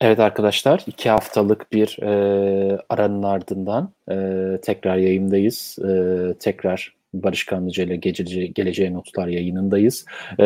Evet 0.00 0.20
arkadaşlar, 0.20 0.84
iki 0.86 1.10
haftalık 1.10 1.72
bir 1.72 2.02
e, 2.02 2.78
aranın 2.88 3.22
ardından 3.22 3.94
e, 4.10 4.16
tekrar 4.62 4.96
yayındayız. 4.96 5.78
E, 5.78 6.34
tekrar 6.38 6.94
Barış 7.14 7.46
Kanlıca 7.46 7.84
ile 7.84 7.96
Gece, 7.96 8.46
Geleceğe 8.46 8.92
Notlar 8.92 9.28
yayınındayız. 9.28 10.04
E, 10.40 10.44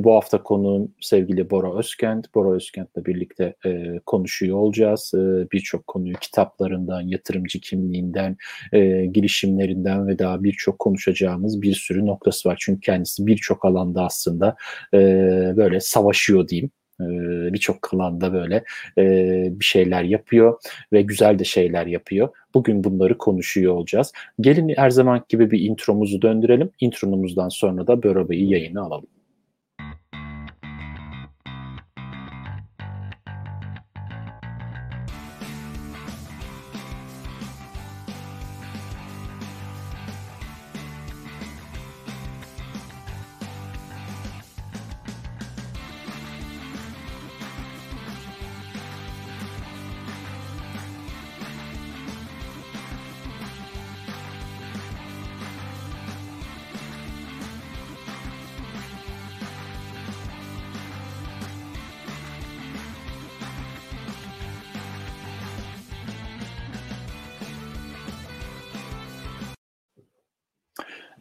bu 0.00 0.14
hafta 0.14 0.42
konuğum 0.42 0.94
sevgili 1.00 1.50
Bora 1.50 1.78
Özkent. 1.78 2.34
Bora 2.34 2.56
Özkent'le 2.56 3.06
birlikte 3.06 3.54
e, 3.66 4.00
konuşuyor 4.06 4.56
olacağız. 4.56 5.12
E, 5.14 5.50
Birçok 5.52 5.86
konuyu 5.86 6.14
kitaplarından, 6.14 7.00
yatırımcı 7.00 7.60
kimliğinden, 7.60 8.36
e, 8.72 9.06
girişimlerinden 9.06 10.08
ve 10.08 10.18
daha 10.18 10.44
birçok 10.44 10.78
konuşacağımız 10.78 11.62
bir 11.62 11.74
sürü 11.74 12.06
noktası 12.06 12.48
var. 12.48 12.56
Çünkü 12.60 12.80
kendisi 12.80 13.26
birçok 13.26 13.64
alanda 13.64 14.04
aslında 14.04 14.56
e, 14.94 14.98
böyle 15.56 15.80
savaşıyor 15.80 16.48
diyeyim 16.48 16.70
birçok 17.52 17.94
alanda 17.94 18.32
böyle 18.32 18.64
bir 19.58 19.64
şeyler 19.64 20.02
yapıyor 20.02 20.58
ve 20.92 21.02
güzel 21.02 21.38
de 21.38 21.44
şeyler 21.44 21.86
yapıyor. 21.86 22.28
Bugün 22.54 22.84
bunları 22.84 23.18
konuşuyor 23.18 23.74
olacağız. 23.74 24.12
Gelin 24.40 24.74
her 24.76 24.90
zaman 24.90 25.24
gibi 25.28 25.50
bir 25.50 25.60
intromuzu 25.60 26.22
döndürelim. 26.22 26.70
Intromuzdan 26.80 27.48
sonra 27.48 27.86
da 27.86 28.02
Bora 28.02 28.28
Bey'i 28.28 28.52
yayına 28.52 28.82
alalım. 28.82 29.06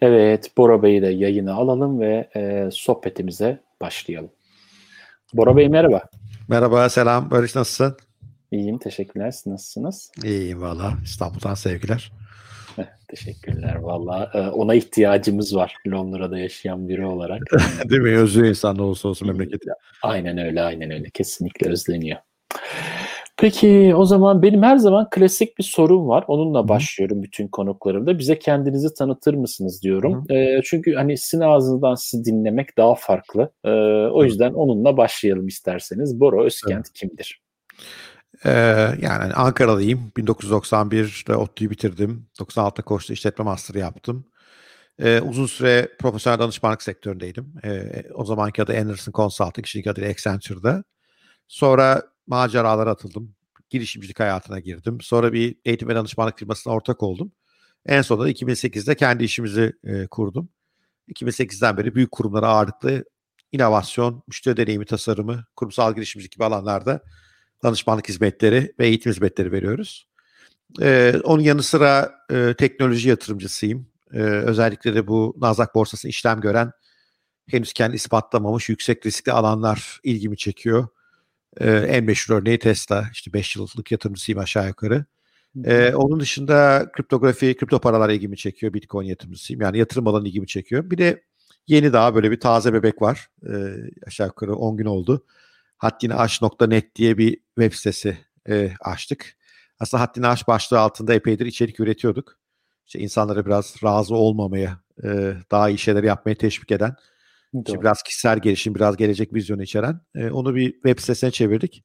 Evet, 0.05 0.51
Bora 0.57 0.83
Bey'i 0.83 1.01
de 1.01 1.07
yayına 1.07 1.53
alalım 1.53 1.99
ve 1.99 2.29
e, 2.35 2.69
sohbetimize 2.71 3.59
başlayalım. 3.81 4.31
Bora 5.33 5.57
Bey 5.57 5.69
merhaba. 5.69 6.01
Merhaba, 6.47 6.89
selam. 6.89 7.31
Barış 7.31 7.55
nasılsın? 7.55 7.97
İyiyim, 8.51 8.77
teşekkürler. 8.77 9.31
Siz 9.31 9.47
nasılsınız? 9.47 10.11
İyiyim 10.23 10.61
valla. 10.61 10.93
İstanbul'dan 11.03 11.53
sevgiler. 11.53 12.11
teşekkürler 13.07 13.75
valla. 13.75 14.31
Ee, 14.33 14.39
ona 14.39 14.75
ihtiyacımız 14.75 15.55
var 15.55 15.75
Londra'da 15.87 16.39
yaşayan 16.39 16.87
biri 16.87 17.05
olarak. 17.05 17.41
Değil 17.89 18.01
mi? 18.01 18.17
Özlüyor 18.17 18.47
insan 18.47 18.77
ne 18.77 18.81
olursa 18.81 19.07
olsun 19.07 19.27
memleketi. 19.27 19.69
Aynen 20.03 20.37
öyle, 20.37 20.61
aynen 20.61 20.91
öyle. 20.91 21.09
Kesinlikle 21.09 21.69
özleniyor. 21.69 22.17
Peki 23.37 23.93
o 23.95 24.05
zaman 24.05 24.41
benim 24.41 24.63
her 24.63 24.77
zaman 24.77 25.07
klasik 25.09 25.57
bir 25.57 25.63
sorum 25.63 26.07
var. 26.07 26.23
Onunla 26.27 26.67
başlıyorum 26.67 27.23
bütün 27.23 27.47
konuklarımda. 27.47 28.19
Bize 28.19 28.39
kendinizi 28.39 28.93
tanıtır 28.93 29.33
mısınız 29.33 29.81
diyorum. 29.83 30.25
E, 30.31 30.61
çünkü 30.63 30.93
hani 30.93 31.17
sizin 31.17 31.43
ağzınızdan 31.43 31.95
sizi 31.95 32.25
dinlemek 32.25 32.77
daha 32.77 32.95
farklı. 32.95 33.51
E, 33.63 33.69
o 34.11 34.23
yüzden 34.23 34.53
onunla 34.53 34.97
başlayalım 34.97 35.47
isterseniz. 35.47 36.19
Bora 36.19 36.43
Özkent 36.43 36.85
evet. 36.87 36.93
kimdir? 36.93 37.41
Ee, 38.45 38.51
yani 39.01 39.33
Ankaralıyım. 39.33 40.11
1991'de 40.17 41.35
ODTÜ'yü 41.35 41.69
bitirdim. 41.69 42.27
96'da 42.39 42.81
Koç'ta 42.81 43.13
işletme 43.13 43.45
master'ı 43.45 43.79
yaptım. 43.79 44.25
Ee, 44.99 45.21
uzun 45.21 45.45
süre 45.45 45.89
profesyonel 45.99 46.39
danışmanlık 46.39 46.83
sektöründeydim. 46.83 47.53
Ee, 47.63 48.03
o 48.13 48.25
zamanki 48.25 48.63
adı 48.63 48.77
Anderson 48.77 49.11
Consulting, 49.11 49.67
şimdiki 49.67 49.91
adıyla 49.91 50.09
Accenture'da. 50.09 50.83
Sonra 51.47 52.01
maceralara 52.27 52.91
atıldım. 52.91 53.35
Girişimcilik 53.69 54.19
hayatına 54.19 54.59
girdim. 54.59 54.97
Sonra 55.01 55.33
bir 55.33 55.55
eğitim 55.65 55.87
ve 55.87 55.95
danışmanlık 55.95 56.39
firmasına 56.39 56.73
ortak 56.73 57.03
oldum. 57.03 57.31
En 57.85 58.01
sonunda 58.01 58.29
2008'de 58.29 58.95
kendi 58.95 59.23
işimizi 59.23 59.73
e, 59.83 60.07
kurdum. 60.07 60.49
2008'den 61.09 61.77
beri 61.77 61.95
büyük 61.95 62.11
kurumlara 62.11 62.47
ağırlıklı 62.47 63.05
inovasyon, 63.51 64.23
müşteri 64.27 64.57
deneyimi 64.57 64.85
tasarımı, 64.85 65.45
kurumsal 65.55 65.95
girişimcilik 65.95 66.31
gibi 66.31 66.45
alanlarda 66.45 67.01
danışmanlık 67.63 68.09
hizmetleri 68.09 68.73
ve 68.79 68.87
eğitim 68.87 69.11
hizmetleri 69.11 69.51
veriyoruz. 69.51 70.07
Ee, 70.81 71.15
onun 71.23 71.43
yanı 71.43 71.63
sıra 71.63 72.11
e, 72.31 72.53
teknoloji 72.57 73.09
yatırımcısıyım. 73.09 73.87
Ee, 74.13 74.19
özellikle 74.19 74.95
de 74.95 75.07
bu 75.07 75.35
Nasdaq 75.37 75.67
borsası 75.75 76.07
işlem 76.07 76.41
gören 76.41 76.71
henüz 77.47 77.73
kendi 77.73 77.95
ispatlamamış 77.95 78.69
yüksek 78.69 79.05
riskli 79.05 79.31
alanlar 79.31 79.99
ilgimi 80.03 80.37
çekiyor. 80.37 80.87
Ee, 81.59 81.71
en 81.71 82.03
meşhur 82.03 82.35
örneği 82.35 82.59
Tesla. 82.59 83.09
İşte 83.13 83.33
5 83.33 83.55
yıllık 83.55 83.91
yatırımcısıyım 83.91 84.39
aşağı 84.39 84.67
yukarı. 84.67 85.05
Ee, 85.65 85.93
onun 85.95 86.19
dışında 86.19 86.89
kriptografi, 86.93 87.57
kripto 87.57 87.79
paralar 87.79 88.09
ilgimi 88.09 88.37
çekiyor. 88.37 88.73
Bitcoin 88.73 89.07
yatırımcısıyım. 89.07 89.61
Yani 89.61 89.77
yatırım 89.77 90.07
alanı 90.07 90.27
ilgimi 90.27 90.47
çekiyor. 90.47 90.89
Bir 90.91 90.97
de 90.97 91.23
yeni 91.67 91.93
daha 91.93 92.15
böyle 92.15 92.31
bir 92.31 92.39
taze 92.39 92.73
bebek 92.73 93.01
var. 93.01 93.27
Ee, 93.49 93.75
aşağı 94.07 94.27
yukarı 94.27 94.55
10 94.55 94.77
gün 94.77 94.85
oldu. 94.85 95.25
Haddini 95.77 96.83
diye 96.95 97.17
bir 97.17 97.37
web 97.59 97.73
sitesi 97.73 98.17
e, 98.49 98.71
açtık. 98.81 99.37
Aslında 99.79 100.03
Haddini 100.03 100.27
Aş 100.27 100.47
başlığı 100.47 100.79
altında 100.79 101.13
epeydir 101.13 101.45
içerik 101.45 101.79
üretiyorduk. 101.79 102.37
İşte 102.85 102.99
insanlara 102.99 103.45
biraz 103.45 103.75
razı 103.83 104.15
olmamaya, 104.15 104.79
e, 105.03 105.33
daha 105.51 105.69
iyi 105.69 105.77
şeyler 105.77 106.03
yapmaya 106.03 106.35
teşvik 106.35 106.71
eden 106.71 106.95
işte 107.67 107.81
biraz 107.81 108.03
kişisel 108.03 108.39
gelişim, 108.39 108.75
biraz 108.75 108.97
gelecek 108.97 109.33
vizyonu 109.33 109.63
içeren. 109.63 110.01
E, 110.15 110.29
onu 110.29 110.55
bir 110.55 110.71
web 110.71 110.99
sitesine 110.99 111.31
çevirdik. 111.31 111.83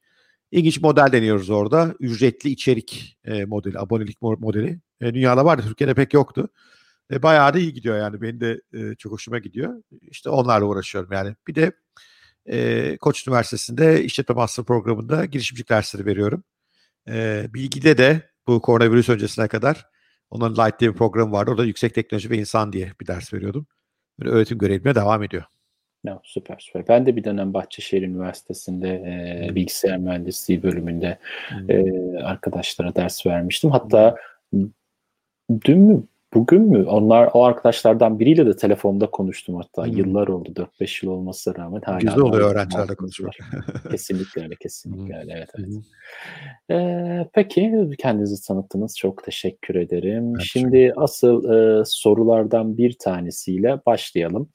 İlginç 0.51 0.81
model 0.81 1.13
deniyoruz 1.13 1.51
orada. 1.51 1.95
Ücretli 2.01 2.51
içerik 2.51 3.19
e, 3.25 3.45
modeli, 3.45 3.79
abonelik 3.79 4.23
modeli. 4.23 4.81
E, 5.01 5.15
dünyada 5.15 5.45
vardı, 5.45 5.63
Türkiye'de 5.67 5.95
pek 5.95 6.15
yoktu. 6.15 6.49
E, 7.13 7.23
bayağı 7.23 7.55
da 7.55 7.59
iyi 7.59 7.73
gidiyor 7.73 7.99
yani. 7.99 8.23
Benim 8.23 8.41
de 8.41 8.61
e, 8.73 8.95
çok 8.95 9.13
hoşuma 9.13 9.39
gidiyor. 9.39 9.83
İşte 10.03 10.31
onlarla 10.31 10.67
uğraşıyorum 10.67 11.13
yani. 11.13 11.35
Bir 11.49 11.55
de 11.55 11.73
e, 12.47 12.97
Koç 12.97 13.27
Üniversitesi'nde 13.29 14.05
işletme 14.05 14.35
master 14.35 14.65
programında 14.65 15.25
girişimcilik 15.25 15.69
dersleri 15.71 16.07
veriyorum. 16.07 16.45
E, 17.09 17.47
bilgide 17.55 17.99
de 17.99 18.31
bu 18.47 18.61
koronavirüs 18.63 19.09
öncesine 19.09 19.49
kadar 19.49 19.87
onun 20.31 20.57
Light 20.57 20.81
diye 20.81 20.93
bir 20.93 20.97
program 20.99 21.33
vardı. 21.33 21.51
Orada 21.51 21.65
yüksek 21.65 21.95
teknoloji 21.95 22.31
ve 22.31 22.39
insan 22.39 22.73
diye 22.73 22.93
bir 23.01 23.07
ders 23.07 23.35
veriyordum. 23.35 23.67
Böyle 24.21 24.31
öğretim 24.31 24.59
görevime 24.59 24.95
devam 24.95 25.23
ediyor. 25.23 25.45
No, 26.05 26.21
süper 26.25 26.57
süper. 26.59 26.89
Ben 26.89 27.07
de 27.07 27.17
bir 27.17 27.25
dönem 27.25 27.55
Bahçeşehir 27.55 28.03
Üniversitesi'nde 28.03 28.89
e, 29.49 29.55
bilgisayar 29.55 29.97
mühendisliği 29.97 30.63
bölümünde 30.63 31.19
hmm. 31.49 31.71
e, 31.71 32.19
arkadaşlara 32.23 32.95
ders 32.95 33.27
vermiştim. 33.27 33.71
Hatta 33.71 34.17
dün 35.65 35.79
mü 35.79 36.03
Bugün 36.35 36.63
mü? 36.63 36.87
Onlar 36.87 37.31
o 37.35 37.45
arkadaşlardan 37.45 38.19
biriyle 38.19 38.47
de 38.47 38.57
telefonda 38.57 39.07
konuştum 39.07 39.57
hatta. 39.57 39.87
Hmm. 39.87 39.97
Yıllar 39.97 40.29
oldu. 40.29 40.49
4-5 40.81 41.07
yıl 41.07 41.13
olmasına 41.13 41.55
rağmen 41.55 41.81
hala. 41.85 41.99
Güzel 41.99 42.19
oluyor 42.19 42.51
öğrencilerle 42.51 42.95
konuşmak. 42.95 43.33
kesinlikle 43.91 44.43
öyle. 44.43 44.55
Kesinlikle 44.55 45.19
öyle. 45.19 45.33
Evet, 45.37 45.51
evet. 45.59 45.69
Ee, 46.71 47.29
peki 47.33 47.91
kendinizi 47.99 48.47
tanıttınız. 48.47 48.97
Çok 48.99 49.25
teşekkür 49.25 49.75
ederim. 49.75 50.33
Evet, 50.37 50.47
Şimdi 50.53 50.93
çok. 50.95 51.03
asıl 51.03 51.45
e, 51.51 51.83
sorulardan 51.87 52.77
bir 52.77 52.93
tanesiyle 52.93 53.81
başlayalım. 53.87 54.49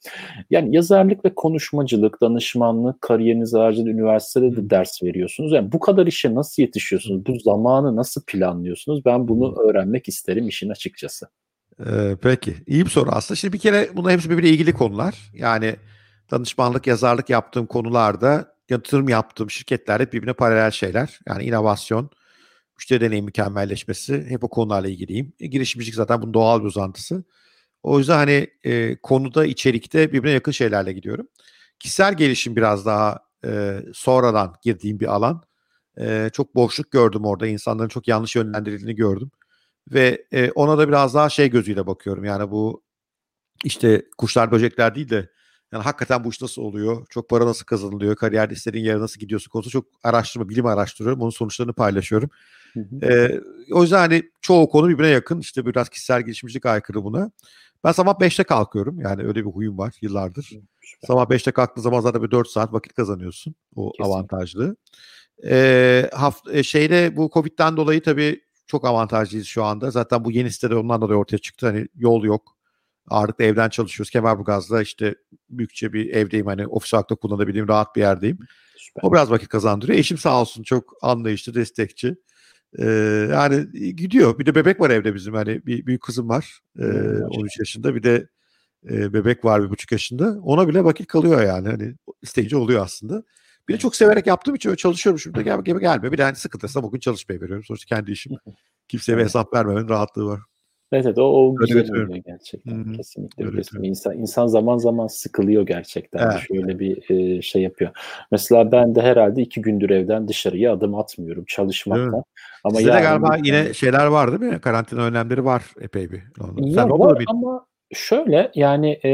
Yani 0.50 0.76
yazarlık 0.76 1.24
ve 1.24 1.34
konuşmacılık, 1.34 2.20
danışmanlık, 2.20 3.00
kariyeriniz 3.00 3.54
haricinde 3.54 3.90
üniversitede 3.90 4.56
de 4.56 4.70
ders 4.70 5.02
veriyorsunuz. 5.02 5.52
Yani 5.52 5.72
bu 5.72 5.80
kadar 5.80 6.06
işe 6.06 6.34
nasıl 6.34 6.62
yetişiyorsunuz? 6.62 7.26
Bu 7.26 7.38
zamanı 7.38 7.96
nasıl 7.96 8.22
planlıyorsunuz? 8.26 9.04
Ben 9.04 9.28
bunu 9.28 9.60
öğrenmek 9.60 10.08
isterim 10.08 10.48
işin 10.48 10.68
açıkçası. 10.68 11.26
Ee, 11.80 12.16
peki. 12.22 12.56
iyi 12.66 12.84
bir 12.84 12.90
soru 12.90 13.10
aslında. 13.12 13.36
Şimdi 13.36 13.52
bir 13.52 13.58
kere 13.58 13.90
bunlar 13.94 14.12
hepsi 14.12 14.30
birbirine 14.30 14.50
ilgili 14.50 14.72
konular. 14.72 15.30
Yani 15.34 15.76
danışmanlık, 16.30 16.86
yazarlık 16.86 17.30
yaptığım 17.30 17.66
konularda 17.66 18.54
yatırım 18.70 19.08
yaptığım 19.08 19.50
şirketler 19.50 20.00
hep 20.00 20.12
birbirine 20.12 20.32
paralel 20.32 20.70
şeyler. 20.70 21.20
Yani 21.26 21.44
inovasyon, 21.44 22.10
müşteri 22.76 23.00
deneyim 23.00 23.24
mükemmelleşmesi 23.24 24.26
hep 24.28 24.44
o 24.44 24.48
konularla 24.48 24.88
ilgiliyim. 24.88 25.32
E, 25.40 25.46
girişimcilik 25.46 25.94
zaten 25.94 26.22
bunun 26.22 26.34
doğal 26.34 26.60
bir 26.60 26.66
uzantısı. 26.66 27.24
O 27.82 27.98
yüzden 27.98 28.16
hani 28.16 28.46
e, 28.64 28.96
konuda, 29.02 29.46
içerikte 29.46 30.12
birbirine 30.12 30.34
yakın 30.34 30.52
şeylerle 30.52 30.92
gidiyorum. 30.92 31.28
Kişisel 31.78 32.14
gelişim 32.16 32.56
biraz 32.56 32.86
daha 32.86 33.18
e, 33.44 33.80
sonradan 33.94 34.54
girdiğim 34.62 35.00
bir 35.00 35.06
alan. 35.06 35.42
E, 36.00 36.30
çok 36.32 36.54
boşluk 36.54 36.90
gördüm 36.90 37.24
orada. 37.24 37.46
İnsanların 37.46 37.88
çok 37.88 38.08
yanlış 38.08 38.36
yönlendirildiğini 38.36 38.94
gördüm. 38.94 39.30
Ve 39.92 40.26
e, 40.32 40.50
ona 40.50 40.78
da 40.78 40.88
biraz 40.88 41.14
daha 41.14 41.28
şey 41.28 41.50
gözüyle 41.50 41.86
bakıyorum. 41.86 42.24
Yani 42.24 42.50
bu 42.50 42.82
işte 43.64 44.02
kuşlar 44.18 44.50
böcekler 44.50 44.94
değil 44.94 45.08
de 45.10 45.30
Yani 45.72 45.82
hakikaten 45.82 46.24
bu 46.24 46.28
iş 46.28 46.42
nasıl 46.42 46.62
oluyor? 46.62 47.06
Çok 47.10 47.28
para 47.28 47.46
nasıl 47.46 47.64
kazanılıyor? 47.64 48.16
Kariyerde 48.16 48.54
istediğin 48.54 48.84
yere 48.84 49.00
nasıl 49.00 49.20
gidiyorsun 49.20 49.50
konusu 49.50 49.70
çok 49.70 49.86
araştırma, 50.04 50.48
bilim 50.48 50.66
araştırıyorum. 50.66 51.20
Onun 51.22 51.30
sonuçlarını 51.30 51.72
paylaşıyorum. 51.72 52.30
Hı 52.72 52.80
hı. 52.80 53.06
Ee, 53.06 53.40
o 53.72 53.82
yüzden 53.82 53.98
hani 53.98 54.22
çoğu 54.40 54.68
konu 54.68 54.88
birbirine 54.88 55.10
yakın. 55.10 55.40
İşte 55.40 55.66
biraz 55.66 55.88
kişisel 55.88 56.22
gelişimcilik 56.22 56.66
aykırı 56.66 57.04
buna. 57.04 57.30
Ben 57.84 57.92
sabah 57.92 58.14
5'te 58.20 58.44
kalkıyorum. 58.44 59.00
Yani 59.00 59.22
öyle 59.22 59.46
bir 59.46 59.50
huyum 59.50 59.78
var 59.78 59.94
yıllardır. 60.00 60.42
Süper. 60.42 61.06
Sabah 61.06 61.26
5'te 61.30 61.50
kalktığın 61.52 61.82
zaman 61.82 62.00
zaten 62.00 62.22
bir 62.22 62.30
4 62.30 62.48
saat 62.48 62.72
vakit 62.72 62.94
kazanıyorsun. 62.94 63.54
O 63.76 63.92
Kesinlikle. 63.92 64.14
avantajlı. 64.14 64.76
Ee, 65.44 66.10
hafta, 66.14 66.62
şeyde 66.62 67.16
bu 67.16 67.30
Covid'den 67.34 67.76
dolayı 67.76 68.02
tabii 68.02 68.45
çok 68.66 68.84
avantajlıyız 68.84 69.46
şu 69.46 69.64
anda. 69.64 69.90
Zaten 69.90 70.24
bu 70.24 70.32
yeni 70.32 70.50
sitede 70.50 70.74
ondan 70.74 71.00
dolayı 71.00 71.18
ortaya 71.18 71.38
çıktı. 71.38 71.66
Hani 71.66 71.88
yol 71.94 72.24
yok. 72.24 72.56
Ağırlıklı 73.08 73.44
evden 73.44 73.68
çalışıyoruz. 73.68 74.10
Kemerburgaz'da 74.10 74.82
işte 74.82 75.14
büyükçe 75.50 75.92
bir 75.92 76.10
evdeyim. 76.10 76.46
Hani 76.46 76.66
ofis 76.66 76.94
olarak 76.94 77.10
da 77.10 77.14
kullanabildiğim 77.14 77.68
rahat 77.68 77.96
bir 77.96 78.00
yerdeyim. 78.00 78.38
Süper. 78.76 79.02
O 79.02 79.12
biraz 79.12 79.30
vakit 79.30 79.48
kazandırıyor. 79.48 79.98
Eşim 79.98 80.18
sağ 80.18 80.40
olsun 80.40 80.62
çok 80.62 80.94
anlayışlı, 81.02 81.54
destekçi. 81.54 82.16
Ee, 82.78 82.84
yani 83.32 83.72
gidiyor. 83.96 84.38
Bir 84.38 84.46
de 84.46 84.54
bebek 84.54 84.80
var 84.80 84.90
evde 84.90 85.14
bizim. 85.14 85.34
Hani 85.34 85.66
bir 85.66 85.86
büyük 85.86 86.02
kızım 86.02 86.28
var. 86.28 86.60
Ee, 86.78 86.84
13 87.30 87.58
yaşında. 87.58 87.94
Bir 87.94 88.02
de 88.02 88.28
e, 88.90 89.12
bebek 89.12 89.44
var 89.44 89.62
bir 89.64 89.70
buçuk 89.70 89.92
yaşında. 89.92 90.38
Ona 90.42 90.68
bile 90.68 90.84
vakit 90.84 91.06
kalıyor 91.06 91.42
yani. 91.42 91.68
Hani 91.68 91.94
isteyince 92.22 92.56
oluyor 92.56 92.84
aslında. 92.84 93.22
Bir 93.68 93.74
de 93.74 93.78
çok 93.78 93.96
severek 93.96 94.26
yaptığım 94.26 94.54
için 94.54 94.74
çalışıyorum 94.74 95.18
şurada 95.18 95.42
gel, 95.42 95.60
gel 95.64 95.78
gelme. 95.78 96.12
Bir 96.12 96.18
de 96.18 96.22
hani 96.22 96.36
sıkıntısına 96.36 96.82
bugün 96.82 97.00
çalışmayı 97.00 97.40
veriyorum. 97.40 97.64
Sonuçta 97.64 97.96
kendi 97.96 98.12
işim. 98.12 98.32
Kimseye 98.88 99.18
hesap 99.18 99.54
vermemenin 99.54 99.88
rahatlığı 99.88 100.26
var. 100.26 100.40
Evet, 100.92 101.06
evet 101.06 101.18
o, 101.18 101.22
o 101.22 101.56
güzel 101.56 101.90
oluyor 101.90 102.16
gerçekten. 102.26 102.84
Hı-hı. 102.84 102.92
Kesinlikle. 102.92 103.46
Öyle 103.46 103.62
insan, 103.82 104.18
insan 104.18 104.46
zaman 104.46 104.78
zaman 104.78 105.06
sıkılıyor 105.06 105.66
gerçekten. 105.66 106.30
Evet. 106.30 106.42
Şöyle 106.48 106.78
bir 106.78 107.10
e, 107.10 107.42
şey 107.42 107.62
yapıyor. 107.62 107.90
Mesela 108.30 108.72
ben 108.72 108.94
de 108.94 109.02
herhalde 109.02 109.42
iki 109.42 109.62
gündür 109.62 109.90
evden 109.90 110.28
dışarıya 110.28 110.72
adım 110.72 110.94
atmıyorum 110.94 111.44
çalışmaktan. 111.44 112.22
Ama 112.64 112.76
Sizde 112.76 112.92
de 112.92 113.00
galiba 113.00 113.36
yine 113.44 113.74
şeyler 113.74 114.06
var 114.06 114.40
değil 114.40 114.52
mi? 114.52 114.60
Karantina 114.60 115.02
önlemleri 115.02 115.44
var 115.44 115.64
epey 115.80 116.10
bir. 116.10 116.22
Sen 116.74 116.90
var 116.90 117.24
ama 117.26 117.66
şöyle 117.94 118.50
yani 118.54 119.00
e, 119.04 119.10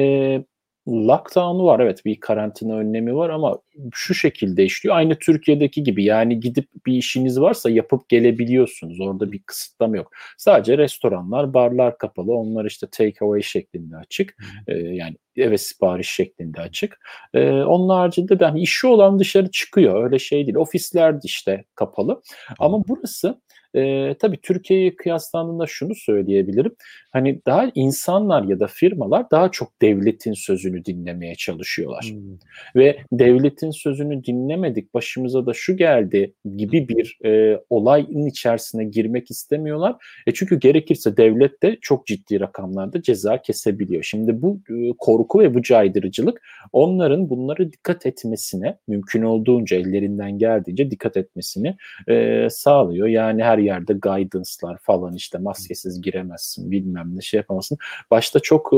Lockdown'u 0.89 1.65
var 1.65 1.81
evet 1.81 2.05
bir 2.05 2.21
karantina 2.21 2.75
önlemi 2.75 3.17
var 3.17 3.31
ama 3.31 3.59
şu 3.93 4.15
şekilde 4.15 4.65
işliyor. 4.65 4.97
Aynı 4.97 5.19
Türkiye'deki 5.19 5.83
gibi 5.83 6.05
yani 6.05 6.41
gidip 6.41 6.69
bir 6.87 6.93
işiniz 6.93 7.41
varsa 7.41 7.71
yapıp 7.71 8.09
gelebiliyorsunuz. 8.09 9.01
Orada 9.01 9.33
bir 9.33 9.43
kısıtlama 9.43 9.97
yok. 9.97 10.13
Sadece 10.39 10.79
restoranlar, 10.79 11.55
barlar 11.55 11.99
kapalı. 11.99 12.35
Onlar 12.35 12.65
işte 12.65 12.87
take 12.91 13.25
away 13.25 13.43
şeklinde 13.43 13.97
açık. 13.97 14.37
Ee, 14.69 14.73
yani 14.75 15.17
eve 15.37 15.59
sipariş 15.59 16.11
şeklinde 16.11 16.61
açık. 16.61 16.99
Ee, 17.35 17.51
onun 17.51 17.89
haricinde 17.89 18.41
de 18.41 18.45
hani 18.45 18.61
işi 18.61 18.87
olan 18.87 19.19
dışarı 19.19 19.51
çıkıyor. 19.51 20.05
Öyle 20.05 20.19
şey 20.19 20.47
değil. 20.47 20.57
Ofisler 20.57 21.15
de 21.15 21.21
işte 21.25 21.65
kapalı. 21.75 22.23
Ama 22.59 22.89
burası 22.89 23.41
e, 23.75 24.15
tabii 24.19 24.41
Türkiye'ye 24.43 24.97
kıyaslandığında 24.97 25.67
şunu 25.67 25.95
söyleyebilirim. 25.95 26.75
Hani 27.11 27.41
daha 27.47 27.71
insanlar 27.75 28.43
ya 28.43 28.61
da 28.61 28.67
firmalar 28.67 29.31
daha 29.31 29.51
çok 29.51 29.83
devletin 29.83 30.33
sözünü 30.33 30.85
dinlemeye 30.85 31.35
çalışıyorlar. 31.35 32.05
Hmm. 32.05 32.39
Ve 32.77 32.99
devletin 33.13 33.71
sözünü 33.71 34.25
dinlemedik 34.25 34.95
başımıza 34.95 35.47
da 35.47 35.53
şu 35.55 35.77
geldi 35.77 36.35
gibi 36.57 36.89
bir 36.89 37.19
e, 37.25 37.61
olayın 37.71 38.27
içerisine 38.27 38.85
girmek 38.85 39.31
istemiyorlar. 39.31 39.97
E 40.27 40.35
çünkü 40.35 40.61
gerekirse 40.61 41.17
devlet 41.17 41.63
de 41.63 41.79
çok 41.81 42.07
ciddi 42.07 42.41
rakamlarda 42.41 43.03
ceza 43.03 43.43
kesebiliyor. 43.43 44.03
Şimdi 44.03 44.43
bu 44.43 44.61
e, 44.71 44.93
korku 44.99 45.41
ve 45.41 45.55
bu 45.55 45.63
caydırıcılık 45.63 46.43
onların 46.73 47.31
bunları 47.31 47.73
dikkat 47.73 48.07
etmesine 48.07 48.79
mümkün 48.89 49.23
olduğunca 49.23 49.77
ellerinden 49.77 50.39
geldiğince 50.39 50.91
dikkat 50.91 51.17
etmesini 51.17 51.77
e, 52.09 52.47
sağlıyor. 52.51 53.07
Yani 53.07 53.45
her 53.45 53.59
yerde 53.63 53.93
guidance'lar 53.93 54.79
falan 54.79 55.15
işte 55.15 55.39
maskesiz 55.39 56.03
giremezsin 56.03 56.71
bilmem 56.71 57.17
ne 57.17 57.21
şey 57.21 57.39
yapamazsın. 57.39 57.79
Başta 58.11 58.41
çok 58.41 58.73
e, 58.73 58.77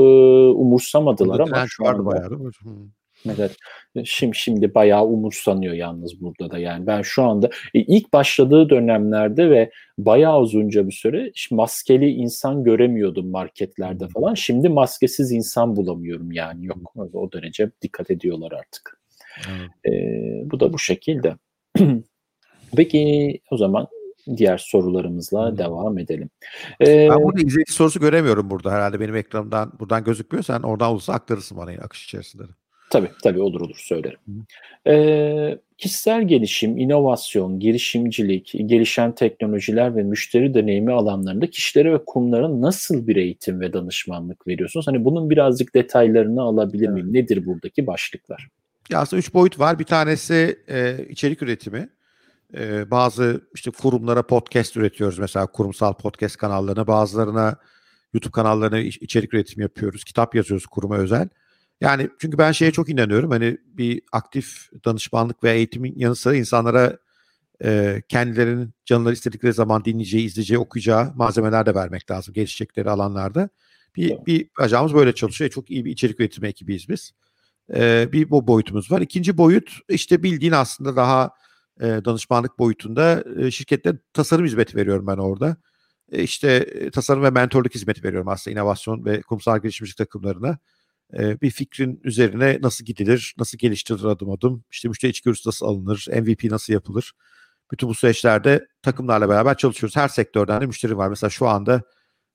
umursamadılar 0.49 1.39
Burada 1.39 1.57
ama 1.57 1.65
şu 1.69 1.87
anda 1.87 2.05
bayağı, 2.05 2.29
Evet. 3.29 3.55
Şimdi 4.05 4.37
şimdi 4.37 4.75
bayağı 4.75 5.05
umursanıyor 5.05 5.73
yalnız 5.73 6.21
burada 6.21 6.51
da 6.51 6.57
yani. 6.57 6.87
Ben 6.87 7.01
şu 7.01 7.23
anda 7.23 7.49
e, 7.73 7.79
ilk 7.79 8.13
başladığı 8.13 8.69
dönemlerde 8.69 9.49
ve 9.49 9.71
bayağı 9.97 10.39
uzunca 10.39 10.87
bir 10.87 10.91
süre 10.91 11.31
maskeli 11.51 12.09
insan 12.09 12.63
göremiyordum 12.63 13.27
marketlerde 13.27 14.07
falan. 14.07 14.33
Şimdi 14.33 14.69
maskesiz 14.69 15.31
insan 15.31 15.75
bulamıyorum 15.75 16.31
yani 16.31 16.65
yok. 16.65 16.93
O 17.13 17.31
derece 17.31 17.71
dikkat 17.81 18.11
ediyorlar 18.11 18.51
artık. 18.51 18.99
Evet. 19.49 19.93
Ee, 19.93 20.51
bu 20.51 20.59
da 20.59 20.73
bu 20.73 20.79
şekilde. 20.79 21.35
Peki 22.75 23.39
o 23.51 23.57
zaman 23.57 23.87
diğer 24.37 24.57
sorularımızla 24.57 25.57
devam 25.57 25.97
edelim. 25.97 26.29
Ee, 26.81 27.09
ben 27.09 27.23
burada 27.23 27.41
izleyici 27.41 27.73
sorusu 27.73 27.99
göremiyorum 27.99 28.49
burada 28.49 28.71
herhalde 28.71 28.99
benim 28.99 29.15
ekranımdan 29.15 29.73
buradan 29.79 30.03
gözükmüyor. 30.03 30.43
Sen 30.43 30.59
oradan 30.59 30.91
olursa 30.91 31.13
aktarırsın 31.13 31.57
bana 31.57 31.71
akış 31.71 32.05
içerisinde. 32.05 32.43
Tabii 32.89 33.09
tabii 33.23 33.41
olur 33.41 33.61
olur 33.61 33.77
söylerim. 33.77 34.19
Ee, 34.87 35.57
kişisel 35.77 36.27
gelişim, 36.27 36.77
inovasyon, 36.77 37.59
girişimcilik, 37.59 38.53
gelişen 38.65 39.15
teknolojiler 39.15 39.95
ve 39.95 40.03
müşteri 40.03 40.53
deneyimi 40.53 40.91
alanlarında 40.91 41.49
kişilere 41.49 41.93
ve 41.93 42.05
kurumlara 42.05 42.61
nasıl 42.61 43.07
bir 43.07 43.15
eğitim 43.15 43.59
ve 43.59 43.73
danışmanlık 43.73 44.47
veriyorsunuz? 44.47 44.87
Hani 44.87 45.05
bunun 45.05 45.29
birazcık 45.29 45.75
detaylarını 45.75 46.41
alabilir 46.41 46.89
miyim? 46.89 47.13
Nedir 47.13 47.45
buradaki 47.45 47.87
başlıklar? 47.87 48.47
Ya 48.89 48.99
aslında 48.99 49.19
üç 49.19 49.33
boyut 49.33 49.59
var. 49.59 49.79
Bir 49.79 49.83
tanesi 49.83 50.59
e, 50.67 51.05
içerik 51.09 51.41
üretimi. 51.41 51.89
Ee, 52.57 52.91
bazı 52.91 53.41
işte 53.53 53.71
kurumlara 53.71 54.27
podcast 54.27 54.77
üretiyoruz 54.77 55.19
mesela 55.19 55.47
kurumsal 55.47 55.93
podcast 55.93 56.37
kanallarına 56.37 56.87
bazılarına 56.87 57.55
YouTube 58.13 58.31
kanallarına 58.31 58.79
içerik 58.79 59.33
üretimi 59.33 59.63
yapıyoruz. 59.63 60.03
Kitap 60.03 60.35
yazıyoruz 60.35 60.65
kuruma 60.65 60.97
özel. 60.97 61.29
Yani 61.81 62.09
çünkü 62.19 62.37
ben 62.37 62.51
şeye 62.51 62.71
çok 62.71 62.89
inanıyorum. 62.89 63.31
Hani 63.31 63.57
bir 63.67 64.01
aktif 64.11 64.69
danışmanlık 64.85 65.43
ve 65.43 65.51
eğitimin 65.51 65.93
yanı 65.95 66.15
sıra 66.15 66.35
insanlara 66.35 66.97
e, 67.63 68.01
kendilerinin 68.09 68.73
canları 68.85 69.13
istedikleri 69.13 69.53
zaman 69.53 69.85
dinleyeceği, 69.85 70.25
izleyeceği, 70.25 70.59
okuyacağı 70.59 71.13
malzemeler 71.15 71.65
de 71.65 71.75
vermek 71.75 72.11
lazım 72.11 72.33
gelişecekleri 72.33 72.89
alanlarda. 72.89 73.49
Bir, 73.95 74.17
bir 74.25 74.49
ajamız 74.59 74.93
böyle 74.93 75.15
çalışıyor. 75.15 75.49
Çok 75.51 75.71
iyi 75.71 75.85
bir 75.85 75.91
içerik 75.91 76.19
üretimi 76.19 76.47
ekibiyiz 76.47 76.89
biz. 76.89 77.11
E, 77.75 78.09
bir 78.11 78.29
bu 78.29 78.47
boyutumuz 78.47 78.91
var. 78.91 79.01
İkinci 79.01 79.37
boyut 79.37 79.79
işte 79.89 80.23
bildiğin 80.23 80.51
aslında 80.51 80.95
daha 80.95 81.31
e, 81.81 81.85
danışmanlık 82.05 82.59
boyutunda 82.59 83.23
e, 83.39 83.51
şirkette 83.51 83.93
tasarım 84.13 84.45
hizmeti 84.45 84.75
veriyorum 84.77 85.07
ben 85.07 85.17
orada. 85.17 85.57
E, 86.11 86.23
işte 86.23 86.51
e, 86.51 86.91
tasarım 86.91 87.23
ve 87.23 87.29
mentorluk 87.29 87.75
hizmeti 87.75 88.03
veriyorum 88.03 88.27
aslında 88.27 88.59
inovasyon 88.59 89.05
ve 89.05 89.21
kurumsal 89.21 89.59
girişimcilik 89.61 89.97
takımlarına. 89.97 90.57
E, 91.13 91.41
bir 91.41 91.51
fikrin 91.51 92.01
üzerine 92.03 92.59
nasıl 92.61 92.85
gidilir, 92.85 93.35
nasıl 93.37 93.57
geliştirilir 93.57 94.05
adım 94.05 94.31
adım, 94.31 94.63
işte 94.71 94.87
müşteri 94.87 95.11
içgörüsü 95.11 95.49
nasıl 95.49 95.65
alınır, 95.65 96.07
MVP 96.21 96.43
nasıl 96.43 96.73
yapılır. 96.73 97.13
Bütün 97.71 97.89
bu 97.89 97.95
süreçlerde 97.95 98.67
takımlarla 98.81 99.29
beraber 99.29 99.57
çalışıyoruz. 99.57 99.95
Her 99.95 100.07
sektörden 100.07 100.61
de 100.61 100.65
müşteri 100.65 100.97
var. 100.97 101.09
Mesela 101.09 101.29
şu 101.29 101.47
anda 101.47 101.81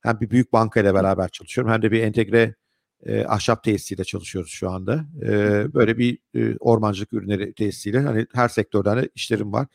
hem 0.01 0.21
bir 0.21 0.31
büyük 0.31 0.53
banka 0.53 0.81
ile 0.81 0.95
beraber 0.95 1.29
çalışıyorum 1.29 1.73
hem 1.73 1.83
de 1.83 1.93
bir 1.93 2.03
entegre 2.03 2.55
e, 3.07 3.25
ahşap 3.25 3.65
tesisiyle 3.65 4.05
çalışıyoruz 4.05 4.51
şu 4.51 4.71
anda. 4.71 5.05
E, 5.23 5.29
böyle 5.75 5.99
bir 5.99 6.19
e, 6.35 6.57
ormancılık 6.61 7.13
ürünleri 7.13 7.55
tesisiyle 7.55 8.01
hani 8.01 8.27
her 8.35 8.49
sektörden 8.49 9.03
de 9.03 9.09
işlerim 9.15 9.53
var. 9.53 9.67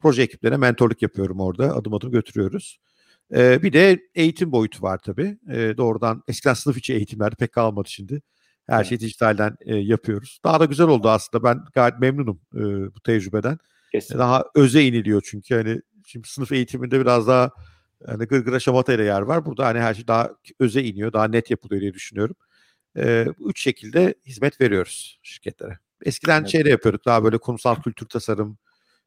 Proje 0.00 0.22
ekiplerine 0.22 0.56
mentorluk 0.56 1.02
yapıyorum 1.02 1.40
orada. 1.40 1.76
Adım 1.76 1.94
adım 1.94 2.10
götürüyoruz. 2.10 2.80
E, 3.34 3.62
bir 3.62 3.72
de 3.72 4.00
eğitim 4.14 4.52
boyutu 4.52 4.82
var 4.82 4.98
tabii. 4.98 5.38
E, 5.50 5.76
doğrudan 5.76 6.22
eskiden 6.28 6.54
sınıf 6.54 6.76
içi 6.76 6.94
eğitimlerde 6.94 7.34
pek 7.34 7.52
kalmadı 7.52 7.88
şimdi. 7.90 8.22
Her 8.68 8.84
şeyi 8.84 9.00
dijitalden 9.00 9.56
e, 9.60 9.76
yapıyoruz. 9.76 10.40
Daha 10.44 10.60
da 10.60 10.64
güzel 10.64 10.88
oldu 10.88 11.08
aslında. 11.08 11.44
Ben 11.44 11.64
gayet 11.74 11.98
memnunum 12.00 12.40
e, 12.54 12.60
bu 12.94 13.00
tecrübeden. 13.04 13.58
Kesinlikle. 13.92 14.18
Daha 14.18 14.44
öze 14.54 14.84
iniliyor 14.84 15.22
çünkü 15.24 15.54
hani 15.54 15.80
şimdi 16.06 16.28
sınıf 16.28 16.52
eğitiminde 16.52 17.00
biraz 17.00 17.26
daha 17.26 17.50
hani 18.06 18.24
gırgıra 18.24 18.60
şamata 18.60 18.92
ile 18.92 19.04
yer 19.04 19.20
var. 19.20 19.46
Burada 19.46 19.66
hani 19.66 19.80
her 19.80 19.94
şey 19.94 20.08
daha 20.08 20.30
öze 20.60 20.82
iniyor, 20.82 21.12
daha 21.12 21.28
net 21.28 21.50
yapılıyor 21.50 21.80
diye 21.80 21.94
düşünüyorum. 21.94 22.36
E, 22.98 23.26
üç 23.46 23.62
şekilde 23.62 24.14
hizmet 24.26 24.60
veriyoruz 24.60 25.18
şirketlere. 25.22 25.78
Eskiden 26.04 26.40
evet. 26.40 26.50
şeyde 26.50 26.70
yapıyorduk 26.70 27.04
daha 27.04 27.24
böyle 27.24 27.38
kurumsal 27.38 27.82
kültür 27.82 28.06
tasarım 28.06 28.58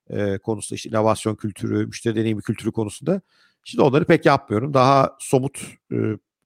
e, 0.10 0.38
konusunda 0.38 0.76
işte 0.76 0.90
inovasyon 0.90 1.36
kültürü, 1.36 1.86
müşteri 1.86 2.16
deneyimi 2.16 2.42
kültürü 2.42 2.72
konusunda. 2.72 3.22
Şimdi 3.64 3.82
onları 3.82 4.06
pek 4.06 4.26
yapmıyorum. 4.26 4.74
Daha 4.74 5.18
somut 5.20 5.62
e, 5.92 5.96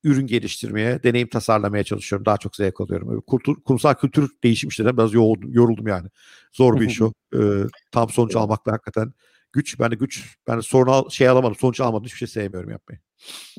ürün 0.04 0.28
geliştirmeye, 0.28 1.04
deneyim 1.04 1.30
tasarlamaya 1.30 1.84
çalışıyorum. 1.84 2.26
Daha 2.26 2.38
çok 2.38 2.56
zevk 2.56 2.82
alıyorum. 2.82 3.22
Kultur, 3.22 3.56
kurumsal 3.64 3.94
kültür 3.94 4.30
değişim 4.44 4.70
işlerine 4.70 4.98
biraz 4.98 5.14
yoruldum, 5.14 5.54
yoruldum 5.54 5.88
yani. 5.88 6.08
Zor 6.52 6.80
bir 6.80 6.88
iş 6.88 7.02
o. 7.02 7.14
E, 7.34 7.40
tam 7.92 8.10
sonuç 8.10 8.36
almakta 8.36 8.72
hakikaten 8.72 9.14
güç. 9.56 9.80
Ben 9.80 9.92
de 9.92 9.96
güç, 9.96 10.38
ben 10.48 10.58
de 10.58 10.62
sorun 10.62 10.92
al, 10.92 11.10
şey 11.10 11.28
alamadım, 11.30 11.56
sonuç 11.56 11.82
almadım. 11.82 12.06
Hiçbir 12.06 12.18
şey 12.18 12.28
sevmiyorum 12.28 12.70
yapmayı. 12.70 13.00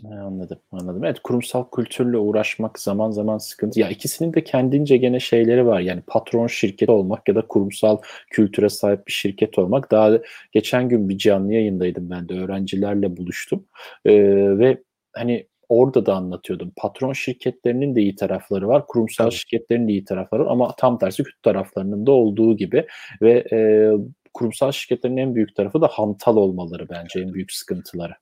Anladım, 0.05 0.59
anladım. 0.73 1.05
Evet, 1.05 1.21
kurumsal 1.21 1.71
kültürle 1.71 2.17
uğraşmak 2.17 2.79
zaman 2.79 3.11
zaman 3.11 3.38
sıkıntı. 3.38 3.81
Ya 3.81 3.88
ikisinin 3.88 4.35
de 4.35 4.45
kendince 4.45 4.97
gene 4.97 5.21
şeyleri 5.21 5.67
var. 5.67 5.81
Yani 5.81 6.03
patron 6.07 6.47
şirketi 6.47 6.93
olmak 6.93 7.29
ya 7.29 7.35
da 7.35 7.47
kurumsal 7.47 7.99
kültüre 8.31 8.69
sahip 8.69 9.07
bir 9.07 9.12
şirket 9.12 9.59
olmak. 9.59 9.91
Daha 9.91 10.19
geçen 10.53 10.88
gün 10.88 11.09
bir 11.09 11.19
canlı 11.19 11.53
yayındaydım 11.53 12.11
ben 12.11 12.29
de 12.29 12.35
öğrencilerle 12.35 13.17
buluştum. 13.17 13.67
Ee, 14.05 14.12
ve 14.59 14.83
hani 15.15 15.47
orada 15.69 16.07
da 16.07 16.15
anlatıyordum. 16.15 16.73
Patron 16.76 17.12
şirketlerinin 17.12 17.97
de 17.97 18.00
iyi 18.00 18.17
tarafları 18.17 18.69
var, 18.69 18.87
kurumsal 18.87 19.25
evet. 19.25 19.33
şirketlerin 19.33 19.88
de 19.88 19.93
iyi 19.93 20.05
tarafları 20.05 20.45
var 20.45 20.50
ama 20.50 20.75
tam 20.79 20.99
tersi 20.99 21.23
kötü 21.23 21.43
taraflarının 21.43 22.07
da 22.07 22.12
olduğu 22.12 22.57
gibi 22.57 22.87
ve 23.23 23.45
e, 23.53 23.91
kurumsal 24.37 24.73
şirketlerin 24.73 25.16
en 25.16 25.35
büyük 25.35 25.57
tarafı 25.57 25.81
da 25.81 25.88
hantal 25.88 26.37
olmaları 26.37 26.88
bence 26.88 27.21
en 27.21 27.35
büyük 27.35 27.52
sıkıntıları. 27.52 28.12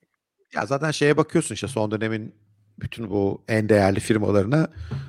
Ya 0.54 0.66
zaten 0.66 0.90
şeye 0.90 1.16
bakıyorsun 1.16 1.54
işte 1.54 1.68
son 1.68 1.90
dönemin 1.90 2.34
bütün 2.78 3.10
bu 3.10 3.44
en 3.48 3.68
değerli 3.68 4.00
firmalarına 4.00 4.68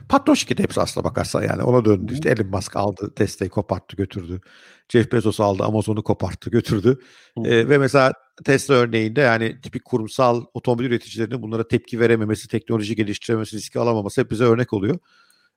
patron 0.10 0.34
şirketi 0.34 0.64
hepsi 0.64 0.82
aslına 0.82 1.04
bakarsan 1.04 1.44
yani 1.44 1.64
ona 1.64 1.86
döndü. 1.86 2.14
İşte 2.14 2.30
Elon 2.30 2.48
Musk 2.48 2.76
aldı 2.76 3.14
Tesla'yı 3.16 3.50
koparttı 3.50 3.96
götürdü. 3.96 4.42
Jeff 4.90 5.12
Bezos 5.12 5.40
aldı 5.40 5.64
Amazon'u 5.64 6.04
koparttı 6.04 6.50
götürdü. 6.50 7.00
Ee, 7.46 7.70
ve 7.70 7.78
mesela 7.78 8.14
Tesla 8.46 8.74
örneğinde 8.74 9.22
yani 9.22 9.62
tipik 9.62 9.86
kurumsal 9.86 10.46
otomobil 10.54 10.86
üreticilerinin 10.86 11.42
bunlara 11.42 11.68
tepki 11.68 12.00
verememesi, 12.00 12.48
teknoloji 12.48 12.96
geliştirememesi, 12.96 13.56
riski 13.56 13.80
alamaması 13.80 14.22
hep 14.22 14.32
bize 14.32 14.44
örnek 14.44 14.74
oluyor. 14.74 15.00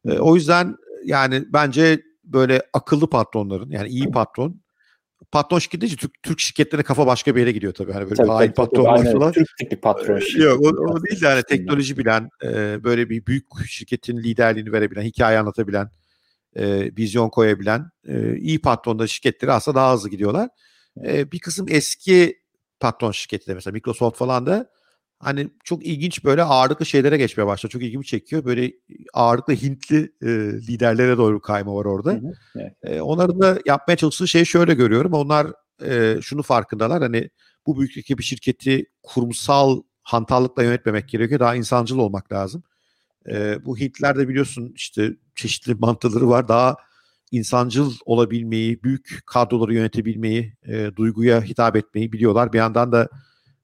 Ee, 0.04 0.18
o 0.18 0.34
yüzden 0.34 0.76
yani 1.04 1.44
bence 1.48 2.02
böyle 2.24 2.62
akıllı 2.72 3.10
patronların 3.10 3.70
yani 3.70 3.88
iyi 3.88 4.10
patron 4.10 4.60
patron 5.32 5.58
şirketi 5.58 5.96
Türk, 5.96 6.22
Türk 6.22 6.40
şirketlerine 6.40 6.84
kafa 6.84 7.06
başka 7.06 7.34
bir 7.34 7.40
yere 7.40 7.52
gidiyor 7.52 7.74
tabii. 7.74 7.92
Hani 7.92 8.04
böyle 8.04 8.14
tabii, 8.14 8.28
hain 8.28 8.52
patron 8.52 8.84
aynen, 8.84 9.32
Türk 9.32 9.48
tipi 9.58 9.76
patron 9.76 10.18
şirketi. 10.18 10.40
Yok 10.40 10.60
o, 10.60 10.68
o 10.68 11.02
değil 11.04 11.20
de 11.20 11.26
yani 11.26 11.42
teknoloji 11.42 11.98
bilen, 11.98 12.28
e, 12.44 12.84
böyle 12.84 13.10
bir 13.10 13.26
büyük 13.26 13.46
şirketin 13.66 14.16
liderliğini 14.16 14.72
verebilen, 14.72 15.02
hikaye 15.02 15.38
anlatabilen, 15.38 15.90
e, 16.56 16.90
vizyon 16.98 17.28
koyabilen 17.28 17.90
e, 18.08 18.36
iyi 18.36 18.60
patronda 18.60 19.06
şirketleri 19.06 19.52
aslında 19.52 19.74
daha 19.74 19.94
hızlı 19.94 20.10
gidiyorlar. 20.10 20.48
E, 21.04 21.32
bir 21.32 21.38
kısım 21.38 21.66
eski 21.70 22.38
patron 22.80 23.12
şirketleri 23.12 23.54
mesela 23.54 23.72
Microsoft 23.72 24.18
falan 24.18 24.46
da 24.46 24.70
hani 25.18 25.50
çok 25.64 25.86
ilginç 25.86 26.24
böyle 26.24 26.42
ağırlıklı 26.42 26.86
şeylere 26.86 27.16
geçmeye 27.16 27.46
başladı. 27.46 27.72
Çok 27.72 27.82
ilgimi 27.82 28.04
çekiyor. 28.04 28.44
Böyle 28.44 28.72
ağırlıklı 29.14 29.54
Hintli 29.54 30.12
e, 30.22 30.28
liderlere 30.68 31.18
doğru 31.18 31.40
kayma 31.40 31.74
var 31.74 31.84
orada. 31.84 32.12
Hı 32.12 32.16
hı, 32.16 32.32
evet. 32.56 32.72
e, 32.82 33.00
onların 33.00 33.40
da 33.40 33.58
yapmaya 33.66 33.96
çalıştığı 33.96 34.28
şeyi 34.28 34.46
şöyle 34.46 34.74
görüyorum. 34.74 35.12
Onlar 35.12 35.46
e, 35.84 36.18
şunu 36.22 36.42
farkındalar. 36.42 37.02
Hani 37.02 37.30
bu 37.66 37.78
büyüklükte 37.78 38.18
bir 38.18 38.22
şirketi 38.22 38.86
kurumsal 39.02 39.82
hantallıkla 40.02 40.62
yönetmemek 40.62 41.08
gerekiyor. 41.08 41.40
Daha 41.40 41.54
insancıl 41.54 41.98
olmak 41.98 42.32
lazım. 42.32 42.62
E, 43.28 43.64
bu 43.64 43.78
Hintler 43.78 44.16
de 44.18 44.28
biliyorsun 44.28 44.72
işte 44.74 45.10
çeşitli 45.34 45.74
mantıları 45.78 46.28
var. 46.28 46.48
Daha 46.48 46.76
insancıl 47.30 47.92
olabilmeyi, 48.04 48.82
büyük 48.82 49.20
kadroları 49.26 49.74
yönetebilmeyi, 49.74 50.52
e, 50.66 50.96
duyguya 50.96 51.42
hitap 51.42 51.76
etmeyi 51.76 52.12
biliyorlar. 52.12 52.52
Bir 52.52 52.58
yandan 52.58 52.92
da 52.92 53.08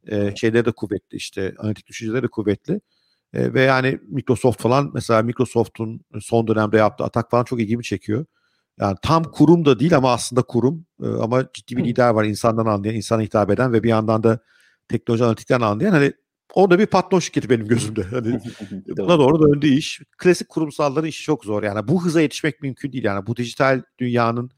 e, 0.06 0.36
şeyleri 0.36 0.64
de 0.64 0.72
kuvvetli 0.72 1.16
işte 1.16 1.54
analitik 1.58 1.86
düşünceleri 1.86 2.22
de 2.22 2.28
kuvvetli. 2.28 2.80
E, 3.34 3.54
ve 3.54 3.62
yani 3.62 3.98
Microsoft 4.08 4.62
falan 4.62 4.90
mesela 4.94 5.22
Microsoft'un 5.22 6.00
son 6.20 6.46
dönemde 6.46 6.76
yaptığı 6.76 7.04
atak 7.04 7.30
falan 7.30 7.44
çok 7.44 7.60
ilgimi 7.60 7.84
çekiyor. 7.84 8.26
Yani 8.80 8.96
tam 9.02 9.24
kurum 9.24 9.64
da 9.64 9.80
değil 9.80 9.96
ama 9.96 10.12
aslında 10.12 10.42
kurum. 10.42 10.86
E, 11.02 11.06
ama 11.06 11.44
ciddi 11.54 11.76
bir 11.76 11.84
lider 11.84 12.10
var 12.10 12.24
insandan 12.24 12.66
anlayan, 12.66 12.94
insana 12.94 13.22
hitap 13.22 13.50
eden 13.50 13.72
ve 13.72 13.82
bir 13.82 13.88
yandan 13.88 14.22
da 14.22 14.38
teknoloji 14.88 15.24
analitikten 15.24 15.60
anlayan. 15.60 15.90
Hani 15.90 16.12
orada 16.54 16.78
bir 16.78 16.86
patron 16.86 17.18
şirketi 17.18 17.50
benim 17.50 17.66
gözümde. 17.66 18.02
Hani 18.10 18.40
buna 18.98 19.18
doğru 19.18 19.52
döndü 19.52 19.66
iş. 19.66 20.00
Klasik 20.18 20.48
kurumsalların 20.48 21.08
işi 21.08 21.22
çok 21.22 21.44
zor. 21.44 21.62
Yani 21.62 21.88
bu 21.88 22.04
hıza 22.04 22.20
yetişmek 22.20 22.62
mümkün 22.62 22.92
değil. 22.92 23.04
Yani 23.04 23.26
bu 23.26 23.36
dijital 23.36 23.82
dünyanın 23.98 24.50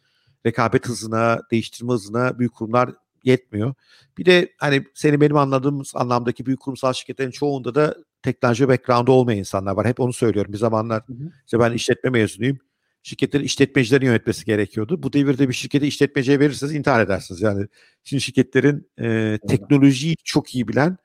rekabet 0.47 0.89
hızına, 0.89 1.41
değiştirme 1.51 1.93
hızına 1.93 2.39
büyük 2.39 2.55
kurumlar 2.55 2.91
yetmiyor. 3.27 3.75
Bir 4.19 4.25
de 4.25 4.53
hani 4.59 4.85
senin 4.95 5.21
benim 5.21 5.37
anladığım 5.37 5.83
anlamdaki 5.95 6.47
büyük 6.47 6.61
kurumsal 6.61 6.93
şirketlerin 6.93 7.31
çoğunda 7.31 7.75
da 7.75 7.97
teknoloji 8.23 8.69
background'u 8.69 9.13
olmayan 9.13 9.39
insanlar 9.39 9.77
var. 9.77 9.87
Hep 9.87 10.01
onu 10.01 10.13
söylüyorum. 10.13 10.53
Bir 10.53 10.59
zamanlar 10.59 11.03
hı 11.07 11.13
hı. 11.13 11.31
işte 11.47 11.59
ben 11.59 11.73
işletme 11.73 12.11
mezunuyum. 12.11 12.59
Şirketlerin 13.03 13.45
işletmecilerin 13.45 14.07
yönetmesi 14.07 14.45
gerekiyordu. 14.45 15.03
Bu 15.03 15.13
devirde 15.13 15.49
bir 15.49 15.55
şirketi 15.55 15.87
işletmeciye 15.87 16.41
verirseniz 16.41 16.75
intihar 16.75 17.01
edersiniz. 17.01 17.43
Yani 17.43 17.67
şimdi 18.05 18.23
şirketlerin 18.23 18.91
e, 19.01 19.39
teknolojiyi 19.49 20.17
çok 20.25 20.55
iyi 20.55 20.69
bilen 20.69 20.97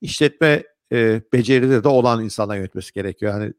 işletme 0.00 0.62
e, 0.92 1.22
becerileri 1.32 1.84
de 1.84 1.88
olan 1.88 2.24
insanlar 2.24 2.56
yönetmesi 2.56 2.92
gerekiyor. 2.92 3.32
Yani 3.32 3.52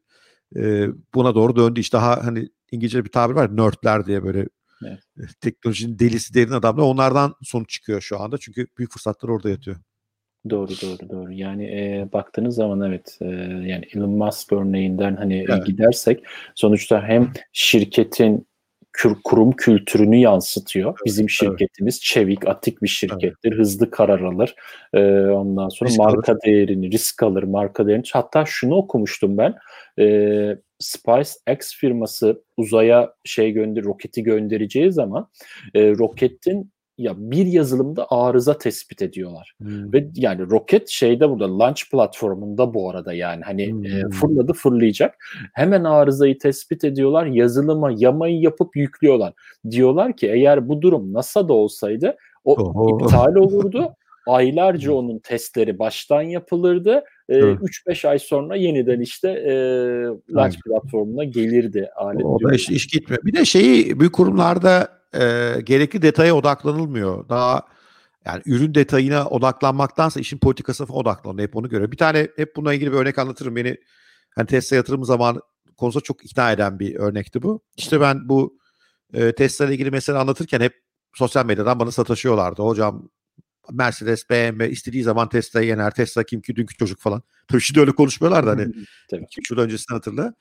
e, 0.55 0.87
buna 1.13 1.35
doğru 1.35 1.55
döndü. 1.55 1.79
İşte 1.79 1.97
daha 1.97 2.25
hani 2.25 2.49
İngilizce 2.71 3.05
bir 3.05 3.11
tabir 3.11 3.35
var. 3.35 3.57
Nerdler 3.57 4.05
diye 4.05 4.23
böyle 4.23 4.47
Evet. 4.85 4.99
Teknolojinin 5.41 5.99
delisi 5.99 6.33
derin 6.33 6.51
adamlar 6.51 6.83
onlardan 6.83 7.35
sonuç 7.43 7.69
çıkıyor 7.69 8.01
şu 8.01 8.19
anda. 8.19 8.37
Çünkü 8.37 8.67
büyük 8.77 8.91
fırsatlar 8.91 9.29
orada 9.29 9.49
yatıyor. 9.49 9.77
Doğru 10.49 10.69
doğru 10.69 11.09
doğru. 11.09 11.33
Yani 11.33 11.65
e, 11.65 12.09
baktığınız 12.13 12.55
zaman 12.55 12.81
evet 12.81 13.17
e, 13.21 13.25
yani 13.65 13.85
Elon 13.93 14.09
Musk 14.09 14.53
örneğinden 14.53 15.15
hani 15.15 15.45
evet. 15.49 15.65
gidersek 15.65 16.23
sonuçta 16.55 17.03
hem 17.03 17.31
şirketin 17.53 18.47
kurum 19.23 19.51
kültürünü 19.51 20.15
yansıtıyor. 20.15 20.89
Evet, 20.89 21.05
Bizim 21.05 21.29
şirketimiz 21.29 21.95
evet. 21.95 22.01
çevik, 22.01 22.47
atik 22.47 22.81
bir 22.81 22.87
şirkettir. 22.87 23.51
Evet. 23.51 23.59
Hızlı 23.59 23.91
karar 23.91 24.19
alır. 24.19 24.55
Ee, 24.93 24.99
ondan 25.25 25.69
sonra 25.69 25.89
risk 25.89 25.99
marka 25.99 26.31
alır. 26.31 26.41
değerini, 26.45 26.91
risk 26.91 27.23
alır, 27.23 27.43
marka 27.43 27.87
değerini. 27.87 28.03
Hatta 28.13 28.43
şunu 28.45 28.75
okumuştum 28.75 29.37
ben. 29.37 29.55
Ee, 29.99 30.57
SpaceX 30.79 31.75
firması 31.75 32.43
uzaya 32.57 33.13
şey 33.25 33.51
gönder 33.51 33.83
roketi 33.83 34.23
göndereceği 34.23 34.91
zaman 34.91 35.29
e, 35.75 35.91
roketin 35.91 36.71
ya 36.99 37.13
bir 37.17 37.45
yazılımda 37.45 38.07
arıza 38.09 38.57
tespit 38.57 39.01
ediyorlar. 39.01 39.53
Hmm. 39.61 39.93
Ve 39.93 40.07
yani 40.15 40.49
roket 40.49 40.89
şeyde 40.89 41.29
burada 41.29 41.59
launch 41.59 41.81
platformunda 41.91 42.73
bu 42.73 42.89
arada 42.89 43.13
yani 43.13 43.43
hani 43.43 43.63
e, 43.63 43.71
hmm. 43.71 43.85
e, 43.85 44.09
fırladı 44.09 44.53
fırlayacak. 44.53 45.15
Hemen 45.53 45.83
arızayı 45.83 46.37
tespit 46.37 46.83
ediyorlar. 46.83 47.25
Yazılıma 47.25 47.91
yamayı 47.97 48.39
yapıp 48.39 48.75
yüklüyorlar. 48.75 49.33
Diyorlar 49.71 50.15
ki 50.15 50.27
eğer 50.27 50.69
bu 50.69 50.81
durum 50.81 51.13
NASA'da 51.13 51.53
olsaydı 51.53 52.15
o 52.43 52.53
Oho. 52.53 53.05
iptal 53.05 53.35
olurdu. 53.35 53.93
Aylarca 54.27 54.93
onun 54.93 55.19
testleri 55.19 55.79
baştan 55.79 56.21
yapılırdı. 56.21 57.03
E, 57.29 57.39
3-5 57.39 58.07
ay 58.07 58.19
sonra 58.19 58.55
yeniden 58.55 58.99
işte 58.99 59.29
e, 59.29 59.53
launch 60.35 60.55
platformuna 60.65 61.23
gelirdi 61.23 61.89
alet. 61.95 62.25
O 62.25 62.39
da 62.43 62.55
iş, 62.55 62.69
iş 62.69 62.87
gitmiyor. 62.87 63.23
Bir 63.25 63.33
de 63.33 63.45
şeyi 63.45 63.99
büyük 63.99 64.13
kurumlarda 64.13 64.98
e, 65.13 65.55
gerekli 65.63 66.01
detaya 66.01 66.35
odaklanılmıyor. 66.35 67.29
Daha 67.29 67.67
yani 68.25 68.41
ürün 68.45 68.75
detayına 68.75 69.27
odaklanmaktansa 69.27 70.19
işin 70.19 70.37
politikasına 70.37 70.87
odaklanıyor. 70.87 71.47
Hep 71.47 71.55
onu 71.55 71.69
görüyor. 71.69 71.91
Bir 71.91 71.97
tane 71.97 72.27
hep 72.35 72.55
bununla 72.55 72.73
ilgili 72.73 72.91
bir 72.91 72.97
örnek 72.97 73.19
anlatırım. 73.19 73.55
Beni 73.55 73.77
hani 74.35 74.47
Tesla 74.47 74.75
yatırım 74.75 75.05
zaman 75.05 75.41
konusunda 75.77 76.03
çok 76.03 76.25
ikna 76.25 76.51
eden 76.51 76.79
bir 76.79 76.95
örnekti 76.95 77.41
bu. 77.41 77.61
İşte 77.77 78.01
ben 78.01 78.29
bu 78.29 78.59
e, 79.13 79.35
Tesla 79.35 79.65
ile 79.65 79.73
ilgili 79.73 79.91
mesele 79.91 80.17
anlatırken 80.17 80.61
hep 80.61 80.73
sosyal 81.13 81.45
medyadan 81.45 81.79
bana 81.79 81.91
sataşıyorlardı. 81.91 82.61
Hocam 82.61 83.09
Mercedes, 83.71 84.29
BMW 84.29 84.69
istediği 84.69 85.03
zaman 85.03 85.29
Tesla'yı 85.29 85.67
yener. 85.67 85.91
Tesla 85.91 86.23
kim 86.23 86.41
ki 86.41 86.55
dünkü 86.55 86.75
çocuk 86.75 86.99
falan. 86.99 87.23
Tabii 87.47 87.61
şimdi 87.61 87.79
öyle 87.79 87.91
konuşmuyorlar 87.91 88.45
da 88.45 88.51
hani. 88.51 88.67
Tabii. 89.11 89.25
2 89.37 89.53
yıl 89.53 89.59
öncesini 89.59 89.95
hatırla. 89.95 90.33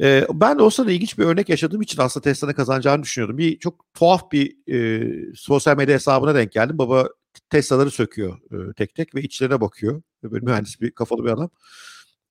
Ee, 0.00 0.26
ben 0.32 0.58
de 0.58 0.62
o 0.62 0.70
sırada 0.70 0.92
ilginç 0.92 1.18
bir 1.18 1.24
örnek 1.24 1.48
yaşadığım 1.48 1.82
için 1.82 2.02
aslında 2.02 2.24
Tesla'nın 2.24 2.52
kazanacağını 2.52 3.02
düşünüyordum. 3.02 3.38
Bir 3.38 3.58
çok 3.58 3.94
tuhaf 3.94 4.32
bir 4.32 4.56
e, 4.72 5.34
sosyal 5.34 5.76
medya 5.76 5.94
hesabına 5.94 6.34
denk 6.34 6.52
geldim. 6.52 6.78
Baba 6.78 7.08
Tesla'ları 7.50 7.90
söküyor 7.90 8.38
e, 8.52 8.72
tek 8.72 8.94
tek 8.94 9.14
ve 9.14 9.22
içlerine 9.22 9.60
bakıyor. 9.60 10.02
Böyle 10.22 10.44
mühendis 10.44 10.80
bir 10.80 10.90
kafalı 10.90 11.24
bir 11.24 11.30
adam. 11.30 11.50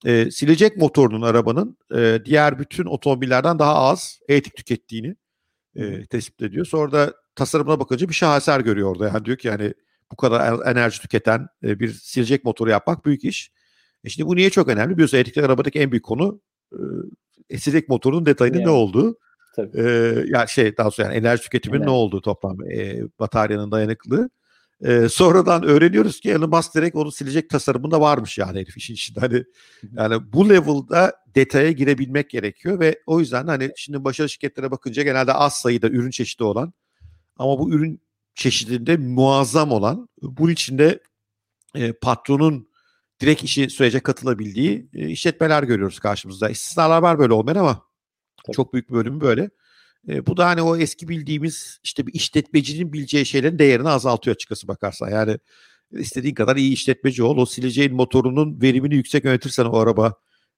E, 0.04 0.30
silecek 0.30 0.76
motorunun 0.76 1.22
arabanın 1.22 1.78
e, 1.94 2.18
diğer 2.24 2.58
bütün 2.58 2.84
otomobillerden 2.84 3.58
daha 3.58 3.74
az 3.74 4.20
elektrik 4.28 4.56
tükettiğini 4.56 5.16
e, 5.76 6.06
tespit 6.06 6.42
ediyor. 6.42 6.66
Sonra 6.66 6.92
da 6.92 7.14
tasarımına 7.34 7.80
bakınca 7.80 8.08
bir 8.08 8.14
şaheser 8.14 8.60
görüyor 8.60 8.90
orada. 8.90 9.08
Yani 9.08 9.24
diyor 9.24 9.36
ki 9.36 9.48
yani 9.48 9.74
bu 10.12 10.16
kadar 10.16 10.66
enerji 10.66 11.00
tüketen 11.00 11.46
e, 11.64 11.80
bir 11.80 11.92
silecek 11.92 12.44
motoru 12.44 12.70
yapmak 12.70 13.04
büyük 13.06 13.24
iş. 13.24 13.52
E 14.04 14.08
şimdi 14.08 14.28
bu 14.28 14.36
niye 14.36 14.50
çok 14.50 14.68
önemli? 14.68 14.94
Biliyorsun 14.94 15.16
elektrikli 15.16 15.44
arabadaki 15.44 15.78
en 15.80 15.92
büyük 15.92 16.04
konu 16.04 16.40
e, 17.50 17.58
silecek 17.58 17.88
motorunun 17.88 18.26
detayının 18.26 18.58
yani. 18.58 18.66
ne 18.66 18.70
olduğu. 18.70 19.18
Tabii. 19.56 19.80
E, 19.80 19.82
yani 20.26 20.48
şey 20.48 20.76
daha 20.76 20.90
sonra 20.90 21.08
yani 21.08 21.16
enerji 21.16 21.42
tüketimin 21.42 21.76
evet. 21.76 21.86
ne 21.86 21.92
olduğu 21.92 22.20
toplam 22.20 22.70
e, 22.70 23.02
bataryanın 23.18 23.70
dayanıklılığı. 23.70 24.30
E, 24.84 25.08
sonradan 25.08 25.62
öğreniyoruz 25.62 26.20
ki 26.20 26.30
Elon 26.30 26.50
Musk 26.50 26.74
direkt 26.74 26.96
onu 26.96 27.12
silecek 27.12 27.50
tasarımında 27.50 28.00
varmış 28.00 28.38
yani 28.38 28.60
herif 28.60 28.76
işin 28.76 28.94
içinde. 28.94 29.20
Hani, 29.20 29.44
yani 29.92 30.32
bu 30.32 30.48
level'da 30.48 31.12
detaya 31.34 31.72
girebilmek 31.72 32.30
gerekiyor 32.30 32.80
ve 32.80 33.00
o 33.06 33.20
yüzden 33.20 33.46
hani 33.46 33.70
şimdi 33.76 34.04
başarılı 34.04 34.30
şirketlere 34.30 34.70
bakınca 34.70 35.02
genelde 35.02 35.32
az 35.32 35.52
sayıda 35.52 35.88
ürün 35.88 36.10
çeşidi 36.10 36.44
olan 36.44 36.72
ama 37.36 37.58
bu 37.58 37.70
ürün 37.70 38.00
çeşidinde 38.34 38.96
muazzam 38.96 39.72
olan, 39.72 40.08
bunun 40.22 40.52
içinde 40.52 41.00
e, 41.74 41.92
patronun 41.92 42.68
direkt 43.22 43.42
işi 43.42 43.70
sürece 43.70 44.00
katılabildiği 44.00 44.88
e, 44.94 45.08
işletmeler 45.08 45.62
görüyoruz 45.62 45.98
karşımızda. 45.98 46.50
İstisnalar 46.50 47.02
var 47.02 47.18
böyle 47.18 47.32
olmayan 47.32 47.56
ama 47.56 47.82
Tabii. 48.46 48.56
çok 48.56 48.72
büyük 48.72 48.90
bir 48.90 48.94
bölümü 48.94 49.20
böyle. 49.20 49.50
E, 50.08 50.26
bu 50.26 50.36
da 50.36 50.46
hani 50.46 50.62
o 50.62 50.76
eski 50.76 51.08
bildiğimiz 51.08 51.80
işte 51.84 52.06
bir 52.06 52.14
işletmecinin 52.14 52.92
bileceği 52.92 53.26
şeylerin 53.26 53.58
değerini 53.58 53.88
azaltıyor 53.88 54.34
açıkçası 54.34 54.68
bakarsan. 54.68 55.10
Yani 55.10 55.38
istediğin 55.92 56.34
kadar 56.34 56.56
iyi 56.56 56.72
işletmeci 56.72 57.22
ol. 57.22 57.36
O 57.36 57.46
sileceğin 57.46 57.94
motorunun 57.94 58.62
verimini 58.62 58.94
yüksek 58.94 59.24
yönetirsen 59.24 59.64
o 59.64 59.78
araba 59.78 60.14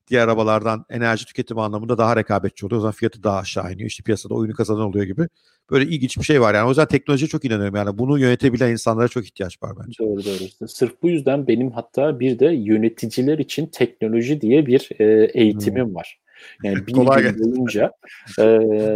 diğer 0.09 0.23
arabalardan 0.23 0.85
enerji 0.91 1.27
tüketimi 1.27 1.63
anlamında 1.63 1.99
daha 1.99 2.17
rekabetçi 2.17 2.67
oluyor. 2.67 2.79
O 2.79 2.81
zaman 2.81 2.93
fiyatı 2.93 3.23
daha 3.23 3.39
aşağı 3.39 3.73
iniyor. 3.73 3.89
İşte 3.89 4.03
piyasada 4.03 4.35
oyunu 4.35 4.55
kazanan 4.55 4.81
oluyor 4.81 5.05
gibi. 5.05 5.29
Böyle 5.71 5.85
ilginç 5.85 6.19
bir 6.19 6.25
şey 6.25 6.41
var 6.41 6.55
yani. 6.55 6.67
O 6.67 6.69
yüzden 6.69 6.89
teknolojiye 6.89 7.29
çok 7.29 7.45
inanıyorum. 7.45 7.75
Yani 7.77 7.99
bunu 7.99 8.19
yönetebilen 8.19 8.71
insanlara 8.71 9.09
çok 9.09 9.25
ihtiyaç 9.25 9.63
var 9.63 9.73
bence. 9.85 10.05
Doğru 10.05 10.25
doğru. 10.25 10.69
Sırf 10.69 11.03
bu 11.03 11.09
yüzden 11.09 11.47
benim 11.47 11.71
hatta 11.71 12.21
bir 12.21 12.39
de 12.39 12.47
yöneticiler 12.47 13.39
için 13.39 13.67
teknoloji 13.67 14.41
diye 14.41 14.67
bir 14.67 14.89
e, 14.99 15.31
eğitimim 15.35 15.87
hmm. 15.87 15.95
var. 15.95 16.24
Yani 16.63 16.77
bir 16.87 16.93
Kolay 16.93 17.23
gün 17.23 17.45
boyunca 17.45 17.93
e, 18.39 18.45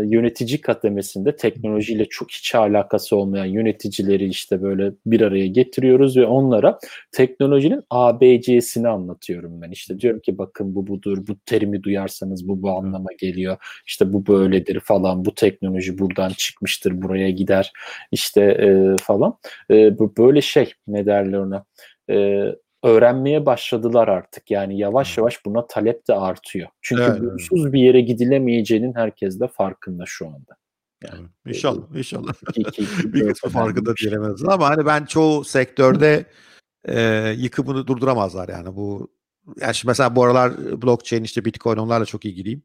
yönetici 0.05 0.61
kademesinde 0.61 1.37
teknolojiyle 1.37 2.05
çok 2.05 2.31
hiç 2.31 2.55
alakası 2.55 3.17
olmayan 3.17 3.45
yöneticileri 3.45 4.27
işte 4.27 4.63
böyle 4.63 4.93
bir 5.07 5.21
araya 5.21 5.47
getiriyoruz 5.47 6.17
ve 6.17 6.27
onlara 6.27 6.79
teknolojinin 7.13 7.83
ABC'sini 7.91 8.89
anlatıyorum 8.89 9.63
ben. 9.63 9.71
İşte 9.71 10.01
diyorum 10.01 10.21
ki 10.21 10.39
bakın 10.39 10.75
bu 10.75 10.87
budur, 10.87 11.19
bu 11.29 11.39
terimi 11.47 11.83
duyarsanız 11.83 12.49
bu 12.49 12.63
bu 12.63 12.71
anlama 12.71 13.11
geliyor. 13.19 13.57
İşte 13.87 14.13
bu 14.13 14.27
böyledir 14.27 14.81
falan, 14.81 15.25
bu 15.25 15.35
teknoloji 15.35 15.99
buradan 15.99 16.31
çıkmıştır, 16.37 17.03
buraya 17.03 17.31
gider 17.31 17.73
işte 18.13 18.43
e, 18.43 18.97
falan. 19.03 19.39
E, 19.71 19.99
bu 19.99 20.17
böyle 20.19 20.41
şey 20.41 20.73
ne 20.87 21.07
derler 21.07 21.39
ona? 21.39 21.65
E, 22.11 22.47
öğrenmeye 22.89 23.47
başladılar 23.47 24.09
artık. 24.09 24.51
Yani 24.51 24.79
yavaş 24.79 25.19
yavaş 25.19 25.45
buna 25.45 25.67
talep 25.67 26.09
de 26.09 26.15
artıyor. 26.15 26.69
Çünkü 26.83 27.03
evet, 27.03 27.21
bunsuz 27.21 27.73
bir 27.73 27.81
yere 27.81 28.01
gidilemeyeceğinin 28.01 28.95
herkes 28.95 29.41
de 29.41 29.49
farkında 29.49 30.05
şu 30.07 30.27
anda. 30.27 30.57
Yani, 31.05 31.27
inşallah, 31.47 31.97
inşallah. 31.97 32.33
İki, 32.57 32.83
bir 33.13 33.29
kısmı 33.29 33.51
farkında 33.51 33.97
diyemez 33.97 34.45
ama 34.45 34.71
hani 34.71 34.87
ben 34.87 35.05
çoğu 35.05 35.45
sektörde 35.45 36.25
e, 36.85 37.29
yıkımını 37.37 37.87
durduramazlar 37.87 38.49
yani 38.49 38.77
bu 38.77 39.11
yani 39.61 39.75
şimdi 39.75 39.91
mesela 39.91 40.17
bu 40.17 40.25
aralar 40.25 40.83
blockchain 40.83 41.25
işte 41.25 41.45
bitcoin 41.45 41.77
onlarla 41.77 42.05
çok 42.05 42.25
ilgiliyim. 42.25 42.63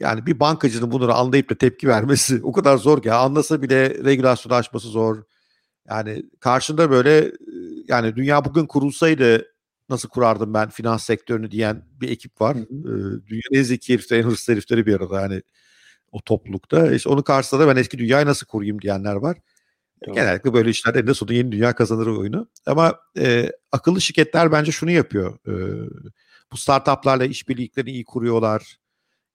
Yani 0.00 0.26
bir 0.26 0.40
bankacının 0.40 0.90
bunları 0.90 1.14
anlayıp 1.14 1.50
da 1.50 1.54
tepki 1.54 1.88
vermesi 1.88 2.40
o 2.42 2.52
kadar 2.52 2.76
zor 2.76 3.02
ki. 3.02 3.12
Anlasa 3.12 3.62
bile 3.62 4.04
regülasyon 4.04 4.52
açması 4.52 4.88
zor. 4.88 5.22
Yani 5.88 6.22
karşında 6.40 6.90
böyle 6.90 7.32
yani 7.88 8.16
dünya 8.16 8.44
bugün 8.44 8.66
kurulsaydı 8.66 9.54
nasıl 9.88 10.08
kurardım 10.08 10.54
ben 10.54 10.68
finans 10.68 11.04
sektörünü 11.04 11.50
diyen 11.50 11.82
bir 12.00 12.10
ekip 12.10 12.40
var. 12.40 12.56
Hı 12.56 12.60
hı. 12.60 12.64
Ee, 12.64 13.26
dünyanın 13.26 13.54
en 13.54 13.62
zeki 13.62 13.92
herifleri, 13.94 14.20
en 14.20 14.24
hırslı 14.24 14.52
herifleri 14.52 14.86
bir 14.86 14.94
arada 14.94 15.20
yani 15.20 15.42
o 16.12 16.20
toplulukta. 16.20 16.92
İşte 16.92 17.08
onun 17.08 17.22
karşısında 17.22 17.60
da 17.60 17.68
ben 17.74 17.80
eski 17.80 17.98
dünyayı 17.98 18.26
nasıl 18.26 18.46
kurayım 18.46 18.82
diyenler 18.82 19.14
var. 19.14 19.36
Doğru. 20.06 20.14
Genellikle 20.14 20.54
böyle 20.54 20.70
işlerde 20.70 21.06
ne 21.06 21.14
sonunda 21.14 21.34
yeni 21.34 21.52
dünya 21.52 21.74
kazanır 21.74 22.06
oyunu. 22.06 22.48
Ama 22.66 22.98
e, 23.18 23.52
akıllı 23.72 24.00
şirketler 24.00 24.52
bence 24.52 24.72
şunu 24.72 24.90
yapıyor. 24.90 25.38
E, 25.48 25.52
bu 26.52 26.56
startuplarla 26.56 27.24
işbirliklerini 27.24 27.90
iyi 27.90 28.04
kuruyorlar. 28.04 28.76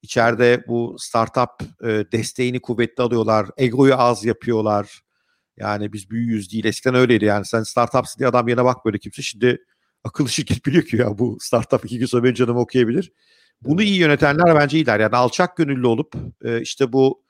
İçeride 0.02 0.64
bu 0.68 0.96
startup 1.00 1.84
e, 1.84 1.88
desteğini 2.12 2.60
kuvvetli 2.60 3.04
alıyorlar. 3.04 3.48
Egoyu 3.58 3.96
az 3.96 4.26
yapıyorlar. 4.26 5.02
Yani 5.60 5.94
biz 5.94 6.10
büyüyüz 6.10 6.52
değil. 6.52 6.66
Eskiden 6.66 6.96
öyleydi 6.96 7.26
yani. 7.26 7.46
Sen 7.46 7.64
startupsın 7.64 8.20
diye 8.20 8.30
adam 8.30 8.48
yerine 8.48 8.64
bak 8.64 8.86
böyle 8.86 8.98
kimse. 8.98 9.22
Şimdi 9.22 9.66
akıllı 10.04 10.30
şirket 10.30 10.66
biliyor 10.66 10.84
ki 10.84 10.98
ya 10.98 11.18
bu 11.18 11.38
startup 11.40 11.86
iki 11.86 12.00
gün 12.00 12.06
sonra 12.06 12.24
benim 12.24 12.36
canımı 12.36 12.60
okuyabilir. 12.60 13.12
Bunu 13.62 13.82
iyi 13.82 13.98
yönetenler 13.98 14.56
bence 14.56 14.78
iyiler. 14.78 15.00
Yani 15.00 15.16
alçak 15.16 15.58
gönüllü 15.58 15.88
olup 15.88 16.14
e, 16.44 16.62
işte 16.62 16.94
bu 16.94 17.24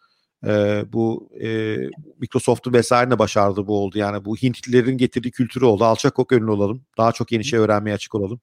e, 0.48 0.84
bu 0.94 1.30
e, 1.42 1.78
Microsoft'un 2.20 2.74
vesaire 2.74 3.20
başardı 3.20 3.68
bu 3.68 3.84
oldu. 3.84 3.98
Yani 3.98 4.26
bu 4.26 4.36
Hintlilerin 4.36 4.98
getirdiği 4.98 5.32
kültürü 5.32 5.66
oldu. 5.66 5.84
Alçak 5.84 6.20
o 6.20 6.28
gönüllü 6.28 6.52
olalım. 6.52 6.86
Daha 6.98 7.12
çok 7.12 7.32
yeni 7.32 7.46
şey 7.46 7.60
öğrenmeye 7.60 7.94
açık 7.94 8.16
olalım. 8.16 8.42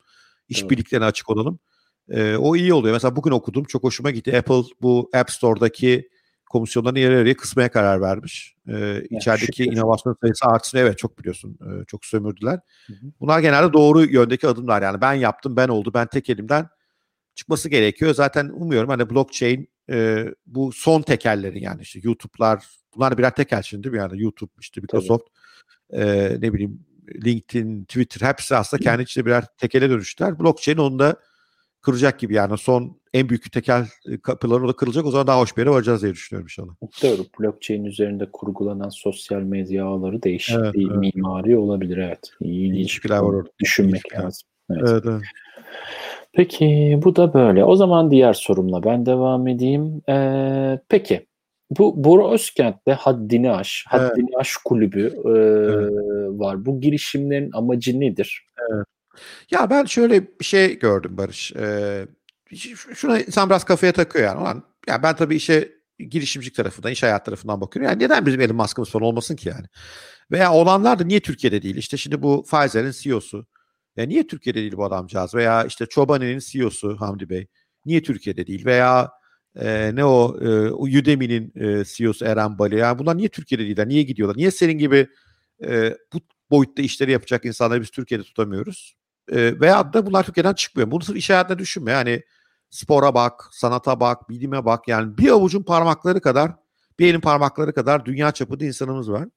İşbirliklerine 0.49 1.05
açık 1.05 1.31
olalım. 1.31 1.59
E, 2.11 2.37
o 2.37 2.57
iyi 2.57 2.75
oluyor. 2.75 2.95
Mesela 2.95 3.17
bugün 3.17 3.31
okudum. 3.31 3.65
Çok 3.65 3.83
hoşuma 3.83 4.11
gitti. 4.11 4.39
Apple 4.39 4.63
bu 4.83 5.11
App 5.15 5.31
Store'daki 5.31 6.09
komisyonlarını 6.49 6.99
yarı 6.99 7.15
yarıya 7.15 7.37
kısmaya 7.37 7.69
karar 7.69 8.01
vermiş. 8.01 8.57
Ee, 8.69 9.03
içerideki 9.11 9.63
şükür. 9.63 9.77
inovasyon 9.77 10.17
sayısı 10.21 10.47
artsın. 10.47 10.79
Evet 10.79 10.99
çok 10.99 11.19
biliyorsun. 11.19 11.59
E, 11.61 11.85
çok 11.85 12.05
sömürdüler. 12.05 12.61
Hı 12.87 12.93
hı. 12.93 13.07
Bunlar 13.21 13.41
genelde 13.41 13.73
doğru 13.73 14.05
yöndeki 14.05 14.49
adımlar. 14.49 14.83
Yani 14.83 15.01
ben 15.01 15.13
yaptım, 15.13 15.57
ben 15.57 15.69
oldu, 15.69 15.91
ben 15.95 16.07
tek 16.07 16.31
elimden 16.31 16.69
çıkması 17.35 17.69
gerekiyor. 17.69 18.15
Zaten 18.15 18.49
umuyorum 18.49 18.91
hani 18.91 19.11
blockchain 19.11 19.69
e, 19.91 20.27
bu 20.47 20.73
son 20.73 21.03
tekerleri 21.03 21.63
yani 21.63 21.83
işte 21.83 22.01
YouTube'lar 22.03 22.65
bunlar 22.97 23.19
birer 23.19 23.35
tekel 23.35 23.63
şimdi 23.63 23.85
değil 23.85 23.93
mi? 23.93 23.99
Yani 23.99 24.23
YouTube 24.23 24.51
işte 24.61 24.81
Microsoft 24.81 25.29
e, 25.91 26.29
ne 26.41 26.53
bileyim 26.53 26.87
LinkedIn, 27.25 27.85
Twitter 27.85 28.29
hepsi 28.29 28.57
aslında 28.57 28.83
kendi 28.83 29.03
içinde 29.03 29.27
birer 29.27 29.45
tekele 29.59 29.91
dönüştüler. 29.91 30.39
Blockchain 30.39 30.79
onu 30.79 30.99
da 30.99 31.17
kıracak 31.87 32.19
gibi 32.19 32.35
yani 32.35 32.59
son 32.59 32.97
en 33.15 33.29
büyük 33.29 33.53
tekel 33.53 33.87
e, 34.09 34.21
kapıları 34.21 34.69
da 34.69 34.73
kırılacak 34.73 35.07
o 35.07 35.11
zaman 35.11 35.27
daha 35.27 35.41
hoş 35.41 35.57
bir 35.57 35.63
yere 35.63 35.71
varacağız 35.71 36.03
diye 36.03 36.13
düşünüyorum 36.13 36.47
inşallah. 36.47 36.75
Doğru. 37.03 37.27
Blockchain 37.41 37.85
üzerinde 37.85 38.29
kurgulanan 38.33 38.89
sosyal 38.89 39.41
medya 39.41 39.87
ağları 39.87 40.23
değişik 40.23 40.57
evet, 40.59 40.75
bir 40.75 40.91
evet. 40.91 41.15
mimari 41.15 41.59
olabilir 41.59 41.97
evet. 41.97 42.31
İlginç 42.41 43.05
bir 43.05 43.11
var 43.11 43.21
orada. 43.21 43.49
Düşünmek 43.61 44.03
İlginç 44.07 44.25
lazım. 44.25 44.49
Evet. 44.71 44.89
Evet, 44.91 45.05
evet. 45.07 45.23
Peki 46.33 47.01
bu 47.05 47.17
da 47.17 47.35
böyle. 47.35 47.65
O 47.65 47.77
zaman 47.77 48.11
diğer 48.11 48.33
sorumla 48.33 48.85
ben 48.85 49.07
devam 49.07 49.49
edeyim. 49.49 50.03
Ee, 50.09 50.79
peki 50.89 51.27
bu 51.79 52.05
Bora 52.05 52.31
Özkent'te 52.31 52.93
Haddini 52.93 53.53
Aş, 53.53 53.85
Haddini 53.89 54.31
evet. 54.31 54.41
Aş 54.41 54.57
kulübü 54.57 55.07
e, 55.07 55.29
evet. 55.29 55.93
var. 56.41 56.67
Bu 56.67 56.81
girişimlerin 56.81 57.51
amacı 57.53 58.01
nedir? 58.01 58.47
Evet. 58.73 58.87
Ya 59.51 59.71
ben 59.71 59.85
şöyle 59.85 60.23
bir 60.41 60.45
şey 60.45 60.79
gördüm 60.79 61.17
Barış. 61.17 61.53
Ee, 61.53 62.07
şuna 62.95 63.21
insan 63.21 63.51
biraz 63.51 63.65
kafaya 63.65 63.93
takıyor 63.93 64.25
yani. 64.25 64.41
Ulan, 64.41 64.63
ya 64.89 65.03
ben 65.03 65.17
tabii 65.17 65.37
işe 65.37 65.73
girişimcilik 65.99 66.55
tarafından, 66.55 66.93
iş 66.93 67.03
hayat 67.03 67.25
tarafından 67.25 67.61
bakıyorum. 67.61 67.91
Yani 67.91 68.05
neden 68.05 68.27
bizim 68.27 68.41
Elon 68.41 68.57
Musk'ımız 68.57 68.91
falan 68.91 69.05
olmasın 69.05 69.37
ki 69.37 69.49
yani? 69.49 69.67
Veya 70.31 70.53
olanlar 70.53 70.99
da 70.99 71.05
niye 71.05 71.21
Türkiye'de 71.21 71.63
değil? 71.63 71.77
İşte 71.77 71.97
şimdi 71.97 72.23
bu 72.23 72.45
Pfizer'in 72.45 72.91
CEO'su. 72.91 73.47
Ya 73.97 74.07
niye 74.07 74.27
Türkiye'de 74.27 74.61
değil 74.61 74.77
bu 74.77 74.85
adamcağız? 74.85 75.35
Veya 75.35 75.65
işte 75.65 75.87
Çobani'nin 75.87 76.39
CEO'su 76.39 76.97
Hamdi 77.01 77.29
Bey. 77.31 77.47
Niye 77.85 78.03
Türkiye'de 78.03 78.47
değil? 78.47 78.65
Veya 78.65 79.11
e, 79.61 79.91
ne 79.95 80.05
o 80.05 80.39
e, 80.41 80.71
Udemy'nin 80.71 81.53
e, 81.57 81.85
CEO'su 81.85 82.25
Eren 82.25 82.59
Bali. 82.59 82.77
Yani 82.77 82.99
bunlar 82.99 83.17
niye 83.17 83.29
Türkiye'de 83.29 83.65
değiller? 83.65 83.89
Niye 83.89 84.03
gidiyorlar? 84.03 84.37
Niye 84.37 84.51
senin 84.51 84.79
gibi 84.79 85.09
e, 85.65 85.97
bu 86.13 86.19
boyutta 86.51 86.83
işleri 86.83 87.13
yapacak 87.13 87.45
insanları 87.45 87.81
biz 87.81 87.91
Türkiye'de 87.91 88.25
tutamıyoruz? 88.25 88.96
E, 89.33 89.61
veya 89.61 89.93
da 89.93 90.07
bunlar 90.07 90.23
Türkiye'den 90.23 90.55
çıkmıyor. 90.55 90.91
Bunu 90.91 91.03
sırf 91.03 91.17
iş 91.17 91.31
hayatında 91.31 91.59
düşünme. 91.59 91.93
Yani 91.93 92.23
spora 92.71 93.15
bak, 93.15 93.49
sanata 93.53 94.01
bak, 94.01 94.29
bilime 94.29 94.65
bak. 94.65 94.89
Yani 94.89 95.19
bir 95.19 95.29
avucun 95.29 95.63
parmakları 95.63 96.21
kadar, 96.21 96.53
bir 96.99 97.07
elin 97.07 97.21
parmakları 97.21 97.75
kadar 97.75 98.05
dünya 98.05 98.33
çapında 98.33 98.65
insanımız 98.65 99.11
var. 99.11 99.29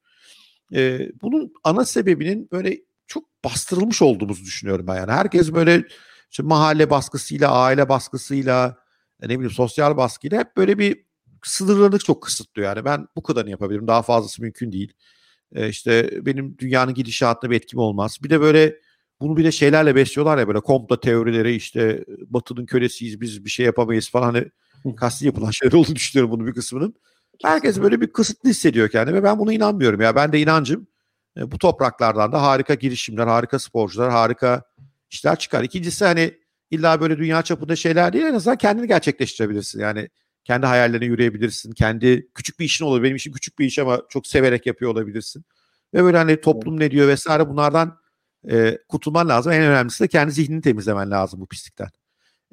E, 0.74 1.08
bunun 1.22 1.52
ana 1.64 1.84
sebebinin 1.84 2.48
böyle 2.52 2.80
çok 3.06 3.24
bastırılmış 3.44 4.02
olduğumuzu 4.02 4.44
düşünüyorum 4.44 4.86
ben. 4.86 4.96
Yani 4.96 5.12
herkes 5.12 5.52
böyle 5.52 5.84
işte 6.30 6.42
mahalle 6.42 6.90
baskısıyla, 6.90 7.50
aile 7.50 7.88
baskısıyla, 7.88 8.76
ne 9.22 9.28
bileyim 9.28 9.50
sosyal 9.50 9.96
baskıyla 9.96 10.38
hep 10.38 10.56
böyle 10.56 10.78
bir 10.78 11.04
sınırlarını 11.42 11.98
çok 11.98 12.22
kısıtlıyor. 12.22 12.68
Yani 12.68 12.84
ben 12.84 13.08
bu 13.16 13.22
kadarını 13.22 13.50
yapabilirim. 13.50 13.86
Daha 13.86 14.02
fazlası 14.02 14.42
mümkün 14.42 14.72
değil. 14.72 14.92
E, 15.54 15.68
işte 15.68 16.10
benim 16.26 16.58
dünyanın 16.58 16.94
gidişatına 16.94 17.50
bir 17.50 17.56
etkim 17.56 17.78
olmaz. 17.78 18.18
Bir 18.22 18.30
de 18.30 18.40
böyle 18.40 18.76
bunu 19.20 19.36
bir 19.36 19.44
de 19.44 19.52
şeylerle 19.52 19.94
besliyorlar 19.94 20.38
ya 20.38 20.48
böyle 20.48 20.60
komplo 20.60 21.00
teorileri 21.00 21.54
işte 21.54 22.04
Batı'nın 22.26 22.66
kölesiyiz 22.66 23.20
biz 23.20 23.44
bir 23.44 23.50
şey 23.50 23.66
yapamayız 23.66 24.10
falan 24.10 24.34
hani 24.34 24.96
kasti 24.96 25.26
yapılan 25.26 25.50
şeyler 25.50 25.72
olduğunu 25.72 25.96
düşünüyorum 25.96 26.30
bunun 26.30 26.46
bir 26.46 26.52
kısmının. 26.52 26.94
Herkes 27.42 27.80
böyle 27.80 28.00
bir 28.00 28.12
kısıtlı 28.12 28.50
hissediyor 28.50 28.88
kendini 28.88 29.14
ve 29.14 29.22
ben 29.22 29.38
buna 29.38 29.52
inanmıyorum 29.52 30.00
ya. 30.00 30.16
Ben 30.16 30.32
de 30.32 30.40
inancım 30.40 30.86
e, 31.36 31.50
bu 31.50 31.58
topraklardan 31.58 32.32
da 32.32 32.42
harika 32.42 32.74
girişimler, 32.74 33.26
harika 33.26 33.58
sporcular, 33.58 34.10
harika 34.10 34.62
işler 35.10 35.38
çıkar. 35.38 35.62
İkincisi 35.62 36.04
hani 36.04 36.34
illa 36.70 37.00
böyle 37.00 37.18
dünya 37.18 37.42
çapında 37.42 37.76
şeyler 37.76 38.12
değil 38.12 38.24
en 38.24 38.34
azından 38.34 38.56
kendini 38.56 38.88
gerçekleştirebilirsin. 38.88 39.80
Yani 39.80 40.08
kendi 40.44 40.66
hayallerine 40.66 41.06
yürüyebilirsin. 41.06 41.72
Kendi 41.72 42.28
küçük 42.34 42.58
bir 42.60 42.64
işin 42.64 42.84
olur. 42.84 43.02
Benim 43.02 43.16
işim 43.16 43.32
küçük 43.32 43.58
bir 43.58 43.66
iş 43.66 43.78
ama 43.78 44.02
çok 44.08 44.26
severek 44.26 44.66
yapıyor 44.66 44.90
olabilirsin. 44.90 45.44
Ve 45.94 46.04
böyle 46.04 46.16
hani 46.16 46.40
toplum 46.40 46.80
ne 46.80 46.90
diyor 46.90 47.08
vesaire 47.08 47.48
bunlardan 47.48 47.99
e, 48.50 48.78
kurtulman 48.88 49.28
lazım. 49.28 49.52
En 49.52 49.62
önemlisi 49.62 50.04
de 50.04 50.08
kendi 50.08 50.32
zihnini 50.32 50.62
temizlemen 50.62 51.10
lazım 51.10 51.40
bu 51.40 51.46
pislikten. 51.46 51.88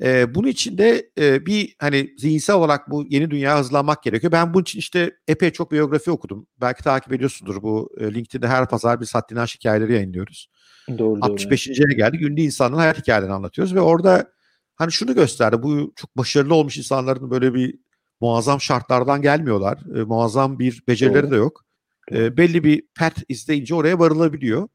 E, 0.01 0.35
bunun 0.35 0.47
için 0.47 0.77
de 0.77 1.09
e, 1.19 1.45
bir 1.45 1.75
hani 1.79 2.13
zihinsel 2.17 2.55
olarak 2.55 2.91
bu 2.91 3.05
yeni 3.09 3.31
dünyaya 3.31 3.57
hazırlanmak 3.57 4.03
gerekiyor. 4.03 4.31
Ben 4.31 4.53
bunun 4.53 4.63
için 4.63 4.79
işte 4.79 5.11
epey 5.27 5.51
çok 5.51 5.71
biyografi 5.71 6.11
okudum. 6.11 6.47
Belki 6.61 6.83
takip 6.83 7.13
ediyorsundur 7.13 7.61
bu 7.61 7.89
e, 7.99 8.13
LinkedIn'de 8.13 8.47
her 8.47 8.69
pazar 8.69 9.01
bir 9.01 9.05
Saddin 9.05 9.35
Aş 9.35 9.55
hikayeleri 9.55 9.93
yayınlıyoruz. 9.93 10.49
Doğru, 10.97 11.19
65. 11.21 11.67
doğru. 11.69 11.95
geldik. 11.95 12.21
Ünlü 12.21 12.41
insanların 12.41 12.79
hayat 12.79 12.97
hikayelerini 12.97 13.33
anlatıyoruz 13.33 13.75
ve 13.75 13.81
orada 13.81 14.31
hani 14.75 14.91
şunu 14.91 15.15
gösterdi. 15.15 15.63
Bu 15.63 15.93
çok 15.95 16.17
başarılı 16.17 16.55
olmuş 16.55 16.77
insanların 16.77 17.31
böyle 17.31 17.53
bir 17.53 17.75
muazzam 18.21 18.61
şartlardan 18.61 19.21
gelmiyorlar. 19.21 19.77
E, 19.95 20.03
muazzam 20.03 20.59
bir 20.59 20.83
becerileri 20.87 21.23
doğru. 21.23 21.31
de 21.31 21.35
yok. 21.35 21.65
E, 22.11 22.37
belli 22.37 22.63
bir 22.63 22.83
pet 22.99 23.13
izleyince 23.29 23.75
oraya 23.75 23.99
varılabiliyor. 23.99 24.67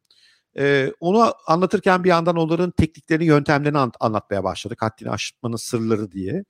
E, 0.59 0.93
onu 1.01 1.33
anlatırken 1.47 2.05
bir 2.05 2.09
yandan 2.09 2.37
onların 2.37 2.71
tekniklerini, 2.71 3.25
yöntemlerini 3.25 3.79
an- 3.79 3.93
anlatmaya 4.01 4.45
başladık. 4.45 4.83
Haddini 4.83 5.11
aşmanın 5.11 5.57
sırları 5.57 6.12
diye. 6.12 6.45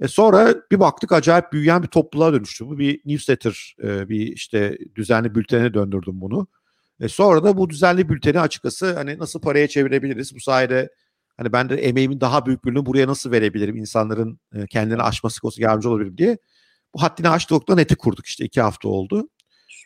E 0.00 0.08
sonra 0.08 0.54
bir 0.72 0.80
baktık 0.80 1.12
acayip 1.12 1.52
büyüyen 1.52 1.82
bir 1.82 1.88
topluluğa 1.88 2.32
dönüştü. 2.32 2.66
Bu 2.66 2.78
bir 2.78 3.00
newsletter, 3.04 3.76
e, 3.82 4.08
bir 4.08 4.26
işte 4.26 4.78
düzenli 4.96 5.34
bültene 5.34 5.74
döndürdüm 5.74 6.20
bunu. 6.20 6.46
E 7.00 7.08
sonra 7.08 7.44
da 7.44 7.56
bu 7.56 7.70
düzenli 7.70 8.08
bülteni 8.08 8.40
açıkçası 8.40 8.94
hani 8.94 9.18
nasıl 9.18 9.40
paraya 9.40 9.68
çevirebiliriz? 9.68 10.34
Bu 10.34 10.40
sayede 10.40 10.88
hani 11.36 11.52
ben 11.52 11.68
de 11.68 11.76
emeğimin 11.76 12.20
daha 12.20 12.46
büyük 12.46 12.64
bölümünü 12.64 12.86
buraya 12.86 13.06
nasıl 13.06 13.30
verebilirim? 13.30 13.76
İnsanların 13.76 14.40
e, 14.54 14.66
kendini 14.66 15.02
aşması 15.02 15.40
konusunda 15.40 15.66
yardımcı 15.66 15.90
olabilirim 15.90 16.18
diye. 16.18 16.38
Bu 16.94 17.02
haddini 17.02 17.28
aştıktan 17.28 17.76
neti 17.76 17.96
kurduk 17.96 18.26
işte 18.26 18.44
iki 18.44 18.60
hafta 18.60 18.88
oldu. 18.88 19.28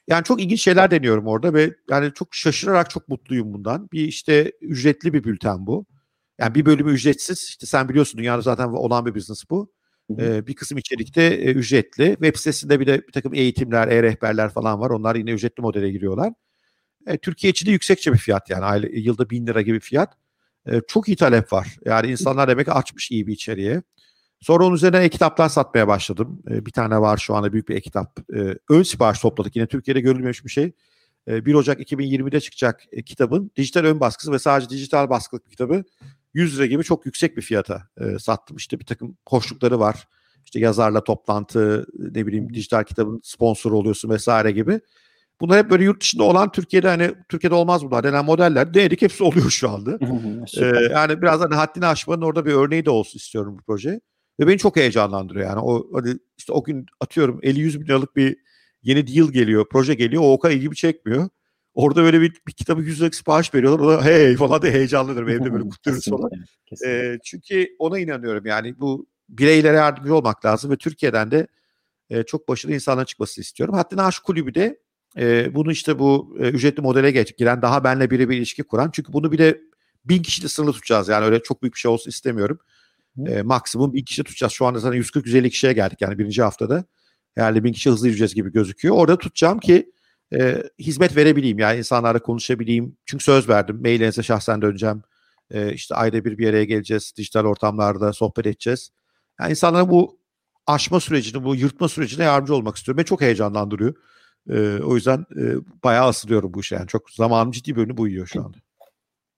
Yani 0.08 0.24
çok 0.24 0.40
ilginç 0.42 0.62
şeyler 0.62 0.90
deniyorum 0.90 1.26
orada 1.26 1.54
ve 1.54 1.74
yani 1.90 2.12
çok 2.14 2.34
şaşırarak 2.34 2.90
çok 2.90 3.08
mutluyum 3.08 3.52
bundan. 3.52 3.88
Bir 3.92 4.04
işte 4.04 4.52
ücretli 4.60 5.12
bir 5.12 5.24
bülten 5.24 5.66
bu. 5.66 5.86
Yani 6.38 6.54
bir 6.54 6.66
bölümü 6.66 6.92
ücretsiz. 6.92 7.44
İşte 7.44 7.66
sen 7.66 7.88
biliyorsun 7.88 8.18
dünyada 8.18 8.42
zaten 8.42 8.68
olan 8.68 9.06
bir 9.06 9.14
business 9.14 9.50
bu. 9.50 9.72
Ee, 10.20 10.46
bir 10.46 10.54
kısım 10.54 10.78
içerikte 10.78 11.22
e, 11.22 11.52
ücretli. 11.52 12.10
Web 12.10 12.36
sitesinde 12.36 12.80
bir 12.80 12.86
de 12.86 13.06
bir 13.08 13.12
takım 13.12 13.34
eğitimler, 13.34 13.88
e-rehberler 13.88 14.50
falan 14.50 14.80
var. 14.80 14.90
Onlar 14.90 15.14
yine 15.16 15.30
ücretli 15.30 15.60
modele 15.60 15.90
giriyorlar. 15.90 16.32
E, 17.06 17.18
Türkiye 17.18 17.50
için 17.50 17.66
de 17.66 17.70
yüksekçe 17.70 18.12
bir 18.12 18.18
fiyat 18.18 18.50
yani. 18.50 18.64
Aile, 18.64 19.00
yılda 19.00 19.30
bin 19.30 19.46
lira 19.46 19.62
gibi 19.62 19.80
fiyat. 19.80 20.14
E, 20.66 20.80
çok 20.88 21.08
iyi 21.08 21.16
talep 21.16 21.52
var. 21.52 21.76
Yani 21.84 22.10
insanlar 22.10 22.48
demek 22.48 22.68
açmış 22.76 23.10
iyi 23.10 23.26
bir 23.26 23.32
içeriğe. 23.32 23.82
Sonra 24.40 24.64
onun 24.64 24.74
üzerine 24.74 24.98
e-kitaplar 24.98 25.48
satmaya 25.48 25.88
başladım. 25.88 26.42
E, 26.50 26.66
bir 26.66 26.70
tane 26.70 27.00
var 27.00 27.16
şu 27.16 27.34
anda 27.34 27.52
büyük 27.52 27.68
bir 27.68 27.76
e-kitap. 27.76 28.18
E, 28.34 28.58
ön 28.70 28.82
sipariş 28.82 29.20
topladık. 29.20 29.56
Yine 29.56 29.66
Türkiye'de 29.66 30.00
görülmemiş 30.00 30.44
bir 30.44 30.50
şey. 30.50 30.72
E, 31.28 31.46
1 31.46 31.54
Ocak 31.54 31.80
2020'de 31.80 32.40
çıkacak 32.40 32.82
e, 32.92 33.02
kitabın 33.02 33.50
dijital 33.56 33.84
ön 33.84 34.00
baskısı 34.00 34.32
ve 34.32 34.38
sadece 34.38 34.70
dijital 34.70 35.10
baskılık 35.10 35.46
bir 35.46 35.50
kitabı 35.50 35.84
100 36.34 36.58
lira 36.58 36.66
gibi 36.66 36.84
çok 36.84 37.06
yüksek 37.06 37.36
bir 37.36 37.42
fiyata 37.42 37.82
e, 38.00 38.18
sattım. 38.18 38.56
İşte 38.56 38.80
bir 38.80 38.84
takım 38.86 39.16
hoşlukları 39.28 39.80
var. 39.80 40.08
İşte 40.44 40.60
yazarla 40.60 41.04
toplantı, 41.04 41.86
ne 41.98 42.26
bileyim 42.26 42.54
dijital 42.54 42.84
kitabın 42.84 43.20
sponsoru 43.24 43.78
oluyorsun 43.78 44.10
vesaire 44.10 44.50
gibi. 44.50 44.80
Bunlar 45.40 45.58
hep 45.58 45.70
böyle 45.70 45.84
yurt 45.84 46.00
dışında 46.00 46.22
olan 46.22 46.52
Türkiye'de 46.52 46.88
hani 46.88 47.14
Türkiye'de 47.28 47.54
olmaz 47.54 47.84
bunlar 47.84 48.04
denen 48.04 48.24
modeller. 48.24 48.74
Denedik 48.74 49.02
hepsi 49.02 49.24
oluyor 49.24 49.50
şu 49.50 49.70
anda. 49.70 49.98
ee, 50.58 50.92
yani 50.92 51.22
biraz 51.22 51.40
hani 51.40 51.54
haddini 51.54 51.86
aşmanın 51.86 52.22
orada 52.22 52.46
bir 52.46 52.52
örneği 52.52 52.84
de 52.84 52.90
olsun 52.90 53.18
istiyorum 53.18 53.56
bu 53.58 53.62
proje. 53.62 54.00
Ve 54.40 54.46
beni 54.46 54.58
çok 54.58 54.76
heyecanlandırıyor 54.76 55.48
yani. 55.48 55.60
O 55.60 55.86
hani 55.94 56.18
işte 56.38 56.52
o 56.52 56.64
gün 56.64 56.86
atıyorum 57.00 57.40
50-100 57.42 57.80
bin 57.80 57.86
liralık 57.86 58.16
bir 58.16 58.36
yeni 58.82 59.06
deal 59.06 59.28
geliyor, 59.28 59.66
proje 59.70 59.94
geliyor. 59.94 60.22
O 60.22 60.32
o 60.32 60.38
kadar 60.38 60.54
ilgimi 60.54 60.76
çekmiyor. 60.76 61.28
Orada 61.74 62.02
böyle 62.02 62.20
bir, 62.20 62.32
bir 62.48 62.52
kitabı 62.52 62.82
100 62.82 62.98
liralık 62.98 63.14
sipariş 63.14 63.54
veriyorlar. 63.54 63.84
O 63.84 63.88
da 63.88 64.04
hey 64.04 64.36
falan 64.36 64.62
da 64.62 64.66
heyecanlanırım. 64.66 65.28
Evde 65.28 65.52
böyle 65.52 65.68
kutluyoruz 65.68 66.04
falan. 66.10 66.30
E, 66.86 67.18
çünkü 67.24 67.68
ona 67.78 67.98
inanıyorum 67.98 68.46
yani 68.46 68.80
bu 68.80 69.06
bireylere 69.28 69.76
yardımcı 69.76 70.14
olmak 70.14 70.44
lazım 70.44 70.70
ve 70.70 70.76
Türkiye'den 70.76 71.30
de 71.30 71.46
e, 72.10 72.22
çok 72.22 72.48
başarılı 72.48 72.74
insanlar 72.74 73.04
çıkmasını 73.04 73.42
istiyorum. 73.42 73.74
Hatta 73.74 74.04
Aşk 74.04 74.24
Kulübü 74.24 74.54
de 74.54 74.80
e, 75.18 75.54
bunu 75.54 75.72
işte 75.72 75.98
bu 75.98 76.36
e, 76.40 76.48
ücretli 76.48 76.80
modele 76.80 77.10
geç, 77.10 77.36
giren 77.36 77.62
daha 77.62 77.84
benle 77.84 78.10
biri 78.10 78.28
bir 78.28 78.36
ilişki 78.36 78.62
kuran. 78.62 78.90
Çünkü 78.92 79.12
bunu 79.12 79.32
bir 79.32 79.38
de 79.38 79.60
bin 80.04 80.22
kişiyle 80.22 80.48
sınırlı 80.48 80.72
tutacağız. 80.72 81.08
Yani 81.08 81.24
öyle 81.24 81.42
çok 81.42 81.62
büyük 81.62 81.74
bir 81.74 81.80
şey 81.80 81.90
olsun 81.90 82.10
istemiyorum. 82.10 82.58
E, 83.26 83.42
maksimum 83.42 83.92
bin 83.92 84.04
kişi 84.04 84.24
tutacağız. 84.24 84.52
Şu 84.52 84.66
anda 84.66 84.78
zaten 84.78 84.98
140-150 84.98 85.50
kişiye 85.50 85.72
geldik 85.72 86.00
yani 86.00 86.18
birinci 86.18 86.42
haftada. 86.42 86.84
Herhalde 87.34 87.64
bin 87.64 87.72
kişi 87.72 87.90
hızlı 87.90 88.06
yürüyeceğiz 88.06 88.34
gibi 88.34 88.52
gözüküyor. 88.52 88.96
Orada 88.96 89.18
tutacağım 89.18 89.60
ki 89.60 89.92
e, 90.34 90.62
hizmet 90.78 91.16
verebileyim. 91.16 91.58
Yani 91.58 91.78
insanlarla 91.78 92.18
konuşabileyim. 92.18 92.96
Çünkü 93.06 93.24
söz 93.24 93.48
verdim. 93.48 93.80
Maillerinize 93.82 94.22
şahsen 94.22 94.62
döneceğim. 94.62 95.02
E, 95.50 95.72
işte 95.72 95.94
ayda 95.94 96.24
bir 96.24 96.38
bir 96.38 96.48
araya 96.48 96.64
geleceğiz. 96.64 97.12
Dijital 97.16 97.44
ortamlarda 97.44 98.12
sohbet 98.12 98.46
edeceğiz. 98.46 98.90
Yani 99.40 99.50
insanlara 99.50 99.90
bu 99.90 100.18
aşma 100.66 101.00
sürecini, 101.00 101.44
bu 101.44 101.54
yırtma 101.54 101.88
sürecine 101.88 102.24
yardımcı 102.24 102.54
olmak 102.54 102.76
istiyorum. 102.76 102.98
Beni 102.98 103.06
çok 103.06 103.20
heyecanlandırıyor. 103.20 103.94
E, 104.50 104.78
o 104.82 104.94
yüzden 104.94 105.26
e, 105.36 105.42
bayağı 105.84 106.06
asılıyorum 106.06 106.54
bu 106.54 106.60
işe. 106.60 106.74
Yani 106.74 106.88
çok 106.88 107.10
zamanım 107.10 107.50
ciddi 107.52 107.76
bölümü 107.76 107.96
bu 107.96 108.08
yiyor 108.08 108.26
şu 108.26 108.44
anda. 108.44 108.58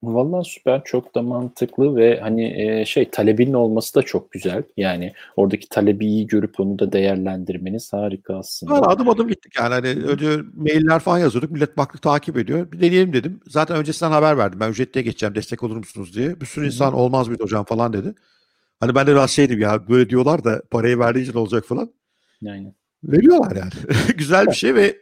Vallahi 0.03 0.49
süper, 0.49 0.85
çok 0.85 1.15
da 1.15 1.23
mantıklı 1.23 1.97
ve 1.97 2.21
hani 2.21 2.63
e, 2.63 2.85
şey 2.85 3.11
talebinin 3.11 3.53
olması 3.53 3.95
da 3.95 4.03
çok 4.03 4.31
güzel. 4.31 4.63
Yani 4.77 5.13
oradaki 5.37 5.69
talebi 5.69 6.07
iyi 6.07 6.27
görüp 6.27 6.61
onu 6.61 6.79
da 6.79 6.93
değerlendirmeniz 6.93 7.93
harika 7.93 8.39
aslında. 8.39 8.73
Valla 8.73 8.87
adım 8.87 9.09
adım 9.09 9.29
gittik 9.29 9.53
yani 9.59 9.75
hani 9.75 9.89
önce 9.89 10.41
mailler 10.55 10.99
falan 10.99 11.19
yazıyorduk. 11.19 11.51
Millet 11.51 11.77
baktık 11.77 12.03
takip 12.03 12.37
ediyor. 12.37 12.73
Bir 12.73 12.81
deneyelim 12.81 13.13
dedim. 13.13 13.41
Zaten 13.47 13.77
öncesinden 13.77 14.11
haber 14.11 14.39
verdim. 14.39 14.61
Ben 14.61 14.71
ücretliye 14.71 15.03
geçeceğim 15.03 15.35
destek 15.35 15.63
olur 15.63 15.77
musunuz 15.77 16.15
diye. 16.15 16.41
Bir 16.41 16.47
sürü 16.47 16.67
insan 16.67 16.95
olmaz 16.95 17.29
mıydı 17.29 17.43
hocam 17.43 17.65
falan 17.65 17.93
dedi. 17.93 18.15
Hani 18.81 18.95
ben 18.95 19.07
de 19.07 19.13
biraz 19.13 19.31
şeydim 19.31 19.61
ya 19.61 19.89
böyle 19.89 20.11
diyorlar 20.11 20.45
da 20.45 20.63
parayı 20.71 20.99
verdiği 20.99 21.23
için 21.23 21.35
olacak 21.35 21.65
falan. 21.65 21.93
Aynen. 22.47 22.75
Veriyorlar 23.05 23.57
yani. 23.57 23.71
Güzel 24.17 24.47
bir 24.47 24.53
şey 24.53 24.75
ve 24.75 24.97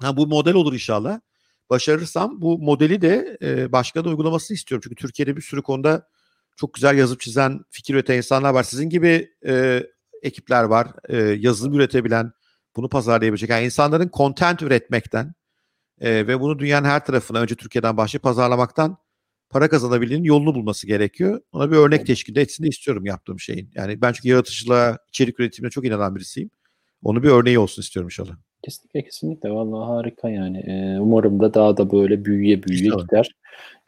ha, 0.00 0.16
bu 0.16 0.26
model 0.26 0.54
olur 0.54 0.72
inşallah. 0.72 1.20
Başarırsam 1.70 2.40
bu 2.40 2.58
modeli 2.58 3.00
de 3.00 3.38
e, 3.42 3.72
başka 3.72 4.04
da 4.04 4.08
uygulamasını 4.08 4.54
istiyorum. 4.54 4.80
Çünkü 4.84 5.02
Türkiye'de 5.02 5.36
bir 5.36 5.42
sürü 5.42 5.62
konuda 5.62 6.08
çok 6.56 6.74
güzel 6.74 6.98
yazıp 6.98 7.20
çizen, 7.20 7.60
fikir 7.70 7.94
üreten 7.94 8.16
insanlar 8.16 8.50
var. 8.50 8.62
Sizin 8.62 8.90
gibi 8.90 9.30
e, 9.46 9.86
ekipler 10.22 10.64
var. 10.64 10.88
E, 11.08 11.16
yazılım 11.16 11.74
üretebilen, 11.74 12.32
bunu 12.76 12.88
pazarlayabilecek. 12.88 13.50
Yani 13.50 13.64
insanların 13.64 14.10
content 14.12 14.62
üretmekten 14.62 15.34
e, 16.00 16.26
ve 16.26 16.40
bunu 16.40 16.58
dünyanın 16.58 16.88
her 16.88 17.04
tarafına 17.04 17.40
önce 17.40 17.54
Türkiye'den 17.54 17.96
başlayıp 17.96 18.22
pazarlamaktan 18.22 18.98
para 19.50 19.68
kazanabildiğinin 19.68 20.24
yolunu 20.24 20.54
bulması 20.54 20.86
gerekiyor. 20.86 21.40
Ona 21.52 21.70
bir 21.70 21.76
örnek 21.76 22.06
teşkil 22.06 22.36
etsin 22.36 22.64
de 22.64 22.68
istiyorum 22.68 23.06
yaptığım 23.06 23.40
şeyin. 23.40 23.70
Yani 23.74 24.02
ben 24.02 24.12
çünkü 24.12 24.28
yaratıcılığa, 24.28 24.98
içerik 25.08 25.40
üretimine 25.40 25.70
çok 25.70 25.84
inanan 25.86 26.16
birisiyim. 26.16 26.50
Onu 27.02 27.22
bir 27.22 27.28
örneği 27.28 27.58
olsun 27.58 27.82
istiyorum 27.82 28.06
inşallah. 28.06 28.47
Kesinlikle 28.62 29.02
kesinlikle. 29.02 29.50
Vallahi 29.50 29.86
harika 29.86 30.28
yani. 30.28 30.58
Ee, 30.58 31.00
umarım 31.00 31.40
da 31.40 31.54
daha 31.54 31.76
da 31.76 31.90
böyle 31.90 32.24
büyüye 32.24 32.62
büyüye 32.62 32.84
İnşallah. 32.86 33.02
gider. 33.02 33.34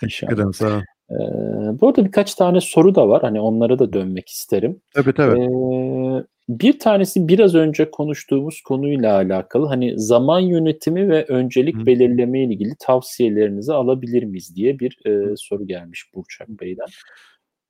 Teşekkür 0.00 0.34
ederim. 0.34 0.54
Sağ 0.54 0.76
ol. 0.76 0.80
Ee, 1.10 1.80
bu 1.80 1.88
arada 1.88 2.04
birkaç 2.04 2.34
tane 2.34 2.60
soru 2.60 2.94
da 2.94 3.08
var. 3.08 3.22
Hani 3.22 3.40
onlara 3.40 3.78
da 3.78 3.92
dönmek 3.92 4.28
isterim. 4.28 4.80
Tabii 4.94 5.12
tabii. 5.12 5.40
Ee, 5.40 6.24
bir 6.48 6.78
tanesi 6.78 7.28
biraz 7.28 7.54
önce 7.54 7.90
konuştuğumuz 7.90 8.60
konuyla 8.60 9.14
alakalı. 9.14 9.66
Hani 9.66 9.98
zaman 9.98 10.40
yönetimi 10.40 11.08
ve 11.08 11.24
öncelik 11.24 11.76
Hı. 11.76 11.86
belirleme 11.86 12.44
ile 12.44 12.52
ilgili 12.52 12.72
tavsiyelerinizi 12.78 13.72
alabilir 13.72 14.22
miyiz 14.22 14.56
diye 14.56 14.78
bir 14.78 15.06
e, 15.06 15.36
soru 15.36 15.66
gelmiş 15.66 16.10
Burçak 16.14 16.48
Bey'den. 16.48 16.86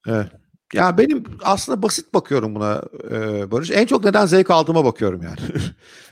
Evet. 0.08 0.26
Ya 0.74 0.98
benim 0.98 1.24
aslında 1.42 1.82
basit 1.82 2.14
bakıyorum 2.14 2.54
buna 2.54 2.82
e, 3.10 3.50
Barış. 3.50 3.70
En 3.70 3.86
çok 3.86 4.04
neden 4.04 4.26
zevk 4.26 4.50
aldığıma 4.50 4.84
bakıyorum 4.84 5.22
yani. 5.22 5.38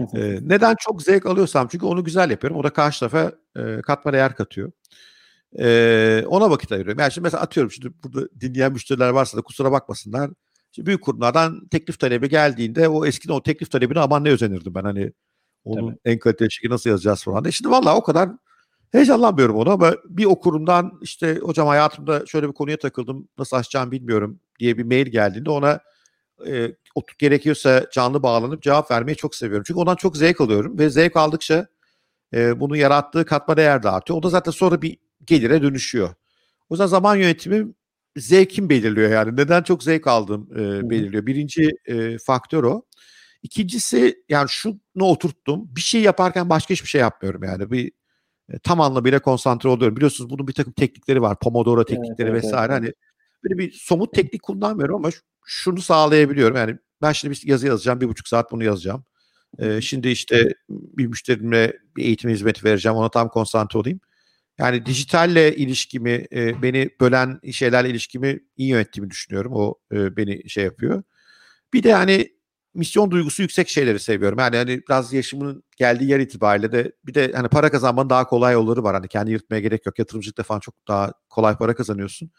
e, 0.14 0.38
neden 0.42 0.76
çok 0.80 1.02
zevk 1.02 1.26
alıyorsam 1.26 1.68
çünkü 1.68 1.86
onu 1.86 2.04
güzel 2.04 2.30
yapıyorum. 2.30 2.58
O 2.58 2.64
da 2.64 2.70
karşı 2.70 3.00
tarafa 3.00 3.32
e, 3.56 3.80
katma 3.82 4.12
değer 4.12 4.36
katıyor. 4.36 4.72
E, 5.58 6.24
ona 6.26 6.50
vakit 6.50 6.72
ayırıyorum. 6.72 7.00
Yani 7.00 7.12
şimdi 7.12 7.24
mesela 7.24 7.42
atıyorum 7.42 7.72
şimdi 7.72 7.92
burada 8.04 8.28
dinleyen 8.40 8.72
müşteriler 8.72 9.08
varsa 9.08 9.38
da 9.38 9.42
kusura 9.42 9.72
bakmasınlar. 9.72 10.30
Şimdi 10.72 10.86
büyük 10.86 11.02
kurumlardan 11.02 11.68
teklif 11.68 11.98
talebi 12.00 12.28
geldiğinde 12.28 12.88
o 12.88 13.06
eskiden 13.06 13.34
o 13.34 13.42
teklif 13.42 13.70
talebine 13.70 14.00
aman 14.00 14.24
ne 14.24 14.30
özenirdim 14.30 14.74
ben 14.74 14.84
hani 14.84 15.12
onun 15.64 15.88
Tabii. 15.88 15.98
en 16.04 16.18
kaliteli 16.18 16.52
şekilde 16.52 16.74
nasıl 16.74 16.90
yazacağız 16.90 17.24
falan. 17.24 17.44
E 17.44 17.52
şimdi 17.52 17.70
vallahi 17.70 17.96
o 17.96 18.02
kadar 18.02 18.30
heyecanlanmıyorum 18.92 19.56
ona 19.56 19.72
ama 19.72 19.94
bir 20.04 20.24
okurumdan 20.24 20.98
işte 21.02 21.38
hocam 21.42 21.68
hayatımda 21.68 22.26
şöyle 22.26 22.48
bir 22.48 22.54
konuya 22.54 22.78
takıldım 22.78 23.28
nasıl 23.38 23.56
açacağım 23.56 23.90
bilmiyorum 23.90 24.40
diye 24.58 24.78
bir 24.78 24.84
mail 24.84 25.06
geldiğinde 25.06 25.50
ona 25.50 25.80
e, 26.46 26.72
gerekiyorsa 27.18 27.86
canlı 27.92 28.22
bağlanıp 28.22 28.62
cevap 28.62 28.90
vermeyi 28.90 29.16
çok 29.16 29.34
seviyorum. 29.34 29.64
Çünkü 29.66 29.80
ondan 29.80 29.96
çok 29.96 30.16
zevk 30.16 30.40
alıyorum 30.40 30.78
ve 30.78 30.90
zevk 30.90 31.16
aldıkça 31.16 31.66
e, 32.34 32.60
bunu 32.60 32.76
yarattığı 32.76 33.24
katma 33.24 33.56
değer 33.56 33.82
de 33.82 33.90
artıyor. 33.90 34.18
O 34.18 34.22
da 34.22 34.28
zaten 34.28 34.52
sonra 34.52 34.82
bir 34.82 34.98
gelire 35.24 35.62
dönüşüyor. 35.62 36.08
O 36.68 36.74
yüzden 36.74 36.86
zaman 36.86 37.16
yönetimi 37.16 37.74
zevkim 38.16 38.68
belirliyor 38.68 39.10
yani. 39.10 39.36
Neden 39.36 39.62
çok 39.62 39.82
zevk 39.82 40.06
aldım 40.06 40.48
e, 40.52 40.90
belirliyor. 40.90 41.26
Birinci 41.26 41.70
e, 41.86 42.18
faktör 42.18 42.64
o. 42.64 42.82
İkincisi 43.42 44.22
yani 44.28 44.48
şunu 44.48 44.78
oturttum. 45.00 45.76
Bir 45.76 45.80
şey 45.80 46.02
yaparken 46.02 46.50
başka 46.50 46.74
hiçbir 46.74 46.88
şey 46.88 47.00
yapmıyorum 47.00 47.42
yani. 47.44 47.70
Bir 47.70 47.92
e, 48.52 48.58
tam 48.58 48.80
anlamıyla 48.80 49.18
konsantre 49.18 49.68
oluyorum. 49.68 49.96
Biliyorsunuz 49.96 50.30
bunun 50.30 50.48
bir 50.48 50.52
takım 50.52 50.72
teknikleri 50.72 51.22
var. 51.22 51.38
Pomodoro 51.38 51.84
teknikleri 51.84 52.30
evet, 52.30 52.44
vesaire. 52.44 52.72
Evet. 52.72 52.82
Hani 52.82 52.92
böyle 53.44 53.58
bir 53.58 53.72
somut 53.72 54.14
teknik 54.14 54.42
kullanmıyorum 54.42 54.96
ama 54.96 55.10
şunu 55.46 55.80
sağlayabiliyorum. 55.80 56.56
Yani 56.56 56.76
ben 57.02 57.12
şimdi 57.12 57.34
bir 57.34 57.46
yazı 57.46 57.66
yazacağım. 57.66 58.00
Bir 58.00 58.08
buçuk 58.08 58.28
saat 58.28 58.52
bunu 58.52 58.64
yazacağım. 58.64 59.04
Ee, 59.58 59.80
şimdi 59.80 60.08
işte 60.08 60.54
bir 60.70 61.06
müşterimle 61.06 61.72
bir 61.96 62.04
eğitim 62.04 62.30
hizmeti 62.30 62.64
vereceğim. 62.64 62.96
Ona 62.98 63.10
tam 63.10 63.28
konsantre 63.28 63.78
olayım. 63.78 64.00
Yani 64.58 64.86
dijitalle 64.86 65.56
ilişkimi, 65.56 66.26
e, 66.32 66.62
beni 66.62 66.90
bölen 67.00 67.40
şeylerle 67.52 67.90
ilişkimi 67.90 68.40
iyi 68.56 68.68
yönettiğimi 68.70 69.10
düşünüyorum. 69.10 69.52
O 69.54 69.74
e, 69.92 70.16
beni 70.16 70.50
şey 70.50 70.64
yapıyor. 70.64 71.02
Bir 71.74 71.82
de 71.82 71.92
hani 71.94 72.32
misyon 72.74 73.10
duygusu 73.10 73.42
yüksek 73.42 73.68
şeyleri 73.68 74.00
seviyorum. 74.00 74.38
Yani 74.38 74.56
hani 74.56 74.82
biraz 74.88 75.12
yaşımın 75.12 75.62
geldiği 75.76 76.10
yer 76.10 76.20
itibariyle 76.20 76.72
de 76.72 76.92
bir 77.06 77.14
de 77.14 77.32
hani 77.34 77.48
para 77.48 77.70
kazanmanın 77.70 78.10
daha 78.10 78.26
kolay 78.26 78.54
yolları 78.54 78.82
var. 78.84 78.94
Hani 78.94 79.08
kendi 79.08 79.30
yırtmaya 79.30 79.60
gerek 79.60 79.86
yok. 79.86 79.98
Yatırımcılıkta 79.98 80.42
falan 80.42 80.60
çok 80.60 80.88
daha 80.88 81.12
kolay 81.30 81.56
para 81.58 81.74
kazanıyorsun. 81.74 82.30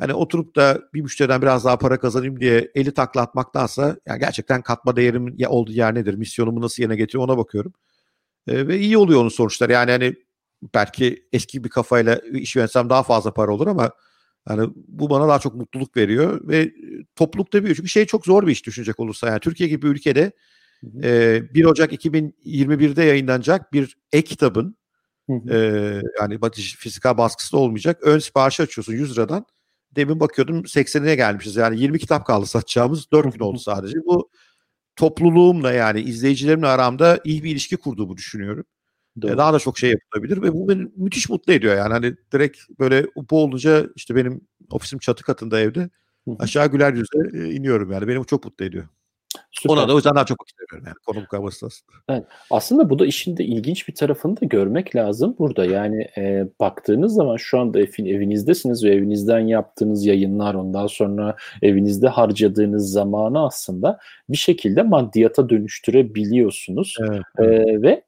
Hani 0.00 0.14
oturup 0.14 0.56
da 0.56 0.80
bir 0.94 1.00
müşteriden 1.00 1.42
biraz 1.42 1.64
daha 1.64 1.78
para 1.78 2.00
kazanayım 2.00 2.40
diye 2.40 2.70
eli 2.74 2.94
takla 2.94 3.20
atmaktansa 3.20 3.96
yani 4.06 4.20
gerçekten 4.20 4.62
katma 4.62 4.96
değerimin 4.96 5.34
ya 5.38 5.50
olduğu 5.50 5.72
yer 5.72 5.94
nedir? 5.94 6.14
Misyonumu 6.14 6.60
nasıl 6.60 6.82
yerine 6.82 6.96
getiriyor 6.96 7.24
ona 7.24 7.38
bakıyorum. 7.38 7.72
E, 8.48 8.68
ve 8.68 8.78
iyi 8.78 8.98
oluyor 8.98 9.20
onun 9.20 9.28
sonuçları. 9.28 9.72
Yani 9.72 9.90
hani 9.90 10.14
belki 10.74 11.28
eski 11.32 11.64
bir 11.64 11.68
kafayla 11.68 12.16
iş 12.32 12.56
yönetsem 12.56 12.90
daha 12.90 13.02
fazla 13.02 13.34
para 13.34 13.52
olur 13.52 13.66
ama 13.66 13.90
yani 14.48 14.70
bu 14.76 15.10
bana 15.10 15.28
daha 15.28 15.38
çok 15.38 15.54
mutluluk 15.54 15.96
veriyor 15.96 16.48
ve 16.48 16.72
toplulukta 17.16 17.58
büyüyor. 17.58 17.76
Çünkü 17.76 17.88
şey 17.88 18.06
çok 18.06 18.26
zor 18.26 18.46
bir 18.46 18.52
iş 18.52 18.66
düşünecek 18.66 19.00
olursa. 19.00 19.28
Yani 19.28 19.40
Türkiye 19.40 19.68
gibi 19.68 19.82
bir 19.82 19.88
ülkede 19.88 20.32
e, 21.02 21.42
1 21.54 21.64
Ocak 21.64 21.92
2021'de 21.92 23.04
yayınlanacak 23.04 23.72
bir 23.72 23.96
e-kitabın 24.12 24.76
e, 25.50 25.56
yani 26.20 26.38
fiziksel 26.54 27.18
baskısı 27.18 27.52
da 27.52 27.56
olmayacak. 27.56 27.98
Ön 28.02 28.18
sipariş 28.18 28.60
açıyorsun 28.60 28.92
100 28.92 29.12
liradan. 29.12 29.46
Demin 29.96 30.20
bakıyordum 30.20 30.66
80'ine 30.66 31.14
gelmişiz. 31.14 31.56
Yani 31.56 31.80
20 31.80 31.98
kitap 31.98 32.26
kaldı 32.26 32.46
satacağımız. 32.46 33.10
4 33.12 33.32
gün 33.32 33.40
oldu 33.40 33.58
sadece. 33.64 33.98
Bu 34.06 34.30
topluluğumla 34.96 35.72
yani 35.72 36.00
izleyicilerimle 36.00 36.66
aramda 36.66 37.20
iyi 37.24 37.44
bir 37.44 37.50
ilişki 37.50 37.76
kurduğumu 37.76 38.16
düşünüyorum. 38.16 38.64
Doğru. 39.22 39.38
Daha 39.38 39.52
da 39.52 39.58
çok 39.58 39.78
şey 39.78 39.90
yapılabilir 39.90 40.42
ve 40.42 40.52
bu 40.52 40.68
beni 40.68 40.88
müthiş 40.96 41.28
mutlu 41.28 41.52
ediyor 41.52 41.76
yani. 41.76 41.92
Hani 41.92 42.16
direkt 42.32 42.58
böyle 42.78 43.06
bu 43.30 43.42
olunca 43.42 43.86
işte 43.96 44.16
benim 44.16 44.40
ofisim 44.70 44.98
çatı 44.98 45.24
katında 45.24 45.60
evde 45.60 45.90
aşağı 46.38 46.70
güler 46.70 46.92
yüze 46.94 47.46
e, 47.46 47.52
iniyorum 47.52 47.92
yani. 47.92 48.08
Beni 48.08 48.26
çok 48.26 48.44
mutlu 48.44 48.64
ediyor. 48.64 48.88
Süper. 49.50 49.74
Ona 49.74 49.88
da 49.88 49.92
o 49.92 49.96
yüzden 49.96 50.14
daha 50.14 50.24
çok 50.24 50.38
seviyorum 50.50 50.86
yani. 50.86 50.96
Konu 51.06 51.24
bu 51.24 51.28
kadar 51.28 51.44
aslında. 51.46 51.72
Evet. 52.08 52.24
Aslında 52.50 52.90
bu 52.90 52.98
da 52.98 53.06
işin 53.06 53.36
de 53.36 53.44
ilginç 53.44 53.88
bir 53.88 53.94
tarafını 53.94 54.40
da 54.40 54.46
görmek 54.46 54.96
lazım 54.96 55.36
burada. 55.38 55.64
Yani 55.64 56.08
e, 56.18 56.48
baktığınız 56.60 57.14
zaman 57.14 57.36
şu 57.36 57.58
anda 57.58 57.80
evin, 57.80 58.06
evinizdesiniz 58.06 58.84
ve 58.84 58.90
evinizden 58.90 59.40
yaptığınız 59.40 60.06
yayınlar 60.06 60.54
ondan 60.54 60.86
sonra 60.86 61.36
evinizde 61.62 62.08
harcadığınız 62.08 62.92
zamanı 62.92 63.44
aslında 63.46 63.98
bir 64.28 64.36
şekilde 64.36 64.82
maddiyata 64.82 65.48
dönüştürebiliyorsunuz. 65.48 66.96
Evet. 67.00 67.22
E, 67.38 67.82
ve 67.82 68.04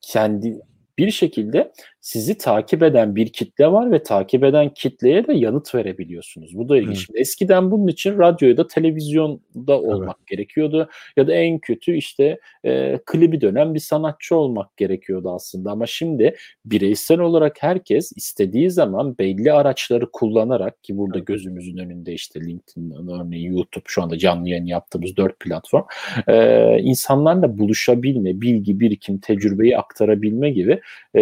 kendi 0.00 0.60
bir 0.98 1.10
şekilde 1.10 1.72
sizi 2.00 2.38
takip 2.38 2.82
eden 2.82 3.16
bir 3.16 3.28
kitle 3.28 3.72
var 3.72 3.92
ve 3.92 4.02
takip 4.02 4.44
eden 4.44 4.74
kitleye 4.74 5.26
de 5.26 5.32
yanıt 5.32 5.74
verebiliyorsunuz. 5.74 6.58
Bu 6.58 6.68
da 6.68 6.78
ilginç. 6.78 7.06
Evet. 7.10 7.20
Eskiden 7.20 7.70
bunun 7.70 7.86
için 7.86 8.18
radyoda, 8.18 8.66
televizyonda 8.66 9.80
olmak 9.80 10.16
evet. 10.18 10.26
gerekiyordu 10.26 10.88
ya 11.16 11.26
da 11.26 11.32
en 11.32 11.58
kötü 11.58 11.96
işte 11.96 12.40
e, 12.64 12.98
klibi 13.06 13.40
dönen 13.40 13.74
bir 13.74 13.80
sanatçı 13.80 14.36
olmak 14.36 14.76
gerekiyordu 14.76 15.30
aslında. 15.30 15.70
Ama 15.70 15.86
şimdi 15.86 16.36
bireysel 16.64 17.20
olarak 17.20 17.56
herkes 17.60 18.12
istediği 18.16 18.70
zaman 18.70 19.18
belli 19.18 19.52
araçları 19.52 20.10
kullanarak 20.12 20.84
ki 20.84 20.98
burada 20.98 21.18
evet. 21.18 21.26
gözümüzün 21.26 21.76
önünde 21.76 22.12
işte 22.12 22.40
LinkedIn, 22.40 23.10
örneğin 23.10 23.52
YouTube 23.52 23.84
şu 23.86 24.02
anda 24.02 24.18
canlı 24.18 24.48
yayın 24.48 24.66
yaptığımız 24.66 25.16
dört 25.16 25.40
platform 25.40 25.84
e, 26.28 26.78
insanlarla 26.80 27.58
buluşabilme, 27.58 28.40
bilgi 28.40 28.80
birikim, 28.80 29.18
tecrübeyi 29.18 29.78
aktarabilme 29.78 30.50
gibi 30.50 30.80
e, 31.14 31.20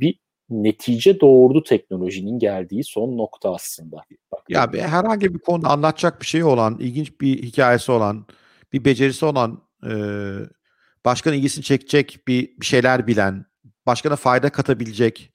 bir 0.00 0.10
netice 0.50 1.20
doğurdu 1.20 1.62
teknolojinin 1.62 2.38
geldiği 2.38 2.84
son 2.84 3.18
nokta 3.18 3.54
aslında. 3.54 3.96
Bak, 4.32 4.42
ya 4.48 4.72
bir, 4.72 4.78
herhangi 4.80 5.34
bir 5.34 5.38
konuda 5.38 5.68
anlatacak 5.68 6.20
bir 6.20 6.26
şey 6.26 6.44
olan, 6.44 6.78
ilginç 6.80 7.20
bir 7.20 7.42
hikayesi 7.42 7.92
olan, 7.92 8.26
bir 8.72 8.84
becerisi 8.84 9.24
olan, 9.24 9.62
e, 9.84 9.92
başkanın 11.04 11.36
ilgisini 11.36 11.64
çekecek 11.64 12.20
bir, 12.28 12.60
bir 12.60 12.66
şeyler 12.66 13.06
bilen, 13.06 13.46
başkana 13.86 14.16
fayda 14.16 14.50
katabilecek 14.50 15.32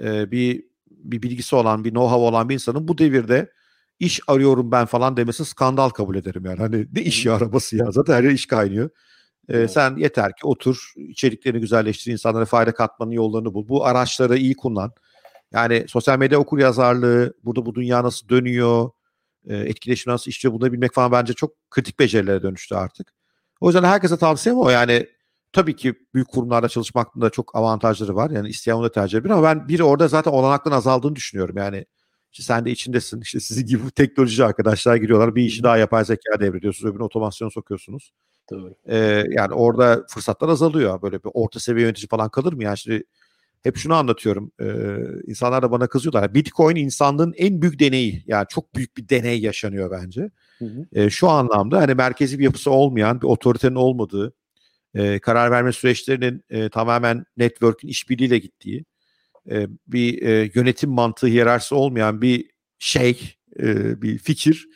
e, 0.00 0.30
bir 0.30 0.66
bir 0.90 1.22
bilgisi 1.22 1.56
olan, 1.56 1.84
bir 1.84 1.90
know-how 1.90 2.14
olan 2.14 2.48
bir 2.48 2.54
insanın 2.54 2.88
bu 2.88 2.98
devirde 2.98 3.50
iş 4.00 4.20
arıyorum 4.26 4.72
ben 4.72 4.86
falan 4.86 5.16
demesi 5.16 5.44
skandal 5.44 5.88
kabul 5.88 6.16
ederim 6.16 6.44
yani. 6.44 6.58
Hani 6.58 6.86
ne 6.92 7.02
iş 7.02 7.26
arabası 7.26 7.76
ya 7.76 7.90
zaten 7.90 8.14
her 8.14 8.22
yer 8.22 8.30
iş 8.30 8.46
kaynıyor. 8.46 8.90
Evet. 9.48 9.70
Sen 9.70 9.96
yeter 9.96 10.28
ki 10.36 10.46
otur, 10.46 10.92
içeriklerini 10.96 11.60
güzelleştir, 11.60 12.12
insanlara 12.12 12.44
fayda 12.44 12.74
katmanın 12.74 13.10
yollarını 13.10 13.54
bul. 13.54 13.68
Bu 13.68 13.84
araçları 13.84 14.36
iyi 14.36 14.56
kullan. 14.56 14.92
Yani 15.52 15.84
sosyal 15.88 16.18
medya 16.18 16.38
okur 16.38 16.58
yazarlığı, 16.58 17.34
burada 17.44 17.66
bu 17.66 17.74
dünya 17.74 18.04
nasıl 18.04 18.28
dönüyor, 18.28 18.90
etkileşim 19.46 20.12
nasıl 20.12 20.30
işliyor 20.30 20.54
bunu 20.54 20.72
bilmek 20.72 20.94
falan 20.94 21.12
bence 21.12 21.32
çok 21.32 21.70
kritik 21.70 21.98
becerilere 21.98 22.42
dönüştü 22.42 22.74
artık. 22.74 23.12
O 23.60 23.68
yüzden 23.68 23.84
herkese 23.84 24.16
tavsiyem 24.16 24.58
o. 24.58 24.70
Yani 24.70 25.06
tabii 25.52 25.76
ki 25.76 25.94
büyük 26.14 26.28
kurumlarda 26.28 26.68
çalışmak 26.68 27.20
da 27.20 27.30
çok 27.30 27.56
avantajları 27.56 28.16
var. 28.16 28.30
Yani 28.30 28.48
isteyen 28.48 28.76
onu 28.76 28.84
da 28.84 28.92
tercih 28.92 29.18
edebilir 29.18 29.34
ama 29.34 29.42
ben 29.42 29.68
biri 29.68 29.84
orada 29.84 30.08
zaten 30.08 30.30
olanakların 30.30 30.76
azaldığını 30.76 31.16
düşünüyorum. 31.16 31.56
Yani 31.56 31.86
işte 32.32 32.42
sen 32.42 32.64
de 32.64 32.70
içindesin. 32.70 33.20
İşte 33.20 33.40
sizin 33.40 33.66
gibi 33.66 33.90
teknoloji 33.90 34.44
arkadaşlar 34.44 34.96
giriyorlar. 34.96 35.34
Bir 35.34 35.42
işi 35.42 35.62
daha 35.62 35.76
yapay 35.76 36.04
zeka 36.04 36.40
devrediyorsunuz. 36.40 36.90
Öbürüne 36.90 37.04
otomasyon 37.04 37.48
sokuyorsunuz. 37.48 38.12
Doğru. 38.50 38.74
Ee, 38.88 39.24
yani 39.30 39.54
orada 39.54 40.06
fırsatlar 40.08 40.48
azalıyor. 40.48 41.02
Böyle 41.02 41.24
bir 41.24 41.30
orta 41.34 41.60
seviye 41.60 41.86
yönetici 41.86 42.08
falan 42.08 42.28
kalır 42.28 42.52
mı? 42.52 42.64
Yani 42.64 42.78
şimdi 42.78 43.04
hep 43.62 43.76
şunu 43.76 43.94
anlatıyorum. 43.94 44.52
Ee, 44.60 44.66
insanlar 45.26 45.62
da 45.62 45.70
bana 45.70 45.86
kızıyorlar. 45.86 46.34
Bitcoin 46.34 46.76
insanlığın 46.76 47.34
en 47.36 47.62
büyük 47.62 47.80
deneyi. 47.80 48.24
Yani 48.26 48.46
çok 48.48 48.74
büyük 48.74 48.96
bir 48.96 49.08
deney 49.08 49.40
yaşanıyor 49.40 49.90
bence. 49.90 50.30
Hı 50.58 50.64
hı. 50.64 50.86
Ee, 50.92 51.10
şu 51.10 51.28
anlamda 51.28 51.78
hani 51.78 51.94
merkezi 51.94 52.38
bir 52.38 52.44
yapısı 52.44 52.70
olmayan, 52.70 53.20
bir 53.20 53.26
otoritenin 53.26 53.74
olmadığı, 53.74 54.34
e, 54.94 55.18
karar 55.18 55.50
verme 55.50 55.72
süreçlerinin 55.72 56.44
e, 56.50 56.68
tamamen 56.68 57.24
network'ün 57.36 57.88
işbirliğiyle 57.88 58.38
gittiği, 58.38 58.84
e, 59.50 59.66
bir 59.86 60.22
e, 60.22 60.50
yönetim 60.54 60.90
mantığı 60.90 61.26
hiyerarşisi 61.26 61.74
olmayan 61.74 62.22
bir 62.22 62.50
şey, 62.78 63.36
e, 63.60 64.02
bir 64.02 64.18
fikir 64.18 64.68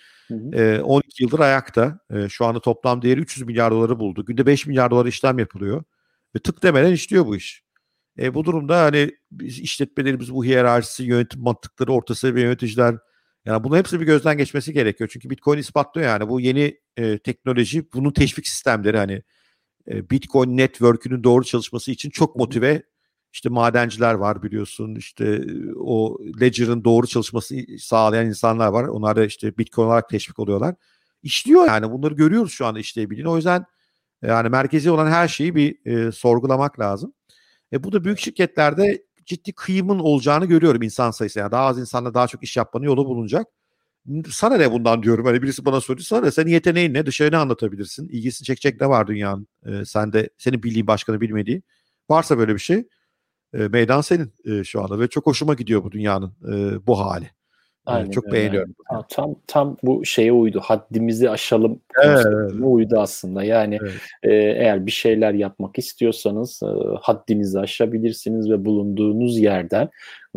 e, 0.53 0.81
12 0.81 1.23
yıldır 1.25 1.41
ayakta. 1.41 1.99
Şu 2.29 2.45
anda 2.47 2.61
toplam 2.61 3.03
değeri 3.03 3.21
300 3.21 3.47
milyar 3.47 3.71
doları 3.71 3.99
buldu. 3.99 4.25
Günde 4.25 4.47
5 4.47 4.67
milyar 4.67 4.91
dolar 4.91 5.07
işlem 5.07 5.39
yapılıyor. 5.39 5.83
Ve 6.37 6.39
tık 6.39 6.63
demeden 6.63 6.93
işliyor 6.93 7.27
bu 7.27 7.37
iş. 7.37 7.63
E, 8.19 8.35
bu 8.35 8.45
durumda 8.45 8.83
hani 8.83 9.11
biz 9.33 9.59
işletmelerimiz 9.61 10.35
bu 10.35 10.45
hiyerarşisi, 10.45 11.05
yönetim 11.05 11.43
mantıkları, 11.43 11.93
orta 11.93 12.15
seviye 12.15 12.47
yöneticiler 12.47 12.97
yani 13.45 13.65
bunun 13.65 13.77
hepsi 13.77 14.01
bir 14.01 14.07
gözden 14.07 14.39
geçmesi 14.39 14.73
gerekiyor. 14.73 15.11
Çünkü 15.13 15.31
Bitcoin 15.31 15.59
ispatlıyor 15.59 16.09
yani 16.09 16.29
bu 16.29 16.41
yeni 16.41 16.79
e, 16.97 17.19
teknoloji, 17.19 17.93
bunun 17.93 18.11
teşvik 18.11 18.49
sistemleri 18.49 18.97
hani 18.97 19.23
e, 19.89 20.11
Bitcoin 20.11 20.57
network'ünün 20.57 21.25
doğru 21.25 21.45
çalışması 21.45 21.91
için 21.91 22.11
çok 22.11 22.37
motive 22.37 22.83
işte 23.33 23.49
madenciler 23.49 24.15
var 24.15 24.43
biliyorsun 24.43 24.95
işte 24.95 25.45
o 25.77 26.19
Ledger'ın 26.41 26.85
doğru 26.85 27.07
çalışmasını 27.07 27.79
sağlayan 27.79 28.27
insanlar 28.27 28.69
var. 28.69 28.85
Onlar 28.85 29.17
da 29.17 29.25
işte 29.25 29.59
Bitcoin 29.59 29.87
olarak 29.87 30.09
teşvik 30.09 30.39
oluyorlar. 30.39 30.75
İşliyor 31.23 31.67
yani 31.67 31.91
bunları 31.91 32.15
görüyoruz 32.15 32.53
şu 32.53 32.67
anda 32.67 32.79
işleyebildiğini. 32.79 33.31
O 33.31 33.37
yüzden 33.37 33.65
yani 34.23 34.49
merkezi 34.49 34.91
olan 34.91 35.11
her 35.11 35.29
şeyi 35.29 35.55
bir 35.55 35.87
e, 35.87 36.13
sorgulamak 36.13 36.81
lazım. 36.81 37.15
E, 37.73 37.85
bu 37.85 37.93
da 37.93 38.05
büyük 38.05 38.19
şirketlerde 38.19 39.05
ciddi 39.27 39.53
kıyımın 39.53 39.99
olacağını 39.99 40.47
görüyorum 40.47 40.83
insan 40.83 41.11
sayısı. 41.11 41.39
Yani 41.39 41.53
daha 41.53 41.67
az 41.67 41.79
insanla 41.79 42.15
daha 42.15 42.27
çok 42.27 42.43
iş 42.43 42.57
yapmanın 42.57 42.85
yolu 42.85 43.07
bulunacak. 43.07 43.47
Sana 44.31 44.57
ne 44.57 44.73
bundan 44.73 45.03
diyorum. 45.03 45.27
Hani 45.27 45.43
birisi 45.43 45.65
bana 45.65 45.81
soruyor. 45.81 46.05
Sana 46.05 46.21
ne? 46.21 46.31
Senin 46.31 46.51
yeteneğin 46.51 46.95
ne? 46.95 47.07
Dışarı 47.07 47.33
ne 47.33 47.37
anlatabilirsin? 47.37 48.09
İlgisini 48.09 48.47
çekecek 48.47 48.81
ne 48.81 48.89
var 48.89 49.07
dünyanın? 49.07 49.49
E, 49.67 49.85
sen 49.85 50.13
de 50.13 50.31
senin 50.39 50.63
bildiğin 50.63 50.87
başkanı 50.87 51.21
bilmediği. 51.21 51.63
Varsa 52.11 52.39
böyle 52.39 52.55
bir 52.55 52.59
şey 52.61 52.89
e, 53.55 53.59
meydan 53.59 54.01
senin 54.01 54.33
e, 54.45 54.65
şu 54.65 54.83
anda 54.83 55.01
ve 55.01 55.09
çok 55.09 55.27
hoşuma 55.27 55.55
gidiyor 55.55 55.85
bu 55.85 55.93
dünyanın 55.93 56.33
e, 56.53 56.87
bu 56.87 57.01
hali. 57.01 57.31
Aynen, 57.87 58.11
çok 58.11 58.25
öyle. 58.25 58.37
beğeniyorum. 58.37 58.75
Yani. 58.93 59.05
Tam 59.09 59.35
tam 59.47 59.77
bu 59.83 60.05
şeye 60.05 60.33
uydu. 60.33 60.61
Haddimizi 60.65 61.31
aşalım 61.31 61.81
evet. 62.05 62.27
uydu 62.61 62.99
aslında. 62.99 63.45
Yani 63.45 63.79
evet. 63.83 63.93
e, 64.23 64.35
eğer 64.35 64.87
bir 64.87 64.91
şeyler 64.91 65.35
yapmak 65.35 65.79
istiyorsanız 65.79 66.61
e, 66.63 66.67
haddinizi 67.01 67.61
aşabilirsiniz 67.61 68.51
ve 68.51 68.65
bulunduğunuz 68.65 69.39
yerden 69.39 69.89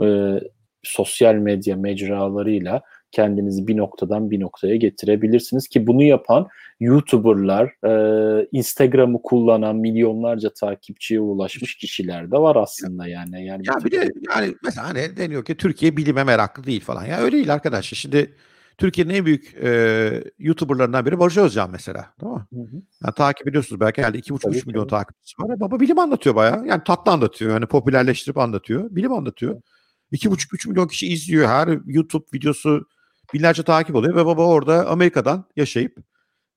e, 0.04 0.40
sosyal 0.84 1.36
medya 1.36 1.76
mecralarıyla 1.76 2.82
kendinizi 3.14 3.68
bir 3.68 3.78
noktadan 3.78 4.32
bir 4.32 4.40
noktaya 4.40 4.76
getirebilirsiniz 4.76 5.68
ki 5.68 5.88
bunu 5.88 6.04
yapan 6.04 6.48
YouTuber'lar, 6.80 7.86
e, 7.86 8.48
Instagram'ı 8.52 9.22
kullanan 9.22 9.76
milyonlarca 9.76 10.50
takipçiye 10.54 11.20
ulaşmış 11.20 11.76
kişiler 11.76 12.32
de 12.32 12.38
var 12.38 12.56
aslında 12.56 13.08
yani. 13.08 13.46
Yani 13.46 13.64
ya 13.68 13.86
bir 13.86 13.92
de 13.92 14.10
yani 14.30 14.56
mesela 14.64 14.88
hani 14.90 15.18
deniyor 15.18 15.46
ki 15.46 15.58
Türkiye 15.58 15.98
bilime 15.98 16.24
meraklı 16.24 16.64
değil 16.64 16.82
falan. 16.82 17.06
Ya 17.06 17.20
öyle 17.20 17.38
değil 17.38 17.54
arkadaşlar. 17.54 17.98
Şimdi 17.98 18.36
Türkiye'nin 18.78 19.14
en 19.14 19.26
büyük 19.26 19.54
e, 19.64 20.24
YouTuber'larından 20.40 21.06
biri 21.06 21.20
Barış 21.20 21.38
Özcan 21.38 21.72
mesela. 21.72 22.14
Değil 22.22 22.34
mi? 22.34 22.46
Hı 22.54 22.60
hı. 22.60 22.82
Yani 23.04 23.14
takip 23.18 23.48
ediyorsunuz 23.48 23.80
belki 23.80 24.02
herhalde 24.02 24.20
2,5-3 24.20 24.68
milyon 24.68 24.88
takipçisi 24.88 25.44
var. 25.44 25.60
Baba 25.60 25.80
bilim 25.80 26.00
anlatıyor 26.00 26.36
bayağı. 26.36 26.68
Yani 26.68 26.82
tatlı 26.84 27.12
anlatıyor. 27.12 27.52
Yani 27.52 27.66
popülerleştirip 27.66 28.38
anlatıyor. 28.38 28.96
Bilim 28.96 29.14
anlatıyor. 29.14 29.62
2,5-3 30.12 30.70
milyon 30.70 30.88
kişi 30.88 31.08
izliyor. 31.08 31.48
Her 31.48 31.80
YouTube 31.86 32.26
videosu 32.34 32.86
binlerce 33.34 33.64
takip 33.64 33.96
oluyor 33.96 34.16
ve 34.16 34.26
baba 34.26 34.48
orada 34.48 34.88
Amerika'dan 34.88 35.46
yaşayıp 35.56 35.98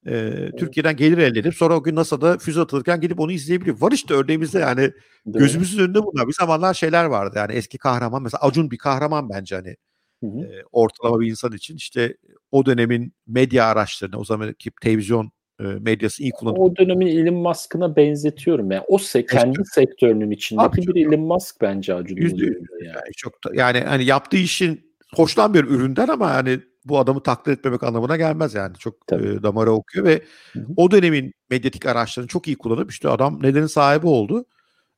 e, 0.07 0.17
evet. 0.17 0.59
Türkiye'den 0.59 0.97
gelir 0.97 1.19
elde 1.19 1.41
edip 1.41 1.55
sonra 1.55 1.77
o 1.77 1.83
gün 1.83 1.97
NASA'da 1.97 2.39
füze 2.39 2.61
atılırken 2.61 3.01
gidip 3.01 3.21
onu 3.21 3.33
izleyebiliyor. 3.33 3.81
Var 3.81 3.93
işte 3.93 4.15
örneğimizde 4.15 4.59
yani 4.59 4.81
Değil 4.81 4.93
gözümüzün 5.27 5.83
önünde 5.83 6.05
bunlar. 6.05 6.29
Bir 6.29 6.33
zamanlar 6.33 6.75
şeyler 6.75 7.05
vardı 7.05 7.35
yani 7.39 7.53
eski 7.53 7.79
kahraman 7.79 8.23
mesela 8.23 8.41
Acun 8.41 8.71
bir 8.71 8.79
kahraman 8.79 9.31
bence 9.31 9.55
hani 9.55 9.77
hı 10.25 10.27
hı. 10.27 10.39
E, 10.39 10.63
ortalama 10.73 11.21
bir 11.21 11.31
insan 11.31 11.53
için 11.53 11.77
işte 11.77 12.17
o 12.51 12.67
dönemin 12.67 13.13
medya 13.27 13.67
araçlarını 13.67 14.19
o 14.19 14.25
zamanki 14.25 14.71
televizyon 14.83 15.31
e, 15.61 15.65
medyası 15.65 16.23
iyi 16.23 16.31
kullanıyor. 16.31 16.65
O 16.65 16.77
dönemin 16.77 17.07
Elon 17.07 17.35
Musk'ına 17.35 17.97
benzetiyorum 17.97 18.71
yani. 18.71 18.85
O 18.89 18.99
se 18.99 19.27
kendi 19.27 19.59
sektörünün 19.65 20.31
içindeki 20.31 20.67
Abi, 20.67 20.95
bir 20.95 21.07
Elon 21.07 21.21
Musk 21.21 21.61
bence 21.61 21.95
Acun 21.95 22.17
Yüzde 22.17 22.45
yani. 22.45 22.57
yani. 22.85 23.13
Çok 23.17 23.33
yani 23.55 23.81
hani 23.81 24.05
yaptığı 24.05 24.37
işin 24.37 24.86
hoşlan 25.15 25.55
bir 25.55 25.65
üründen 25.65 26.09
ama 26.09 26.35
hani 26.35 26.61
bu 26.85 26.99
adamı 26.99 27.23
takdir 27.23 27.53
etmemek 27.53 27.83
anlamına 27.83 28.17
gelmez 28.17 28.55
yani. 28.55 28.77
Çok 28.79 28.95
e, 29.13 29.43
damara 29.43 29.71
okuyor 29.71 30.05
ve 30.05 30.23
hı 30.53 30.61
hı. 30.61 30.67
o 30.77 30.91
dönemin 30.91 31.35
medyatik 31.51 31.87
araçlarını 31.87 32.29
çok 32.29 32.47
iyi 32.47 32.59
kullanıp 32.59 32.91
işte 32.91 33.09
adam 33.09 33.43
nedenin 33.43 33.67
sahibi 33.67 34.07
oldu. 34.07 34.45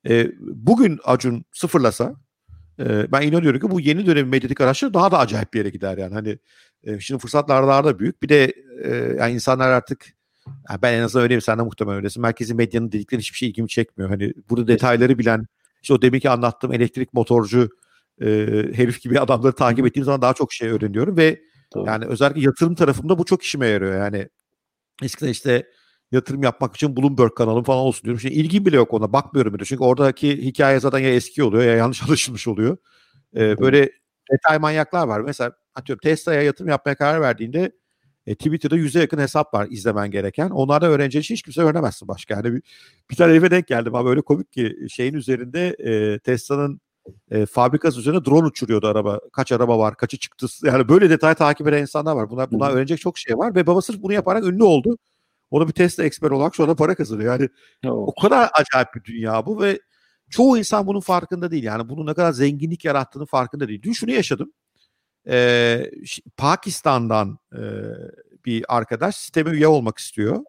E, 0.09 0.31
bugün 0.41 0.99
Acun 1.05 1.45
sıfırlasa 1.53 2.15
e, 2.79 3.13
ben 3.13 3.23
inanıyorum 3.23 3.61
ki 3.61 3.71
bu 3.71 3.81
yeni 3.81 4.07
dönemin 4.07 4.31
medyatik 4.31 4.61
araçları 4.61 4.95
daha 4.95 5.11
da 5.11 5.19
acayip 5.19 5.55
bir 5.55 5.59
yere 5.59 5.71
gider 5.71 5.99
yani. 5.99 6.15
Hani 6.15 6.39
e, 6.85 7.01
şimdi 7.01 7.21
fırsatlar 7.21 7.67
daha 7.67 7.85
da 7.85 7.99
büyük. 7.99 8.23
Bir 8.23 8.29
de 8.29 8.55
e, 8.85 9.17
yani 9.19 9.33
insanlar 9.33 9.69
artık 9.69 10.07
yani 10.71 10.83
ben 10.83 10.93
en 10.93 11.03
azından 11.03 11.23
öyleyim 11.23 11.41
sen 11.41 11.59
de 11.59 11.63
muhtemelen 11.63 11.97
öylesin. 11.97 12.23
Merkezi 12.23 12.55
medyanın 12.55 12.93
dedikleri 12.93 13.21
hiçbir 13.21 13.37
şey 13.39 13.49
ilgimi 13.49 13.69
çekmiyor. 13.69 14.11
Hani 14.11 14.33
burada 14.51 14.69
detayları 14.69 15.19
bilen 15.19 15.47
işte 15.83 15.95
o 15.95 16.03
deminki 16.03 16.31
anlattığım 16.31 16.73
elektrik 16.73 17.15
motorcu 17.15 17.69
e, 18.21 18.27
herif 18.73 19.03
gibi 19.03 19.21
adamları 19.21 19.53
takip 19.53 19.87
ettiğim 19.87 20.05
zaman 20.05 20.23
daha 20.23 20.35
çok 20.35 20.53
şey 20.53 20.69
öğreniyorum 20.69 21.17
ve 21.17 21.41
Tabii. 21.71 21.89
yani 21.89 22.05
özellikle 22.05 22.41
yatırım 22.41 22.75
tarafında 22.75 23.19
bu 23.19 23.25
çok 23.25 23.43
işime 23.43 23.67
yarıyor. 23.67 24.05
Yani 24.05 24.29
eskiden 25.03 25.31
işte 25.31 25.67
yatırım 26.13 26.43
yapmak 26.43 26.75
için 26.75 26.97
Bloomberg 26.97 27.35
kanalım 27.37 27.65
falan 27.65 27.81
olsun 27.81 28.05
diyorum. 28.05 28.21
Şimdi 28.21 28.35
ilgim 28.35 28.67
bile 28.67 28.77
yok 28.77 28.95
ona 28.95 29.13
bakmıyorum 29.13 29.55
bile. 29.55 29.65
Çünkü 29.65 29.85
oradaki 29.85 30.45
hikaye 30.45 30.81
zaten 30.81 30.99
ya 30.99 31.15
eski 31.15 31.43
oluyor 31.43 31.65
ya 31.65 31.77
yanlış 31.77 32.03
anlaşılmış 32.07 32.49
oluyor. 32.49 32.77
Ee, 33.37 33.59
böyle 33.59 33.91
detay 34.33 34.59
manyaklar 34.59 35.09
var. 35.09 35.21
Mesela 35.21 35.53
atıyorum 35.75 36.01
Tesla'ya 36.01 36.43
yatırım 36.43 36.71
yapmaya 36.71 36.95
karar 36.95 37.21
verdiğinde 37.21 37.73
e, 38.27 38.35
Twitter'da 38.35 38.77
yüze 38.77 39.01
yakın 39.01 39.19
hesap 39.19 39.55
var 39.55 39.67
izlemen 39.71 40.11
gereken. 40.11 40.51
Onlarda 40.51 40.87
öğreneceğin 40.87 41.23
şey 41.23 41.35
hiç 41.35 41.43
kimse 41.43 41.63
öğrenemezsin 41.63 42.09
başka. 42.09 42.35
Yani 42.35 42.53
bir, 42.55 42.63
bir 43.11 43.17
tane 43.17 43.35
eve 43.35 43.51
denk 43.51 43.67
geldim 43.67 43.95
abi 43.95 44.09
öyle 44.09 44.21
komik 44.21 44.53
ki 44.53 44.77
şeyin 44.89 45.15
üzerinde 45.15 45.77
e, 45.79 46.19
Tesla'nın 46.19 46.81
e, 47.31 47.47
fabrikası 47.47 48.01
üzerine 48.01 48.25
drone 48.25 48.47
uçuruyordu 48.47 48.87
araba. 48.87 49.21
Kaç 49.33 49.53
araba 49.53 49.79
var, 49.79 49.97
kaçı 49.97 50.19
çıktı. 50.19 50.47
Yani 50.65 50.89
böyle 50.89 51.11
detay 51.11 51.35
takip 51.35 51.69
eden 51.69 51.83
insanlar 51.83 52.17
var. 52.17 52.31
Bunlar, 52.31 52.51
bunlar 52.51 52.73
öğrenecek 52.73 53.01
çok 53.01 53.19
şey 53.19 53.39
var 53.39 53.55
ve 53.55 53.67
baba 53.67 53.83
sırf 53.83 54.03
bunu 54.03 54.13
yaparak 54.13 54.45
ünlü 54.45 54.63
oldu. 54.65 54.99
O 55.51 55.61
da 55.61 55.69
bir 55.69 55.73
Tesla 55.73 56.05
eksper 56.05 56.31
olarak 56.31 56.57
sonra 56.57 56.75
para 56.75 56.95
kazanıyor. 56.95 57.33
Yani 57.33 57.49
o 57.85 58.15
kadar 58.23 58.51
acayip 58.55 58.95
bir 58.95 59.05
dünya 59.05 59.47
bu 59.47 59.63
ve 59.63 59.81
çoğu 60.31 60.59
insan 60.59 60.87
bunun 60.87 61.01
farkında 61.01 61.51
değil. 61.51 61.65
Yani 61.65 61.89
bunun 61.89 62.07
ne 62.07 62.15
kadar 62.15 62.33
zenginlik 62.33 62.85
yarattığını 62.85 63.27
farkında 63.27 63.69
değil. 63.69 63.83
Dün 63.83 63.93
şunu 63.93 64.11
yaşadım. 64.11 64.53
Ee, 65.29 65.91
Pakistan'dan 66.37 67.39
e, 67.53 67.63
bir 68.45 68.65
arkadaş 68.69 69.17
sisteme 69.17 69.51
üye 69.51 69.69
olmak 69.69 69.99
istiyor. 69.99 70.45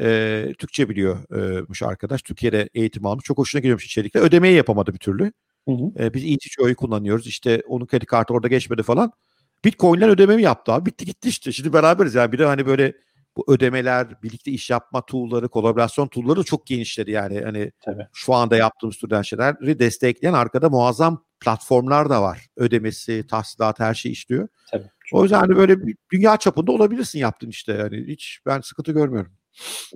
Ee, 0.00 0.52
Türkçe 0.58 0.88
biliyormuş 0.88 1.82
arkadaş. 1.82 2.22
Türkiye'de 2.22 2.68
eğitim 2.74 3.06
almış. 3.06 3.24
Çok 3.24 3.38
hoşuna 3.38 3.60
gidiyormuş 3.60 3.84
içerikle. 3.84 4.20
Ödemeyi 4.20 4.56
yapamadı 4.56 4.94
bir 4.94 4.98
türlü. 4.98 5.32
Hı 5.68 5.72
hı. 5.72 6.04
Ee, 6.04 6.14
biz 6.14 6.24
ETCO'yu 6.24 6.76
kullanıyoruz. 6.76 7.26
İşte 7.26 7.62
onun 7.68 7.86
kredi 7.86 8.06
kartı 8.06 8.34
orada 8.34 8.48
geçmedi 8.48 8.82
falan. 8.82 9.12
Bitcoin'den 9.64 10.10
ödememi 10.10 10.42
yaptı 10.42 10.72
abi. 10.72 10.86
Bitti 10.86 11.04
gitti 11.04 11.28
işte. 11.28 11.52
Şimdi 11.52 11.72
beraberiz 11.72 12.14
yani. 12.14 12.32
Bir 12.32 12.38
de 12.38 12.44
hani 12.44 12.66
böyle 12.66 12.92
bu 13.36 13.52
ödemeler, 13.52 14.22
birlikte 14.22 14.50
iş 14.50 14.70
yapma 14.70 15.06
tool'ları, 15.06 15.48
kolaborasyon 15.48 16.08
tool'ları 16.08 16.44
çok 16.44 16.66
genişledi 16.66 17.10
yani. 17.10 17.40
Hani 17.40 17.72
Tabii. 17.84 18.06
şu 18.12 18.34
anda 18.34 18.56
yaptığımız 18.56 18.96
türden 18.96 19.22
şeyleri 19.22 19.78
destekleyen 19.78 20.34
arkada 20.34 20.68
muazzam 20.68 21.24
platformlar 21.40 22.10
da 22.10 22.22
var. 22.22 22.46
Ödemesi, 22.56 23.26
tahsilat 23.26 23.80
her 23.80 23.94
şey 23.94 24.12
işliyor. 24.12 24.48
Tabii, 24.70 24.90
o 25.12 25.22
yüzden 25.22 25.38
hani 25.38 25.56
böyle 25.56 25.76
dünya 26.12 26.36
çapında 26.36 26.72
olabilirsin 26.72 27.18
yaptın 27.18 27.48
işte. 27.48 27.72
Yani 27.72 28.04
hiç 28.06 28.40
ben 28.46 28.60
sıkıntı 28.60 28.92
görmüyorum. 28.92 29.32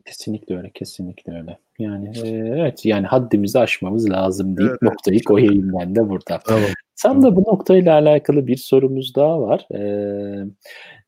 Kesinlikle 0.06 0.56
öyle, 0.56 0.70
kesinlikle 0.74 1.32
öyle. 1.32 1.58
Yani 1.78 2.12
e, 2.24 2.28
evet 2.28 2.86
yani 2.86 3.06
haddimizi 3.06 3.58
aşmamız 3.58 4.10
lazım 4.10 4.56
deyip 4.56 4.70
evet, 4.70 4.82
noktayı 4.82 5.16
evet. 5.16 5.24
koyayım 5.24 5.72
ben 5.80 5.96
de 5.96 6.08
burada. 6.08 6.38
Tamam. 6.46 6.62
Tam 7.02 7.22
da 7.22 7.36
bu 7.36 7.40
noktayla 7.40 7.94
alakalı 7.94 8.46
bir 8.46 8.56
sorumuz 8.56 9.14
daha 9.14 9.40
var. 9.40 9.66
Ee, 9.74 10.46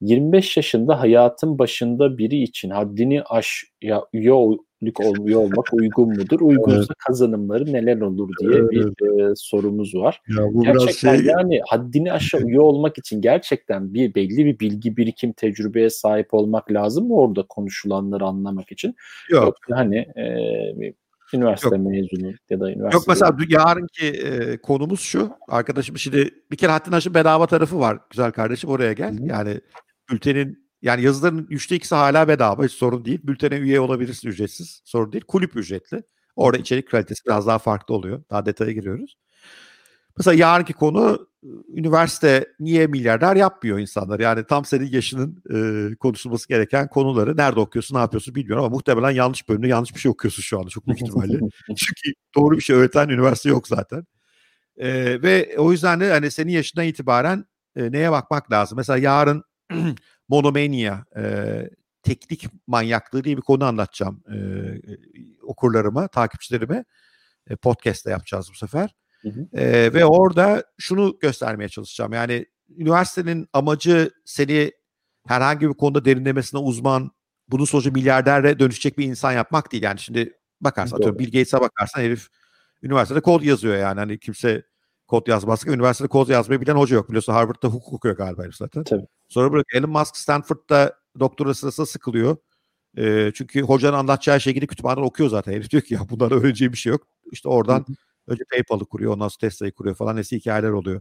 25 0.00 0.56
yaşında 0.56 1.00
hayatın 1.00 1.58
başında 1.58 2.18
biri 2.18 2.42
için 2.42 2.70
haddini 2.70 3.22
aş 3.22 3.64
ya 3.82 4.02
üye 4.12 4.32
olmak 4.32 5.72
uygun 5.72 6.08
mudur? 6.08 6.40
Uygunsa 6.40 6.78
evet. 6.78 6.88
kazanımları 7.06 7.72
neler 7.72 8.00
olur 8.00 8.30
diye 8.40 8.58
evet. 8.58 8.70
bir 8.70 9.30
e, 9.30 9.32
sorumuz 9.36 9.94
var. 9.94 10.20
Ya 10.38 10.54
bu 10.54 10.62
gerçekten 10.62 11.16
şey... 11.16 11.26
yani 11.26 11.60
haddini 11.68 12.12
aşağı 12.12 12.40
üye 12.40 12.60
olmak 12.60 12.98
için 12.98 13.20
gerçekten 13.20 13.94
bir 13.94 14.14
belli 14.14 14.44
bir 14.44 14.58
bilgi 14.58 14.96
birikim 14.96 15.32
tecrübeye 15.32 15.90
sahip 15.90 16.34
olmak 16.34 16.72
lazım 16.72 17.08
mı 17.08 17.14
orada 17.14 17.42
konuşulanları 17.42 18.24
anlamak 18.24 18.72
için? 18.72 18.94
Yok. 19.30 19.44
Yoksa 19.44 19.76
hani 19.76 19.96
e, 19.96 20.24
üniversite 21.34 21.76
Yok. 21.76 21.86
mezunu 21.86 22.32
ya 22.50 22.60
da 22.60 22.72
üniversite. 22.72 22.96
Yok 22.96 23.04
mesela 23.08 23.36
yarınki 23.48 24.06
e, 24.06 24.56
konumuz 24.56 25.00
şu. 25.00 25.32
Arkadaşım 25.48 25.98
şimdi 25.98 26.30
bir 26.50 26.56
kere 26.56 26.72
haddini 26.72 26.94
aşın 26.96 27.14
bedava 27.14 27.46
tarafı 27.46 27.80
var. 27.80 27.98
Güzel 28.10 28.32
kardeşim 28.32 28.70
oraya 28.70 28.92
gel. 28.92 29.18
Hı-hı. 29.18 29.26
Yani 29.26 29.60
bültenin 30.10 30.64
yani 30.82 31.02
yazıların 31.02 31.46
üçte 31.50 31.76
ikisi 31.76 31.94
hala 31.94 32.28
bedava 32.28 32.64
hiç 32.64 32.72
sorun 32.72 33.04
değil. 33.04 33.20
Bültene 33.22 33.54
üye 33.56 33.80
olabilirsin 33.80 34.28
ücretsiz. 34.28 34.82
Sorun 34.84 35.12
değil. 35.12 35.24
Kulüp 35.28 35.56
ücretli. 35.56 36.02
Orada 36.36 36.58
içerik 36.58 36.90
kalitesi 36.90 37.24
biraz 37.26 37.46
daha 37.46 37.58
farklı 37.58 37.94
oluyor. 37.94 38.22
Daha 38.30 38.46
detaya 38.46 38.72
giriyoruz. 38.72 39.16
Mesela 40.18 40.34
yarınki 40.34 40.72
konu 40.72 41.28
üniversite 41.68 42.46
niye 42.60 42.86
milyarder 42.86 43.36
yapmıyor 43.36 43.78
insanlar? 43.78 44.20
Yani 44.20 44.44
tam 44.46 44.64
senin 44.64 44.86
yaşının 44.86 45.42
e, 45.50 45.94
konuşulması 45.94 46.48
gereken 46.48 46.88
konuları 46.88 47.36
nerede 47.36 47.60
okuyorsun, 47.60 47.96
ne 47.96 48.00
yapıyorsun 48.00 48.34
bilmiyorum 48.34 48.64
ama 48.64 48.74
muhtemelen 48.74 49.10
yanlış 49.10 49.48
bölümde 49.48 49.68
yanlış 49.68 49.94
bir 49.94 50.00
şey 50.00 50.10
okuyorsun 50.10 50.42
şu 50.42 50.58
anda 50.58 50.68
çok 50.70 50.86
büyük 50.86 51.02
ihtimalle. 51.02 51.38
Çünkü 51.66 52.12
doğru 52.36 52.56
bir 52.56 52.62
şey 52.62 52.76
öğreten 52.76 53.08
üniversite 53.08 53.48
yok 53.48 53.68
zaten. 53.68 54.06
E, 54.76 55.22
ve 55.22 55.54
o 55.58 55.72
yüzden 55.72 56.00
de 56.00 56.10
hani 56.10 56.30
senin 56.30 56.52
yaşından 56.52 56.86
itibaren 56.86 57.44
e, 57.76 57.92
neye 57.92 58.12
bakmak 58.12 58.52
lazım? 58.52 58.76
Mesela 58.76 58.98
yarın 58.98 59.44
monomania, 60.28 61.04
e, 61.16 61.22
teknik 62.02 62.46
manyaklığı 62.66 63.24
diye 63.24 63.36
bir 63.36 63.42
konu 63.42 63.64
anlatacağım 63.64 64.22
e, 64.34 64.36
okurlarıma, 65.42 66.08
takipçilerime. 66.08 66.84
E, 67.50 67.56
podcast'te 67.56 68.10
yapacağız 68.10 68.48
bu 68.50 68.56
sefer. 68.56 68.94
Hı 69.24 69.28
hı. 69.28 69.60
E, 69.60 69.94
ve 69.94 70.04
orada 70.04 70.64
şunu 70.78 71.18
göstermeye 71.20 71.68
çalışacağım. 71.68 72.12
Yani 72.12 72.46
üniversitenin 72.76 73.48
amacı 73.52 74.10
seni 74.24 74.72
herhangi 75.26 75.68
bir 75.68 75.74
konuda 75.74 76.04
derinlemesine 76.04 76.60
uzman, 76.60 77.10
bunun 77.48 77.64
sonucu 77.64 77.92
milyarderle 77.92 78.58
dönüşecek 78.58 78.98
bir 78.98 79.04
insan 79.04 79.32
yapmak 79.32 79.72
değil. 79.72 79.82
Yani 79.82 79.98
şimdi 79.98 80.38
bakarsan, 80.60 80.96
atıyorum 80.96 81.18
Bill 81.18 81.26
Gates'e 81.26 81.60
bakarsan 81.60 82.00
herif 82.00 82.28
üniversitede 82.82 83.20
kod 83.20 83.42
yazıyor 83.42 83.76
yani. 83.76 83.98
Hani 83.98 84.18
kimse 84.18 84.62
kod 85.08 85.26
yazmaz. 85.26 85.66
Üniversitede 85.66 86.08
kod 86.08 86.28
yazmayı 86.28 86.60
bilen 86.60 86.74
hoca 86.74 86.96
yok. 86.96 87.08
Biliyorsun 87.08 87.32
Harvard'da 87.32 87.68
hukuk 87.68 87.92
okuyor 87.92 88.16
galiba 88.16 88.42
herif 88.42 88.54
zaten. 88.54 88.84
Tabii. 88.84 89.06
Sonra 89.28 89.52
bırak 89.52 89.66
Elon 89.74 89.90
Musk 89.90 90.16
Stanford'da 90.16 90.98
doktora 91.20 91.54
sırasında 91.54 91.86
sıkılıyor. 91.86 92.36
E, 92.96 93.32
çünkü 93.34 93.62
hocanın 93.62 93.96
anlatacağı 93.96 94.40
şey 94.40 94.54
gidip 94.54 94.70
kütüphaneden 94.70 95.02
okuyor 95.02 95.30
zaten. 95.30 95.52
Herif 95.52 95.70
diyor 95.70 95.82
ki 95.82 95.94
ya 95.94 96.00
bundan 96.10 96.32
öğreneceği 96.32 96.72
bir 96.72 96.76
şey 96.76 96.90
yok. 96.90 97.06
İşte 97.32 97.48
oradan. 97.48 97.86
Önce 98.26 98.44
PayPal'ı 98.50 98.86
kuruyor, 98.86 99.12
ondan 99.12 99.28
sonra 99.28 99.38
Tesla'yı 99.40 99.72
kuruyor 99.72 99.96
falan. 99.96 100.16
Eski 100.16 100.36
hikayeler 100.36 100.70
oluyor. 100.70 101.00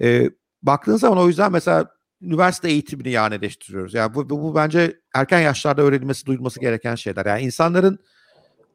E, 0.00 0.30
baktığın 0.62 0.96
zaman 0.96 1.18
o 1.18 1.28
yüzden 1.28 1.52
mesela 1.52 1.90
üniversite 2.20 2.68
eğitimini 2.68 3.10
yaneleştiriyoruz. 3.10 3.94
Yani 3.94 4.14
bu, 4.14 4.30
bu, 4.30 4.42
bu 4.42 4.54
bence 4.54 5.00
erken 5.14 5.40
yaşlarda 5.40 5.82
öğrenilmesi, 5.82 6.26
duyulması 6.26 6.60
gereken 6.60 6.94
şeyler. 6.94 7.26
Yani 7.26 7.42
insanların 7.42 7.98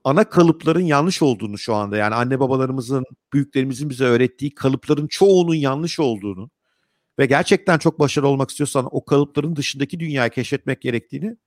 ana 0.04 0.24
kalıpların 0.24 0.82
yanlış 0.82 1.22
olduğunu 1.22 1.58
şu 1.58 1.76
anda 1.76 1.98
yani 1.98 2.16
anne 2.16 2.40
babalarımızın, 2.40 3.06
büyüklerimizin 3.34 3.90
bize 3.90 4.06
öğrettiği 4.06 4.56
kalıpların 4.56 5.08
çoğunun 5.08 5.56
yanlış 5.56 6.00
olduğunu 6.00 6.50
ve 7.20 7.26
gerçekten 7.26 7.78
çok 7.78 8.00
başarılı 8.00 8.30
olmak 8.30 8.50
istiyorsan 8.50 8.88
o 8.92 9.06
kalıpların 9.06 9.56
dışındaki 9.56 10.00
dünyayı 10.00 10.32
keşfetmek 10.32 10.82
gerektiğini 10.82 11.38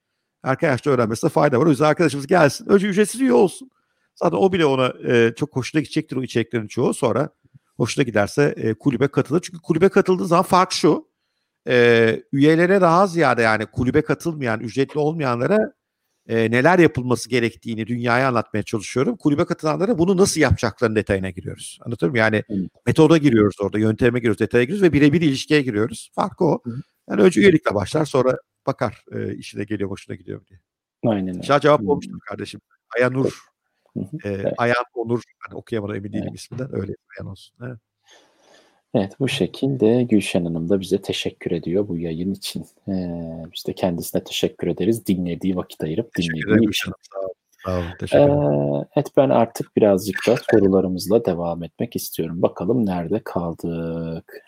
erken 0.44 0.70
yaşta 0.70 0.90
öğrenmesine 0.90 1.30
fayda 1.30 1.60
var. 1.60 1.66
O 1.66 1.70
yüzden 1.70 1.84
arkadaşımız 1.84 2.26
gelsin. 2.26 2.66
Önce 2.68 2.88
ücretsiz 2.88 3.20
üye 3.20 3.32
olsun. 3.32 3.70
Zaten 4.16 4.36
o 4.36 4.52
bile 4.52 4.66
ona 4.66 4.94
e, 5.08 5.32
çok 5.36 5.56
hoşuna 5.56 5.80
gidecektir 5.80 6.16
o 6.16 6.22
içeriklerin 6.22 6.66
çoğu. 6.66 6.94
Sonra 6.94 7.30
hoşuna 7.76 8.02
giderse 8.04 8.54
e, 8.56 8.74
kulübe 8.74 9.08
katılır. 9.08 9.40
Çünkü 9.40 9.58
kulübe 9.62 9.88
katıldığı 9.88 10.26
zaman 10.26 10.44
fark 10.44 10.72
şu. 10.72 11.08
e, 11.68 12.22
üyelere 12.32 12.80
daha 12.80 13.06
ziyade 13.06 13.42
yani 13.42 13.66
kulübe 13.66 14.02
katılmayan, 14.02 14.60
ücretli 14.60 14.98
olmayanlara 14.98 15.58
e, 16.28 16.50
neler 16.50 16.78
yapılması 16.78 17.28
gerektiğini 17.28 17.86
dünyaya 17.86 18.28
anlatmaya 18.28 18.62
çalışıyorum. 18.62 19.16
Kulübe 19.16 19.44
katılanlara 19.44 19.98
bunu 19.98 20.16
nasıl 20.16 20.40
yapacaklarının 20.40 20.96
detayına 20.96 21.30
giriyoruz. 21.30 21.78
Anlatır 21.82 22.08
mı? 22.08 22.18
Yani 22.18 22.42
Hı. 22.48 22.54
metoda 22.86 23.18
giriyoruz 23.18 23.56
orada, 23.60 23.78
yönteme 23.78 24.18
giriyoruz, 24.18 24.40
detaya 24.40 24.64
giriyoruz 24.64 24.82
ve 24.82 24.92
birebir 24.92 25.20
ilişkiye 25.20 25.62
giriyoruz. 25.62 26.10
Farkı 26.14 26.44
o. 26.44 26.60
Hı. 26.64 26.70
Yani 27.10 27.22
önce 27.22 27.40
üyelikle 27.40 27.74
başlar 27.74 28.04
sonra 28.04 28.38
bakar 28.66 29.04
e, 29.12 29.34
işine 29.34 29.64
geliyor, 29.64 29.90
hoşuna 29.90 30.16
gidiyor 30.16 30.46
diye. 30.46 30.60
Aynen 31.06 31.34
öyle. 31.34 31.42
Şah 31.42 31.60
cevap 31.60 31.80
olmuştur 31.88 32.18
kardeşim. 32.28 32.60
Ayanur. 32.98 33.55
E, 34.24 34.28
evet. 34.28 34.54
Ayan 34.58 34.84
Onur. 34.94 35.22
Hani 35.38 35.58
okuyamadım 35.58 35.94
emin 35.96 36.12
değilim 36.12 36.24
evet. 36.28 36.38
isminden. 36.38 36.68
Öyle 36.72 36.92
Ayan 37.18 37.30
olsun. 37.30 37.56
Evet. 37.62 37.78
Evet 38.94 39.12
bu 39.20 39.28
şekilde 39.28 40.02
Gülşen 40.02 40.44
Hanım 40.44 40.68
da 40.68 40.80
bize 40.80 41.02
teşekkür 41.02 41.50
ediyor 41.50 41.88
bu 41.88 41.98
yayın 41.98 42.32
için. 42.32 42.66
Ee, 42.88 42.92
biz 43.54 43.66
de 43.66 43.72
kendisine 43.72 44.24
teşekkür 44.24 44.68
ederiz. 44.68 45.06
Dinlediği 45.06 45.56
vakit 45.56 45.82
ayırıp 45.82 46.14
teşekkür 46.14 46.48
dinlediği 46.48 46.68
için. 46.68 46.92
Sağ 47.12 47.18
olun. 47.20 47.32
Sağ 47.64 47.78
olun. 47.78 47.86
Teşekkür 48.00 48.24
ederim. 48.24 48.74
Ee, 48.74 48.86
evet 48.96 49.08
ben 49.16 49.28
artık 49.30 49.76
birazcık 49.76 50.16
da 50.28 50.36
sorularımızla 50.50 51.24
devam 51.24 51.62
etmek 51.62 51.96
istiyorum. 51.96 52.42
Bakalım 52.42 52.86
nerede 52.86 53.20
kaldık. 53.24 54.42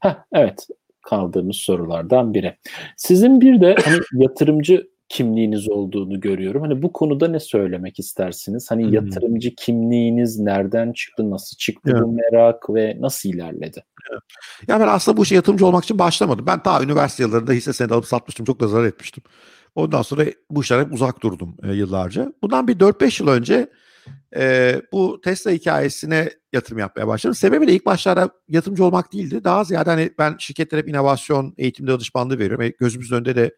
Heh, 0.00 0.16
evet 0.32 0.66
kaldığımız 1.02 1.56
sorulardan 1.56 2.34
biri. 2.34 2.56
Sizin 2.96 3.40
bir 3.40 3.60
de 3.60 3.74
hani 3.84 4.00
yatırımcı 4.12 4.88
kimliğiniz 5.08 5.68
olduğunu 5.68 6.20
görüyorum. 6.20 6.62
Hani 6.62 6.82
bu 6.82 6.92
konuda 6.92 7.28
ne 7.28 7.40
söylemek 7.40 7.98
istersiniz? 7.98 8.70
Hani 8.70 8.84
hmm. 8.84 8.92
yatırımcı 8.92 9.54
kimliğiniz 9.54 10.38
nereden 10.38 10.92
çıktı, 10.92 11.30
nasıl 11.30 11.56
çıktı 11.56 11.90
evet. 11.92 12.02
bu 12.02 12.12
merak 12.12 12.70
ve 12.74 12.96
nasıl 13.00 13.28
ilerledi? 13.28 13.84
Evet. 14.10 14.22
Ya 14.68 14.80
ben 14.80 14.88
aslında 14.88 15.16
bu 15.16 15.22
işe 15.22 15.34
yatırımcı 15.34 15.66
olmak 15.66 15.84
için 15.84 15.98
başlamadım. 15.98 16.46
Ben 16.46 16.62
ta 16.62 16.82
üniversite 16.82 17.22
yıllarında 17.22 17.52
hisse 17.52 17.72
senedi 17.72 17.94
alıp 17.94 18.06
satmıştım. 18.06 18.46
Çok 18.46 18.60
da 18.60 18.68
zarar 18.68 18.84
etmiştim. 18.84 19.24
Ondan 19.74 20.02
sonra 20.02 20.24
bu 20.50 20.62
işlere 20.62 20.80
hep 20.80 20.92
uzak 20.92 21.22
durdum 21.22 21.56
e, 21.62 21.72
yıllarca. 21.72 22.32
Bundan 22.42 22.68
bir 22.68 22.78
4-5 22.78 23.22
yıl 23.22 23.28
önce 23.28 23.70
e, 24.36 24.74
bu 24.92 25.20
Tesla 25.20 25.50
hikayesine 25.50 26.30
yatırım 26.52 26.78
yapmaya 26.78 27.06
başladım. 27.06 27.34
Sebebi 27.34 27.66
de 27.66 27.72
ilk 27.72 27.86
başlarda 27.86 28.30
yatırımcı 28.48 28.84
olmak 28.84 29.12
değildi. 29.12 29.44
Daha 29.44 29.64
ziyade 29.64 29.90
hani 29.90 30.10
ben 30.18 30.36
şirketlere 30.38 30.80
hep 30.80 30.88
inovasyon, 30.88 31.54
eğitimde 31.58 31.90
danışmanlığı 31.90 32.38
veriyorum. 32.38 32.62
E, 32.62 32.68
gözümüzün 32.68 33.16
önünde 33.16 33.36
de 33.36 33.56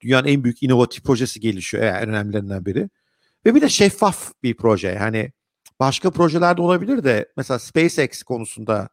dünyanın 0.00 0.28
en 0.28 0.44
büyük 0.44 0.62
inovatif 0.62 1.04
projesi 1.04 1.40
gelişiyor. 1.40 1.84
Yani 1.84 1.98
en 1.98 2.08
önemlilerinden 2.08 2.66
biri. 2.66 2.90
Ve 3.46 3.54
bir 3.54 3.60
de 3.60 3.68
şeffaf 3.68 4.32
bir 4.42 4.56
proje. 4.56 4.88
Yani 4.88 5.32
başka 5.80 6.10
projelerde 6.10 6.62
olabilir 6.62 7.04
de 7.04 7.32
mesela 7.36 7.58
SpaceX 7.58 8.22
konusunda 8.22 8.88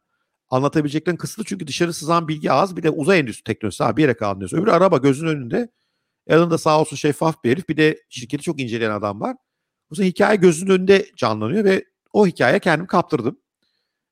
anlatabileceklerin 0.50 1.16
kısıtlı 1.16 1.44
çünkü 1.44 1.66
dışarı 1.66 1.92
sızan 1.92 2.28
bilgi 2.28 2.52
az 2.52 2.76
bir 2.76 2.82
de 2.82 2.90
uzay 2.90 3.18
endüstri 3.18 3.44
teknolojisi 3.44 3.84
abi 3.84 3.96
bir 3.96 4.02
yere 4.02 4.14
kalmıyorsun. 4.14 4.58
Öbür 4.58 4.68
araba 4.68 4.96
gözünün 4.96 5.30
önünde 5.30 5.68
yanında 6.28 6.58
sağ 6.58 6.80
olsun 6.80 6.96
şeffaf 6.96 7.44
bir 7.44 7.50
herif 7.50 7.68
bir 7.68 7.76
de 7.76 7.98
şirketi 8.08 8.42
çok 8.42 8.60
inceleyen 8.60 8.90
adam 8.90 9.20
var. 9.20 9.36
O 9.92 9.94
zaman 9.94 10.08
hikaye 10.08 10.36
gözünün 10.36 10.70
önünde 10.70 11.06
canlanıyor 11.16 11.64
ve 11.64 11.84
o 12.12 12.26
hikaye 12.26 12.58
kendim 12.58 12.86
kaptırdım. 12.86 13.38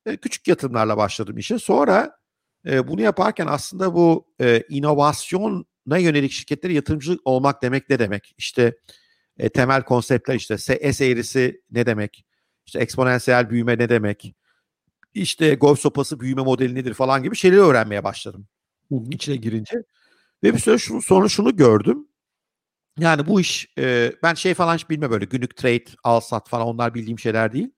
E, 0.06 0.16
küçük 0.16 0.48
yatırımlarla 0.48 0.96
başladım 0.96 1.38
işe. 1.38 1.58
Sonra 1.58 2.18
e, 2.66 2.88
bunu 2.88 3.00
yaparken 3.00 3.46
aslında 3.46 3.94
bu 3.94 4.26
e, 4.40 4.62
inovasyon 4.68 5.66
na 5.86 5.98
yönelik 5.98 6.32
şirketlere 6.32 6.72
yatırımcı 6.72 7.18
olmak 7.24 7.62
demek 7.62 7.90
ne 7.90 7.98
demek? 7.98 8.34
İşte 8.38 8.78
e, 9.38 9.48
temel 9.48 9.82
konseptler 9.82 10.34
işte 10.34 10.58
S 10.58 11.06
eğrisi 11.06 11.62
ne 11.70 11.86
demek? 11.86 12.26
İşte 12.66 12.78
eksponansiyel 12.78 13.50
büyüme 13.50 13.78
ne 13.78 13.88
demek? 13.88 14.34
İşte 15.14 15.54
golf 15.54 15.80
sopası 15.80 16.20
büyüme 16.20 16.42
modeli 16.42 16.74
nedir 16.74 16.94
falan 16.94 17.22
gibi 17.22 17.36
şeyleri 17.36 17.60
öğrenmeye 17.60 18.04
başladım. 18.04 18.48
Hı. 18.88 18.94
İçine 19.10 19.36
girince. 19.36 19.82
Ve 20.42 20.54
bir 20.54 20.58
süre 20.58 20.78
şunu, 20.78 21.02
sonra 21.02 21.28
şunu 21.28 21.56
gördüm. 21.56 22.08
Yani 22.98 23.26
bu 23.26 23.40
iş 23.40 23.68
e, 23.78 24.12
ben 24.22 24.34
şey 24.34 24.54
falan 24.54 24.74
hiç 24.74 24.90
bilmem 24.90 25.10
böyle 25.10 25.24
günlük 25.24 25.56
trade, 25.56 25.84
al 26.04 26.20
sat 26.20 26.48
falan 26.48 26.66
onlar 26.66 26.94
bildiğim 26.94 27.18
şeyler 27.18 27.52
değil. 27.52 27.70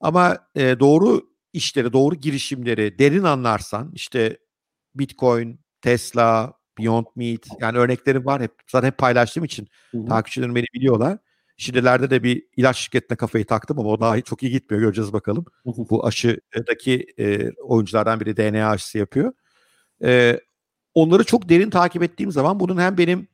Ama 0.00 0.48
e, 0.54 0.80
doğru 0.80 1.30
işleri, 1.52 1.92
doğru 1.92 2.14
girişimleri 2.14 2.98
derin 2.98 3.22
anlarsan 3.22 3.92
işte 3.94 4.38
Bitcoin, 4.94 5.60
Tesla, 5.80 6.57
Beyond 6.78 7.06
Meat 7.16 7.46
yani 7.60 7.78
örneklerim 7.78 8.26
var 8.26 8.42
hep 8.42 8.52
zaten 8.66 8.86
hep 8.86 8.98
paylaştığım 8.98 9.44
için 9.44 9.68
Hı-hı. 9.90 10.06
takipçilerim 10.06 10.54
beni 10.54 10.66
biliyorlar. 10.74 11.18
Şimdilerde 11.56 12.10
de 12.10 12.22
bir 12.22 12.46
ilaç 12.56 12.76
şirketine 12.76 13.16
kafayı 13.16 13.44
taktım 13.44 13.78
ama 13.78 13.88
o 13.88 14.00
daha 14.00 14.20
çok 14.20 14.42
iyi 14.42 14.52
gitmiyor 14.52 14.82
göreceğiz 14.82 15.12
bakalım. 15.12 15.44
Hı-hı. 15.64 15.88
Bu 15.90 16.06
aşıdaki 16.06 17.06
e, 17.18 17.50
oyunculardan 17.50 18.20
biri 18.20 18.36
DNA 18.36 18.70
aşısı 18.70 18.98
yapıyor. 18.98 19.32
E, 20.04 20.40
onları 20.94 21.24
çok 21.24 21.48
derin 21.48 21.70
takip 21.70 22.02
ettiğim 22.02 22.32
zaman 22.32 22.60
bunun 22.60 22.80
hem 22.80 22.98
benim 22.98 23.28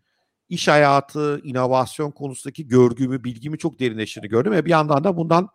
iş 0.49 0.68
hayatı, 0.68 1.40
inovasyon 1.45 2.11
konusundaki 2.11 2.68
görgümü, 2.68 3.24
bilgimi 3.24 3.59
çok 3.59 3.80
derinleştiğini 3.80 4.28
gördüm 4.28 4.53
ve 4.53 4.64
bir 4.64 4.70
yandan 4.70 5.05
da 5.05 5.16
bundan 5.16 5.49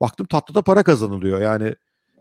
baktım 0.00 0.26
tatlı 0.26 0.54
da 0.54 0.62
para 0.62 0.82
kazanılıyor. 0.82 1.40
Yani 1.40 1.74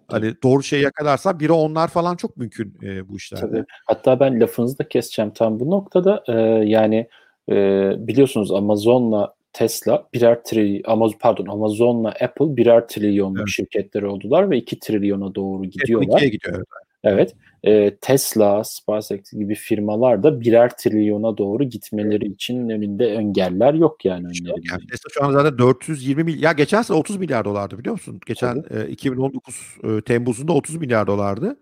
Hani 0.07 0.33
doğru 0.43 0.63
şeyi 0.63 0.83
yakalarsan 0.83 1.39
biri 1.39 1.51
onlar 1.51 1.87
falan 1.87 2.15
çok 2.15 2.37
mümkün 2.37 2.73
e, 2.83 3.09
bu 3.09 3.17
işlerde. 3.17 3.45
Tabii. 3.45 3.65
Hatta 3.85 4.19
ben 4.19 4.39
lafınızı 4.39 4.79
da 4.79 4.87
keseceğim 4.87 5.31
tam 5.31 5.59
bu 5.59 5.71
noktada. 5.71 6.23
E, 6.27 6.33
yani 6.69 7.07
e, 7.49 7.55
biliyorsunuz 7.97 8.51
Amazon'la 8.51 9.33
Tesla 9.53 10.07
birer 10.13 10.43
trilyon, 10.43 10.81
Amazon 10.85 11.17
pardon 11.19 11.45
Amazon'la 11.45 12.09
Apple 12.09 12.57
birer 12.57 12.87
trilyonluk 12.87 13.39
evet. 13.39 13.49
şirketler 13.49 14.01
oldular 14.01 14.49
ve 14.49 14.57
2 14.57 14.79
trilyona 14.79 15.35
doğru 15.35 15.65
gidiyorlar. 15.65 16.15
Apple 16.15 16.27
gidiyor. 16.27 16.55
Evet. 16.55 16.67
Evet. 17.03 17.35
E, 17.63 17.95
Tesla, 17.95 18.63
SpaceX 18.63 19.31
gibi 19.31 19.55
firmalar 19.55 20.23
da 20.23 20.41
birer 20.41 20.77
trilyona 20.77 21.37
doğru 21.37 21.63
gitmeleri 21.63 22.25
için 22.25 22.69
önünde 22.69 23.07
engeller 23.07 23.73
yok 23.73 24.05
yani. 24.05 24.27
İşte 24.31 24.49
yani 24.71 24.87
Tesla 24.91 25.09
şu 25.13 25.23
an 25.23 25.31
zaten 25.31 25.57
420 25.57 26.23
milyar. 26.23 26.41
Ya 26.41 26.51
geçen 26.51 26.81
sene 26.81 26.97
30 26.97 27.17
milyar 27.17 27.45
dolardı 27.45 27.77
biliyor 27.79 27.93
musun? 27.93 28.19
Geçen 28.25 28.63
e, 28.69 28.87
2019 28.87 29.55
e, 29.83 30.01
Temmuz'unda 30.01 30.53
30 30.53 30.75
milyar 30.75 31.07
dolardı. 31.07 31.59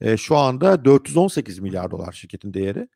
E, 0.00 0.16
şu 0.16 0.36
anda 0.36 0.84
418 0.84 1.58
milyar 1.58 1.90
dolar 1.90 2.12
şirketin 2.12 2.54
değeri. 2.54 2.88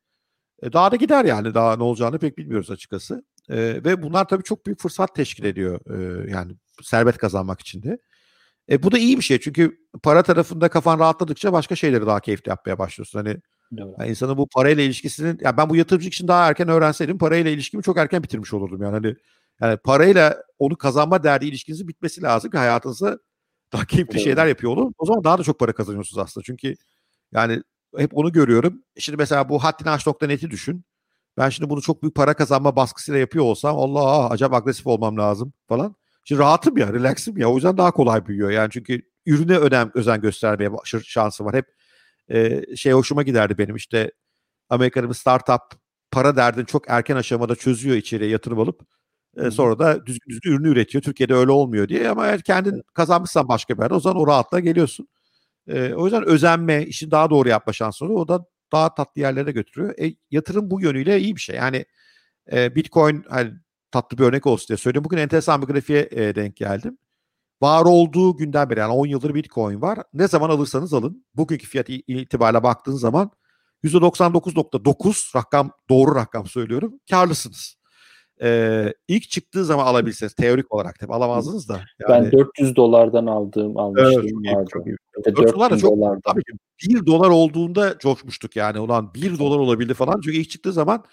E, 0.63 0.73
daha 0.73 0.93
da 0.93 0.97
gider 0.97 1.25
yani. 1.25 1.55
Daha 1.55 1.77
ne 1.77 1.83
olacağını 1.83 2.19
pek 2.19 2.39
bilmiyoruz 2.39 2.71
açıkçası. 2.71 3.25
E, 3.51 3.57
ve 3.57 4.03
bunlar 4.03 4.29
tabii 4.29 4.43
çok 4.43 4.67
büyük 4.67 4.81
fırsat 4.81 5.15
teşkil 5.15 5.45
ediyor. 5.45 5.81
E, 5.91 6.31
yani 6.31 6.53
servet 6.83 7.19
kazanmak 7.19 7.61
için 7.61 7.83
de. 7.83 7.99
E, 8.71 8.83
bu 8.83 8.93
da 8.93 8.99
iyi 8.99 9.17
bir 9.17 9.23
şey 9.23 9.41
çünkü 9.41 9.79
para 10.03 10.23
tarafında 10.23 10.69
kafan 10.69 10.99
rahatladıkça 10.99 11.53
başka 11.53 11.77
şeyleri 11.77 12.07
daha 12.07 12.21
keyifli 12.21 12.49
yapmaya 12.49 12.79
başlıyorsun. 12.79 13.19
Hani 13.19 13.37
yani 13.99 14.11
insanın 14.11 14.37
bu 14.37 14.49
parayla 14.49 14.83
ilişkisinin 14.83 15.39
ya 15.43 15.57
ben 15.57 15.71
bu 15.71 15.77
yatırımcılık 15.77 16.15
için 16.15 16.29
daha 16.29 16.49
erken 16.49 16.69
öğrenseydim 16.69 17.19
parayla 17.19 17.51
ilişkimi 17.51 17.83
çok 17.83 17.97
erken 17.99 18.23
bitirmiş 18.23 18.53
olurdum 18.55 18.83
yani. 18.83 18.93
Hani 18.93 19.17
yani 19.61 19.77
parayla 19.77 20.43
onu 20.59 20.77
kazanma 20.77 21.23
derdi 21.23 21.47
ilişkinizin 21.47 21.89
bitmesi 21.89 22.23
lazım 22.23 22.51
ki 22.51 22.59
hayatınızda 22.59 23.19
daha 23.73 23.85
keyifli 23.85 24.13
evet. 24.15 24.25
şeyler 24.25 24.47
yapıyor 24.47 24.73
olur. 24.73 24.93
O 24.99 25.07
zaman 25.07 25.25
daha 25.25 25.39
da 25.39 25.43
çok 25.43 25.59
para 25.59 25.73
kazanıyorsunuz 25.73 26.19
aslında. 26.19 26.45
Çünkü 26.45 26.75
yani 27.33 27.63
hep 27.97 28.17
onu 28.17 28.33
görüyorum. 28.33 28.83
Şimdi 28.99 29.17
mesela 29.17 29.49
bu 29.49 29.65
haddinaş.net'i 29.65 30.51
düşün. 30.51 30.85
Ben 31.39 31.49
şimdi 31.49 31.71
bunu 31.71 31.83
çok 31.83 32.03
büyük 32.03 32.15
para 32.15 32.35
kazanma 32.35 32.77
baskısıyla 32.77 33.21
yapıyor 33.21 33.45
olsam 33.45 33.79
Allah 33.79 34.31
acaba 34.31 34.57
agresif 34.57 34.87
olmam 34.87 35.19
lazım 35.19 35.53
falan. 35.69 35.97
Şimdi 36.31 36.43
rahatım 36.43 36.77
ya, 36.77 36.93
relaxım 36.93 37.39
ya. 37.39 37.51
O 37.51 37.55
yüzden 37.55 37.77
daha 37.77 37.91
kolay 37.91 38.27
büyüyor. 38.27 38.51
Yani 38.51 38.71
çünkü 38.71 39.03
ürüne 39.27 39.59
önem, 39.59 39.91
özen 39.95 40.21
göstermeye 40.21 40.71
şansı 41.05 41.45
var. 41.45 41.55
Hep 41.55 41.67
e, 42.31 42.63
şey 42.77 42.93
hoşuma 42.93 43.23
giderdi 43.23 43.59
benim 43.59 43.77
işte 43.77 44.13
Amerika'da 44.69 45.09
bir 45.09 45.15
startup 45.15 45.63
para 46.11 46.37
derdini 46.37 46.67
çok 46.67 46.85
erken 46.91 47.17
aşamada 47.17 47.57
çözüyor 47.57 47.97
içeriye 47.97 48.31
yatırım 48.31 48.59
alıp 48.59 48.81
e, 49.37 49.51
sonra 49.51 49.79
da 49.79 50.07
düzgün 50.07 50.31
düzgün 50.31 50.53
ürünü 50.53 50.69
üretiyor. 50.69 51.03
Türkiye'de 51.03 51.35
öyle 51.35 51.51
olmuyor 51.51 51.89
diye 51.89 52.09
ama 52.09 52.27
eğer 52.27 52.43
kendin 52.43 52.83
kazanmışsan 52.95 53.49
başka 53.49 53.77
bir 53.77 53.83
yerde 53.83 53.95
o 53.95 54.01
zaman 54.01 54.23
o 54.23 54.27
rahatla 54.27 54.61
geliyorsun. 54.61 55.09
E, 55.69 55.95
o 55.95 56.05
yüzden 56.05 56.25
özenme, 56.25 56.87
işi 56.87 57.11
daha 57.11 57.31
doğru 57.31 57.49
yapma 57.49 57.73
şansı 57.73 58.05
oluyor. 58.05 58.21
O 58.21 58.29
da 58.29 58.45
daha 58.73 58.95
tatlı 58.95 59.21
yerlere 59.21 59.53
götürüyor. 59.53 59.95
E, 59.99 60.15
yatırım 60.31 60.71
bu 60.71 60.81
yönüyle 60.81 61.21
iyi 61.21 61.37
bir 61.37 61.41
şey. 61.41 61.57
Yani 61.57 61.85
e, 62.53 62.75
Bitcoin 62.75 63.25
hani 63.29 63.53
tatlı 63.93 64.19
bir 64.19 64.25
örnek 64.25 64.47
olsun 64.47 64.69
diye 64.69 64.77
söylüyorum. 64.77 65.05
Bugün 65.05 65.19
enteresan 65.19 65.63
bir 65.63 65.67
grafiğe 65.67 66.09
e, 66.11 66.35
denk 66.35 66.57
geldim. 66.57 66.99
Var 67.63 67.85
olduğu 67.85 68.37
günden 68.37 68.71
beri 68.71 68.81
yani 68.81 68.93
10 68.93 69.07
yıldır 69.07 69.35
Bitcoin 69.35 69.83
var. 69.83 69.99
Ne 70.15 70.29
zaman 70.29 70.51
alırsanız 70.51 70.95
alın. 70.95 71.25
Bugünkü 71.35 71.67
fiyat 71.67 71.87
itibariyle 71.89 72.63
baktığınız 72.63 73.01
zaman 73.01 73.31
%99.9 73.85 75.37
rakam 75.37 75.71
doğru 75.89 76.15
rakam 76.15 76.47
söylüyorum. 76.47 77.01
Karlısınız. 77.11 77.77
Ee, 78.43 78.95
ilk 79.09 79.31
çıktığı 79.31 79.65
zaman 79.65 79.87
alabilseniz 79.87 80.35
teorik 80.35 80.73
olarak 80.73 80.99
tabii 80.99 81.13
alamazdınız 81.13 81.69
da. 81.69 81.81
Yani, 82.09 82.25
ben 82.25 82.33
400 82.33 82.77
dolardan 82.77 83.27
aldığım 83.27 83.77
almıştım 83.77 84.43
evet, 84.45 84.57
vardı. 84.57 84.71
Çok, 84.73 84.87
400 85.37 85.55
dolar 85.55 85.71
da 85.71 85.79
çok 85.79 85.97
dolardan. 85.97 86.21
tabii 86.21 86.43
1 86.89 87.07
dolar 87.07 87.29
olduğunda 87.31 87.99
coşmuştuk 87.99 88.57
yani. 88.57 88.81
Ulan 88.81 89.15
1 89.15 89.39
dolar 89.39 89.59
olabildi 89.59 89.95
falan. 89.95 90.21
Çünkü 90.25 90.39
ilk 90.39 90.51
çıktığı 90.51 90.73
zaman 90.73 91.05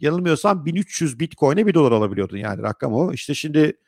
yanılmıyorsam 0.00 0.64
1300 0.64 1.20
Bitcoin'e 1.20 1.66
1 1.66 1.74
dolar 1.74 1.92
alabiliyordun 1.92 2.36
yani 2.36 2.62
rakam 2.62 2.92
o. 2.92 3.12
İşte 3.12 3.34
şimdi 3.34 3.78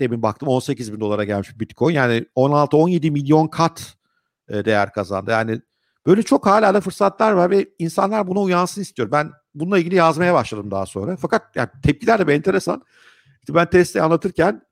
demin 0.00 0.22
baktım 0.22 0.48
18 0.48 0.92
bin 0.92 1.00
dolara 1.00 1.24
gelmiş 1.24 1.60
Bitcoin. 1.60 1.94
Yani 1.94 2.26
16-17 2.36 3.10
milyon 3.10 3.48
kat 3.48 3.96
e, 4.48 4.64
değer 4.64 4.92
kazandı. 4.92 5.30
Yani 5.30 5.60
Böyle 6.06 6.22
çok 6.22 6.46
hala 6.46 6.74
da 6.74 6.80
fırsatlar 6.80 7.32
var 7.32 7.50
ve 7.50 7.68
insanlar 7.78 8.26
buna 8.26 8.40
uyansın 8.40 8.82
istiyor. 8.82 9.12
Ben 9.12 9.30
bununla 9.54 9.78
ilgili 9.78 9.94
yazmaya 9.94 10.34
başladım 10.34 10.70
daha 10.70 10.86
sonra. 10.86 11.16
Fakat 11.16 11.56
yani 11.56 11.68
tepkiler 11.82 12.18
de 12.18 12.28
bir 12.28 12.32
enteresan. 12.32 12.82
İşte 13.40 13.54
ben 13.54 13.70
testi 13.70 14.02
anlatırken 14.02 14.62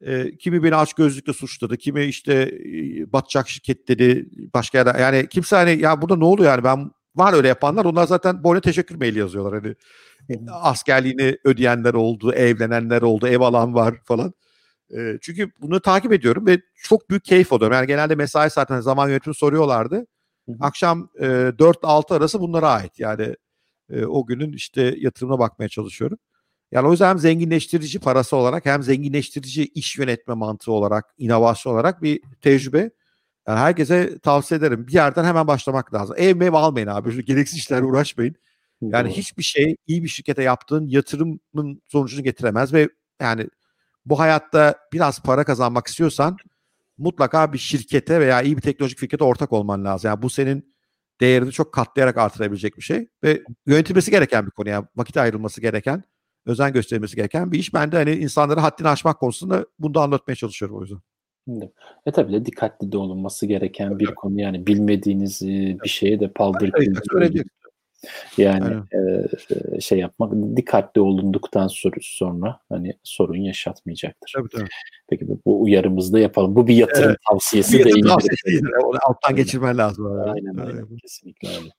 e, 0.00 0.36
kimi 0.36 0.62
beni 0.62 0.76
aç 0.76 0.94
gözlükle 0.94 1.32
suçladı, 1.32 1.76
kimi 1.76 2.04
işte 2.04 2.32
e, 2.34 3.12
batacak 3.12 3.48
şirket 3.48 3.88
dedi, 3.88 4.28
başka 4.54 4.78
yerde. 4.78 5.02
Yani 5.02 5.28
kimse 5.28 5.56
hani 5.56 5.82
ya 5.82 6.02
burada 6.02 6.16
ne 6.16 6.24
oluyor 6.24 6.50
yani 6.50 6.64
ben 6.64 6.90
var 7.16 7.32
öyle 7.32 7.48
yapanlar. 7.48 7.84
Onlar 7.84 8.06
zaten 8.06 8.44
boyuna 8.44 8.60
teşekkür 8.60 8.94
maili 8.94 9.18
yazıyorlar. 9.18 9.62
Hani 9.62 9.74
askerliğini 10.52 11.38
ödeyenler 11.44 11.94
oldu, 11.94 12.32
evlenenler 12.32 13.02
oldu, 13.02 13.28
ev 13.28 13.40
alan 13.40 13.74
var 13.74 13.94
falan. 14.04 14.34
E, 14.96 15.18
çünkü 15.20 15.50
bunu 15.60 15.80
takip 15.80 16.12
ediyorum 16.12 16.46
ve 16.46 16.60
çok 16.74 17.10
büyük 17.10 17.24
keyif 17.24 17.52
alıyorum. 17.52 17.74
Yani 17.76 17.86
genelde 17.86 18.14
mesai 18.14 18.50
zaten 18.50 18.80
zaman 18.80 19.08
yönetimi 19.08 19.34
soruyorlardı. 19.34 20.06
Akşam 20.60 21.08
e, 21.20 21.26
4-6 21.58 22.14
arası 22.14 22.40
bunlara 22.40 22.70
ait. 22.70 23.00
Yani 23.00 23.36
e, 23.90 24.04
o 24.06 24.26
günün 24.26 24.52
işte 24.52 24.94
yatırımına 24.98 25.38
bakmaya 25.38 25.68
çalışıyorum. 25.68 26.18
Yani 26.72 26.88
o 26.88 26.90
yüzden 26.90 27.08
hem 27.08 27.18
zenginleştirici 27.18 28.00
parası 28.00 28.36
olarak 28.36 28.66
hem 28.66 28.82
zenginleştirici 28.82 29.64
iş 29.66 29.98
yönetme 29.98 30.34
mantığı 30.34 30.72
olarak, 30.72 31.04
inovasyon 31.18 31.74
olarak 31.74 32.02
bir 32.02 32.20
tecrübe. 32.40 32.90
Yani 33.48 33.58
herkese 33.58 34.18
tavsiye 34.18 34.58
ederim. 34.58 34.86
Bir 34.86 34.92
yerden 34.92 35.24
hemen 35.24 35.46
başlamak 35.46 35.94
lazım. 35.94 36.16
Ev 36.18 36.36
mev 36.36 36.52
almayın 36.52 36.86
abi. 36.86 37.12
Şu 37.12 37.22
gereksiz 37.22 37.58
işlerle 37.58 37.84
uğraşmayın. 37.84 38.36
Yani 38.82 39.08
Doğru. 39.08 39.16
hiçbir 39.16 39.42
şey 39.42 39.76
iyi 39.86 40.02
bir 40.02 40.08
şirkete 40.08 40.42
yaptığın 40.42 40.86
yatırımın 40.86 41.82
sonucunu 41.88 42.22
getiremez 42.22 42.72
ve 42.72 42.88
yani 43.20 43.48
bu 44.06 44.18
hayatta 44.18 44.74
biraz 44.92 45.22
para 45.22 45.44
kazanmak 45.44 45.86
istiyorsan 45.86 46.36
mutlaka 46.98 47.52
bir 47.52 47.58
şirkete 47.58 48.20
veya 48.20 48.42
iyi 48.42 48.56
bir 48.56 48.62
teknolojik 48.62 48.98
şirkete 48.98 49.24
ortak 49.24 49.52
olman 49.52 49.84
lazım. 49.84 50.08
Yani 50.08 50.22
bu 50.22 50.30
senin 50.30 50.74
değerini 51.20 51.52
çok 51.52 51.72
katlayarak 51.74 52.16
artırabilecek 52.16 52.76
bir 52.76 52.82
şey 52.82 53.08
ve 53.22 53.42
yönetilmesi 53.66 54.10
gereken 54.10 54.46
bir 54.46 54.50
konu. 54.50 54.68
Yani 54.68 54.86
vakit 54.96 55.16
ayrılması 55.16 55.60
gereken, 55.60 56.02
özen 56.46 56.72
gösterilmesi 56.72 57.16
gereken 57.16 57.52
bir 57.52 57.58
iş. 57.58 57.74
Ben 57.74 57.92
de 57.92 57.96
hani 57.96 58.10
insanları 58.10 58.60
haddini 58.60 58.88
aşmak 58.88 59.20
konusunda 59.20 59.66
bunu 59.78 59.94
da 59.94 60.02
anlatmaya 60.02 60.34
çalışıyorum 60.34 60.76
o 60.78 60.82
yüzden. 60.82 61.00
E 62.06 62.12
tabii 62.12 62.32
de 62.32 62.44
dikkatli 62.44 62.92
de 62.92 62.98
olunması 62.98 63.46
gereken 63.46 63.98
bir 63.98 64.06
konu 64.06 64.40
yani 64.40 64.66
bilmediğiniz 64.66 65.42
bir 65.84 65.88
şeye 65.88 66.20
de 66.20 66.32
paldır 66.32 66.72
küldür 66.72 67.44
yani 68.38 68.76
e, 68.92 69.80
şey 69.80 69.98
yapmak 69.98 70.32
dikkatli 70.56 71.00
olunduktan 71.00 71.68
sonra 72.00 72.60
hani 72.68 72.94
sorun 73.02 73.40
yaşatmayacaktır. 73.40 74.32
Tabii 74.36 74.48
tabii. 74.48 74.68
Peki 75.08 75.28
bu 75.46 75.62
uyarımızda 75.62 76.18
yapalım. 76.18 76.56
Bu 76.56 76.66
bir 76.66 76.74
yatırım 76.74 77.08
evet. 77.08 77.18
tavsiyesi 77.30 77.84
değil. 77.84 78.06
Tavsiyesi 78.06 78.46
değil. 78.46 78.62
Onu 78.84 78.98
alttan 79.08 79.36
geçirmen 79.36 79.78
lazım. 79.78 80.06
Aynen 80.06 80.66
öyle. 80.66 80.82
Kesinlikle 81.02 81.48
öyle. 81.48 81.70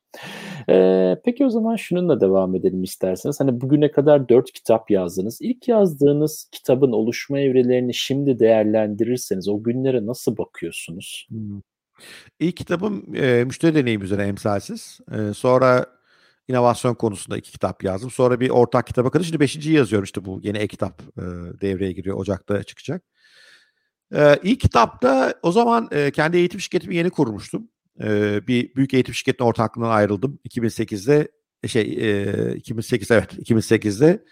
Ee, 0.69 1.15
peki 1.25 1.45
o 1.45 1.49
zaman 1.49 1.75
şununla 1.75 2.21
devam 2.21 2.55
edelim 2.55 2.83
isterseniz. 2.83 3.39
Hani 3.39 3.61
bugüne 3.61 3.91
kadar 3.91 4.29
dört 4.29 4.51
kitap 4.51 4.91
yazdınız. 4.91 5.37
İlk 5.41 5.67
yazdığınız 5.67 6.49
kitabın 6.51 6.91
oluşma 6.91 7.39
evrelerini 7.39 7.93
şimdi 7.93 8.39
değerlendirirseniz 8.39 9.47
o 9.47 9.63
günlere 9.63 10.05
nasıl 10.05 10.37
bakıyorsunuz? 10.37 11.27
Hmm. 11.29 11.61
İlk 12.39 12.57
kitabım 12.57 13.15
e, 13.15 13.43
müşteri 13.43 13.75
deneyim 13.75 14.01
üzerine 14.01 14.27
emsalsiz. 14.27 14.99
E, 15.11 15.33
sonra 15.33 15.85
inovasyon 16.47 16.95
konusunda 16.95 17.37
iki 17.37 17.51
kitap 17.51 17.83
yazdım. 17.83 18.11
Sonra 18.11 18.39
bir 18.39 18.49
ortak 18.49 18.87
kitap 18.87 19.05
akıdı. 19.05 19.23
Şimdi 19.23 19.39
beşinciyi 19.39 19.75
yazıyorum 19.75 20.03
işte 20.03 20.25
bu 20.25 20.39
yeni 20.43 20.57
e-kitap 20.57 21.01
e, 21.17 21.21
devreye 21.61 21.91
giriyor. 21.91 22.17
Ocak'ta 22.17 22.63
çıkacak. 22.63 23.03
E, 24.15 24.39
ilk 24.43 24.59
kitapta 24.59 25.33
o 25.41 25.51
zaman 25.51 25.87
e, 25.91 26.11
kendi 26.11 26.37
eğitim 26.37 26.59
şirketimi 26.59 26.95
yeni 26.95 27.09
kurmuştum. 27.09 27.69
E, 28.03 28.39
bir 28.47 28.75
büyük 28.75 28.93
eğitim 28.93 29.13
şirketinin 29.13 29.47
ortaklığından 29.47 29.89
ayrıldım. 29.89 30.39
2008'de 30.49 31.27
e, 31.63 31.67
şey 31.67 31.81
e, 31.81 32.55
2008 32.55 33.11
evet 33.11 33.33
2008'de 33.33 34.23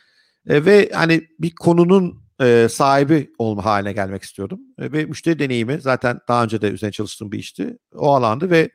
e, 0.47 0.65
ve 0.65 0.89
hani 0.93 1.27
bir 1.39 1.55
konunun 1.55 2.25
e, 2.41 2.67
sahibi 2.69 3.31
olma 3.37 3.65
haline 3.65 3.93
gelmek 3.93 4.23
istiyordum. 4.23 4.59
E, 4.79 4.91
ve 4.91 5.05
müşteri 5.05 5.39
deneyimi 5.39 5.81
zaten 5.81 6.19
daha 6.27 6.43
önce 6.43 6.61
de 6.61 6.67
üzerine 6.67 6.91
çalıştığım 6.91 7.31
bir 7.31 7.39
işti. 7.39 7.77
O 7.95 8.15
alandı 8.15 8.49
ve 8.49 8.69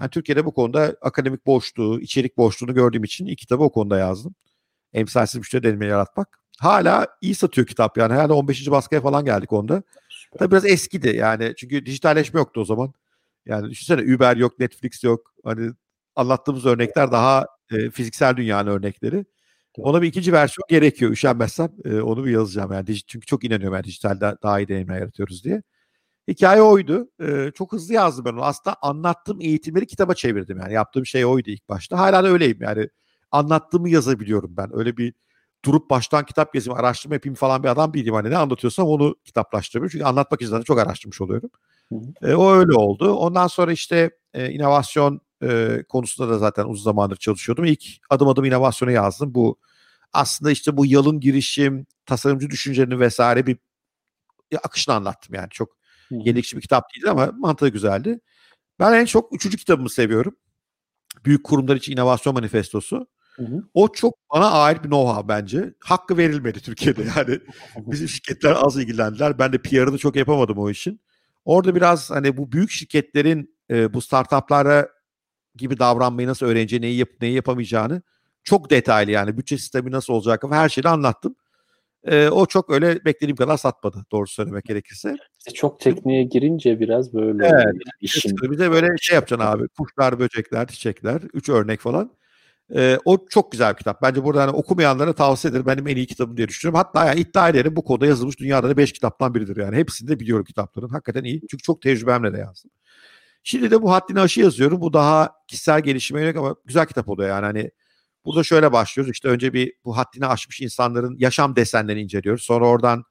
yani 0.00 0.10
Türkiye'de 0.10 0.44
bu 0.44 0.54
konuda 0.54 0.96
akademik 1.00 1.46
boşluğu, 1.46 2.00
içerik 2.00 2.36
boşluğunu 2.36 2.74
gördüğüm 2.74 3.04
için 3.04 3.26
ilk 3.26 3.38
kitabı 3.38 3.62
o 3.62 3.72
konuda 3.72 3.98
yazdım. 3.98 4.34
Emsalsiz 4.92 5.38
müşteri 5.38 5.62
deneyimi 5.62 5.86
yaratmak. 5.86 6.38
Hala 6.58 7.06
iyi 7.20 7.34
satıyor 7.34 7.66
kitap 7.66 7.98
yani. 7.98 8.14
Hala 8.14 8.34
15. 8.34 8.70
baskıya 8.70 9.00
falan 9.00 9.24
geldik 9.24 9.52
onda. 9.52 9.82
Tabii 10.38 10.50
biraz 10.50 10.66
eskidi 10.66 11.16
yani. 11.16 11.54
Çünkü 11.56 11.86
dijitalleşme 11.86 12.40
yoktu 12.40 12.60
o 12.60 12.64
zaman. 12.64 12.92
Yani 13.46 13.70
düşünsene 13.70 14.14
Uber 14.14 14.36
yok, 14.36 14.58
Netflix 14.58 15.04
yok. 15.04 15.34
Hani 15.44 15.70
anlattığımız 16.16 16.66
örnekler 16.66 17.12
daha 17.12 17.46
e, 17.70 17.90
fiziksel 17.90 18.36
dünyanın 18.36 18.70
örnekleri. 18.70 19.24
Ona 19.78 20.02
bir 20.02 20.08
ikinci 20.08 20.32
versiyon 20.32 20.66
gerekiyor. 20.68 21.10
Üşenmezsem 21.10 21.70
e, 21.84 22.00
onu 22.00 22.24
bir 22.24 22.30
yazacağım 22.30 22.72
yani. 22.72 22.96
Çünkü 23.06 23.26
çok 23.26 23.44
inanıyorum 23.44 23.74
yani 23.74 23.84
dijitalde 23.84 24.36
daha 24.42 24.60
iyi 24.60 24.68
deneyimler 24.68 24.98
yaratıyoruz 24.98 25.44
diye. 25.44 25.62
Hikaye 26.28 26.62
oydu. 26.62 27.08
Ee, 27.22 27.50
çok 27.54 27.72
hızlı 27.72 27.94
yazdım 27.94 28.24
ben 28.24 28.32
onu. 28.32 28.44
Aslında 28.44 28.76
anlattığım 28.82 29.40
eğitimleri 29.40 29.86
kitaba 29.86 30.14
çevirdim 30.14 30.58
yani. 30.58 30.72
Yaptığım 30.72 31.06
şey 31.06 31.24
oydu 31.24 31.50
ilk 31.50 31.68
başta. 31.68 31.98
Hala 31.98 32.24
da 32.24 32.28
öyleyim 32.28 32.58
yani. 32.60 32.88
Anlattığımı 33.30 33.88
yazabiliyorum 33.88 34.56
ben. 34.56 34.70
Öyle 34.78 34.96
bir 34.96 35.14
durup 35.64 35.90
baştan 35.90 36.24
kitap 36.24 36.54
yazayım, 36.54 36.80
araştırma 36.80 37.14
yapayım 37.14 37.34
falan 37.34 37.62
bir 37.62 37.68
adam 37.68 37.94
değilim. 37.94 38.14
Hani 38.14 38.30
ne 38.30 38.36
anlatıyorsam 38.36 38.86
onu 38.86 39.16
kitaplaştırıyorum. 39.24 39.90
Çünkü 39.90 40.04
anlatmak 40.04 40.42
için 40.42 40.62
çok 40.62 40.78
araştırmış 40.78 41.20
oluyorum. 41.20 41.50
E, 42.22 42.34
o 42.34 42.52
öyle 42.52 42.72
oldu. 42.72 43.14
Ondan 43.14 43.46
sonra 43.46 43.72
işte 43.72 44.10
e, 44.34 44.50
inovasyon 44.50 45.20
e, 45.42 45.82
konusunda 45.88 46.30
da 46.30 46.38
zaten 46.38 46.64
uzun 46.64 46.84
zamandır 46.84 47.16
çalışıyordum. 47.16 47.64
İlk 47.64 47.84
adım 48.10 48.28
adım 48.28 48.44
inovasyonu 48.44 48.90
yazdım. 48.90 49.34
Bu 49.34 49.58
aslında 50.12 50.50
işte 50.50 50.76
bu 50.76 50.86
yalın 50.86 51.20
girişim, 51.20 51.86
tasarımcı 52.06 52.50
düşüncenin 52.50 53.00
vesaire 53.00 53.46
bir 53.46 53.58
akışını 54.64 54.94
anlattım 54.94 55.34
yani. 55.34 55.48
Çok 55.50 55.81
Yenilikçi 56.20 56.56
bir 56.56 56.62
kitap 56.62 56.84
değildi 56.94 57.10
ama 57.10 57.32
mantığı 57.38 57.68
güzeldi. 57.68 58.20
Ben 58.78 58.92
en 58.92 59.04
çok 59.04 59.34
üçüncü 59.34 59.56
kitabımı 59.56 59.90
seviyorum. 59.90 60.36
Büyük 61.24 61.44
Kurumlar 61.44 61.76
için 61.76 61.92
İnovasyon 61.92 62.34
Manifestosu. 62.34 63.06
Hı 63.36 63.42
hı. 63.42 63.64
O 63.74 63.92
çok 63.92 64.14
bana 64.34 64.50
ait 64.50 64.84
bir 64.84 64.88
know-how 64.88 65.28
bence. 65.28 65.74
Hakkı 65.80 66.16
verilmedi 66.16 66.60
Türkiye'de 66.60 67.02
yani. 67.16 67.38
Bizim 67.76 68.08
şirketler 68.08 68.56
az 68.60 68.76
ilgilendiler. 68.76 69.38
Ben 69.38 69.52
de 69.52 69.58
PR'ını 69.58 69.98
çok 69.98 70.16
yapamadım 70.16 70.58
o 70.58 70.70
işin. 70.70 71.00
Orada 71.44 71.74
biraz 71.74 72.10
hani 72.10 72.36
bu 72.36 72.52
büyük 72.52 72.70
şirketlerin 72.70 73.56
e, 73.70 73.94
bu 73.94 74.00
startuplara 74.00 74.88
gibi 75.56 75.78
davranmayı 75.78 76.28
nasıl 76.28 76.46
öğreneceğini, 76.46 76.86
neyi, 76.86 76.98
yap, 76.98 77.08
neyi 77.20 77.34
yapamayacağını 77.34 78.02
çok 78.44 78.70
detaylı 78.70 79.10
yani 79.10 79.38
bütçe 79.38 79.58
sistemi 79.58 79.90
nasıl 79.90 80.12
olacak 80.12 80.42
her 80.50 80.68
şeyi 80.68 80.88
anlattım. 80.88 81.36
E, 82.04 82.28
o 82.28 82.46
çok 82.46 82.70
öyle 82.70 83.04
beklediğim 83.04 83.36
kadar 83.36 83.56
satmadı 83.56 84.04
doğru 84.12 84.26
söylemek 84.26 84.64
gerekirse. 84.64 85.16
İşte 85.38 85.50
çok 85.50 85.80
tekniğe 85.80 86.24
girince 86.24 86.80
biraz 86.80 87.14
böyle 87.14 87.46
evet, 87.46 87.74
işin. 88.00 88.36
Bir 88.36 88.58
de 88.58 88.70
böyle 88.70 88.88
şey 89.00 89.14
yapacaksın 89.14 89.46
abi. 89.46 89.68
Kuşlar, 89.68 90.18
böcekler, 90.18 90.66
çiçekler. 90.66 91.22
Üç 91.34 91.48
örnek 91.48 91.80
falan. 91.80 92.10
Ee, 92.74 92.98
o 93.04 93.26
çok 93.28 93.52
güzel 93.52 93.72
bir 93.72 93.78
kitap. 93.78 94.02
Bence 94.02 94.24
burada 94.24 94.42
hani 94.42 94.50
okumayanlara 94.50 95.12
tavsiye 95.12 95.50
ederim. 95.50 95.66
Benim 95.66 95.88
en 95.88 95.96
iyi 95.96 96.06
kitabım 96.06 96.36
diye 96.36 96.48
düşünüyorum. 96.48 96.78
Hatta 96.78 97.06
yani 97.06 97.20
iddia 97.20 97.48
ederim 97.48 97.76
bu 97.76 97.84
konuda 97.84 98.06
yazılmış 98.06 98.38
dünyada 98.38 98.68
da 98.68 98.76
beş 98.76 98.92
kitaptan 98.92 99.34
biridir 99.34 99.56
yani. 99.56 99.76
Hepsini 99.76 100.08
de 100.08 100.20
biliyorum 100.20 100.44
kitapların. 100.44 100.88
Hakikaten 100.88 101.24
iyi. 101.24 101.40
Çünkü 101.50 101.62
çok 101.62 101.82
tecrübemle 101.82 102.32
de 102.32 102.38
yazdım. 102.38 102.70
Şimdi 103.42 103.70
de 103.70 103.82
bu 103.82 103.92
haddini 103.92 104.20
aşı 104.20 104.40
yazıyorum. 104.40 104.80
Bu 104.80 104.92
daha 104.92 105.32
kişisel 105.48 105.80
gelişime 105.80 106.20
yönelik 106.20 106.36
ama 106.36 106.56
güzel 106.64 106.86
kitap 106.86 107.08
oluyor 107.08 107.28
yani. 107.28 107.44
Hani 107.46 107.70
Burada 108.24 108.42
şöyle 108.44 108.72
başlıyoruz. 108.72 109.12
İşte 109.12 109.28
önce 109.28 109.52
bir 109.52 109.74
bu 109.84 109.96
haddini 109.96 110.26
aşmış 110.26 110.60
insanların 110.60 111.16
yaşam 111.18 111.56
desenlerini 111.56 112.02
inceliyoruz. 112.02 112.42
Sonra 112.42 112.68
oradan 112.68 113.04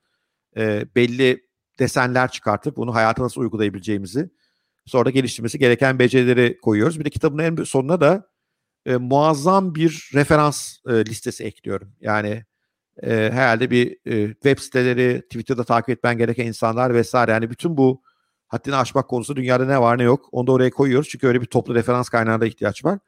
e, 0.58 0.86
belli 0.96 1.46
desenler 1.80 2.32
çıkartıp 2.32 2.78
bunu 2.78 2.96
hayata 2.96 3.24
nasıl 3.24 3.42
uygulayabileceğimizi 3.42 4.30
sonra 4.86 5.06
da 5.06 5.10
geliştirmesi 5.10 5.60
gereken 5.60 6.00
becerileri 6.00 6.58
koyuyoruz. 6.62 7.00
Bir 7.00 7.06
de 7.06 7.10
kitabın 7.10 7.40
en 7.40 7.64
sonuna 7.64 8.02
da 8.02 8.30
e, 8.86 8.98
muazzam 8.98 9.76
bir 9.76 10.10
referans 10.14 10.78
e, 10.88 11.06
listesi 11.06 11.44
ekliyorum. 11.44 11.94
Yani 12.02 12.46
e, 13.04 13.10
herhalde 13.10 13.72
bir 13.72 13.98
e, 14.06 14.34
web 14.34 14.60
siteleri, 14.60 15.22
Twitter'da 15.22 15.64
takip 15.64 15.90
etmen 15.90 16.18
gereken 16.18 16.46
insanlar 16.46 16.94
vesaire. 16.94 17.32
Yani 17.32 17.50
bütün 17.50 17.78
bu 17.78 18.02
haddini 18.48 18.76
aşmak 18.76 19.08
konusu 19.08 19.36
dünyada 19.36 19.66
ne 19.66 19.82
var 19.82 19.98
ne 19.98 20.04
yok 20.04 20.30
onu 20.32 20.48
da 20.48 20.52
oraya 20.52 20.70
koyuyoruz. 20.70 21.10
Çünkü 21.10 21.28
öyle 21.28 21.42
bir 21.42 21.46
toplu 21.46 21.76
referans 21.76 22.10
kaynağına 22.10 22.46
ihtiyaç 22.46 22.86
var. 22.86 23.00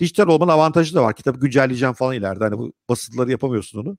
Dijital 0.00 0.28
olmanın 0.28 0.52
avantajı 0.52 0.94
da 0.94 1.02
var. 1.02 1.14
Kitabı 1.14 1.40
güncelleyeceğim 1.40 1.94
falan 1.94 2.14
ileride. 2.14 2.44
Hani 2.44 2.58
bu 2.58 2.72
basıtları 2.88 3.30
yapamıyorsun 3.30 3.78
onu. 3.78 3.98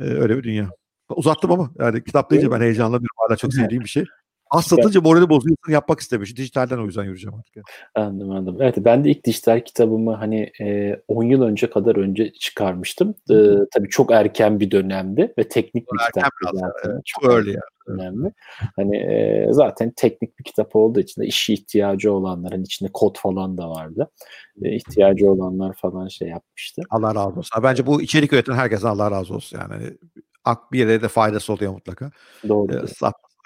Ee, 0.00 0.04
öyle 0.04 0.36
bir 0.38 0.42
dünya. 0.42 0.70
Uzattım 1.08 1.52
ama 1.52 1.70
yani 1.78 2.04
kitap 2.04 2.30
deyince 2.30 2.50
ben 2.50 2.60
heyecanlanıyorum. 2.60 3.16
Hala 3.16 3.36
çok 3.36 3.54
sevdiğim 3.54 3.84
bir 3.84 3.88
şey. 3.88 4.04
Az 4.50 4.64
satınca 4.64 5.00
morali 5.00 5.28
bozuyorsun 5.28 5.72
yapmak 5.72 6.00
istemiyorsun. 6.00 6.36
Dijitalden 6.36 6.78
o 6.78 6.84
yüzden 6.84 7.02
yürüyeceğim 7.02 7.38
artık. 7.38 7.64
Anladım 7.94 8.30
anladım. 8.30 8.56
Evet 8.60 8.74
ben 8.78 9.04
de 9.04 9.10
ilk 9.10 9.24
dijital 9.24 9.60
kitabımı 9.60 10.14
hani 10.14 10.52
e, 10.60 10.96
10 11.08 11.24
yıl 11.24 11.42
önce 11.42 11.70
kadar 11.70 11.96
önce 11.96 12.32
çıkarmıştım. 12.32 13.14
E, 13.30 13.36
tabii 13.74 13.88
çok 13.88 14.12
erken 14.12 14.60
bir 14.60 14.70
dönemdi 14.70 15.34
ve 15.38 15.48
teknik 15.48 15.86
bir 15.92 15.98
kitap 16.06 16.32
zaten. 16.44 16.70
Evet, 16.84 17.00
çok 17.04 17.30
öyle 17.30 17.50
yani. 17.50 17.60
önemli. 17.86 18.32
Hani 18.76 18.96
e, 18.96 19.46
zaten 19.50 19.92
teknik 19.96 20.38
bir 20.38 20.44
kitap 20.44 20.76
olduğu 20.76 21.00
için 21.00 21.22
de 21.22 21.26
işi 21.26 21.54
ihtiyacı 21.54 22.12
olanlar 22.12 22.52
hani 22.52 22.62
içinde 22.62 22.90
kod 22.92 23.18
falan 23.18 23.58
da 23.58 23.70
vardı. 23.70 24.10
E, 24.62 24.76
ihtiyacı 24.76 25.30
olanlar 25.30 25.72
falan 25.72 26.08
şey 26.08 26.28
yapmıştı. 26.28 26.82
Allah 26.90 27.14
razı 27.14 27.38
olsun. 27.38 27.62
Bence 27.62 27.86
bu 27.86 28.02
içerik 28.02 28.32
üreten 28.32 28.54
herkese 28.54 28.88
Allah 28.88 29.10
razı 29.10 29.34
olsun 29.34 29.58
yani. 29.58 29.72
Hani, 29.72 29.96
ak 30.44 30.72
bir 30.72 30.78
yere 30.78 31.02
de 31.02 31.08
faydası 31.08 31.52
oluyor 31.52 31.72
mutlaka. 31.72 32.10
Doğru. 32.48 32.76
E, 32.76 32.86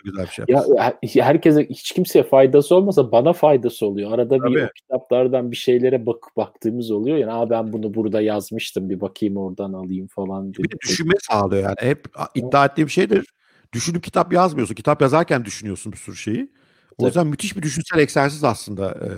güzel 0.05 0.25
bir 0.25 0.31
şey. 0.31 0.45
Ya 0.49 1.25
herkese 1.25 1.67
hiç 1.69 1.93
kimseye 1.93 2.23
faydası 2.23 2.75
olmasa 2.75 3.13
bana 3.13 3.33
faydası 3.33 3.87
oluyor. 3.87 4.13
Arada 4.13 4.39
Tabii. 4.39 4.55
bir 4.55 4.69
kitaplardan 4.77 5.51
bir 5.51 5.57
şeylere 5.57 6.07
bak 6.07 6.25
baktığımız 6.37 6.91
oluyor. 6.91 7.17
Yani 7.17 7.33
Aa, 7.33 7.51
ben 7.51 7.73
bunu 7.73 7.95
burada 7.95 8.21
yazmıştım 8.21 8.91
bir 8.91 9.01
bakayım 9.01 9.37
oradan 9.37 9.73
alayım 9.73 10.07
falan. 10.07 10.55
Bir 10.55 10.71
de 10.71 10.77
düşünme 10.83 11.15
sağlıyor 11.31 11.63
yani. 11.63 11.77
Hep 11.79 12.09
iddia 12.35 12.67
ettiğim 12.67 12.91
şeydir. 12.91 13.27
Düşünüp 13.73 14.03
kitap 14.03 14.33
yazmıyorsun. 14.33 14.75
Kitap 14.75 15.03
yazarken 15.03 15.45
düşünüyorsun 15.45 15.93
bir 15.93 15.99
sürü 15.99 16.17
şeyi. 16.17 16.53
O 16.99 17.07
yüzden 17.07 17.27
müthiş 17.27 17.57
bir 17.57 17.63
düşünsel 17.63 17.99
egzersiz 17.99 18.45
aslında 18.45 18.91
e, 18.91 19.09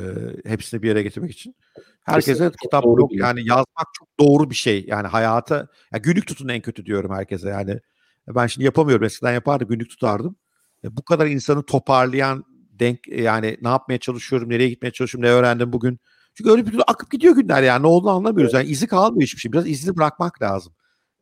hepsini 0.50 0.82
bir 0.82 0.88
yere 0.88 1.02
getirmek 1.02 1.30
için. 1.30 1.56
Herkese 2.02 2.32
Kesinlikle 2.32 2.56
kitap 2.62 2.84
doğru 2.84 3.08
yani 3.10 3.40
yazmak 3.40 3.86
çok 3.98 4.08
doğru 4.20 4.50
bir 4.50 4.54
şey. 4.54 4.84
Yani 4.88 5.06
hayata 5.06 5.68
yani 5.92 6.02
günlük 6.02 6.26
tutun 6.26 6.48
en 6.48 6.60
kötü 6.60 6.86
diyorum 6.86 7.14
herkese 7.14 7.48
yani. 7.48 7.80
Ben 8.28 8.46
şimdi 8.46 8.64
yapamıyorum. 8.64 9.04
Eskiden 9.04 9.32
yapardım 9.32 9.68
günlük 9.68 9.90
tutardım. 9.90 10.36
E, 10.84 10.96
bu 10.96 11.02
kadar 11.02 11.26
insanı 11.26 11.62
toparlayan 11.62 12.44
denk 12.70 13.08
e, 13.08 13.22
yani 13.22 13.58
ne 13.62 13.68
yapmaya 13.68 13.98
çalışıyorum, 13.98 14.48
nereye 14.48 14.68
gitmeye 14.68 14.90
çalışıyorum, 14.90 15.30
ne 15.30 15.32
öğrendim 15.32 15.72
bugün. 15.72 15.98
Çünkü 16.34 16.50
öyle 16.50 16.66
bir 16.66 16.70
türlü 16.70 16.82
akıp 16.82 17.10
gidiyor 17.10 17.34
günler 17.34 17.62
yani 17.62 17.82
ne 17.82 17.86
olduğunu 17.86 18.10
anlamıyoruz. 18.10 18.54
Yani 18.54 18.68
izi 18.68 18.86
kalmıyor 18.86 19.22
hiçbir 19.22 19.40
şey. 19.40 19.52
Biraz 19.52 19.68
izini 19.68 19.96
bırakmak 19.96 20.42
lazım. 20.42 20.72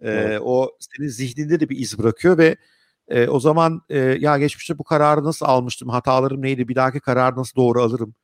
Ee, 0.00 0.10
evet. 0.10 0.40
O 0.44 0.70
senin 0.80 1.08
zihninde 1.08 1.60
de 1.60 1.68
bir 1.68 1.78
iz 1.78 1.98
bırakıyor 1.98 2.38
ve 2.38 2.56
e, 3.08 3.28
o 3.28 3.40
zaman 3.40 3.82
e, 3.88 3.98
ya 3.98 4.38
geçmişte 4.38 4.78
bu 4.78 4.84
kararı 4.84 5.24
nasıl 5.24 5.46
almıştım, 5.46 5.88
hatalarım 5.88 6.42
neydi, 6.42 6.68
bir 6.68 6.74
dahaki 6.74 7.00
kararı 7.00 7.36
nasıl 7.36 7.56
doğru 7.56 7.82
alırım. 7.82 8.14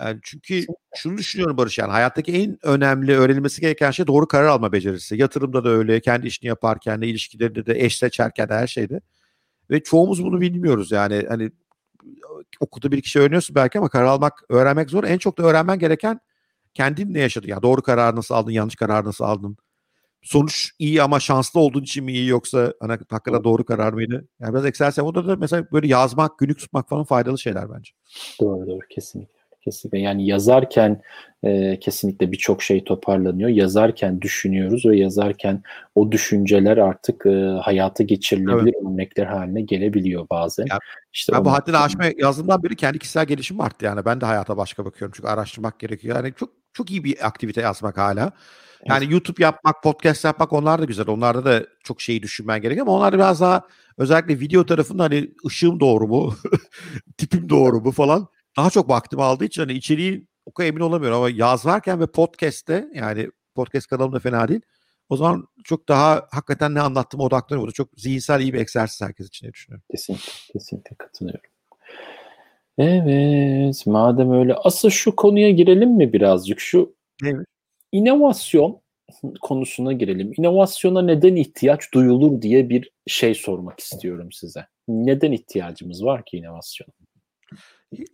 Yani 0.00 0.20
çünkü 0.22 0.66
şunu 0.96 1.18
düşünüyorum 1.18 1.56
Barış 1.56 1.78
yani 1.78 1.90
hayattaki 1.90 2.32
en 2.32 2.58
önemli 2.62 3.16
öğrenilmesi 3.16 3.60
gereken 3.60 3.90
şey 3.90 4.06
doğru 4.06 4.28
karar 4.28 4.46
alma 4.46 4.72
becerisi. 4.72 5.16
Yatırımda 5.16 5.64
da 5.64 5.68
öyle, 5.68 6.00
kendi 6.00 6.26
işini 6.26 6.48
yaparken 6.48 7.02
de, 7.02 7.06
ilişkilerinde 7.06 7.66
de, 7.66 7.84
eş 7.84 7.98
seçerken 7.98 8.48
de 8.48 8.54
her 8.54 8.66
şeyde. 8.66 9.00
Ve 9.70 9.82
çoğumuz 9.82 10.24
bunu 10.24 10.40
bilmiyoruz 10.40 10.92
yani 10.92 11.24
hani 11.28 11.50
okulda 12.60 12.92
bir 12.92 13.02
kişi 13.02 13.20
öğreniyorsun 13.20 13.56
belki 13.56 13.78
ama 13.78 13.88
karar 13.88 14.04
almak, 14.04 14.44
öğrenmek 14.48 14.90
zor. 14.90 15.04
En 15.04 15.18
çok 15.18 15.38
da 15.38 15.42
öğrenmen 15.42 15.78
gereken 15.78 16.20
kendin 16.74 17.14
ne 17.14 17.20
yaşadın? 17.20 17.48
Yani 17.48 17.62
doğru 17.62 17.82
karar 17.82 18.16
nasıl 18.16 18.34
aldın, 18.34 18.50
yanlış 18.50 18.76
karar 18.76 19.04
nasıl 19.04 19.24
aldın? 19.24 19.56
Sonuç 20.22 20.70
iyi 20.78 21.02
ama 21.02 21.20
şanslı 21.20 21.60
olduğun 21.60 21.82
için 21.82 22.04
mi 22.04 22.12
iyi 22.12 22.28
yoksa 22.28 22.74
hani 22.80 22.90
hakikaten 22.92 23.44
doğru 23.44 23.64
karar 23.64 23.92
mıydı? 23.92 24.28
Yani 24.40 24.54
biraz. 24.54 24.98
O 24.98 25.14
da 25.14 25.36
mesela 25.36 25.66
böyle 25.72 25.86
yazmak, 25.86 26.38
günlük 26.38 26.58
tutmak 26.58 26.88
falan 26.88 27.04
faydalı 27.04 27.38
şeyler 27.38 27.70
bence. 27.70 27.92
Doğru 28.40 28.66
doğru 28.66 28.86
kesinlikle. 28.90 29.39
Kesinlikle 29.64 29.98
yani 29.98 30.26
yazarken 30.26 31.02
e, 31.42 31.78
kesinlikle 31.80 32.32
birçok 32.32 32.62
şey 32.62 32.84
toparlanıyor. 32.84 33.48
Yazarken 33.48 34.20
düşünüyoruz 34.20 34.86
ve 34.86 34.96
yazarken 34.96 35.62
o 35.94 36.12
düşünceler 36.12 36.76
artık 36.76 37.26
e, 37.26 37.58
hayata 37.62 38.04
geçirilebilir 38.04 38.74
evet. 38.74 38.92
örnekler 38.92 39.26
haline 39.26 39.62
gelebiliyor 39.62 40.26
bazen. 40.30 40.66
Ya, 40.70 40.78
işte 41.12 41.32
ben 41.32 41.44
bu 41.44 41.52
haddini 41.52 41.76
aşma 41.76 42.04
yazdığımdan 42.18 42.62
beri 42.62 42.76
kendi 42.76 42.98
kişisel 42.98 43.26
gelişim 43.26 43.60
arttı 43.60 43.84
yani. 43.84 44.04
Ben 44.04 44.20
de 44.20 44.26
hayata 44.26 44.56
başka 44.56 44.84
bakıyorum 44.84 45.12
çünkü 45.16 45.28
araştırmak 45.28 45.78
gerekiyor. 45.78 46.16
Yani 46.16 46.32
çok 46.36 46.50
çok 46.72 46.90
iyi 46.90 47.04
bir 47.04 47.26
aktivite 47.26 47.60
yazmak 47.60 47.98
hala. 47.98 48.32
Yani 48.84 49.04
evet. 49.04 49.12
YouTube 49.12 49.42
yapmak, 49.42 49.82
podcast 49.82 50.24
yapmak 50.24 50.52
onlar 50.52 50.80
da 50.80 50.84
güzel. 50.84 51.08
Onlarda 51.08 51.44
da 51.44 51.66
çok 51.84 52.00
şeyi 52.00 52.22
düşünmen 52.22 52.60
gerekiyor 52.60 52.86
ama 52.86 52.96
onlar 52.96 53.14
biraz 53.14 53.40
daha 53.40 53.62
özellikle 53.98 54.40
video 54.40 54.66
tarafında 54.66 55.02
hani 55.02 55.30
ışığım 55.46 55.80
doğru 55.80 56.06
mu, 56.06 56.34
tipim 57.18 57.48
doğru 57.48 57.80
mu 57.80 57.90
falan 57.90 58.28
daha 58.56 58.70
çok 58.70 58.88
vaktimi 58.88 59.22
aldığı 59.22 59.44
için 59.44 59.62
hani 59.62 59.72
içeriği 59.72 60.26
o 60.46 60.52
kadar 60.52 60.68
emin 60.68 60.80
olamıyorum 60.80 61.18
ama 61.18 61.30
yazarken 61.30 62.00
ve 62.00 62.06
podcast'te 62.06 62.88
yani 62.94 63.28
podcast 63.54 63.86
kanalımda 63.86 64.18
fena 64.18 64.48
değil. 64.48 64.60
O 65.08 65.16
zaman 65.16 65.48
çok 65.64 65.88
daha 65.88 66.28
hakikaten 66.30 66.74
ne 66.74 66.80
anlattığıma 66.80 67.24
odaklanıyorum. 67.24 67.66
Bu 67.66 67.70
da 67.70 67.74
çok 67.74 67.88
zihinsel 67.96 68.40
iyi 68.40 68.52
bir 68.52 68.58
egzersiz 68.58 69.00
herkes 69.00 69.26
için 69.26 69.44
diye 69.44 69.52
düşünüyorum. 69.52 69.84
Kesinlikle, 69.90 70.32
kesinlikle 70.52 70.96
katılıyorum. 70.96 71.50
Evet, 72.78 73.86
madem 73.86 74.32
öyle 74.32 74.54
asıl 74.54 74.90
şu 74.90 75.16
konuya 75.16 75.50
girelim 75.50 75.90
mi 75.90 76.12
birazcık? 76.12 76.60
Şu 76.60 76.94
evet. 77.24 77.46
inovasyon 77.92 78.80
konusuna 79.40 79.92
girelim. 79.92 80.32
İnovasyona 80.38 81.02
neden 81.02 81.36
ihtiyaç 81.36 81.94
duyulur 81.94 82.42
diye 82.42 82.68
bir 82.68 82.90
şey 83.06 83.34
sormak 83.34 83.80
istiyorum 83.80 84.32
size. 84.32 84.66
Neden 84.88 85.32
ihtiyacımız 85.32 86.04
var 86.04 86.24
ki 86.24 86.36
inovasyona? 86.36 86.90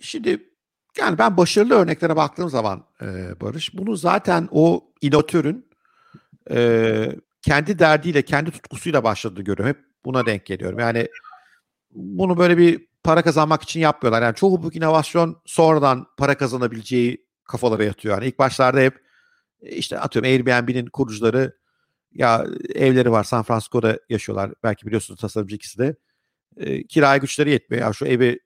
Şimdi 0.00 0.50
yani 0.98 1.18
ben 1.18 1.36
başarılı 1.36 1.74
örneklere 1.74 2.16
baktığım 2.16 2.48
zaman 2.48 2.84
e, 3.02 3.40
Barış 3.40 3.74
bunu 3.74 3.96
zaten 3.96 4.48
o 4.50 4.84
inovatörün 5.00 5.70
e, 6.50 7.08
kendi 7.42 7.78
derdiyle, 7.78 8.22
kendi 8.22 8.50
tutkusuyla 8.50 9.04
başladığını 9.04 9.44
görüyorum. 9.44 9.66
Hep 9.66 9.84
buna 10.04 10.26
denk 10.26 10.46
geliyorum. 10.46 10.78
Yani 10.78 11.08
bunu 11.90 12.38
böyle 12.38 12.58
bir 12.58 12.86
para 13.04 13.22
kazanmak 13.22 13.62
için 13.62 13.80
yapmıyorlar. 13.80 14.22
Yani 14.22 14.34
çoğu 14.34 14.62
bu 14.62 14.72
inovasyon 14.72 15.42
sonradan 15.46 16.06
para 16.16 16.36
kazanabileceği 16.36 17.26
kafalara 17.44 17.84
yatıyor. 17.84 18.14
Yani 18.14 18.28
ilk 18.28 18.38
başlarda 18.38 18.80
hep 18.80 19.00
işte 19.62 19.98
atıyorum 19.98 20.30
Airbnb'nin 20.30 20.86
kurucuları 20.86 21.58
ya 22.12 22.46
evleri 22.74 23.10
var 23.10 23.24
San 23.24 23.42
Francisco'da 23.42 23.98
yaşıyorlar. 24.08 24.52
Belki 24.62 24.86
biliyorsunuz 24.86 25.20
tasarımcı 25.20 25.56
ikisi 25.56 25.78
de. 25.78 25.96
E, 26.56 26.86
kiraya 26.86 27.16
güçleri 27.16 27.50
yetmiyor. 27.50 27.86
Ya 27.86 27.92
şu 27.92 28.06
evi 28.06 28.40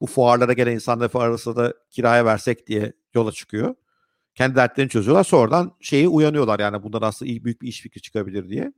bu 0.00 0.06
fuarlara 0.06 0.52
gelen 0.52 0.74
insanlar 0.74 1.08
fuarlarsa 1.08 1.56
da 1.56 1.74
kiraya 1.90 2.24
versek 2.24 2.66
diye 2.66 2.92
yola 3.14 3.32
çıkıyor. 3.32 3.74
Kendi 4.34 4.56
dertlerini 4.56 4.90
çözüyorlar. 4.90 5.24
Sonradan 5.24 5.76
şeyi 5.80 6.08
uyanıyorlar 6.08 6.60
yani 6.60 6.82
bundan 6.82 7.02
aslında 7.02 7.30
iyi 7.30 7.44
büyük 7.44 7.62
bir 7.62 7.68
iş 7.68 7.80
fikri 7.80 8.02
çıkabilir 8.02 8.48
diye. 8.48 8.72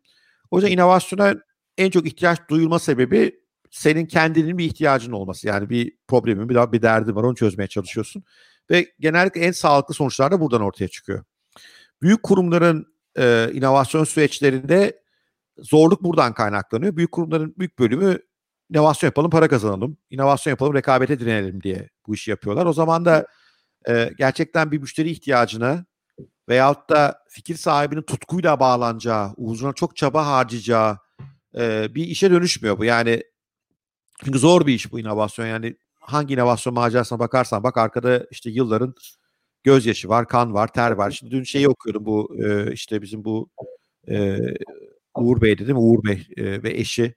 O 0.50 0.56
yüzden 0.56 0.72
inovasyona 0.72 1.34
en 1.78 1.90
çok 1.90 2.06
ihtiyaç 2.06 2.38
duyulma 2.50 2.78
sebebi 2.78 3.40
senin 3.70 4.06
kendinin 4.06 4.58
bir 4.58 4.64
ihtiyacın 4.64 5.12
olması. 5.12 5.48
Yani 5.48 5.70
bir 5.70 5.96
problemin, 6.08 6.48
bir 6.48 6.54
daha 6.54 6.72
bir 6.72 6.82
derdin 6.82 7.14
var 7.14 7.22
onu 7.22 7.34
çözmeye 7.34 7.66
çalışıyorsun. 7.68 8.24
Ve 8.70 8.92
genellikle 9.00 9.40
en 9.40 9.52
sağlıklı 9.52 9.94
sonuçlar 9.94 10.32
da 10.32 10.40
buradan 10.40 10.62
ortaya 10.62 10.88
çıkıyor. 10.88 11.24
Büyük 12.02 12.22
kurumların 12.22 12.86
e, 13.18 13.50
inovasyon 13.52 14.04
süreçlerinde 14.04 15.02
zorluk 15.58 16.02
buradan 16.02 16.32
kaynaklanıyor. 16.32 16.96
Büyük 16.96 17.12
kurumların 17.12 17.54
büyük 17.58 17.78
bölümü 17.78 18.18
inovasyon 18.70 19.08
yapalım, 19.08 19.30
para 19.30 19.48
kazanalım. 19.48 19.96
İnovasyon 20.10 20.52
yapalım, 20.52 20.74
rekabete 20.74 21.20
direnelim 21.20 21.62
diye 21.62 21.88
bu 22.06 22.14
işi 22.14 22.30
yapıyorlar. 22.30 22.66
O 22.66 22.72
zaman 22.72 23.04
da 23.04 23.26
e, 23.88 24.10
gerçekten 24.18 24.72
bir 24.72 24.78
müşteri 24.78 25.10
ihtiyacına 25.10 25.84
veyahut 26.48 26.90
da 26.90 27.24
fikir 27.28 27.54
sahibinin 27.56 28.02
tutkuyla 28.02 28.60
bağlanacağı, 28.60 29.34
uzun 29.36 29.72
çok 29.72 29.96
çaba 29.96 30.26
harcayacağı 30.26 30.98
e, 31.58 31.94
bir 31.94 32.04
işe 32.04 32.30
dönüşmüyor 32.30 32.78
bu. 32.78 32.84
Yani 32.84 33.22
çünkü 34.24 34.38
zor 34.38 34.66
bir 34.66 34.74
iş 34.74 34.92
bu 34.92 35.00
inovasyon. 35.00 35.46
Yani 35.46 35.76
hangi 36.00 36.34
inovasyon 36.34 36.74
macerasına 36.74 37.18
bakarsan 37.18 37.62
bak 37.62 37.76
arkada 37.76 38.26
işte 38.30 38.50
yılların 38.50 38.94
gözyaşı 39.64 40.08
var, 40.08 40.28
kan 40.28 40.54
var, 40.54 40.72
ter 40.72 40.90
var. 40.90 41.10
Şimdi 41.10 41.32
dün 41.32 41.42
şeyi 41.42 41.68
okuyordum 41.68 42.06
bu 42.06 42.36
e, 42.44 42.72
işte 42.72 43.02
bizim 43.02 43.24
bu 43.24 43.50
e, 44.08 44.38
Uğur 45.14 45.40
Bey 45.42 45.58
dedim 45.58 45.76
Uğur 45.78 46.04
Bey 46.04 46.26
e, 46.36 46.62
ve 46.62 46.70
eşi 46.70 47.14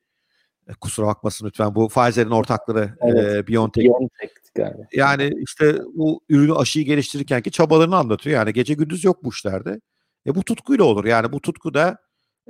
kusura 0.82 1.08
bakmasın 1.08 1.46
lütfen 1.46 1.76
bu 1.76 1.88
Pfizer'in 1.88 2.32
ortakları 2.32 2.96
evet, 3.02 3.36
e, 3.36 3.48
BioNTech. 3.48 3.86
BioNTech 3.86 4.32
galiba. 4.56 4.84
Yani 4.94 5.32
işte 5.48 5.78
bu 5.94 6.22
ürünü 6.30 6.54
aşıyı 6.54 6.86
geliştirirken 6.86 7.42
ki 7.42 7.52
çabalarını 7.52 7.96
anlatıyor. 7.96 8.36
Yani 8.36 8.54
gece 8.54 8.74
gündüz 8.74 9.04
yok 9.04 9.24
bu 9.24 9.30
işlerde. 9.30 9.82
E 10.28 10.36
bu 10.36 10.44
tutkuyla 10.44 10.84
olur. 10.84 11.06
Yani 11.06 11.32
bu 11.32 11.42
tutku 11.42 11.74
da 11.74 11.98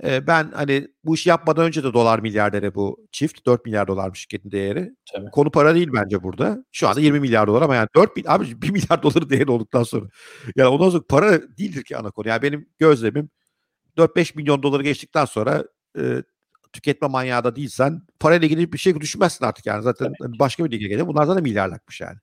e, 0.03 0.27
ben 0.27 0.51
hani 0.51 0.87
bu 1.03 1.15
işi 1.15 1.29
yapmadan 1.29 1.65
önce 1.65 1.83
de 1.83 1.93
dolar 1.93 2.19
milyardere 2.19 2.75
bu 2.75 3.07
çift 3.11 3.45
4 3.45 3.65
milyar 3.65 3.87
dolarmış 3.87 4.19
şirketin 4.19 4.51
değeri. 4.51 4.95
Tabii. 5.13 5.31
Konu 5.31 5.51
para 5.51 5.75
değil 5.75 5.89
bence 5.93 6.23
burada. 6.23 6.65
Şu 6.71 6.87
anda 6.87 6.99
20 6.99 7.19
milyar 7.19 7.47
dolar 7.47 7.61
ama 7.61 7.75
yani 7.75 7.87
4 7.95 8.15
bin, 8.15 8.23
abi 8.27 8.61
1 8.61 8.69
milyar 8.69 9.03
doları 9.03 9.29
değeri 9.29 9.51
olduktan 9.51 9.83
sonra. 9.83 10.05
Yani 10.55 10.69
ondan 10.69 10.89
sonra 10.89 11.03
para 11.09 11.41
değildir 11.57 11.83
ki 11.83 11.97
ana 11.97 12.11
konu. 12.11 12.27
Yani 12.27 12.41
benim 12.41 12.69
gözlemim 12.79 13.29
4-5 13.97 14.35
milyon 14.35 14.63
doları 14.63 14.83
geçtikten 14.83 15.25
sonra 15.25 15.65
e, 15.97 16.23
tüketme 16.73 17.07
manyağı 17.07 17.43
da 17.43 17.55
değilsen 17.55 18.01
parayla 18.19 18.45
ilgili 18.45 18.73
bir 18.73 18.77
şey 18.77 19.01
düşünmezsin 19.01 19.45
artık 19.45 19.65
yani. 19.65 19.83
Zaten 19.83 20.13
evet. 20.21 20.39
başka 20.39 20.65
bir 20.65 20.71
lige 20.71 20.87
gelecek. 20.87 21.07
Bunlar 21.07 21.25
zaten 21.25 21.43
milyarlakmış 21.43 22.01
yani. 22.01 22.17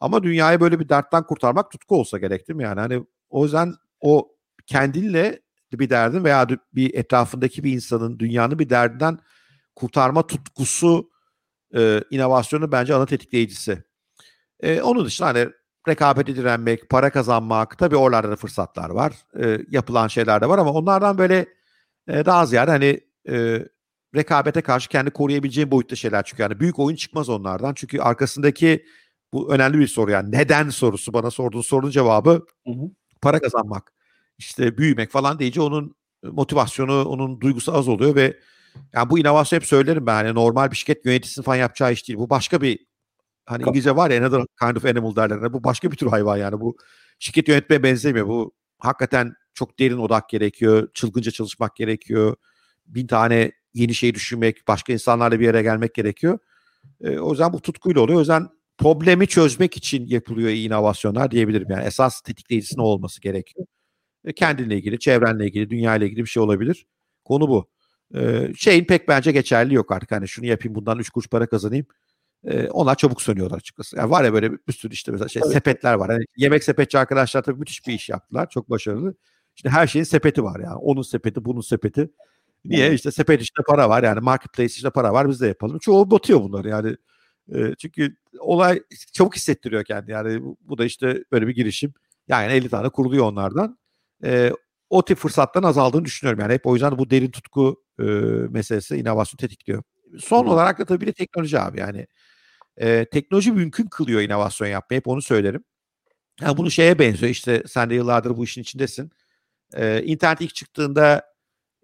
Ama 0.00 0.22
dünyayı 0.22 0.60
böyle 0.60 0.80
bir 0.80 0.88
dertten 0.88 1.22
kurtarmak 1.22 1.70
tutku 1.70 2.00
olsa 2.00 2.18
gerek 2.18 2.48
değil 2.48 2.56
mi 2.56 2.62
yani? 2.62 2.80
Hani 2.80 3.06
o 3.30 3.44
yüzden 3.44 3.74
o 4.00 4.28
kendinle 4.66 5.40
bir 5.72 5.90
derdin 5.90 6.24
veya 6.24 6.48
bir 6.74 6.94
etrafındaki 6.94 7.64
bir 7.64 7.72
insanın 7.72 8.18
dünyanın 8.18 8.58
bir 8.58 8.70
derdinden 8.70 9.18
kurtarma 9.76 10.26
tutkusu 10.26 11.10
e, 11.76 12.02
inovasyonun 12.10 12.72
bence 12.72 12.94
ana 12.94 13.06
tetikleyicisi. 13.06 13.84
E, 14.60 14.82
onun 14.82 15.04
dışında 15.04 15.28
hani 15.28 15.48
rekabete 15.88 16.36
direnmek, 16.36 16.90
para 16.90 17.10
kazanmak, 17.10 17.78
tabii 17.78 17.96
oralarda 17.96 18.30
da 18.30 18.36
fırsatlar 18.36 18.90
var. 18.90 19.12
E, 19.40 19.58
yapılan 19.70 20.08
şeyler 20.08 20.40
de 20.40 20.48
var 20.48 20.58
ama 20.58 20.72
onlardan 20.72 21.18
böyle 21.18 21.46
e, 22.08 22.24
daha 22.24 22.46
ziyade 22.46 22.70
hani 22.70 23.00
e, 23.28 23.66
rekabete 24.14 24.60
karşı 24.60 24.88
kendi 24.88 25.10
koruyabileceğin 25.10 25.70
boyutta 25.70 25.96
şeyler 25.96 26.24
çıkıyor. 26.24 26.50
Yani 26.50 26.60
büyük 26.60 26.78
oyun 26.78 26.96
çıkmaz 26.96 27.28
onlardan. 27.28 27.74
Çünkü 27.74 28.00
arkasındaki 28.00 28.86
bu 29.32 29.54
önemli 29.54 29.78
bir 29.78 29.86
soru 29.86 30.10
yani 30.10 30.32
neden 30.32 30.68
sorusu 30.68 31.12
bana 31.12 31.30
sorduğun 31.30 31.60
sorunun 31.60 31.90
cevabı 31.90 32.30
hı 32.66 32.72
hı. 32.72 32.90
para 33.22 33.40
kazanmak, 33.40 33.92
işte 34.38 34.78
büyümek 34.78 35.10
falan 35.10 35.38
deyince 35.38 35.60
onun 35.60 35.94
motivasyonu, 36.22 37.04
onun 37.04 37.40
duygusu 37.40 37.74
az 37.74 37.88
oluyor 37.88 38.14
ve 38.14 38.40
yani 38.92 39.10
bu 39.10 39.18
inovasyon 39.18 39.60
hep 39.60 39.66
söylerim 39.66 40.06
ben. 40.06 40.24
Yani 40.24 40.34
normal 40.34 40.70
bir 40.70 40.76
şirket 40.76 41.06
yöneticisinin 41.06 41.44
falan 41.44 41.56
yapacağı 41.56 41.92
iş 41.92 42.08
değil. 42.08 42.18
Bu 42.18 42.30
başka 42.30 42.60
bir 42.60 42.86
hani 43.46 43.62
İngilizce 43.62 43.96
var 43.96 44.10
ya 44.10 44.20
another 44.24 44.46
kind 44.60 44.76
of 44.76 44.84
animal 44.84 45.16
derler. 45.16 45.52
Bu 45.52 45.64
başka 45.64 45.92
bir 45.92 45.96
tür 45.96 46.06
hayvan 46.06 46.36
yani. 46.36 46.60
Bu 46.60 46.76
şirket 47.18 47.48
yönetmeye 47.48 47.82
benzemiyor. 47.82 48.28
Bu 48.28 48.54
hakikaten 48.78 49.34
çok 49.54 49.78
derin 49.78 49.98
odak 49.98 50.28
gerekiyor. 50.28 50.88
Çılgınca 50.94 51.30
çalışmak 51.30 51.76
gerekiyor. 51.76 52.36
Bin 52.86 53.06
tane 53.06 53.52
yeni 53.74 53.94
şey 53.94 54.14
düşünmek, 54.14 54.68
başka 54.68 54.92
insanlarla 54.92 55.40
bir 55.40 55.44
yere 55.44 55.62
gelmek 55.62 55.94
gerekiyor. 55.94 56.38
E, 57.00 57.18
o 57.18 57.30
yüzden 57.30 57.52
bu 57.52 57.60
tutkuyla 57.60 58.00
oluyor. 58.00 58.16
O 58.16 58.20
yüzden 58.20 58.48
problemi 58.78 59.26
çözmek 59.26 59.76
için 59.76 60.06
yapılıyor 60.06 60.50
inovasyonlar 60.50 61.30
diyebilirim. 61.30 61.70
Yani 61.70 61.84
esas 61.84 62.20
tetikleyicisinin 62.20 62.82
olması 62.82 63.20
gerekiyor. 63.20 63.66
E, 64.24 64.32
kendinle 64.32 64.76
ilgili, 64.76 64.98
çevrenle 64.98 65.46
ilgili, 65.46 65.70
dünya 65.70 65.96
ile 65.96 66.06
ilgili 66.06 66.20
bir 66.20 66.28
şey 66.28 66.42
olabilir. 66.42 66.86
Konu 67.24 67.48
bu. 67.48 67.70
E, 68.14 68.52
şeyin 68.56 68.84
pek 68.84 69.08
bence 69.08 69.32
geçerli 69.32 69.74
yok 69.74 69.92
artık. 69.92 70.10
Hani 70.12 70.28
şunu 70.28 70.46
yapayım 70.46 70.74
bundan 70.74 70.98
3 70.98 71.10
kuruş 71.10 71.28
para 71.28 71.46
kazanayım. 71.46 71.86
E, 72.44 72.68
onlar 72.68 72.94
çabuk 72.96 73.22
sönüyorlar 73.22 73.56
açıkçası. 73.56 73.96
Yani 73.96 74.10
var 74.10 74.24
ya 74.24 74.32
böyle 74.32 74.52
bir 74.52 74.72
sürü 74.72 74.94
işte 74.94 75.12
mesela 75.12 75.28
şey, 75.28 75.42
sepetler 75.42 75.94
var. 75.94 76.10
Yani 76.10 76.24
yemek 76.36 76.64
sepetçi 76.64 76.98
arkadaşlar 76.98 77.42
tabii 77.42 77.58
müthiş 77.58 77.86
bir 77.86 77.92
iş 77.92 78.08
yaptılar. 78.08 78.48
Çok 78.50 78.70
başarılı. 78.70 79.14
İşte 79.56 79.68
her 79.68 79.86
şeyin 79.86 80.04
sepeti 80.04 80.44
var 80.44 80.60
yani. 80.60 80.76
Onun 80.76 81.02
sepeti, 81.02 81.44
bunun 81.44 81.60
sepeti. 81.60 82.10
Niye? 82.64 82.94
İşte 82.94 83.10
sepet 83.10 83.42
işte 83.42 83.62
para 83.68 83.88
var 83.88 84.02
yani 84.02 84.20
marketplace 84.20 84.74
işte 84.74 84.90
para 84.90 85.12
var 85.12 85.28
biz 85.28 85.40
de 85.40 85.46
yapalım. 85.46 85.78
Çoğu 85.78 86.10
batıyor 86.10 86.40
bunlar 86.40 86.64
yani. 86.64 86.96
E, 87.54 87.74
çünkü 87.78 88.16
olay 88.38 88.82
çabuk 89.12 89.36
hissettiriyor 89.36 89.84
kendi 89.84 90.10
yani 90.10 90.42
bu, 90.42 90.56
bu 90.60 90.78
da 90.78 90.84
işte 90.84 91.24
böyle 91.32 91.46
bir 91.46 91.54
girişim. 91.54 91.94
Yani 92.28 92.52
50 92.52 92.68
tane 92.68 92.88
kuruluyor 92.88 93.24
onlardan. 93.24 93.78
E, 94.24 94.52
o 94.90 95.04
tip 95.04 95.18
fırsattan 95.18 95.62
azaldığını 95.62 96.04
düşünüyorum. 96.04 96.40
Yani 96.40 96.52
hep 96.52 96.66
o 96.66 96.74
yüzden 96.74 96.98
bu 96.98 97.10
derin 97.10 97.30
tutku 97.30 97.82
e, 97.98 98.02
meselesi 98.50 98.96
inovasyon 98.96 99.36
tetikliyor. 99.36 99.82
Son 100.18 100.42
hmm. 100.42 100.50
olarak 100.50 100.78
da 100.78 100.84
tabii 100.84 101.06
de 101.06 101.12
teknoloji 101.12 101.60
abi 101.60 101.80
yani. 101.80 102.06
E, 102.76 103.04
teknoloji 103.04 103.52
mümkün 103.52 103.86
kılıyor 103.86 104.20
inovasyon 104.20 104.68
yapmayı. 104.68 105.00
Hep 105.00 105.08
onu 105.08 105.22
söylerim. 105.22 105.64
Yani 106.40 106.56
bunu 106.56 106.70
şeye 106.70 106.98
benziyor 106.98 107.30
işte 107.30 107.62
sen 107.66 107.90
de 107.90 107.94
yıllardır 107.94 108.36
bu 108.36 108.44
işin 108.44 108.62
içindesin. 108.62 109.10
E, 109.74 110.02
internet 110.02 110.40
ilk 110.40 110.54
çıktığında 110.54 111.31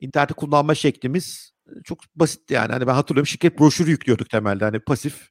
interneti 0.01 0.35
kullanma 0.35 0.75
şeklimiz 0.75 1.53
çok 1.85 1.99
basitti 2.17 2.55
yani. 2.55 2.73
Hani 2.73 2.87
ben 2.87 2.95
hatırlıyorum 2.95 3.27
şirket 3.27 3.59
broşürü 3.59 3.91
yüklüyorduk 3.91 4.31
temelde. 4.31 4.65
Hani 4.65 4.81
pasif 4.81 5.29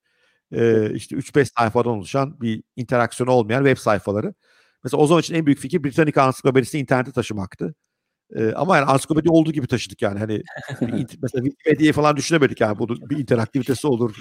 e, 0.51 0.93
işte 0.93 1.15
3-5 1.15 1.45
sayfadan 1.57 1.91
oluşan 1.91 2.41
bir 2.41 2.63
interaksiyonu 2.76 3.32
olmayan 3.32 3.65
web 3.65 3.78
sayfaları. 3.78 4.34
Mesela 4.84 5.03
o 5.03 5.07
zaman 5.07 5.22
için 5.22 5.36
en 5.36 5.45
büyük 5.45 5.59
fikir 5.59 5.84
Britannica 5.84 6.24
ansiklopedisini 6.24 6.82
internete 6.82 7.11
taşımaktı. 7.11 7.76
E, 8.36 8.51
ama 8.51 8.78
yani 8.78 8.86
ansiklopedi 8.86 9.30
olduğu 9.30 9.51
gibi 9.51 9.68
taşıdık 9.68 10.01
yani. 10.01 10.20
Hani 10.20 10.43
bir, 10.82 11.18
mesela 11.22 11.43
Wikipedia'yı 11.43 11.93
falan 11.93 12.18
düşünemedik 12.18 12.61
yani. 12.61 12.80
Bu 12.80 12.89
bir 12.89 13.18
interaktivitesi 13.18 13.88
olur. 13.88 14.15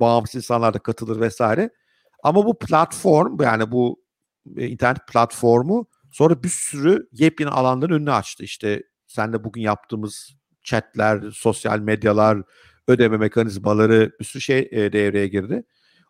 Bağımsız 0.00 0.34
insanlar 0.34 0.74
da 0.74 0.78
katılır 0.78 1.20
vesaire. 1.20 1.70
Ama 2.22 2.46
bu 2.46 2.58
platform 2.58 3.42
yani 3.42 3.72
bu 3.72 4.02
e, 4.56 4.66
internet 4.66 5.06
platformu 5.12 5.86
sonra 6.12 6.42
bir 6.42 6.48
sürü 6.48 7.08
yepyeni 7.12 7.50
alanların 7.50 7.94
önünü 7.94 8.12
açtı. 8.12 8.44
İşte 8.44 8.82
sen 9.10 9.32
de 9.32 9.44
bugün 9.44 9.62
yaptığımız 9.62 10.36
chatler, 10.62 11.30
sosyal 11.32 11.78
medyalar, 11.78 12.42
ödeme 12.88 13.16
mekanizmaları 13.16 14.12
bir 14.20 14.24
sürü 14.24 14.42
şey 14.42 14.68
e, 14.72 14.92
devreye 14.92 15.28
girdi. 15.28 15.62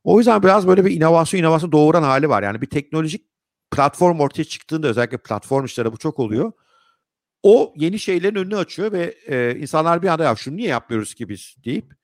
O 0.05 0.19
yüzden 0.19 0.43
biraz 0.43 0.67
böyle 0.67 0.85
bir 0.85 0.91
inovasyon 0.91 1.41
inovasyon 1.41 1.73
doğuran 1.73 2.03
hali 2.03 2.29
var. 2.29 2.43
Yani 2.43 2.61
bir 2.61 2.67
teknolojik 2.67 3.27
platform 3.71 4.21
ortaya 4.21 4.45
çıktığında 4.45 4.89
özellikle 4.89 5.19
platform 5.19 5.65
işleri 5.65 5.93
bu 5.93 5.97
çok 5.97 6.19
oluyor. 6.19 6.53
O 7.43 7.75
yeni 7.77 7.99
şeylerin 7.99 8.35
önünü 8.35 8.57
açıyor 8.57 8.93
ve 8.93 9.15
e, 9.27 9.59
insanlar 9.59 10.03
bir 10.03 10.09
anda 10.09 10.25
ya 10.25 10.37
şunu 10.37 10.57
niye 10.57 10.69
yapmıyoruz 10.69 11.15
ki 11.15 11.29
biz 11.29 11.57
deyip 11.65 11.95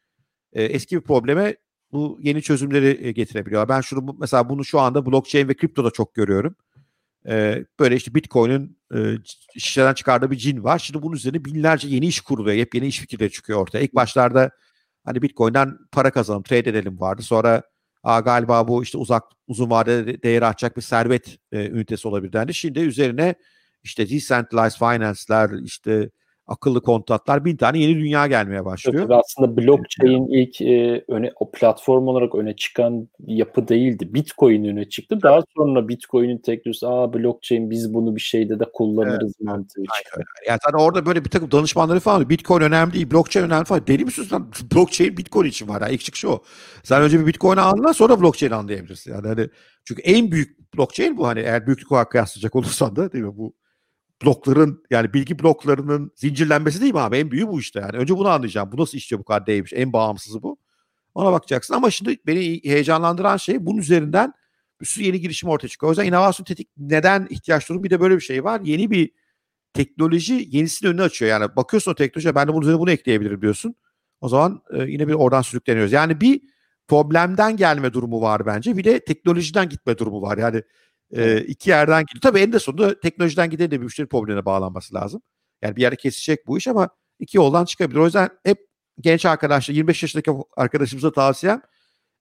e, 0.53 0.65
eski 0.65 0.97
bir 0.97 1.03
probleme 1.03 1.57
bu 1.93 2.19
yeni 2.23 2.43
çözümleri 2.43 3.07
e, 3.07 3.13
getirebiliyor. 3.13 3.69
Ben 3.69 3.81
şunu 3.81 4.17
mesela 4.21 4.49
bunu 4.49 4.65
şu 4.65 4.81
anda 4.81 5.07
blockchain 5.07 5.49
ve 5.49 5.55
kriptoda 5.55 5.91
çok 5.91 6.15
görüyorum. 6.15 6.57
E, 7.29 7.65
böyle 7.81 7.97
işte 7.97 8.15
Bitcoin'in 8.15 8.79
e, 8.95 8.99
şişeden 9.59 9.95
çıkardığı 9.95 10.31
bir 10.31 10.37
cin 10.37 10.65
var. 10.65 10.79
Şimdi 10.79 11.03
bunun 11.03 11.15
üzerine 11.15 11.45
binlerce 11.45 11.89
yeni 11.89 12.07
iş 12.07 12.21
kuruluyor. 12.21 12.57
Hep 12.57 12.75
yeni 12.75 12.87
iş 12.87 12.99
fikirleri 13.01 13.31
çıkıyor 13.31 13.61
ortaya. 13.61 13.81
İlk 13.81 13.95
başlarda 13.95 14.51
hani 15.05 15.23
Bitcoin'den 15.23 15.79
para 15.93 16.11
kazanalım, 16.11 16.43
trade 16.43 16.71
edelim 16.71 17.01
vardı. 17.01 17.23
Sonra 17.23 17.63
Aa, 18.07 18.21
galiba 18.21 18.69
bu 18.69 18.83
işte 18.83 18.99
uzak 18.99 19.23
uzun 19.47 19.71
vadede 19.71 20.23
değeri 20.23 20.47
artacak 20.47 20.77
bir 20.77 20.83
servet 20.83 21.39
e, 21.53 21.67
ünitesi 21.67 22.09
olabilir 22.09 22.33
dendi. 22.33 22.55
Şimdi 22.55 22.81
üzerine 22.81 23.35
işte 23.83 24.09
decentralized 24.09 24.79
finance'ler, 24.79 25.51
işte 25.65 26.11
akıllı 26.47 26.83
kontratlar 26.83 27.45
bin 27.45 27.57
tane 27.57 27.79
yeni 27.79 27.95
dünya 27.95 28.27
gelmeye 28.27 28.65
başlıyor. 28.65 29.03
Tabii 29.03 29.15
aslında 29.15 29.57
blockchain 29.57 30.27
ilk 30.29 30.61
e, 30.61 31.05
öne 31.09 31.33
o 31.41 31.51
platform 31.51 32.09
olarak 32.09 32.35
öne 32.35 32.57
çıkan 32.57 33.09
yapı 33.27 33.69
değildi. 33.69 34.15
Bitcoin 34.15 34.65
öne 34.65 34.89
çıktı. 34.89 35.19
Daha 35.23 35.43
sonra 35.57 35.89
Bitcoin'in 35.89 36.39
teknolojisi 36.39 36.87
aa 36.87 37.13
blockchain 37.13 37.71
biz 37.71 37.95
bunu 37.95 38.17
bir 38.17 38.21
şeyde 38.21 38.61
de 38.61 38.65
kullanırız 38.73 39.35
evet. 39.37 39.49
mantığı 39.49 39.83
çıktı. 39.97 40.21
Yani 40.49 40.59
sana 40.65 40.83
orada 40.83 41.07
böyle 41.07 41.25
bir 41.25 41.31
takım 41.31 41.51
danışmanları 41.51 42.01
falan 42.01 42.29
Bitcoin 42.29 42.63
önemli 42.63 42.93
değil, 42.93 43.11
blockchain 43.11 43.47
önemli 43.47 43.65
falan. 43.65 43.87
Deli 43.87 44.05
misin 44.05 44.27
sen? 44.31 44.47
Blockchain 44.75 45.17
Bitcoin 45.17 45.49
için 45.49 45.69
var. 45.69 45.81
Yani 45.81 45.95
ilk 45.95 46.01
çıkışı 46.01 46.31
o. 46.31 46.43
Sen 46.83 47.03
önce 47.03 47.21
bir 47.21 47.27
Bitcoin'i 47.27 47.61
anla 47.61 47.95
sonra 47.95 48.21
blockchain 48.21 48.53
anlayabilirsin. 48.53 49.13
Yani 49.13 49.29
hani 49.29 49.49
çünkü 49.85 50.03
en 50.03 50.31
büyük 50.31 50.75
blockchain 50.77 51.17
bu 51.17 51.27
hani 51.27 51.41
eğer 51.41 51.67
büyüklük 51.67 51.93
olarak 51.93 52.11
kıyaslayacak 52.11 52.57
olursan 52.57 52.97
da 52.97 53.13
değil 53.13 53.25
mi 53.25 53.37
bu 53.37 53.55
blokların 54.25 54.85
yani 54.91 55.15
bilgi 55.15 55.39
bloklarının 55.39 56.13
zincirlenmesi 56.17 56.81
değil 56.81 56.93
mi 56.93 57.01
abi? 57.01 57.17
En 57.17 57.31
büyüğü 57.31 57.49
bu 57.49 57.61
işte 57.61 57.81
yani. 57.81 57.97
Önce 57.97 58.17
bunu 58.17 58.29
anlayacağım. 58.29 58.73
Bu 58.73 58.81
nasıl 58.81 58.99
işliyor 58.99 59.21
bu 59.21 59.25
kadar 59.25 59.47
değmiş? 59.47 59.73
En 59.73 59.93
bağımsızı 59.93 60.43
bu. 60.43 60.59
Ona 61.15 61.33
bakacaksın 61.33 61.75
ama 61.75 61.91
şimdi 61.91 62.19
beni 62.27 62.65
heyecanlandıran 62.65 63.37
şey 63.37 63.67
bunun 63.67 63.79
üzerinden 63.79 64.33
bir 64.81 64.87
sürü 64.87 65.05
yeni 65.05 65.21
girişim 65.21 65.49
ortaya 65.49 65.69
çıkıyor. 65.69 65.89
O 65.89 65.93
yüzden 65.93 66.07
inovasyon 66.07 66.45
tetik 66.45 66.69
neden 66.77 67.27
ihtiyaç 67.31 67.69
duyduğum 67.69 67.85
bir 67.85 67.91
de 67.91 68.01
böyle 68.01 68.17
bir 68.17 68.21
şey 68.21 68.45
var. 68.45 68.61
Yeni 68.65 68.91
bir 68.91 69.11
teknoloji 69.75 70.49
yenisinin 70.51 70.91
önünü 70.91 71.03
açıyor. 71.03 71.31
Yani 71.31 71.57
bakıyorsun 71.57 71.93
o 71.93 71.95
teknolojiye 71.95 72.35
ben 72.35 72.49
de 72.49 72.53
bunun 72.53 72.63
üzerine 72.63 72.81
bunu 72.81 72.91
ekleyebilirim 72.91 73.43
diyorsun. 73.43 73.75
O 74.21 74.29
zaman 74.29 74.63
e, 74.73 74.83
yine 74.83 75.09
bir 75.09 75.15
oradan 75.15 75.43
sürükleniyoruz. 75.43 75.93
Yani 75.93 76.21
bir 76.21 76.41
problemden 76.89 77.57
gelme 77.57 77.93
durumu 77.93 78.21
var 78.21 78.47
bence. 78.47 78.77
Bir 78.77 78.85
de 78.85 79.05
teknolojiden 79.05 79.69
gitme 79.69 79.99
durumu 79.99 80.23
var. 80.23 80.39
Yani 80.39 80.63
e, 81.13 81.41
iki 81.41 81.71
yerden 81.71 82.03
gidiyor. 82.03 82.21
Tabii 82.21 82.41
en 82.41 82.53
de 82.53 82.59
sonunda 82.59 83.01
teknolojiden 83.01 83.51
giden 83.51 83.71
de 83.71 83.81
bir 83.81 83.85
müşteri 83.85 84.07
problemine 84.07 84.45
bağlanması 84.45 84.95
lazım. 84.95 85.23
Yani 85.63 85.77
bir 85.77 85.83
yerde 85.83 85.97
kesecek 85.97 86.47
bu 86.47 86.59
iş 86.59 86.69
ama 86.69 86.89
iki 87.21 87.37
yoldan 87.37 87.65
çıkabilir. 87.65 87.99
O 87.99 88.05
yüzden 88.05 88.29
hep 88.45 88.59
genç 89.01 89.27
arkadaşlar 89.27 89.75
25 89.75 90.03
yaşındaki 90.03 90.31
arkadaşımıza 90.57 91.13
tavsiyem 91.13 91.63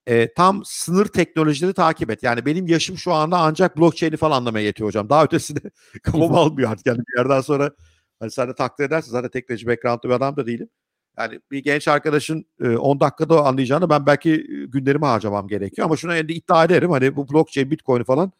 e, 0.07 0.33
tam 0.33 0.61
sınır 0.65 1.05
teknolojileri 1.05 1.73
takip 1.73 2.11
et. 2.11 2.23
Yani 2.23 2.45
benim 2.45 2.67
yaşım 2.67 2.97
şu 2.97 3.13
anda 3.13 3.37
ancak 3.37 3.77
blockchain'i 3.77 4.17
falan 4.17 4.37
anlamaya 4.37 4.65
yetiyor 4.65 4.87
hocam. 4.87 5.09
Daha 5.09 5.23
ötesini 5.23 5.59
kafam 6.03 6.35
almıyor 6.35 6.71
artık. 6.71 6.85
Yani 6.85 6.99
bir 6.99 7.17
yerden 7.17 7.41
sonra 7.41 7.71
hani 8.19 8.31
sen 8.31 8.49
de 8.49 8.55
takdir 8.55 8.83
edersin 8.85 9.11
zaten 9.11 9.29
teknoloji 9.29 9.67
background'lı 9.67 10.09
bir 10.09 10.13
adam 10.13 10.35
da 10.35 10.47
değilim. 10.47 10.69
Yani 11.17 11.39
bir 11.51 11.63
genç 11.63 11.87
arkadaşın 11.87 12.45
e, 12.61 12.69
10 12.69 12.99
dakikada 12.99 13.45
anlayacağını 13.45 13.89
ben 13.89 14.05
belki 14.05 14.47
günlerimi 14.67 15.05
harcamam 15.05 15.47
gerekiyor. 15.47 15.85
Ama 15.85 15.97
şuna 15.97 16.17
iddia 16.17 16.65
ederim 16.65 16.91
hani 16.91 17.15
bu 17.15 17.29
blockchain, 17.29 17.71
bitcoin 17.71 18.03
falan 18.03 18.31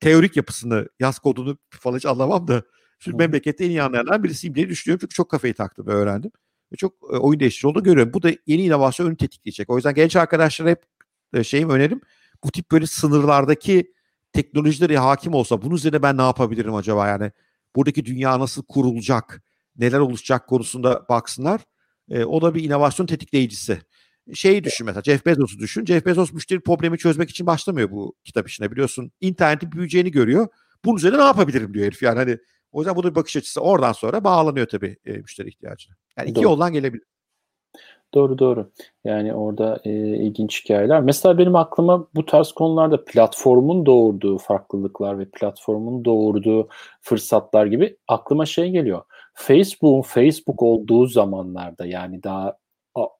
teorik 0.00 0.36
yapısını, 0.36 0.88
yaz 1.00 1.18
kodunu 1.18 1.58
falan 1.70 1.96
hiç 1.96 2.06
anlamam 2.06 2.48
da 2.48 2.62
şimdi 2.98 3.16
memlekette 3.16 3.64
en 3.64 3.70
iyi 3.70 3.82
anlayanlardan 3.82 4.24
birisiyim 4.24 4.54
diye 4.54 4.68
düşünüyorum. 4.68 5.00
Çünkü 5.00 5.14
çok 5.14 5.30
kafayı 5.30 5.54
taktım 5.54 5.86
ve 5.86 5.92
öğrendim. 5.92 6.30
Ve 6.72 6.76
çok 6.76 6.94
e, 7.12 7.16
oyun 7.16 7.40
değiştirici 7.40 7.66
olduğunu 7.66 7.82
görüyorum. 7.82 8.12
Bu 8.14 8.22
da 8.22 8.30
yeni 8.46 8.62
inovasyon 8.62 9.06
önü 9.06 9.16
tetikleyecek. 9.16 9.70
O 9.70 9.76
yüzden 9.76 9.94
genç 9.94 10.16
arkadaşlar 10.16 10.68
hep 10.68 10.82
e, 11.34 11.44
şeyim 11.44 11.70
önerim. 11.70 12.00
Bu 12.44 12.50
tip 12.50 12.70
böyle 12.70 12.86
sınırlardaki 12.86 13.94
teknolojilere 14.32 14.98
hakim 14.98 15.34
olsa 15.34 15.62
bunun 15.62 15.74
üzerine 15.74 16.02
ben 16.02 16.16
ne 16.16 16.22
yapabilirim 16.22 16.74
acaba 16.74 17.08
yani? 17.08 17.32
Buradaki 17.76 18.04
dünya 18.04 18.38
nasıl 18.38 18.62
kurulacak? 18.62 19.42
Neler 19.76 19.98
oluşacak 19.98 20.46
konusunda 20.48 21.06
baksınlar. 21.08 21.60
E, 22.10 22.24
o 22.24 22.42
da 22.42 22.54
bir 22.54 22.64
inovasyon 22.64 23.06
tetikleyicisi 23.06 23.80
şeyi 24.34 24.64
düşün 24.64 24.86
mesela 24.86 25.02
Jeff 25.02 25.26
Bezos'u 25.26 25.58
düşün. 25.58 25.84
Jeff 25.84 26.06
Bezos 26.06 26.32
müşteri 26.32 26.60
problemi 26.60 26.98
çözmek 26.98 27.30
için 27.30 27.46
başlamıyor 27.46 27.90
bu 27.90 28.14
kitap 28.24 28.48
işine 28.48 28.70
biliyorsun. 28.70 29.12
İnternetin 29.20 29.72
büyüyeceğini 29.72 30.10
görüyor. 30.10 30.48
Bunun 30.84 30.96
üzerine 30.96 31.18
ne 31.18 31.22
yapabilirim 31.22 31.74
diyor 31.74 31.86
herif 31.86 32.02
yani 32.02 32.18
hani 32.18 32.38
o 32.72 32.80
yüzden 32.80 32.96
bu 32.96 33.02
da 33.02 33.10
bir 33.10 33.14
bakış 33.14 33.36
açısı 33.36 33.60
oradan 33.60 33.92
sonra 33.92 34.24
bağlanıyor 34.24 34.66
tabii 34.66 34.96
e, 35.06 35.12
müşteri 35.12 35.48
ihtiyacına. 35.48 35.96
Yani 36.18 36.30
iki 36.30 36.36
Doğru. 36.36 36.44
yoldan 36.44 36.72
gelebilir. 36.72 37.04
Doğru 38.14 38.38
doğru. 38.38 38.70
Yani 39.04 39.34
orada 39.34 39.80
e, 39.84 39.90
ilginç 40.16 40.64
hikayeler. 40.64 41.00
Mesela 41.00 41.38
benim 41.38 41.56
aklıma 41.56 42.06
bu 42.14 42.26
tarz 42.26 42.52
konularda 42.52 43.04
platformun 43.04 43.86
doğurduğu 43.86 44.38
farklılıklar 44.38 45.18
ve 45.18 45.24
platformun 45.30 46.04
doğurduğu 46.04 46.68
fırsatlar 47.00 47.66
gibi 47.66 47.96
aklıma 48.08 48.46
şey 48.46 48.70
geliyor. 48.70 49.02
Facebook'un 49.34 50.02
Facebook 50.02 50.62
olduğu 50.62 51.06
zamanlarda 51.06 51.86
yani 51.86 52.22
daha 52.22 52.56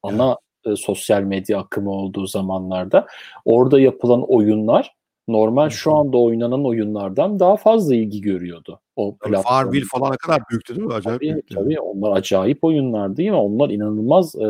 ana 0.02 0.38
e, 0.66 0.76
sosyal 0.76 1.22
medya 1.22 1.58
akımı 1.58 1.90
olduğu 1.90 2.26
zamanlarda 2.26 3.06
orada 3.44 3.80
yapılan 3.80 4.22
oyunlar 4.28 4.94
normal 5.28 5.70
şu 5.70 5.96
anda 5.96 6.16
oynanan 6.16 6.66
oyunlardan 6.66 7.40
daha 7.40 7.56
fazla 7.56 7.94
ilgi 7.94 8.20
görüyordu. 8.20 8.80
O 8.96 9.16
Farmville 9.44 9.84
falan 9.90 10.12
ne 10.12 10.16
kadar 10.16 10.42
büyüktü 10.50 10.76
değil 10.76 10.86
mi? 10.86 10.94
Acayip 10.94 11.20
tabii, 11.20 11.32
büyüktü. 11.32 11.54
Tabii 11.54 11.80
onlar 11.80 12.16
acayip 12.16 12.64
oyunlar 12.64 13.16
değil 13.16 13.30
mi? 13.30 13.36
Onlar 13.36 13.70
inanılmaz 13.70 14.34
e, 14.34 14.48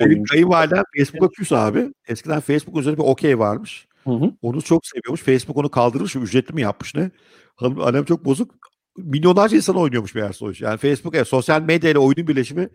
Benim 0.00 0.24
kayınvalidem 0.24 0.82
Facebook'a 0.98 1.28
küs 1.28 1.52
abi. 1.52 1.92
Eskiden 2.08 2.40
Facebook 2.40 2.78
özellikle 2.78 3.02
bir 3.02 3.08
okey 3.08 3.38
varmış. 3.38 3.86
Hı 4.04 4.10
hı. 4.10 4.32
Onu 4.42 4.62
çok 4.62 4.86
seviyormuş. 4.86 5.22
Facebook 5.22 5.56
onu 5.56 5.68
kaldırmış. 5.68 6.16
Ücretli 6.16 6.54
mi 6.54 6.62
yapmış 6.62 6.94
ne? 6.94 7.10
Hanım, 7.56 7.80
annem 7.80 8.04
çok 8.04 8.24
bozuk. 8.24 8.54
Milyonlarca 8.96 9.56
insan 9.56 9.76
oynuyormuş 9.76 10.14
meğerse 10.14 10.44
o 10.44 10.50
iş. 10.50 10.60
Yani 10.60 10.76
Facebook 10.76 11.14
evet, 11.14 11.28
sosyal 11.28 11.62
medya 11.62 11.90
ile 11.90 11.98
oyunun 11.98 12.28
birleşimi 12.28 12.68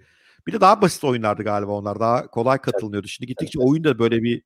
bir 0.48 0.54
de 0.54 0.62
daha 0.62 0.82
basit 0.82 1.04
oyunlardı 1.04 1.44
galiba 1.44 1.72
onlar. 1.72 2.00
Daha 2.00 2.28
kolay 2.28 2.58
katılınıyordu. 2.58 3.08
Şimdi 3.08 3.28
gittikçe 3.28 3.60
oyun 3.60 3.84
da 3.84 4.00
böyle 4.00 4.24
bir 4.24 4.42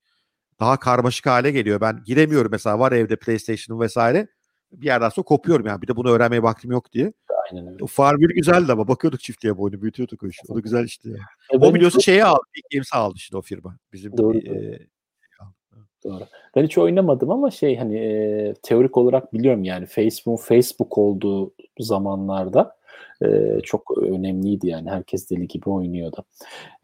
daha 0.60 0.78
karmaşık 0.78 1.26
hale 1.26 1.52
geliyor. 1.52 1.82
Ben 1.82 2.04
giremiyorum 2.06 2.52
mesela 2.52 2.80
var 2.80 2.92
evde 2.92 3.16
PlayStation'ın 3.16 3.82
vesaire. 3.82 4.28
Bir 4.72 4.86
yerden 4.86 5.10
sonra 5.10 5.26
kopuyorum 5.26 5.66
yani. 5.66 5.82
Bir 5.82 5.88
de 5.88 5.96
bunu 5.96 6.10
öğrenmeye 6.10 6.44
vaktim 6.44 6.72
yok 6.72 6.92
diye. 6.92 7.14
Aynen 7.52 7.68
öyle. 7.68 7.84
O 7.84 7.88
Farmville 7.88 8.34
güzeldi 8.34 8.72
ama 8.72 8.88
bakıyorduk 8.88 9.20
çiftliğe 9.20 9.58
bu 9.58 9.64
oyunu 9.64 9.82
büyütüyorduk 9.82 10.24
o 10.24 10.28
işi. 10.28 10.42
O 10.50 10.56
da 10.56 10.60
güzel 10.60 10.86
işte. 10.86 11.10
Yani. 11.10 11.20
E 11.54 11.58
o 11.58 11.74
biliyorsun 11.74 12.00
çok... 12.00 12.04
şeyi 12.04 12.26
aldı. 12.26 12.42
İlk 12.56 12.70
Games'i 12.72 12.96
aldı 12.96 13.14
işte 13.18 13.38
o 13.38 13.42
firma. 13.42 13.78
Bizim 13.94 14.18
doğru, 14.18 14.38
e, 14.38 14.44
doğru. 14.44 14.78
Doğru. 16.04 16.24
Ben 16.56 16.64
hiç 16.64 16.78
oynamadım 16.78 17.32
ama 17.32 17.52
şey 17.52 17.78
hani 17.78 17.98
e, 17.98 18.54
teorik 18.64 18.98
olarak 18.98 19.34
biliyorum 19.34 19.64
yani 19.64 19.86
Facebook 19.86 20.42
Facebook 20.42 20.98
olduğu 20.98 21.54
zamanlarda 21.80 22.76
e, 23.26 23.60
çok 23.64 23.98
önemliydi 23.98 24.68
yani. 24.68 24.90
Herkes 24.90 25.30
deli 25.30 25.48
gibi 25.48 25.70
oynuyordu. 25.70 26.24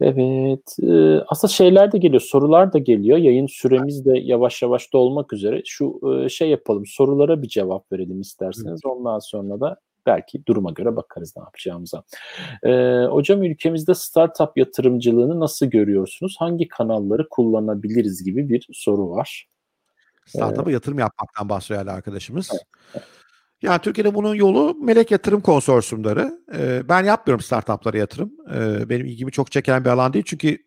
Evet. 0.00 0.76
E, 0.82 1.20
aslında 1.26 1.52
şeyler 1.52 1.92
de 1.92 1.98
geliyor. 1.98 2.20
Sorular 2.20 2.72
da 2.72 2.78
geliyor. 2.78 3.18
Yayın 3.18 3.46
süremiz 3.46 4.04
de 4.04 4.18
yavaş 4.18 4.62
yavaş 4.62 4.92
dolmak 4.92 5.32
üzere. 5.32 5.62
Şu 5.64 6.00
e, 6.24 6.28
şey 6.28 6.48
yapalım. 6.48 6.86
Sorulara 6.86 7.42
bir 7.42 7.48
cevap 7.48 7.92
verelim 7.92 8.20
isterseniz. 8.20 8.80
Ondan 8.84 9.18
sonra 9.18 9.60
da 9.60 9.76
belki 10.06 10.46
duruma 10.46 10.70
göre 10.70 10.96
bakarız 10.96 11.34
ne 11.36 11.42
yapacağımıza. 11.42 12.02
Ee, 12.62 13.04
hocam 13.10 13.42
ülkemizde 13.42 13.94
startup 13.94 14.56
yatırımcılığını 14.56 15.40
nasıl 15.40 15.66
görüyorsunuz? 15.66 16.36
Hangi 16.38 16.68
kanalları 16.68 17.28
kullanabiliriz 17.28 18.24
gibi 18.24 18.48
bir 18.48 18.66
soru 18.72 19.10
var. 19.10 19.48
Startup'a 20.26 20.70
ee, 20.70 20.74
yatırım 20.74 20.98
yapmaktan 20.98 21.48
bahsediyor 21.48 21.86
arkadaşımız. 21.86 22.50
Evet, 22.52 22.62
evet. 22.94 23.04
Yani 23.62 23.80
Türkiye'de 23.80 24.14
bunun 24.14 24.34
yolu 24.34 24.74
melek 24.74 25.10
yatırım 25.10 25.40
konsorsiyumları. 25.40 26.40
Ee, 26.54 26.88
ben 26.88 27.04
yapmıyorum 27.04 27.42
startuplara 27.42 27.98
yatırım. 27.98 28.32
Ee, 28.54 28.88
benim 28.88 29.06
ilgimi 29.06 29.32
çok 29.32 29.52
çeken 29.52 29.84
bir 29.84 29.90
alan 29.90 30.12
değil. 30.12 30.24
Çünkü 30.28 30.58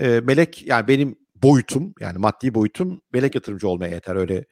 e, 0.00 0.20
melek 0.20 0.66
yani 0.66 0.88
benim 0.88 1.16
boyutum 1.42 1.94
yani 2.00 2.18
maddi 2.18 2.54
boyutum 2.54 3.00
melek 3.12 3.34
yatırımcı 3.34 3.68
olmaya 3.68 3.94
yeter. 3.94 4.16
Öyle 4.16 4.44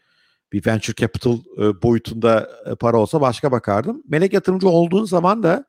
bir 0.53 0.66
venture 0.66 0.95
capital 0.95 1.39
e, 1.59 1.82
boyutunda 1.82 2.51
e, 2.66 2.74
para 2.74 2.97
olsa 2.99 3.20
başka 3.20 3.53
bakardım. 3.53 4.03
Melek 4.09 4.32
yatırımcı 4.32 4.68
olduğun 4.68 5.05
zaman 5.05 5.43
da 5.43 5.64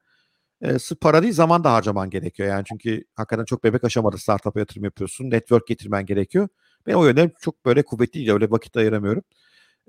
e, 0.62 0.80
sırf 0.80 1.02
para 1.02 1.24
değil 1.24 1.34
zaman 1.34 1.64
da 1.64 1.74
harcaman 1.74 2.10
gerekiyor. 2.10 2.50
Yani 2.50 2.64
çünkü 2.70 3.04
hakikaten 3.16 3.46
çok 3.46 3.64
bebek 3.64 3.84
aşamada 3.84 4.18
startup'a 4.18 4.60
yatırım 4.60 4.84
yapıyorsun. 4.84 5.32
Network 5.32 5.68
getirmen 5.68 6.06
gerekiyor. 6.06 6.48
Ben 6.88 6.94
o 6.94 7.06
yönden 7.06 7.32
çok 7.42 7.66
böyle 7.66 7.84
kuvvetli. 7.84 8.34
Öyle 8.34 8.52
vakit 8.52 8.78
ayıramıyorum. 8.78 9.24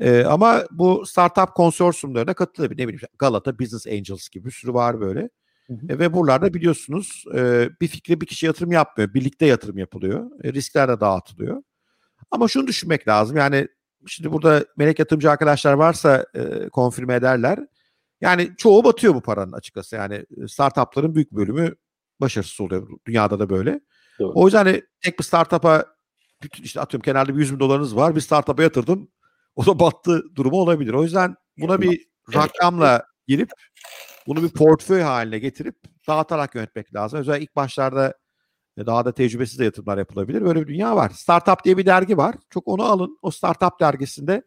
E, 0.01 0.25
ama 0.25 0.65
bu 0.71 1.07
startup 1.07 1.55
konsorsiyumlarına 1.55 2.35
katılabilir. 2.35 2.83
Ne 2.83 2.89
bileyim 2.89 3.07
Galata 3.19 3.59
Business 3.59 3.87
Angels 3.87 4.29
gibi 4.29 4.45
bir 4.45 4.51
sürü 4.51 4.75
var 4.75 5.01
böyle. 5.01 5.21
Hı 5.67 5.73
hı. 5.73 5.93
E, 5.93 5.99
ve 5.99 6.13
buralarda 6.13 6.55
biliyorsunuz 6.55 7.25
e, 7.35 7.69
bir 7.81 7.89
fikre 7.89 8.21
bir 8.21 8.27
kişi 8.27 8.47
yatırım 8.47 8.73
yapmıyor. 8.73 9.15
Birlikte 9.15 9.47
yatırım 9.47 9.79
yapılıyor. 9.79 10.31
E, 10.45 10.53
riskler 10.53 10.89
de 10.89 11.01
dağıtılıyor. 11.01 11.63
Ama 12.31 12.49
şunu 12.49 12.67
düşünmek 12.67 13.09
lazım. 13.09 13.37
Yani 13.37 13.69
şimdi 14.07 14.33
burada 14.33 14.65
melek 14.77 14.99
yatırımcı 14.99 15.31
arkadaşlar 15.31 15.73
varsa 15.73 16.27
e, 16.35 16.69
konfirme 16.69 17.15
ederler. 17.15 17.59
Yani 18.21 18.51
çoğu 18.57 18.85
batıyor 18.85 19.15
bu 19.15 19.21
paranın 19.21 19.53
açıkçası. 19.53 19.97
Yani 19.97 20.27
startupların 20.49 21.15
büyük 21.15 21.33
bölümü 21.33 21.75
başarısız 22.21 22.61
oluyor. 22.61 22.89
Dünyada 23.07 23.39
da 23.39 23.51
böyle. 23.51 23.81
Doğru. 24.19 24.33
O 24.35 24.45
yüzden 24.47 24.65
hani 24.65 24.83
tek 25.01 25.19
bir 25.19 25.25
startup'a 25.25 25.85
işte 26.63 26.81
atıyorum 26.81 27.05
kenarda 27.05 27.35
bir 27.35 27.41
100 27.41 27.53
bin 27.53 27.61
dolarınız 27.61 27.97
var. 27.97 28.17
Bir 28.17 28.21
startup'a 28.21 28.63
yatırdım 28.63 29.09
o 29.61 29.67
da 29.67 29.79
battı 29.79 30.23
durumu 30.35 30.57
olabilir. 30.57 30.95
O 30.95 31.03
yüzden 31.03 31.37
buna 31.59 31.81
bir 31.81 32.07
rakamla 32.35 33.05
girip 33.27 33.51
bunu 34.27 34.43
bir 34.43 34.49
portföy 34.49 35.01
haline 35.01 35.39
getirip 35.39 35.77
dağıtarak 36.09 36.55
yönetmek 36.55 36.95
lazım. 36.95 37.21
Özellikle 37.21 37.45
ilk 37.45 37.57
başlarda 37.57 38.15
e, 38.77 38.87
daha 38.87 39.05
da 39.05 39.15
tecrübesiz 39.15 39.59
de 39.59 39.65
yatırımlar 39.65 39.99
yapılabilir. 39.99 40.43
Böyle 40.43 40.61
bir 40.61 40.67
dünya 40.67 40.97
var. 40.97 41.11
Startup 41.11 41.65
diye 41.65 41.77
bir 41.77 41.87
dergi 41.87 42.17
var. 42.17 42.35
Çok 42.51 42.69
onu 42.69 42.83
alın. 42.83 43.19
O 43.23 43.31
Startup 43.31 43.81
dergisinde 43.81 44.43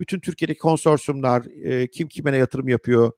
bütün 0.00 0.20
Türkiye'deki 0.20 0.58
konsorsiyumlar, 0.58 1.44
e, 1.64 1.88
kim 1.88 2.08
kime 2.08 2.36
yatırım 2.36 2.68
yapıyor, 2.68 3.12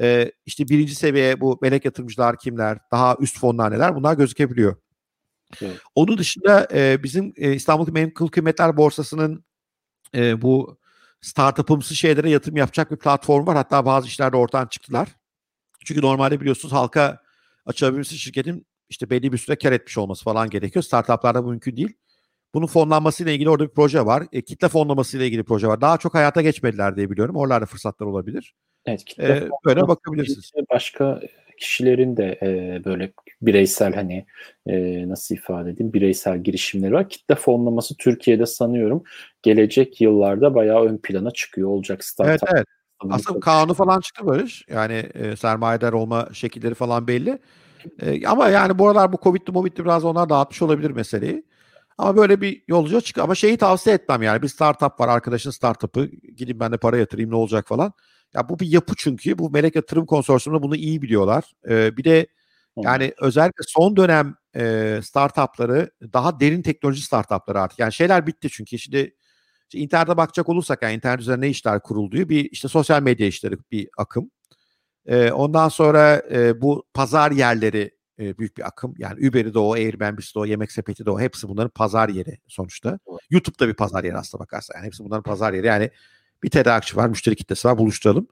e, 0.00 0.32
işte 0.46 0.68
birinci 0.68 0.94
seviye 0.94 1.40
bu 1.40 1.58
melek 1.62 1.84
yatırımcılar 1.84 2.38
kimler, 2.38 2.78
daha 2.92 3.16
üst 3.20 3.38
fonlar 3.38 3.72
neler 3.72 3.94
bunlar 3.96 4.14
gözükebiliyor. 4.14 4.76
Evet. 5.62 5.78
Onun 5.94 6.18
dışında 6.18 6.68
e, 6.72 7.02
bizim 7.02 7.32
e, 7.36 7.52
İstanbul 7.52 7.92
Menkul 7.92 8.28
Kıymetler 8.28 8.76
Borsası'nın 8.76 9.44
e, 10.14 10.42
bu 10.42 10.81
startup'ımsı 11.22 11.94
şeylere 11.94 12.30
yatırım 12.30 12.56
yapacak 12.56 12.90
bir 12.90 12.96
platform 12.96 13.46
var. 13.46 13.56
Hatta 13.56 13.84
bazı 13.86 14.06
işlerde 14.06 14.36
ortadan 14.36 14.66
çıktılar. 14.66 15.08
Çünkü 15.84 16.02
normalde 16.02 16.40
biliyorsunuz 16.40 16.72
halka 16.74 17.22
açılabilmesi 17.66 18.18
şirketin 18.18 18.66
işte 18.88 19.10
belli 19.10 19.32
bir 19.32 19.38
süre 19.38 19.56
kar 19.56 19.72
etmiş 19.72 19.98
olması 19.98 20.24
falan 20.24 20.50
gerekiyor. 20.50 20.82
Startuplarda 20.82 21.44
bu 21.44 21.50
mümkün 21.50 21.76
değil. 21.76 21.92
Bunun 22.54 22.66
fonlanmasıyla 22.66 23.32
ilgili 23.32 23.50
orada 23.50 23.64
bir 23.64 23.74
proje 23.74 24.06
var. 24.06 24.24
E, 24.32 24.42
kitle 24.42 24.68
fonlamasıyla 24.68 25.26
ilgili 25.26 25.44
proje 25.44 25.66
var. 25.66 25.80
Daha 25.80 25.98
çok 25.98 26.14
hayata 26.14 26.42
geçmediler 26.42 26.96
diye 26.96 27.10
biliyorum. 27.10 27.36
Oralarda 27.36 27.66
fırsatlar 27.66 28.06
olabilir. 28.06 28.54
Evet, 28.86 29.04
kitle 29.04 29.24
ee, 29.24 29.48
böyle 29.64 29.88
bakabilirsiniz. 29.88 30.50
Başka 30.70 31.20
kişilerin 31.60 32.16
de 32.16 32.38
e, 32.42 32.82
böyle 32.84 33.12
bireysel 33.42 33.94
hani 33.94 34.26
e, 34.66 35.08
nasıl 35.08 35.34
ifade 35.34 35.70
edeyim 35.70 35.92
bireysel 35.92 36.38
girişimleri 36.38 36.92
var. 36.92 37.08
Kitle 37.08 37.34
fonlaması 37.34 37.96
Türkiye'de 37.96 38.46
sanıyorum 38.46 39.02
gelecek 39.42 40.00
yıllarda 40.00 40.54
bayağı 40.54 40.84
ön 40.84 40.98
plana 40.98 41.30
çıkıyor 41.30 41.68
olacak 41.68 42.04
startup. 42.04 42.48
Evet 42.48 42.54
evet. 42.54 42.66
Aslında 43.10 43.40
kanunu 43.40 43.74
falan 43.74 44.00
çıktı 44.00 44.26
böyle. 44.26 44.44
Yani 44.68 44.94
e, 45.14 45.36
sermayedar 45.36 45.92
olma 45.92 46.28
şekilleri 46.32 46.74
falan 46.74 47.06
belli. 47.06 47.38
E, 48.02 48.26
ama 48.26 48.48
yani 48.48 48.78
bu 48.78 48.88
aralar 48.88 49.12
bu 49.12 49.18
Covid'li 49.22 49.52
Movid'li 49.52 49.84
biraz 49.84 50.04
onlar 50.04 50.28
dağıtmış 50.28 50.62
olabilir 50.62 50.90
meseleyi. 50.90 51.44
Ama 51.98 52.16
böyle 52.16 52.40
bir 52.40 52.62
yolcu 52.68 53.00
çık. 53.00 53.18
Ama 53.18 53.34
şeyi 53.34 53.56
tavsiye 53.56 53.94
etmem 53.94 54.22
yani. 54.22 54.42
Bir 54.42 54.48
startup 54.48 55.00
var 55.00 55.08
arkadaşın 55.08 55.50
startup'ı. 55.50 56.04
Gidin 56.36 56.60
ben 56.60 56.72
de 56.72 56.76
para 56.76 56.96
yatırayım 56.96 57.30
ne 57.30 57.36
olacak 57.36 57.68
falan. 57.68 57.92
Ya 58.34 58.48
bu 58.48 58.58
bir 58.58 58.66
yapı 58.66 58.94
çünkü. 58.96 59.38
Bu 59.38 59.50
Melek 59.50 59.76
Yatırım 59.76 60.06
Konsorsiyumu'nda 60.06 60.62
bunu 60.62 60.76
iyi 60.76 61.02
biliyorlar. 61.02 61.52
Ee, 61.68 61.96
bir 61.96 62.04
de 62.04 62.26
yani 62.76 63.12
özellikle 63.20 63.64
son 63.68 63.96
dönem 63.96 64.34
e, 64.56 65.00
startupları 65.02 65.90
daha 66.12 66.40
derin 66.40 66.62
teknoloji 66.62 67.02
startupları 67.02 67.60
artık. 67.60 67.78
Yani 67.78 67.92
şeyler 67.92 68.26
bitti 68.26 68.48
çünkü 68.50 68.78
şimdi 68.78 69.14
işte 69.68 69.78
internete 69.78 70.16
bakacak 70.16 70.48
olursak 70.48 70.82
yani 70.82 70.94
internet 70.94 71.20
üzerine 71.20 71.46
ne 71.46 71.50
işler 71.50 71.82
kurulduğu 71.82 72.28
bir 72.28 72.50
işte 72.50 72.68
sosyal 72.68 73.02
medya 73.02 73.26
işleri 73.26 73.56
bir 73.72 73.88
akım. 73.98 74.30
E, 75.06 75.32
ondan 75.32 75.68
sonra 75.68 76.22
e, 76.32 76.60
bu 76.60 76.84
pazar 76.94 77.30
yerleri 77.30 77.90
e, 78.18 78.38
büyük 78.38 78.56
bir 78.56 78.66
akım. 78.66 78.94
Yani 78.98 79.28
Uber'i 79.28 79.54
de 79.54 79.58
o, 79.58 79.72
Airbnb'si 79.72 80.34
de 80.34 80.38
o, 80.38 80.44
Yemek 80.44 80.72
Sepeti 80.72 81.06
de 81.06 81.10
o 81.10 81.20
hepsi 81.20 81.48
bunların 81.48 81.70
pazar 81.70 82.08
yeri 82.08 82.38
sonuçta. 82.48 82.98
YouTube'da 83.30 83.68
bir 83.68 83.74
pazar 83.74 84.04
yeri 84.04 84.16
aslında 84.16 84.42
bakarsan. 84.42 84.74
Yani 84.76 84.86
hepsi 84.86 85.04
bunların 85.04 85.22
pazar 85.22 85.52
yeri. 85.52 85.66
Yani 85.66 85.90
bir 86.42 86.50
tedarikçi 86.50 86.96
var, 86.96 87.08
müşteri 87.08 87.36
kitlesi 87.36 87.68
var, 87.68 87.78
buluşturalım. 87.78 88.28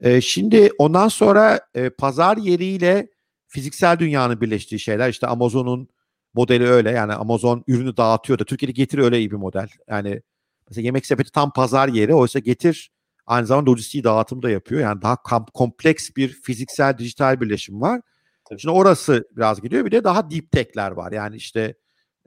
E, 0.00 0.20
şimdi 0.20 0.70
ondan 0.78 1.08
sonra 1.08 1.60
e, 1.74 1.90
pazar 1.90 2.36
yeriyle 2.36 3.08
fiziksel 3.48 3.98
dünyanın 3.98 4.40
birleştiği 4.40 4.80
şeyler 4.80 5.10
işte 5.10 5.26
Amazon'un 5.26 5.88
modeli 6.34 6.66
öyle 6.66 6.90
yani 6.90 7.12
Amazon 7.12 7.64
ürünü 7.66 7.96
dağıtıyor 7.96 8.38
da 8.38 8.44
Türkiye'de 8.44 8.72
Getir 8.72 8.98
öyle 8.98 9.18
iyi 9.18 9.30
bir 9.30 9.36
model. 9.36 9.68
Yani 9.88 10.22
mesela 10.68 10.84
yemek 10.84 11.06
sepeti 11.06 11.32
tam 11.32 11.52
pazar 11.52 11.88
yeri 11.88 12.14
oysa 12.14 12.38
Getir 12.38 12.90
aynı 13.26 13.46
zamanda 13.46 13.70
lojistiği 13.70 14.04
dağıtım 14.04 14.42
da 14.42 14.50
yapıyor. 14.50 14.80
Yani 14.80 15.02
daha 15.02 15.16
kompleks 15.54 16.10
bir 16.16 16.28
fiziksel 16.28 16.98
dijital 16.98 17.40
birleşim 17.40 17.80
var. 17.80 18.00
Tabii. 18.48 18.60
Şimdi 18.60 18.74
orası 18.74 19.28
biraz 19.36 19.62
gidiyor. 19.62 19.84
Bir 19.84 19.90
de 19.90 20.04
daha 20.04 20.30
deep 20.30 20.52
tech'ler 20.52 20.90
var. 20.90 21.12
Yani 21.12 21.36
işte 21.36 21.74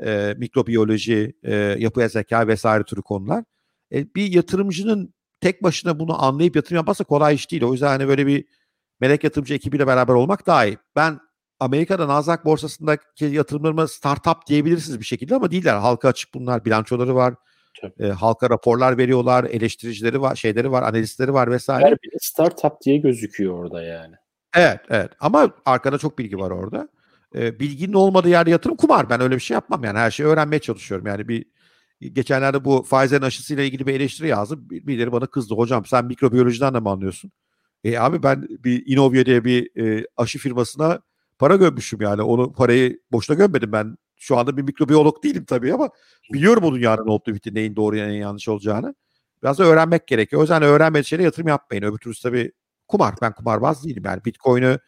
e, 0.03 0.35
mikrobiyoloji, 0.37 1.33
e, 1.43 1.55
yapı 1.55 2.09
zeka 2.09 2.47
vesaire 2.47 2.83
türü 2.83 3.01
konular. 3.01 3.43
E, 3.93 4.15
bir 4.15 4.31
yatırımcının 4.31 5.13
tek 5.45 5.63
başına 5.63 5.99
bunu 5.99 6.23
anlayıp 6.23 6.55
yatırım 6.55 6.75
yapması 6.75 7.03
kolay 7.03 7.35
iş 7.35 7.51
değil. 7.51 7.63
O 7.63 7.71
yüzden 7.71 7.87
hani 7.87 8.07
böyle 8.07 8.27
bir 8.27 8.45
melek 8.99 9.23
yatırımcı 9.23 9.53
ekibiyle 9.53 9.87
beraber 9.87 10.13
olmak 10.13 10.47
daha 10.47 10.65
iyi. 10.65 10.77
Ben 10.95 11.19
Amerika'da 11.59 12.07
Nasdaq 12.07 12.37
borsasındaki 12.45 13.25
yatırımlarıma 13.25 13.87
startup 13.87 14.47
diyebilirsiniz 14.47 14.99
bir 14.99 15.05
şekilde 15.05 15.35
ama 15.35 15.51
değiller. 15.51 15.75
Halka 15.75 16.07
açık 16.07 16.33
bunlar. 16.33 16.65
Bilançoları 16.65 17.15
var. 17.15 17.33
E, 17.99 18.05
halka 18.07 18.49
raporlar 18.49 18.97
veriyorlar. 18.97 19.43
Eleştiricileri 19.43 20.21
var, 20.21 20.35
şeyleri 20.35 20.71
var, 20.71 20.83
analistleri 20.83 21.33
var 21.33 21.51
vesaire. 21.51 21.85
Her 21.85 21.93
biri 21.93 22.17
startup 22.21 22.81
diye 22.85 22.97
gözüküyor 22.97 23.59
orada 23.59 23.83
yani. 23.83 24.15
Evet, 24.55 24.79
evet. 24.89 25.11
Ama 25.19 25.51
arkada 25.65 25.97
çok 25.97 26.19
bilgi 26.19 26.37
var 26.37 26.51
orada. 26.51 26.89
E, 27.35 27.59
bilginin 27.59 27.93
olmadığı 27.93 28.29
yerde 28.29 28.49
yatırım 28.49 28.75
kumar. 28.75 29.09
Ben 29.09 29.21
öyle 29.21 29.35
bir 29.35 29.39
şey 29.39 29.55
yapmam 29.55 29.83
yani. 29.83 29.97
Her 29.97 30.11
şeyi 30.11 30.27
öğrenmeye 30.27 30.59
çalışıyorum. 30.59 31.07
Yani 31.07 31.27
bir 31.27 31.45
geçenlerde 31.99 32.65
bu 32.65 32.83
Pfizer'in 32.83 33.21
aşısıyla 33.21 33.63
ilgili 33.63 33.87
bir 33.87 33.93
eleştiri 33.93 34.27
yazdım. 34.27 34.69
Birileri 34.69 35.11
bana 35.11 35.25
kızdı. 35.25 35.55
Hocam 35.55 35.85
sen 35.85 36.05
mikrobiyolojiden 36.05 36.73
de 36.73 36.79
mi 36.79 36.89
anlıyorsun? 36.89 37.31
E 37.83 37.97
abi 37.97 38.23
ben 38.23 38.47
bir 38.49 38.83
Inovia 38.85 39.25
diye 39.25 39.45
bir 39.45 39.81
e, 39.81 40.05
aşı 40.17 40.39
firmasına 40.39 41.01
para 41.39 41.55
gömmüşüm 41.55 42.01
yani. 42.01 42.21
Onu 42.21 42.53
parayı 42.53 42.99
boşuna 43.11 43.37
gömmedim 43.37 43.71
ben. 43.71 43.97
Şu 44.17 44.37
anda 44.37 44.57
bir 44.57 44.61
mikrobiyolog 44.61 45.23
değilim 45.23 45.45
tabii 45.45 45.73
ama 45.73 45.89
biliyorum 46.33 46.63
o 46.63 46.75
dünyanın 46.75 47.07
olup 47.07 47.27
bitti 47.27 47.53
neyin 47.53 47.75
doğru 47.75 47.95
neyin 47.95 48.21
yanlış 48.21 48.47
olacağını. 48.49 48.95
Biraz 49.43 49.59
da 49.59 49.63
öğrenmek 49.63 50.07
gerekiyor. 50.07 50.39
O 50.39 50.43
yüzden 50.43 50.63
öğrenmediği 50.63 51.05
şeylere 51.05 51.25
yatırım 51.25 51.47
yapmayın. 51.47 51.83
Öbür 51.83 51.97
türlü 51.97 52.15
tabii 52.23 52.51
kumar. 52.87 53.15
Ben 53.21 53.33
kumarbaz 53.33 53.85
değilim 53.85 54.03
yani. 54.05 54.25
Bitcoin'ı 54.25 54.79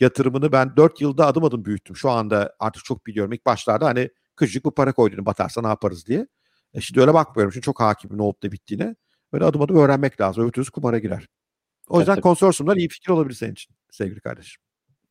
yatırımını 0.00 0.52
ben 0.52 0.76
4 0.76 1.00
yılda 1.00 1.26
adım 1.26 1.44
adım 1.44 1.64
büyüttüm. 1.64 1.96
Şu 1.96 2.10
anda 2.10 2.54
artık 2.58 2.84
çok 2.84 3.06
biliyorum. 3.06 3.32
İlk 3.32 3.46
başlarda 3.46 3.86
hani 3.86 4.10
küçücük 4.36 4.64
bir 4.66 4.70
para 4.70 4.92
koydun 4.92 5.26
batarsa 5.26 5.62
ne 5.62 5.68
yaparız 5.68 6.06
diye. 6.06 6.26
E 6.74 6.80
şimdi 6.80 7.00
öyle 7.00 7.14
bakmıyorum. 7.14 7.52
Çünkü 7.52 7.64
çok 7.64 7.80
hakimim 7.80 8.18
ne 8.18 8.22
olup 8.22 8.42
da 8.42 8.52
bittiğine. 8.52 8.94
Böyle 9.32 9.44
adım 9.44 9.62
adım 9.62 9.76
öğrenmek 9.76 10.20
lazım. 10.20 10.44
Öbür 10.44 10.52
türlü 10.52 10.70
kumara 10.70 10.98
girer. 10.98 11.26
O 11.88 11.98
yüzden 11.98 12.12
evet, 12.12 12.22
konsorsiyumlar 12.22 12.76
iyi 12.76 12.88
fikir 12.88 13.10
olabilir 13.10 13.34
senin 13.34 13.52
için 13.52 13.74
sevgili 13.90 14.20
kardeşim. 14.20 14.62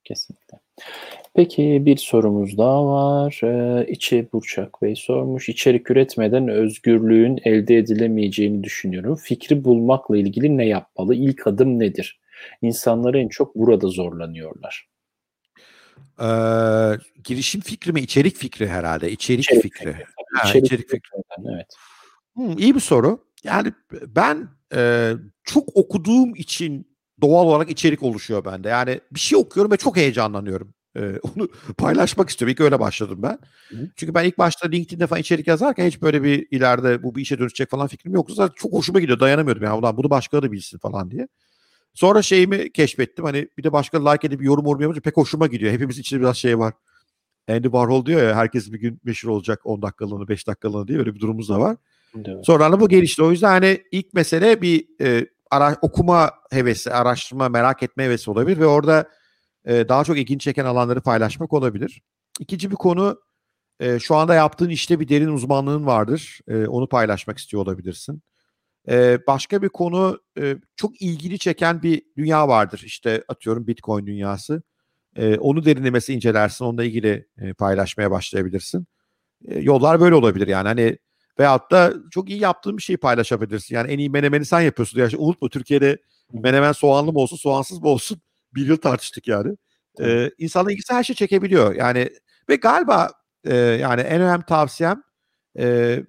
Kesinlikle. 0.04 0.60
Peki 1.36 1.86
bir 1.86 1.98
sorumuz 1.98 2.58
daha 2.58 2.86
var. 2.86 3.40
Ee, 3.44 3.88
İçi 3.88 4.28
Burçak 4.34 4.82
Bey 4.82 4.96
sormuş. 4.96 5.50
İçerik 5.50 5.92
üretmeden 5.92 6.48
özgürlüğün 6.48 7.40
elde 7.44 7.78
edilemeyeceğini 7.78 8.64
düşünüyorum. 8.64 9.16
Fikri 9.16 9.64
bulmakla 9.64 10.18
ilgili 10.18 10.58
ne 10.58 10.68
yapmalı? 10.68 11.16
İlk 11.16 11.48
adım 11.48 11.80
nedir? 11.80 12.20
İnsanlar 12.62 13.14
en 13.14 13.28
çok 13.28 13.56
burada 13.56 13.88
zorlanıyorlar. 13.88 14.88
Ee, 16.22 16.26
girişim 17.24 17.62
fikri 17.62 17.92
mi? 17.92 18.02
İçerik 18.02 18.36
fikri 18.36 18.68
herhalde. 18.68 19.12
İçerik, 19.12 19.44
içerik 19.44 19.62
fikri. 19.62 19.94
fikri. 19.94 20.06
Ha, 20.34 20.50
içerik, 20.50 20.66
içerik 20.66 20.90
fikri. 20.90 21.22
Evet. 21.54 21.68
Hmm, 22.34 22.58
iyi 22.58 22.76
bir 22.76 22.80
soru. 22.80 23.20
Yani 23.44 23.74
ben 23.92 24.50
e, 24.76 25.14
çok 25.44 25.78
okuduğum 25.78 26.36
için 26.36 26.88
doğal 27.22 27.46
olarak 27.46 27.70
içerik 27.70 28.04
oluşuyor 28.04 28.46
bende. 28.46 28.70
Yani 28.70 29.02
bir 29.12 29.20
şey 29.20 29.40
okuyorum 29.40 29.72
ve 29.72 29.78
çok 29.78 29.98
heyecanlanıyorum. 29.98 30.74
Ee, 30.98 31.20
onu 31.36 31.50
paylaşmak 31.78 32.30
istiyorum. 32.30 32.52
İlk 32.52 32.62
öyle 32.62 32.80
başladım 32.80 33.20
ben. 33.24 33.40
Hı. 33.70 33.90
Çünkü 33.96 34.14
ben 34.14 34.24
ilk 34.24 34.38
başta 34.38 34.68
LinkedIn'de 34.68 35.08
falan 35.08 35.22
içerik 35.22 35.48
yazarken 35.48 35.88
hiç 35.88 36.02
böyle 36.02 36.24
bir 36.24 36.48
ileride 36.52 37.04
bu 37.04 37.16
bir 37.16 37.22
işe 37.22 37.40
dönüşecek 37.40 37.70
falan 37.70 37.88
fikrim 37.88 38.14
yoktu. 38.14 38.34
Zaten 38.34 38.54
çok 38.56 38.74
hoşuma 38.74 39.00
gidiyor. 39.00 39.20
Dayanamıyordum. 39.20 39.64
Yani 39.64 39.80
ulan 39.80 39.98
bunu 39.98 40.10
başkaları 40.10 40.46
da 40.46 40.52
bilsin 40.52 40.78
falan 40.78 41.12
diye. 41.12 41.28
Sonra 41.94 42.22
şeyimi 42.22 42.72
keşfettim. 42.72 43.26
Hani 43.26 43.48
bir 43.58 43.64
de 43.64 43.74
başka 43.74 44.10
like 44.10 44.28
edip 44.28 44.44
yorum 44.44 44.66
yorum 44.66 44.82
yapınca 44.82 45.02
pek 45.02 45.18
hoşuma 45.18 45.48
gidiyor. 45.48 45.74
Hepimiz 45.74 46.00
içinde 46.00 46.22
biraz 46.22 46.38
şey 46.38 46.60
var. 46.60 46.74
Andy 47.50 47.64
Warhol 47.64 48.06
diyor 48.06 48.24
ya 48.24 48.36
herkes 48.36 48.72
bir 48.72 48.80
gün 48.80 49.00
meşhur 49.04 49.30
olacak 49.30 49.62
10 49.64 49.82
dakikalığını 49.82 50.28
5 50.28 50.48
dakikalığını 50.48 50.88
diye 50.88 51.00
böyle 51.00 51.16
bir 51.16 51.20
durumumuz 51.20 51.50
da 51.50 51.60
var. 51.60 51.78
Evet. 52.16 52.46
Sonra 52.46 52.80
bu 52.80 52.90
gelişti. 52.90 53.24
O 53.24 53.32
yüzden 53.32 53.48
hani 53.48 53.84
ilk 53.92 54.14
mesele 54.14 54.62
bir 54.62 54.86
e, 55.02 55.28
ara, 55.52 55.78
okuma 55.82 56.32
hevesi, 56.52 56.92
araştırma, 56.92 57.50
merak 57.50 57.84
etme 57.84 58.04
hevesi 58.04 58.32
olabilir 58.32 58.60
ve 58.60 58.66
orada 58.66 59.10
e, 59.66 59.90
daha 59.90 60.04
çok 60.04 60.18
ilginç 60.18 60.42
çeken 60.42 60.66
alanları 60.66 61.02
paylaşmak 61.02 61.54
olabilir. 61.54 62.02
İkinci 62.40 62.72
bir 62.72 62.76
konu 62.76 63.22
e, 63.80 64.00
şu 64.00 64.16
anda 64.16 64.36
yaptığın 64.36 64.70
işte 64.70 65.00
bir 65.00 65.10
derin 65.10 65.28
uzmanlığın 65.28 65.86
vardır. 65.86 66.40
E, 66.48 66.68
onu 66.68 66.90
paylaşmak 66.90 67.38
istiyor 67.38 67.64
olabilirsin. 67.64 68.22
E, 68.90 69.20
başka 69.28 69.62
bir 69.62 69.70
konu 69.70 70.20
e, 70.40 70.56
çok 70.76 71.02
ilgili 71.02 71.40
çeken 71.40 71.84
bir 71.84 72.02
dünya 72.18 72.48
vardır. 72.48 72.82
İşte 72.86 73.24
atıyorum 73.28 73.68
Bitcoin 73.68 74.08
dünyası. 74.08 74.64
E, 75.16 75.38
onu 75.38 75.66
derinlemesi 75.66 76.14
incelersin. 76.14 76.66
Onunla 76.66 76.84
ilgili 76.84 77.28
e, 77.38 77.54
paylaşmaya 77.54 78.12
başlayabilirsin. 78.12 78.88
E, 79.48 79.60
yollar 79.60 80.00
böyle 80.00 80.16
olabilir 80.16 80.48
yani. 80.48 80.68
Hani 80.68 80.98
Veyahut 81.40 81.72
da 81.72 81.94
çok 82.12 82.30
iyi 82.30 82.40
yaptığın 82.40 82.78
bir 82.78 82.82
şeyi 82.82 82.98
paylaşabilirsin. 82.98 83.76
Yani 83.76 83.92
en 83.92 84.00
iyi 84.00 84.10
menemeni 84.10 84.46
sen 84.46 84.62
yapıyorsun. 84.62 85.00
Yani 85.00 85.16
unutma 85.18 85.50
Türkiye'de 85.50 85.98
menemen 86.34 86.72
soğanlı 86.72 87.14
mı 87.14 87.20
olsun 87.20 87.38
soğansız 87.38 87.80
mı 87.82 87.88
olsun 87.88 88.22
bir 88.56 88.66
yıl 88.66 88.78
tartıştık 88.78 89.28
yani. 89.28 89.56
Ee, 90.02 90.32
insanın 90.38 90.70
ilgisi 90.70 90.94
her 90.94 91.04
şey 91.04 91.16
çekebiliyor. 91.16 91.76
Yani 91.76 92.10
ve 92.50 92.56
galiba 92.56 93.12
e, 93.44 93.56
yani 93.56 94.02
en 94.02 94.22
önemli 94.22 94.46
tavsiyem 94.46 95.04
e, 95.60 96.00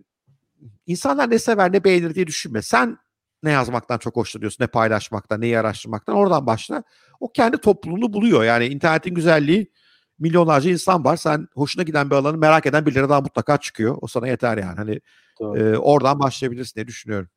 insanlar 0.86 1.30
ne 1.30 1.38
sever 1.38 1.72
ne 1.72 1.84
beğenir 1.84 2.14
diye 2.14 2.26
düşünme. 2.26 2.62
Sen 2.62 2.98
ne 3.42 3.50
yazmaktan 3.50 3.98
çok 3.98 4.16
hoşlanıyorsun, 4.16 4.64
ne 4.64 4.68
paylaşmaktan, 4.68 5.40
neyi 5.40 5.58
araştırmaktan 5.58 6.16
oradan 6.16 6.46
başla. 6.46 6.82
O 7.24 7.28
kendi 7.32 7.58
topluluğunu 7.58 8.12
buluyor. 8.12 8.44
Yani 8.44 8.66
internetin 8.66 9.14
güzelliği 9.14 9.72
milyonlarca 10.18 10.70
insan 10.70 11.04
var. 11.04 11.16
Sen 11.16 11.48
hoşuna 11.54 11.82
giden 11.82 12.10
bir 12.10 12.14
alanı 12.14 12.38
merak 12.38 12.66
eden 12.66 12.86
birileri 12.86 13.08
daha 13.08 13.20
mutlaka 13.20 13.56
çıkıyor. 13.56 13.98
O 14.00 14.06
sana 14.06 14.28
yeter 14.28 14.58
yani. 14.58 14.76
Hani 14.76 15.00
e, 15.40 15.76
oradan 15.76 16.20
başlayabilirsin 16.20 16.74
diye 16.74 16.86
düşünüyorum. 16.86 17.28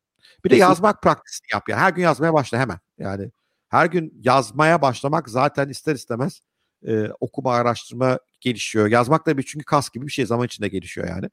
Bir 0.44 0.50
de 0.50 0.56
yazmak 0.56 1.02
praktisini 1.02 1.46
yap 1.52 1.68
yani. 1.68 1.80
Her 1.80 1.90
gün 1.90 2.02
yazmaya 2.02 2.34
başla 2.34 2.58
hemen. 2.58 2.78
Yani 2.98 3.30
her 3.68 3.86
gün 3.86 4.12
yazmaya 4.20 4.82
başlamak 4.82 5.28
zaten 5.28 5.68
ister 5.68 5.94
istemez 5.94 6.40
e, 6.86 7.08
okuma, 7.20 7.54
araştırma 7.54 8.18
gelişiyor. 8.40 8.86
Yazmak 8.86 9.26
da 9.26 9.38
bir 9.38 9.42
çünkü 9.42 9.64
kas 9.64 9.90
gibi 9.90 10.06
bir 10.06 10.12
şey 10.12 10.26
zaman 10.26 10.46
içinde 10.46 10.68
gelişiyor 10.68 11.08
yani. 11.08 11.30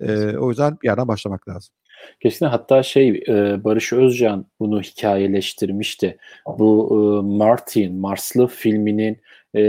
E, 0.00 0.36
o 0.36 0.48
yüzden 0.48 0.78
bir 0.82 0.88
yerden 0.88 1.08
başlamak 1.08 1.48
lazım. 1.48 1.74
Kesinlikle 2.20 2.56
hatta 2.56 2.82
şey 2.82 3.24
Barış 3.64 3.92
Özcan 3.92 4.46
bunu 4.60 4.80
hikayeleştirmişti. 4.80 6.18
Bu 6.58 7.22
Martin, 7.22 7.94
Marslı 7.94 8.46
filminin 8.46 9.18
e, 9.54 9.60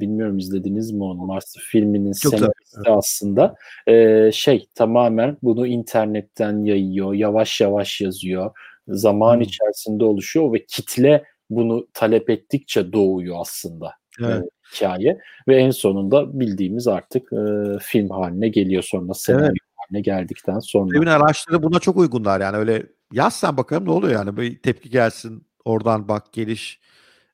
bilmiyorum 0.00 0.38
izlediniz 0.38 0.92
mi 0.92 1.04
onu? 1.04 1.26
Mars 1.26 1.56
filminin 1.70 2.12
Çok 2.12 2.34
senaristi 2.34 2.90
aslında 2.90 3.54
e, 3.86 4.30
şey 4.32 4.66
tamamen 4.74 5.36
bunu 5.42 5.66
internetten 5.66 6.64
yayıyor, 6.64 7.14
yavaş 7.14 7.60
yavaş 7.60 8.00
yazıyor. 8.00 8.50
Zaman 8.88 9.34
hmm. 9.34 9.42
içerisinde 9.42 10.04
oluşuyor 10.04 10.52
ve 10.52 10.64
kitle 10.64 11.24
bunu 11.50 11.86
talep 11.94 12.30
ettikçe 12.30 12.92
doğuyor 12.92 13.36
aslında. 13.40 13.92
Evet. 14.20 14.42
E, 14.42 14.46
hikaye 14.74 15.18
ve 15.48 15.56
en 15.56 15.70
sonunda 15.70 16.40
bildiğimiz 16.40 16.88
artık 16.88 17.32
e, 17.32 17.38
film 17.80 18.10
haline 18.10 18.48
geliyor 18.48 18.82
sonra 18.82 19.14
senaryo 19.14 19.46
evet. 19.46 19.56
Haline 19.92 20.00
geldikten 20.00 20.58
sonra. 20.58 20.90
Filmin 20.90 21.06
araçları 21.06 21.62
buna 21.62 21.78
çok 21.78 21.96
uygunlar 21.96 22.40
yani 22.40 22.56
öyle 22.56 22.86
yazsan 23.12 23.56
bakalım 23.56 23.84
ne 23.84 23.90
oluyor 23.90 24.12
yani 24.12 24.36
bir 24.36 24.62
tepki 24.62 24.90
gelsin 24.90 25.46
oradan 25.64 26.08
bak 26.08 26.32
geliş 26.32 26.80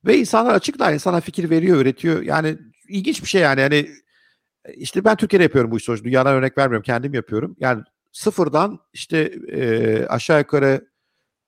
ve 0.07 0.19
insanlar 0.19 0.55
açıklar, 0.55 0.93
insana 0.93 1.21
fikir 1.21 1.51
veriyor, 1.51 1.77
üretiyor. 1.77 2.23
Yani 2.23 2.59
ilginç 2.89 3.23
bir 3.23 3.29
şey 3.29 3.43
yani. 3.43 3.61
Yani 3.61 3.89
işte 4.75 5.05
ben 5.05 5.17
Türkiye'de 5.17 5.43
yapıyorum 5.43 5.71
bu 5.71 5.77
işi. 5.77 6.05
Dünyadan 6.05 6.35
örnek 6.35 6.59
vermiyorum. 6.59 6.83
Kendim 6.83 7.15
yapıyorum. 7.15 7.57
Yani 7.61 7.83
sıfırdan 8.13 8.79
işte 8.93 9.19
e, 9.53 10.07
aşağı 10.07 10.39
yukarı 10.39 10.89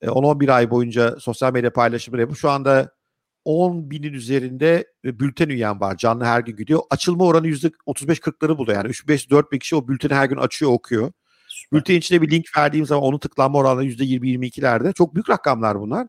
e, 0.03 0.07
10-11 0.07 0.53
ay 0.53 0.71
boyunca 0.71 1.17
sosyal 1.21 1.53
medya 1.53 1.73
paylaşımı 1.73 2.21
yapıp 2.21 2.37
şu 2.37 2.51
anda 2.51 2.93
10 3.51 3.91
binin 3.91 4.13
üzerinde 4.13 4.87
bülten 5.05 5.49
üyem 5.49 5.81
var. 5.81 5.97
Canlı 5.97 6.25
her 6.25 6.41
gün 6.41 6.57
gidiyor. 6.57 6.81
Açılma 6.91 7.25
oranı 7.25 7.49
%35-40'ları 7.49 8.59
buluyor. 8.59 8.79
Yani 8.79 8.89
3-5-4 8.89 9.51
bin 9.53 9.59
kişi 9.59 9.77
o 9.77 9.89
bülteni 9.89 10.15
her 10.15 10.27
gün 10.27 10.37
açıyor, 10.37 10.73
okuyor. 10.73 11.13
Süper. 11.49 11.79
Bülten 11.79 11.95
içine 11.95 12.23
bir 12.23 12.31
link 12.31 12.57
verdiğim 12.57 12.87
zaman 12.87 13.05
onun 13.05 13.19
tıklanma 13.19 13.59
oranı 13.59 13.85
%20-22'lerde. 13.85 14.93
Çok 14.93 15.15
büyük 15.15 15.31
rakamlar 15.31 15.81
bunlar. 15.81 16.07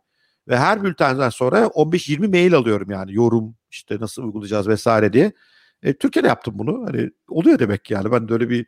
Ve 0.48 0.58
her 0.58 0.84
bültenden 0.84 1.30
sonra 1.30 1.60
15-20 1.66 2.28
mail 2.28 2.54
alıyorum 2.56 2.92
yani 2.92 3.14
yorum 3.14 3.56
işte 3.72 3.98
nasıl 4.00 4.24
uygulayacağız 4.24 4.68
vesaire 4.68 5.14
diye. 5.14 5.32
E, 5.84 5.94
Türkiye'de 5.94 6.28
yaptım 6.28 6.54
bunu. 6.58 6.86
Hani 6.88 7.10
oluyor 7.30 7.60
demek 7.60 7.92
yani. 7.92 8.12
Ben 8.12 8.30
de 8.30 8.34
öyle 8.34 8.50
bir 8.50 8.66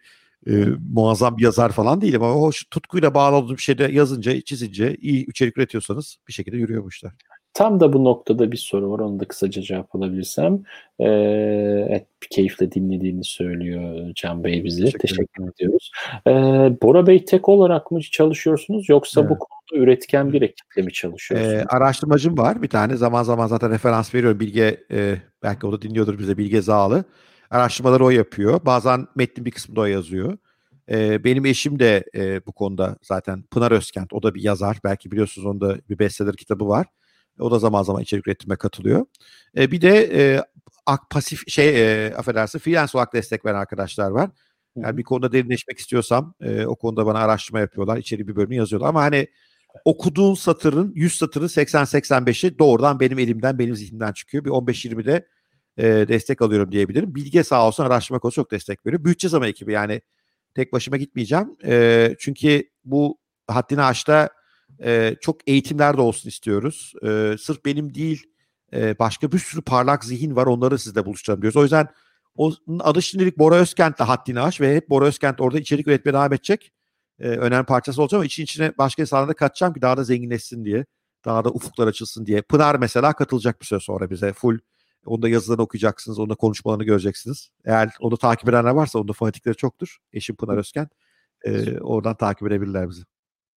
e, 0.47 0.65
muazzam 0.93 1.37
bir 1.37 1.43
yazar 1.43 1.71
falan 1.71 2.01
değilim 2.01 2.23
ama 2.23 2.35
o 2.35 2.51
tutkuyla 2.71 3.13
bağlı 3.13 3.35
olduğum 3.35 3.57
bir 3.57 3.61
şeyde 3.61 3.83
yazınca, 3.83 4.41
çizince, 4.41 4.95
iyi 4.95 5.25
içerik 5.29 5.57
üretiyorsanız 5.57 6.17
bir 6.27 6.33
şekilde 6.33 6.57
yürüyor 6.57 6.83
bu 6.83 6.89
işler. 6.89 7.11
Tam 7.53 7.79
da 7.79 7.93
bu 7.93 8.03
noktada 8.03 8.51
bir 8.51 8.57
soru 8.57 8.91
var. 8.91 8.99
Onu 8.99 9.19
da 9.19 9.25
kısaca 9.25 9.61
cevap 9.61 9.95
alabilirsem. 9.95 10.63
Ee, 10.99 11.05
evet, 11.89 12.07
keyifle 12.29 12.71
dinlediğini 12.71 13.23
söylüyor 13.23 14.11
Can 14.15 14.43
Bey 14.43 14.63
bize. 14.63 14.83
Teşekkür, 14.83 14.99
Teşekkür 14.99 15.51
ediyoruz. 15.53 15.91
Ee, 16.27 16.31
Bora 16.81 17.07
Bey 17.07 17.25
tek 17.25 17.49
olarak 17.49 17.91
mı 17.91 18.01
çalışıyorsunuz 18.01 18.89
yoksa 18.89 19.21
evet. 19.21 19.29
bu 19.29 19.37
konuda 19.39 19.83
üretken 19.83 20.33
bir 20.33 20.41
ekiple 20.41 20.81
mi 20.81 20.93
çalışıyorsunuz? 20.93 21.53
Ee, 21.53 21.65
araştırmacım 21.69 22.37
var 22.37 22.61
bir 22.61 22.69
tane. 22.69 22.95
Zaman 22.95 23.23
zaman 23.23 23.47
zaten 23.47 23.71
referans 23.71 24.15
veriyorum. 24.15 24.39
Bilge, 24.39 24.83
e, 24.91 25.15
belki 25.43 25.67
o 25.67 25.71
da 25.71 25.81
dinliyordur 25.81 26.19
bize 26.19 26.37
Bilge 26.37 26.61
Zağlı. 26.61 27.03
Araştırmaları 27.49 28.05
o 28.05 28.09
yapıyor. 28.09 28.61
Bazen 28.65 29.07
metnin 29.15 29.45
bir 29.45 29.51
kısmını 29.51 29.79
o 29.79 29.85
yazıyor. 29.85 30.37
E, 30.91 31.23
benim 31.23 31.45
eşim 31.45 31.79
de 31.79 32.03
e, 32.15 32.45
bu 32.45 32.51
konuda 32.51 32.97
zaten 33.01 33.43
Pınar 33.43 33.71
Özkent. 33.71 34.13
O 34.13 34.23
da 34.23 34.35
bir 34.35 34.41
yazar. 34.41 34.77
Belki 34.83 35.11
biliyorsunuz 35.11 35.45
onda 35.45 35.77
bir 35.89 35.99
bestseller 35.99 36.35
kitabı 36.35 36.67
var. 36.67 36.87
O 37.39 37.51
da 37.51 37.59
zaman 37.59 37.83
zaman 37.83 38.01
içerik 38.01 38.27
üretime 38.27 38.55
katılıyor. 38.55 39.05
E, 39.57 39.71
bir 39.71 39.81
de 39.81 40.09
e, 40.13 40.43
ak, 40.85 41.09
pasif 41.09 41.47
şey 41.47 42.05
e, 42.05 42.13
affedersin 42.15 42.59
freelance 42.59 42.91
olarak 42.97 43.13
destek 43.13 43.45
veren 43.45 43.59
arkadaşlar 43.59 44.11
var. 44.11 44.29
Yani 44.75 44.97
bir 44.97 45.03
konuda 45.03 45.31
derinleşmek 45.31 45.79
istiyorsam 45.79 46.33
e, 46.41 46.65
o 46.65 46.75
konuda 46.75 47.05
bana 47.05 47.19
araştırma 47.19 47.59
yapıyorlar. 47.59 47.97
İçeri 47.97 48.27
bir 48.27 48.35
bölümü 48.35 48.55
yazıyorlar. 48.55 48.89
Ama 48.89 49.01
hani 49.01 49.27
okuduğun 49.85 50.33
satırın 50.33 50.91
100 50.95 51.17
satırın 51.17 51.47
80-85'i 51.47 52.59
doğrudan 52.59 52.99
benim 52.99 53.19
elimden, 53.19 53.59
benim 53.59 53.75
zihnimden 53.75 54.13
çıkıyor. 54.13 54.45
Bir 54.45 54.49
15-20'de 54.49 55.27
e, 55.77 55.83
destek 56.07 56.41
alıyorum 56.41 56.71
diyebilirim. 56.71 57.15
Bilge 57.15 57.43
sağ 57.43 57.67
olsun 57.67 57.83
araştırma 57.83 58.19
konusu 58.19 58.35
çok 58.35 58.51
destek 58.51 58.85
veriyor. 58.85 59.03
Büyüteceğiz 59.03 59.33
ama 59.33 59.47
ekibi 59.47 59.73
yani 59.73 60.01
tek 60.55 60.73
başıma 60.73 60.97
gitmeyeceğim. 60.97 61.57
E, 61.65 62.15
çünkü 62.19 62.69
bu 62.85 63.17
haddini 63.47 63.81
aşta 63.81 64.29
e, 64.83 65.15
çok 65.21 65.47
eğitimler 65.47 65.97
de 65.97 66.01
olsun 66.01 66.29
istiyoruz. 66.29 66.93
E, 67.03 67.35
sırf 67.39 67.65
benim 67.65 67.93
değil 67.93 68.23
e, 68.73 68.99
başka 68.99 69.31
bir 69.31 69.39
sürü 69.39 69.61
parlak 69.61 70.05
zihin 70.05 70.35
var 70.35 70.45
onları 70.45 70.79
sizle 70.79 71.05
buluşturalım 71.05 71.41
diyoruz. 71.41 71.57
O 71.57 71.63
yüzden 71.63 71.87
onun 72.35 72.79
adı 72.79 73.01
şimdilik 73.01 73.37
Bora 73.39 73.55
Özkent'le 73.55 73.99
haddini 73.99 74.39
aş 74.39 74.61
ve 74.61 74.75
hep 74.75 74.89
Bora 74.89 75.05
Özkent 75.05 75.41
orada 75.41 75.59
içerik 75.59 75.87
üretmeye 75.87 76.13
devam 76.13 76.33
edecek. 76.33 76.71
E, 77.19 77.27
önemli 77.27 77.65
parçası 77.65 78.01
olacak 78.01 78.17
ama 78.17 78.25
için 78.25 78.43
içine 78.43 78.77
başka 78.77 79.01
insanlara 79.01 79.33
katacağım 79.33 79.73
ki 79.73 79.81
daha 79.81 79.97
da 79.97 80.03
zenginleşsin 80.03 80.65
diye. 80.65 80.85
Daha 81.25 81.45
da 81.45 81.49
ufuklar 81.49 81.87
açılsın 81.87 82.25
diye. 82.25 82.41
Pınar 82.41 82.75
mesela 82.75 83.13
katılacak 83.13 83.61
bir 83.61 83.65
süre 83.65 83.79
sonra 83.79 84.09
bize. 84.09 84.33
Full 84.33 84.59
Onda 85.05 85.29
yazılarını 85.29 85.63
okuyacaksınız. 85.63 86.19
Onda 86.19 86.35
konuşmalarını 86.35 86.83
göreceksiniz. 86.83 87.49
Eğer 87.65 87.89
onu 87.99 88.17
takip 88.17 88.49
edenler 88.49 88.71
varsa 88.71 88.99
onda 88.99 89.13
fanatikleri 89.13 89.55
çoktur. 89.55 89.97
Eşim 90.13 90.35
Pınar 90.35 90.57
Özken. 90.57 90.89
E, 91.45 91.79
oradan 91.79 92.15
takip 92.17 92.47
edebilirler 92.47 92.89
bizi. 92.89 93.03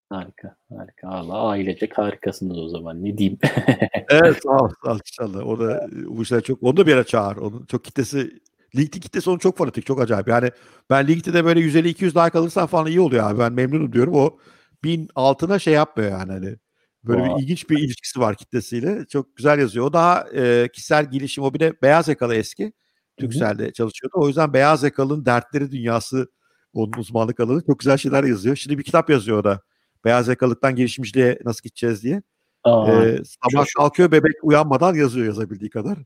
Harika, 0.10 0.56
harika. 0.70 1.08
Allah 1.08 1.42
ailecek 1.42 1.98
harikasınız 1.98 2.58
o 2.58 2.70
zaman. 2.70 3.04
Ne 3.04 3.18
diyeyim? 3.18 3.40
evet 4.10 4.44
sağ 4.44 4.58
ol, 4.58 4.70
sağ 4.84 4.92
ol 4.92 5.00
inşallah. 5.06 5.48
O 5.48 5.60
da 5.60 5.88
bu 5.92 6.24
işler 6.24 6.42
çok, 6.42 6.64
onu 6.64 6.78
da 6.78 6.86
bir 6.86 6.92
yere 6.92 7.04
çağır. 7.04 7.38
Onun 7.38 7.66
çok 7.66 7.84
kitlesi, 7.84 8.40
LinkedIn 8.76 9.02
kitlesi 9.02 9.30
onun 9.30 9.38
çok 9.38 9.58
fanatik, 9.58 9.86
çok 9.86 10.02
acayip. 10.02 10.28
Yani 10.28 10.52
ben 10.90 11.08
LinkedIn'de 11.08 11.46
böyle 11.46 11.60
150-200 11.60 12.26
like 12.26 12.40
alırsan 12.40 12.68
falan 12.68 12.88
iyi 12.88 13.00
oluyor 13.00 13.32
abi. 13.32 13.40
Ben 13.40 13.54
memnunum 13.54 13.94
diyorum. 13.94 14.14
O 14.16 14.38
bin 14.84 15.10
altına 15.16 15.60
şey 15.60 15.74
yapmıyor 15.74 16.12
yani 16.12 16.32
hani. 16.32 16.56
Böyle 17.04 17.20
wow. 17.20 17.38
bir 17.38 17.44
ilginç 17.44 17.70
bir 17.70 17.78
ilişkisi 17.78 18.20
var 18.20 18.36
kitlesiyle. 18.36 19.06
Çok 19.06 19.36
güzel 19.36 19.60
yazıyor. 19.60 19.86
O 19.86 19.94
daha 19.94 20.26
e, 20.34 20.70
kişisel 20.74 21.12
gelişim. 21.12 21.44
O 21.44 21.54
bir 21.54 21.60
de 21.60 21.74
beyaz 21.82 22.08
yakalı 22.08 22.36
eski. 22.36 22.74
Türkcell'de 23.18 23.74
çalışıyordu. 23.74 24.14
O 24.18 24.28
yüzden 24.28 24.54
beyaz 24.54 24.84
yakalının 24.84 25.26
dertleri 25.26 25.72
dünyası 25.72 26.28
onun 26.74 26.94
uzmanlık 26.98 27.40
alanı. 27.40 27.62
Çok 27.66 27.80
güzel 27.80 27.98
şeyler 27.98 28.24
yazıyor. 28.24 28.56
Şimdi 28.56 28.78
bir 28.78 28.84
kitap 28.84 29.10
yazıyor 29.10 29.38
o 29.40 29.44
da. 29.44 29.62
Beyaz 30.06 30.28
yakalıktan 30.28 30.76
girişimciliğe 30.76 31.40
nasıl 31.46 31.64
gideceğiz 31.64 32.04
diye. 32.04 32.22
Aa, 32.64 32.92
ee, 32.92 33.20
sabah 33.26 33.66
çok 33.66 33.84
kalkıyor 33.84 34.12
bebek 34.12 34.34
uyanmadan 34.44 34.96
yazıyor 34.96 35.26
yazabildiği 35.26 35.70
kadar. 35.70 35.98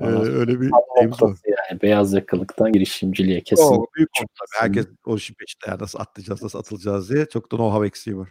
Ee, 0.00 0.04
öyle 0.06 0.60
bir 0.60 0.70
şeyimiz 0.96 1.22
var. 1.22 1.36
Yani 1.46 1.82
beyaz 1.82 2.12
yakalılıktan 2.12 2.72
girişimciliğe 2.72 3.40
kesin. 3.40 3.64
O, 3.64 3.86
büyük 3.96 4.10
tabii. 4.14 4.60
Herkes 4.60 4.86
o 5.06 5.16
işin 5.16 5.34
peşinde 5.34 5.64
yani 5.66 5.82
nasıl 5.82 5.98
atlayacağız, 5.98 6.42
nasıl 6.42 6.58
atılacağız 6.58 7.10
diye. 7.10 7.26
Çok 7.26 7.52
da 7.52 7.56
know-how 7.56 7.86
eksiği 7.86 8.16
var. 8.16 8.28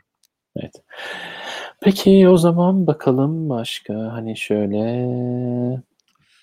Evet. 0.55 0.73
Peki 1.81 2.27
o 2.29 2.37
zaman 2.37 2.87
bakalım 2.87 3.49
başka 3.49 3.93
hani 3.93 4.37
şöyle 4.37 5.07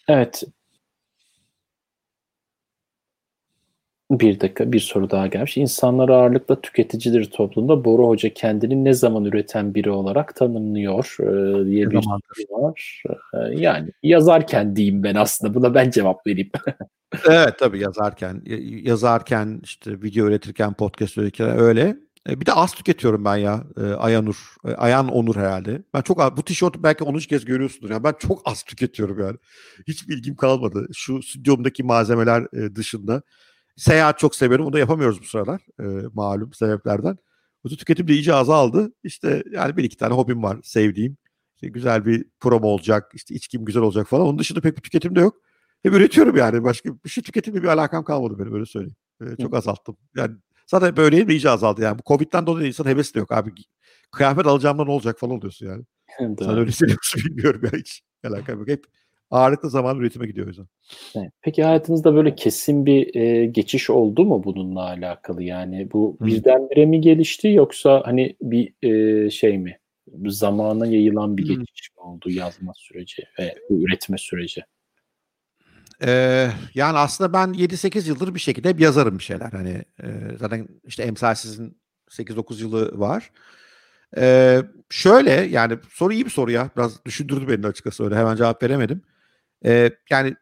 evet 0.08 0.42
bir 4.11 4.40
dakika 4.40 4.72
bir 4.72 4.80
soru 4.80 5.11
daha 5.11 5.26
gelmiş. 5.26 5.56
İnsanlar 5.56 6.09
ağırlıkla 6.09 6.61
tüketicidir 6.61 7.30
toplumda. 7.30 7.84
Boru 7.84 8.09
Hoca 8.09 8.34
kendini 8.34 8.84
ne 8.84 8.94
zaman 8.94 9.24
üreten 9.24 9.74
biri 9.74 9.90
olarak 9.90 10.36
tanımlıyor 10.36 11.16
e, 11.20 11.66
diye 11.66 11.86
ne 11.86 11.90
bir 11.90 12.02
soru 12.02 12.62
var. 12.62 13.02
E, 13.34 13.38
yani 13.61 13.90
yazarken 14.02 14.76
diyeyim 14.76 15.02
ben 15.02 15.14
aslında. 15.14 15.54
Buna 15.54 15.74
ben 15.74 15.90
cevap 15.90 16.26
vereyim. 16.26 16.50
evet 17.28 17.59
tabii 17.59 17.80
yazarken. 17.80 18.42
Yazarken 18.82 19.61
işte 19.64 20.02
video 20.02 20.26
üretirken, 20.26 20.72
podcast 20.72 21.18
üretirken 21.18 21.59
öyle. 21.59 21.96
E, 22.28 22.40
bir 22.40 22.46
de 22.46 22.52
az 22.52 22.74
tüketiyorum 22.74 23.24
ben 23.24 23.36
ya 23.36 23.64
e, 23.80 23.82
Ayanur. 23.82 24.54
E, 24.66 24.74
Ayan 24.74 25.09
Onur 25.09 25.36
herhalde. 25.36 25.82
Ben 25.94 26.02
çok 26.02 26.36
bu 26.36 26.42
tişörtü 26.42 26.82
belki 26.82 27.04
13 27.04 27.26
kez 27.26 27.44
görüyorsundur. 27.44 27.90
ya. 27.90 28.04
Ben 28.04 28.14
çok 28.18 28.42
az 28.44 28.62
tüketiyorum 28.62 29.18
yani. 29.20 29.36
Hiç 29.88 30.09
bilgim 30.09 30.36
kalmadı. 30.36 30.86
Şu 30.94 31.22
stüdyomdaki 31.22 31.82
malzemeler 31.82 32.42
e, 32.52 32.74
dışında. 32.74 33.22
Seyahat 33.78 34.18
çok 34.18 34.34
seviyorum. 34.34 34.66
Onu 34.66 34.72
da 34.72 34.78
yapamıyoruz 34.78 35.20
bu 35.22 35.24
sıralar. 35.24 35.62
E, 35.80 35.84
malum 36.14 36.52
sebeplerden. 36.52 37.18
Bu 37.64 37.68
tüketim 37.68 38.08
de 38.08 38.12
iyice 38.12 38.34
azaldı. 38.34 38.92
İşte 39.04 39.42
yani 39.52 39.76
bir 39.76 39.84
iki 39.84 39.96
tane 39.96 40.14
hobim 40.14 40.42
var 40.42 40.58
sevdiğim. 40.62 41.16
İşte 41.54 41.68
güzel 41.68 42.06
bir 42.06 42.24
promo 42.40 42.66
olacak. 42.66 43.12
İşte 43.14 43.34
içkim 43.34 43.64
güzel 43.64 43.82
olacak 43.82 44.06
falan. 44.06 44.26
Onun 44.26 44.38
dışında 44.38 44.60
pek 44.60 44.76
bir 44.76 44.82
tüketim 44.82 45.16
de 45.16 45.20
yok. 45.20 45.36
Hep 45.82 45.94
üretiyorum 45.94 46.36
yani. 46.36 46.64
Başka 46.64 46.90
bir 47.04 47.08
şey 47.10 47.24
tüketimle 47.24 47.62
bir 47.62 47.68
alakam 47.68 48.04
kalmadı 48.04 48.38
benim 48.38 48.54
öyle 48.54 48.66
söyleyeyim. 48.66 48.96
E, 49.20 49.42
çok 49.42 49.54
azalttım. 49.54 49.96
Yani 50.16 50.36
Zaten 50.70 50.96
böyleyim 50.96 51.30
iyice 51.30 51.50
azaldı 51.50 51.82
yani. 51.82 51.98
Bu 51.98 52.02
Covid'den 52.06 52.46
dolayı 52.46 52.66
insan 52.66 52.84
hevesi 52.84 53.14
de 53.14 53.18
yok 53.18 53.32
abi. 53.32 53.52
Kıyafet 54.12 54.46
alacağımda 54.46 54.84
ne 54.84 54.90
olacak 54.90 55.18
falan 55.18 55.36
oluyorsun 55.36 55.66
yani. 55.66 55.84
Sen 56.38 56.58
öyle 56.58 56.70
hissediyorsun 56.70 57.22
bilmiyorum 57.24 57.60
ya 57.64 57.70
hiç. 57.78 58.02
Alakam 58.24 58.58
yok. 58.58 58.68
Hep 58.68 58.86
ağırlıklı 59.30 59.70
zaman 59.70 59.98
üretime 59.98 60.26
gidiyor 60.26 60.46
o 60.46 60.48
yüzden. 60.48 60.66
Evet. 61.16 61.32
Peki 61.42 61.64
hayatınızda 61.64 62.14
böyle 62.14 62.34
kesin 62.34 62.86
bir 62.86 63.14
e, 63.14 63.46
geçiş 63.46 63.90
oldu 63.90 64.24
mu 64.24 64.44
bununla 64.44 64.82
alakalı? 64.82 65.42
Yani 65.42 65.88
bu 65.92 66.16
hmm. 66.18 66.26
birdenbire 66.26 66.86
mi 66.86 67.00
gelişti 67.00 67.48
yoksa 67.48 68.02
hani 68.04 68.36
bir 68.42 68.72
e, 68.82 69.30
şey 69.30 69.58
mi? 69.58 69.78
Zamana 70.26 70.86
yayılan 70.86 71.36
bir 71.36 71.42
geçiş 71.42 71.90
mi 71.96 72.02
oldu 72.02 72.30
yazma 72.30 72.72
süreci 72.76 73.22
ve 73.38 73.54
üretme 73.70 74.18
süreci? 74.18 74.62
Ee, 76.02 76.50
yani 76.74 76.98
aslında 76.98 77.32
ben 77.32 77.48
7-8 77.48 78.08
yıldır 78.08 78.34
bir 78.34 78.40
şekilde 78.40 78.68
hep 78.68 78.80
yazarım 78.80 79.18
bir 79.18 79.24
şeyler. 79.24 79.52
Hani 79.52 79.84
e, 80.02 80.06
zaten 80.38 80.68
işte 80.84 81.02
emsalsizin 81.02 81.78
8-9 82.10 82.60
yılı 82.62 82.98
var. 82.98 83.30
Ee, 84.16 84.62
şöyle 84.90 85.30
yani 85.30 85.78
soru 85.90 86.12
iyi 86.12 86.24
bir 86.24 86.30
soru 86.30 86.50
ya. 86.50 86.70
Biraz 86.76 87.04
düşündürdü 87.04 87.48
beni 87.48 87.66
açıkçası 87.66 88.04
öyle. 88.04 88.16
Hemen 88.16 88.36
cevap 88.36 88.62
veremedim. 88.62 89.02
Ee, 89.64 89.90
yani 90.11 90.34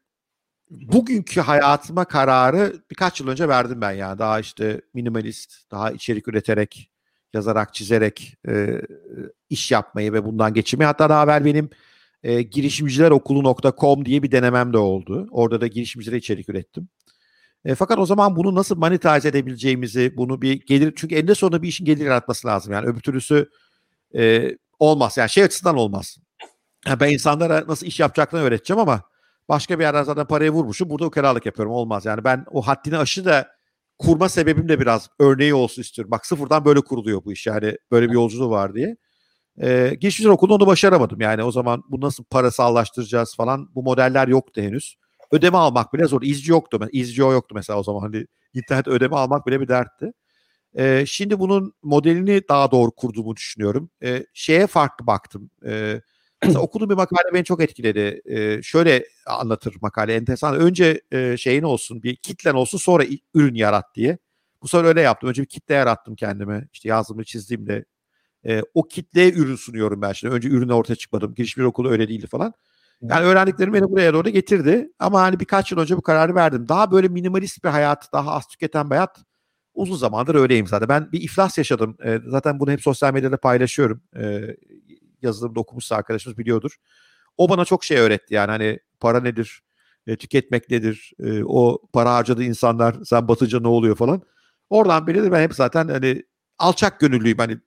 bugünkü 0.71 1.41
hayatıma 1.41 2.05
kararı 2.05 2.73
birkaç 2.91 3.21
yıl 3.21 3.29
önce 3.29 3.49
verdim 3.49 3.81
ben 3.81 3.93
ya. 3.93 4.19
Daha 4.19 4.41
işte 4.41 4.81
minimalist, 4.95 5.71
daha 5.71 5.91
içerik 5.93 6.29
üreterek, 6.29 6.91
yazarak, 7.35 7.75
çizerek 7.75 8.35
e, 8.49 8.81
iş 9.51 9.71
yapmayı 9.71 10.12
ve 10.12 10.25
bundan 10.25 10.55
geçirmeyi. 10.55 10.87
Hatta 10.87 11.11
daha 11.11 11.25
evvel 11.25 11.45
benim 11.45 11.71
e, 12.23 12.43
girişimcilerokulu.com 12.43 14.05
diye 14.05 14.23
bir 14.23 14.33
denemem 14.33 14.73
de 14.73 14.79
oldu. 14.79 15.29
Orada 15.31 15.61
da 15.61 15.67
girişimcilere 15.67 16.19
içerik 16.19 16.49
ürettim. 16.49 16.89
E, 17.64 17.75
fakat 17.75 17.99
o 17.99 18.07
zaman 18.07 18.37
bunu 18.37 18.55
nasıl 18.55 18.77
monetize 18.77 19.29
edebileceğimizi, 19.29 20.17
bunu 20.17 20.43
bir 20.43 20.67
gelir 20.67 20.93
çünkü 20.97 21.14
eninde 21.14 21.35
sonunda 21.35 21.62
bir 21.62 21.69
işin 21.69 21.85
gelir 21.85 22.05
yaratması 22.05 22.49
lazım. 22.49 22.73
Yani 22.73 22.87
öbür 22.87 23.01
türlüsü 23.01 23.51
e, 24.17 24.51
olmaz. 24.79 25.17
Yani 25.17 25.31
şey 25.31 25.45
açısından 25.45 25.77
olmaz. 25.77 26.19
Ben 27.01 27.11
insanlara 27.11 27.64
nasıl 27.68 27.87
iş 27.87 28.01
yapacaklarını 28.01 28.47
öğreteceğim 28.47 28.80
ama 28.80 29.03
başka 29.49 29.78
bir 29.78 29.84
yerden 29.84 30.03
zaten 30.03 30.26
parayı 30.26 30.51
vurmuşum. 30.51 30.91
Burada 30.91 31.07
ukalalık 31.07 31.47
yapıyorum. 31.47 31.72
Olmaz. 31.72 32.05
Yani 32.05 32.24
ben 32.24 32.45
o 32.51 32.62
haddini 32.62 32.99
aşı 32.99 33.24
da 33.24 33.49
kurma 33.99 34.28
sebebim 34.28 34.68
de 34.68 34.80
biraz 34.80 35.09
örneği 35.18 35.55
olsun 35.55 35.82
istiyorum. 35.82 36.11
Bak 36.11 36.26
sıfırdan 36.26 36.64
böyle 36.64 36.80
kuruluyor 36.80 37.25
bu 37.25 37.33
iş. 37.33 37.46
Yani 37.46 37.76
böyle 37.91 38.08
bir 38.08 38.14
yolculuğu 38.14 38.50
var 38.50 38.75
diye. 38.75 38.96
E, 39.63 39.96
girişimciler 40.00 40.30
okulunda 40.34 40.54
onu 40.54 40.67
başaramadım. 40.67 41.21
Yani 41.21 41.42
o 41.42 41.50
zaman 41.53 41.83
bu 41.91 42.00
nasıl 42.00 42.25
parasallaştıracağız 42.25 43.37
falan 43.37 43.68
bu 43.75 43.83
modeller 43.83 44.29
yoktu 44.29 44.61
henüz. 44.61 44.96
Ödeme 45.33 45.58
almak 45.58 45.95
bile 45.95 46.07
zor. 46.07 46.22
İzci 46.22 46.50
yoktu. 46.50 46.88
İzci 46.92 47.21
yoktu 47.21 47.54
mesela 47.54 47.79
o 47.79 47.83
zaman. 47.83 48.00
Hani 48.00 48.26
internet 48.54 48.88
ödeme 48.88 49.17
almak 49.17 49.46
bile 49.46 49.61
bir 49.61 49.68
dertti. 49.68 50.13
E, 50.75 51.07
şimdi 51.07 51.38
bunun 51.38 51.72
modelini 51.83 52.42
daha 52.49 52.71
doğru 52.71 52.91
kurduğumu 52.91 53.37
düşünüyorum. 53.37 53.91
E, 54.03 54.26
şeye 54.34 54.67
farklı 54.67 55.07
baktım. 55.07 55.50
E, 55.67 56.00
mesela 56.42 56.61
okuduğum 56.61 56.91
bir 56.91 56.95
makale 56.95 57.34
beni 57.34 57.45
çok 57.45 57.63
etkiledi. 57.63 58.22
E, 58.25 58.63
şöyle 58.63 59.07
anlatır 59.26 59.76
makale 59.80 60.14
enteresan. 60.14 60.57
Önce 60.57 61.00
e, 61.13 61.37
şeyin 61.37 61.63
olsun 61.63 62.03
bir 62.03 62.17
kitlen 62.17 62.54
olsun 62.54 62.79
sonra 62.79 63.04
ürün 63.34 63.54
yarat 63.54 63.95
diye. 63.95 64.18
Bu 64.63 64.68
sefer 64.68 64.84
öyle 64.84 65.00
yaptım. 65.00 65.29
Önce 65.29 65.42
bir 65.42 65.49
kitle 65.49 65.75
yarattım 65.75 66.17
kendime. 66.17 66.68
İşte 66.72 66.88
yazdığımı 66.88 67.25
çizdiğimde 67.25 67.84
e, 68.46 68.63
o 68.75 68.83
kitleye 68.88 69.33
ürün 69.33 69.57
sunuyorum 69.57 70.03
ben 70.03 70.13
şimdi. 70.13 70.34
Önce 70.34 70.49
ürünü 70.49 70.72
ortaya 70.72 70.95
çıkmadım. 70.96 71.34
Girişimci 71.34 71.67
okulu 71.67 71.91
öyle 71.91 72.08
değildi 72.08 72.26
falan. 72.26 72.54
Yani 73.03 73.26
öğrendiklerim 73.26 73.75
beni 73.75 73.91
buraya 73.91 74.14
doğru 74.14 74.29
getirdi. 74.29 74.91
Ama 74.99 75.21
hani 75.21 75.41
birkaç 75.41 75.72
yıl 75.72 75.79
önce 75.79 75.96
bu 75.96 76.03
kararı 76.03 76.34
verdim. 76.34 76.68
Daha 76.68 76.91
böyle 76.91 77.08
minimalist 77.08 77.64
bir 77.64 77.68
hayat, 77.68 78.13
daha 78.13 78.33
az 78.33 78.46
tüketen 78.46 78.91
bir 78.91 78.95
hayat 78.95 79.18
uzun 79.75 79.96
zamandır 79.96 80.34
öyleyim 80.34 80.67
zaten. 80.67 80.88
Ben 80.88 81.13
bir 81.13 81.21
iflas 81.21 81.58
yaşadım. 81.58 81.96
E, 82.04 82.21
zaten 82.26 82.61
bunu 82.61 82.71
hep 82.71 82.83
sosyal 82.83 83.13
medyada 83.14 83.37
paylaşıyorum. 83.37 84.03
E, 84.17 84.41
yazılımda 85.22 85.61
okumuşsa 85.61 85.97
arkadaşımız 85.97 86.38
biliyordur. 86.38 86.76
O 87.37 87.49
bana 87.49 87.64
çok 87.64 87.84
şey 87.84 87.99
öğretti 87.99 88.34
yani 88.34 88.51
hani 88.51 88.79
para 89.01 89.21
nedir, 89.21 89.63
e, 90.07 90.17
tüketmek 90.17 90.71
nedir, 90.71 91.13
e, 91.21 91.45
o 91.45 91.79
para 91.93 92.14
harcadığı 92.14 92.45
insanlar 92.45 92.97
sen 93.05 93.29
batınca 93.29 93.61
ne 93.61 93.68
oluyor 93.68 93.97
falan. 93.97 94.22
Oradan 94.71 95.07
beri 95.07 95.22
de 95.22 95.33
ben 95.33 95.43
hep 95.43 95.55
zaten 95.55 95.88
hani 95.88 96.22
alçak 96.59 97.01
gönüllüyüm. 97.01 97.38
Hani 97.38 97.59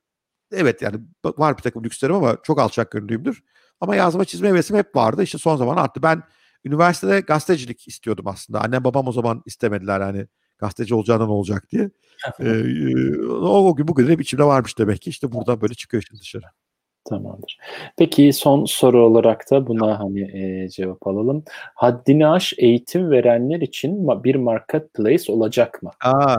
evet 0.52 0.82
yani 0.82 0.98
var 1.26 1.58
bir 1.58 1.64
takım 1.64 1.84
lükslerim 1.84 2.16
ama 2.16 2.38
çok 2.44 2.60
alçak 2.60 2.92
gönüllüyümdür. 2.92 3.44
Ama 3.82 3.96
yazma 3.96 4.26
çizme 4.26 4.50
hevesim 4.50 4.78
hep 4.78 4.96
vardı. 4.96 5.24
İşte 5.24 5.38
son 5.38 5.58
zaman 5.58 5.78
arttı. 5.78 6.04
Ben 6.04 6.24
üniversitede 6.66 7.20
gazetecilik 7.20 7.88
istiyordum 7.88 8.28
aslında. 8.28 8.62
Annem 8.62 8.84
babam 8.84 9.08
o 9.08 9.12
zaman 9.12 9.44
istemediler 9.46 10.02
hani 10.02 10.28
gazeteci 10.58 10.96
olacağından 10.96 11.30
olacak 11.30 11.72
diye. 11.72 11.90
ee, 12.40 13.22
o, 13.28 13.70
o 13.70 13.76
gün 13.76 13.88
bugün 13.88 14.08
hep 14.10 14.22
içimde 14.22 14.44
varmış 14.44 14.78
demek 14.78 15.02
ki. 15.02 15.10
İşte 15.10 15.32
buradan 15.32 15.62
böyle 15.62 15.74
çıkıyor 15.74 16.04
şimdi 16.08 16.22
dışarı. 16.22 16.46
Tamamdır. 17.10 17.58
Peki 17.98 18.34
son 18.34 18.66
soru 18.66 19.06
olarak 19.06 19.52
da 19.52 19.68
buna 19.68 20.00
hani 20.00 20.22
e, 20.22 20.70
cevap 20.70 21.08
alalım. 21.08 21.44
Haddini 21.76 22.28
aş 22.28 22.54
eğitim 22.58 23.12
verenler 23.12 23.62
için 23.62 24.24
bir 24.24 24.36
marketplace 24.36 25.32
olacak 25.32 25.84
mı? 25.84 25.92
Aa, 26.04 26.38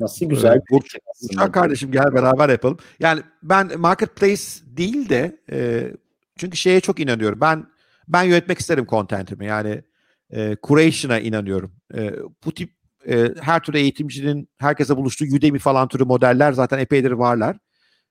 Nasıl 0.00 0.26
güzel 0.26 0.60
bir 0.70 0.80
fikir 0.80 1.00
aslında. 1.10 1.52
kardeşim 1.52 1.92
gel 1.92 2.14
beraber 2.14 2.48
yapalım. 2.48 2.76
Yani 3.00 3.20
ben 3.42 3.80
marketplace 3.80 4.42
değil 4.64 5.08
de 5.08 5.36
e, 5.52 5.90
çünkü 6.36 6.56
şeye 6.56 6.80
çok 6.80 7.00
inanıyorum. 7.00 7.40
Ben 7.40 7.66
ben 8.08 8.22
yönetmek 8.22 8.58
isterim 8.58 8.86
content'imi. 8.88 9.46
Yani 9.46 9.82
e, 10.30 10.56
curation'a 10.62 11.18
inanıyorum. 11.18 11.72
E, 11.94 12.12
bu 12.44 12.54
tip 12.54 12.70
e, 13.08 13.28
her 13.40 13.60
türlü 13.60 13.78
eğitimcinin 13.78 14.48
herkese 14.58 14.96
buluştuğu 14.96 15.24
Udemy 15.36 15.58
falan 15.58 15.88
türü 15.88 16.04
modeller 16.04 16.52
zaten 16.52 16.78
epeydir 16.78 17.10
varlar. 17.10 17.56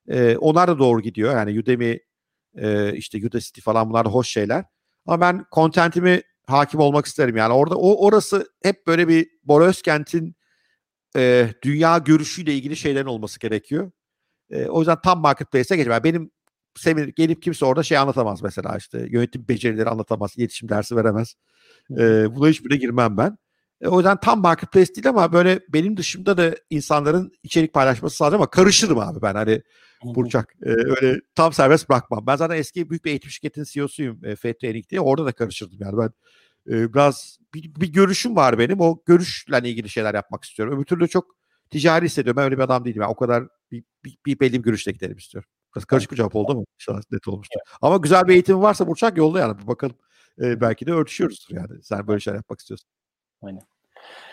E, 0.10 0.38
onlar 0.38 0.68
da 0.68 0.80
doğru 0.80 1.02
gidiyor. 1.02 1.34
Yani 1.34 1.60
Udemy, 1.60 2.00
e, 2.58 2.94
işte 2.96 3.18
Udacity 3.28 3.62
falan 3.62 3.90
bunlar 3.90 4.06
hoş 4.06 4.30
şeyler. 4.30 4.66
Ama 5.06 5.22
ben 5.22 5.46
content'imi 5.52 6.22
hakim 6.48 6.80
olmak 6.80 7.06
isterim. 7.06 7.38
Yani 7.38 7.54
orada 7.54 7.76
o 7.76 8.06
orası 8.06 8.48
hep 8.64 8.88
böyle 8.88 9.08
bir 9.08 9.28
Bora 9.44 9.66
Özkent'in 9.66 10.36
e, 11.16 11.50
dünya 11.64 11.98
görüşüyle 11.98 12.54
ilgili 12.54 12.76
şeylerin 12.76 13.06
olması 13.06 13.40
gerekiyor. 13.40 13.92
E, 14.50 14.66
o 14.66 14.80
yüzden 14.80 15.02
tam 15.04 15.20
marketplace'e 15.20 15.78
geçmem. 15.78 16.04
Benim 16.04 16.32
seminer 16.76 17.08
gelip 17.08 17.42
kimse 17.42 17.66
orada 17.66 17.84
şey 17.84 17.98
anlatamaz 17.98 18.42
mesela 18.42 18.78
işte 18.78 19.08
yönetim 19.10 19.48
becerileri 19.48 19.90
anlatamaz, 19.90 20.38
iletişim 20.38 20.70
dersi 20.70 20.96
veremez. 20.96 21.36
E, 21.92 22.36
buna 22.36 22.48
hiçbirine 22.50 22.78
girmem 22.78 23.18
ben. 23.18 23.38
E, 23.82 23.88
o 23.88 23.98
yüzden 24.00 24.20
tam 24.20 24.42
marketplace 24.42 24.96
değil 24.96 25.10
ama 25.10 25.34
böyle 25.34 25.60
benim 25.70 25.98
dışımda 25.98 26.38
da 26.38 26.56
insanların 26.70 27.32
içerik 27.44 27.74
paylaşması 27.74 28.24
lazım 28.24 28.36
ama 28.42 28.50
karışırım 28.50 29.00
abi 29.00 29.22
ben 29.22 29.36
hani 29.36 29.62
Burçak. 30.06 30.56
E, 30.64 30.70
öyle 30.70 31.22
tam 31.36 31.54
serbest 31.54 31.90
bırakmam. 31.90 32.28
Ben 32.28 32.36
zaten 32.36 32.58
eski 32.58 32.90
büyük 32.90 33.06
bir 33.06 33.10
eğitim 33.10 33.32
şirketinin 33.32 33.66
CEO'suyum 33.66 34.26
e, 34.26 34.36
Training 34.36 34.90
diye. 34.90 35.02
Orada 35.02 35.26
da 35.26 35.32
karışırdım 35.32 35.78
yani 35.82 35.98
ben 35.98 36.10
e, 36.76 36.94
biraz 36.94 37.38
bir, 37.54 37.76
bir 37.76 37.94
görüşüm 37.94 38.36
var 38.36 38.60
benim. 38.60 38.82
O 38.82 39.04
görüşle 39.06 39.70
ilgili 39.70 39.90
şeyler 39.90 40.14
yapmak 40.14 40.44
istiyorum. 40.44 40.78
Öbür 40.78 40.86
türlü 40.86 41.08
çok 41.08 41.36
ticari 41.70 42.06
hissediyorum. 42.06 42.38
Ben 42.38 42.46
öyle 42.46 42.58
bir 42.58 42.64
adam 42.64 42.86
değilim. 42.86 43.02
Yani 43.02 43.12
o 43.12 43.16
kadar 43.16 43.44
bir, 43.72 43.84
bir, 44.06 44.18
bir 44.26 44.40
belli 44.40 44.54
bir 44.54 44.64
görüşle 44.64 44.92
gidelim 44.92 45.18
istiyorum. 45.18 45.50
Biraz 45.76 45.86
karışık 45.86 46.12
bir 46.12 46.18
cevap 46.18 46.36
oldu 46.36 46.56
mu? 46.56 46.66
İnşallah 46.80 47.02
net 47.12 47.28
olmuştur. 47.28 47.60
Evet. 47.60 47.78
Ama 47.82 47.98
güzel 47.98 48.28
bir 48.28 48.34
eğitim 48.34 48.62
varsa 48.62 48.88
Burçak 48.88 49.18
yolda 49.18 49.40
yani. 49.40 49.68
Bakalım. 49.68 49.96
E, 50.42 50.62
belki 50.62 50.86
de 50.86 50.92
örtüşüyoruzdur 50.92 51.56
yani. 51.56 51.84
Sen 51.84 52.08
böyle 52.08 52.20
şeyler 52.20 52.36
yapmak 52.36 52.60
istiyorsun. 52.60 52.90
Aynen. 53.42 53.62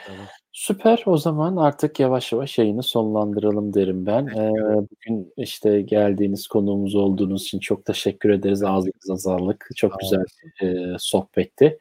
Evet. 0.09 0.28
Süper. 0.53 1.03
O 1.07 1.16
zaman 1.16 1.57
artık 1.57 2.01
yavaş 2.01 2.32
yavaş 2.32 2.59
yayını 2.59 2.82
sonlandıralım 2.82 3.74
derim 3.74 4.07
ben. 4.07 4.27
Ee, 4.27 4.51
bugün 4.77 5.32
işte 5.36 5.82
geldiğiniz 5.82 6.47
konuğumuz 6.47 6.94
olduğunuz 6.94 7.43
için 7.43 7.59
çok 7.59 7.85
teşekkür 7.85 8.31
ederiz. 8.31 8.62
Ağzınıza 8.62 9.16
sağlık. 9.16 9.69
Çok 9.77 9.93
güzel 10.01 10.24
e, 10.62 10.97
sohbetti. 10.99 11.78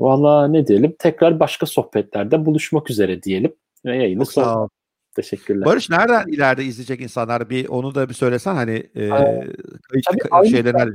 Valla 0.00 0.48
ne 0.48 0.66
diyelim? 0.66 0.96
Tekrar 0.98 1.40
başka 1.40 1.66
sohbetlerde 1.66 2.46
buluşmak 2.46 2.90
üzere 2.90 3.22
diyelim. 3.22 3.54
Ve 3.84 3.96
yayını 3.96 4.26
son. 4.26 4.68
Teşekkürler. 5.14 5.64
Barış 5.64 5.90
nereden 5.90 6.26
ileride 6.26 6.64
izleyecek 6.64 7.00
insanlar? 7.00 7.50
Bir 7.50 7.68
onu 7.68 7.94
da 7.94 8.08
bir 8.08 8.14
söylesen 8.14 8.54
hani 8.54 8.90
e, 8.96 9.08
kayıt 9.08 10.50
şeyler 10.50 10.88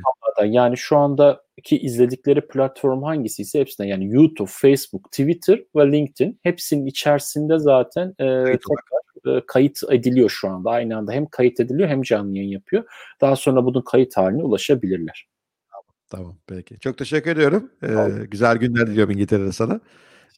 yani 0.46 0.78
şu 0.78 0.98
andaki 0.98 1.78
izledikleri 1.78 2.48
platform 2.48 3.04
hangisiyse 3.04 3.60
hepsine 3.60 3.88
yani 3.88 4.14
YouTube, 4.14 4.50
Facebook, 4.52 5.12
Twitter 5.12 5.64
ve 5.76 5.92
LinkedIn 5.92 6.40
hepsinin 6.44 6.86
içerisinde 6.86 7.60
zaten 7.60 8.10
e, 8.20 8.26
tekrar 8.44 9.38
e, 9.38 9.46
kayıt 9.48 9.80
ediliyor 9.90 10.30
şu 10.30 10.50
anda. 10.50 10.70
Aynı 10.70 10.98
anda 10.98 11.12
hem 11.12 11.26
kayıt 11.26 11.60
ediliyor 11.60 11.90
hem 11.90 12.02
canlı 12.02 12.38
yayın 12.38 12.50
yapıyor. 12.50 12.84
Daha 13.22 13.36
sonra 13.36 13.66
bunun 13.66 13.82
kayıt 13.82 14.18
haline 14.18 14.44
ulaşabilirler. 14.44 15.28
Tamam, 15.72 15.86
tamam 16.10 16.38
peki. 16.48 16.80
Çok 16.80 16.98
teşekkür 16.98 17.32
ediyorum. 17.32 17.72
Ee, 17.84 18.26
güzel 18.26 18.58
günler 18.58 18.88
diliyorum 18.88 19.14
İngiltere'de 19.14 19.52
sana. 19.52 19.80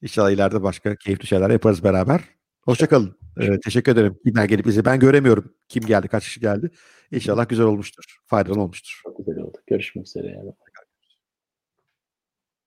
İnşallah 0.02 0.32
ileride 0.32 0.64
başka 0.64 0.96
keyifli 0.96 1.28
şeyler 1.28 1.50
yaparız 1.50 1.84
beraber. 1.84 2.22
Hoşçakalın. 2.66 3.16
Ee, 3.40 3.60
teşekkür 3.60 3.92
ederim. 3.92 4.18
Kimler 4.26 4.46
gelip 4.46 4.66
bizi. 4.66 4.86
Ben 4.86 5.00
göremiyorum 5.00 5.54
kim 5.68 5.84
geldi, 5.86 6.08
kaç 6.08 6.24
kişi 6.24 6.40
geldi. 6.40 6.70
İnşallah 7.12 7.50
güzel 7.50 7.66
olmuştur. 7.66 8.04
Faydalı 8.26 8.62
olmuştur. 8.62 9.02
Çok 9.04 9.18
güzel 9.18 9.38
oldu. 9.38 9.58
Görüşmek 9.68 10.08
üzere. 10.08 10.28
Yani. 10.28 10.52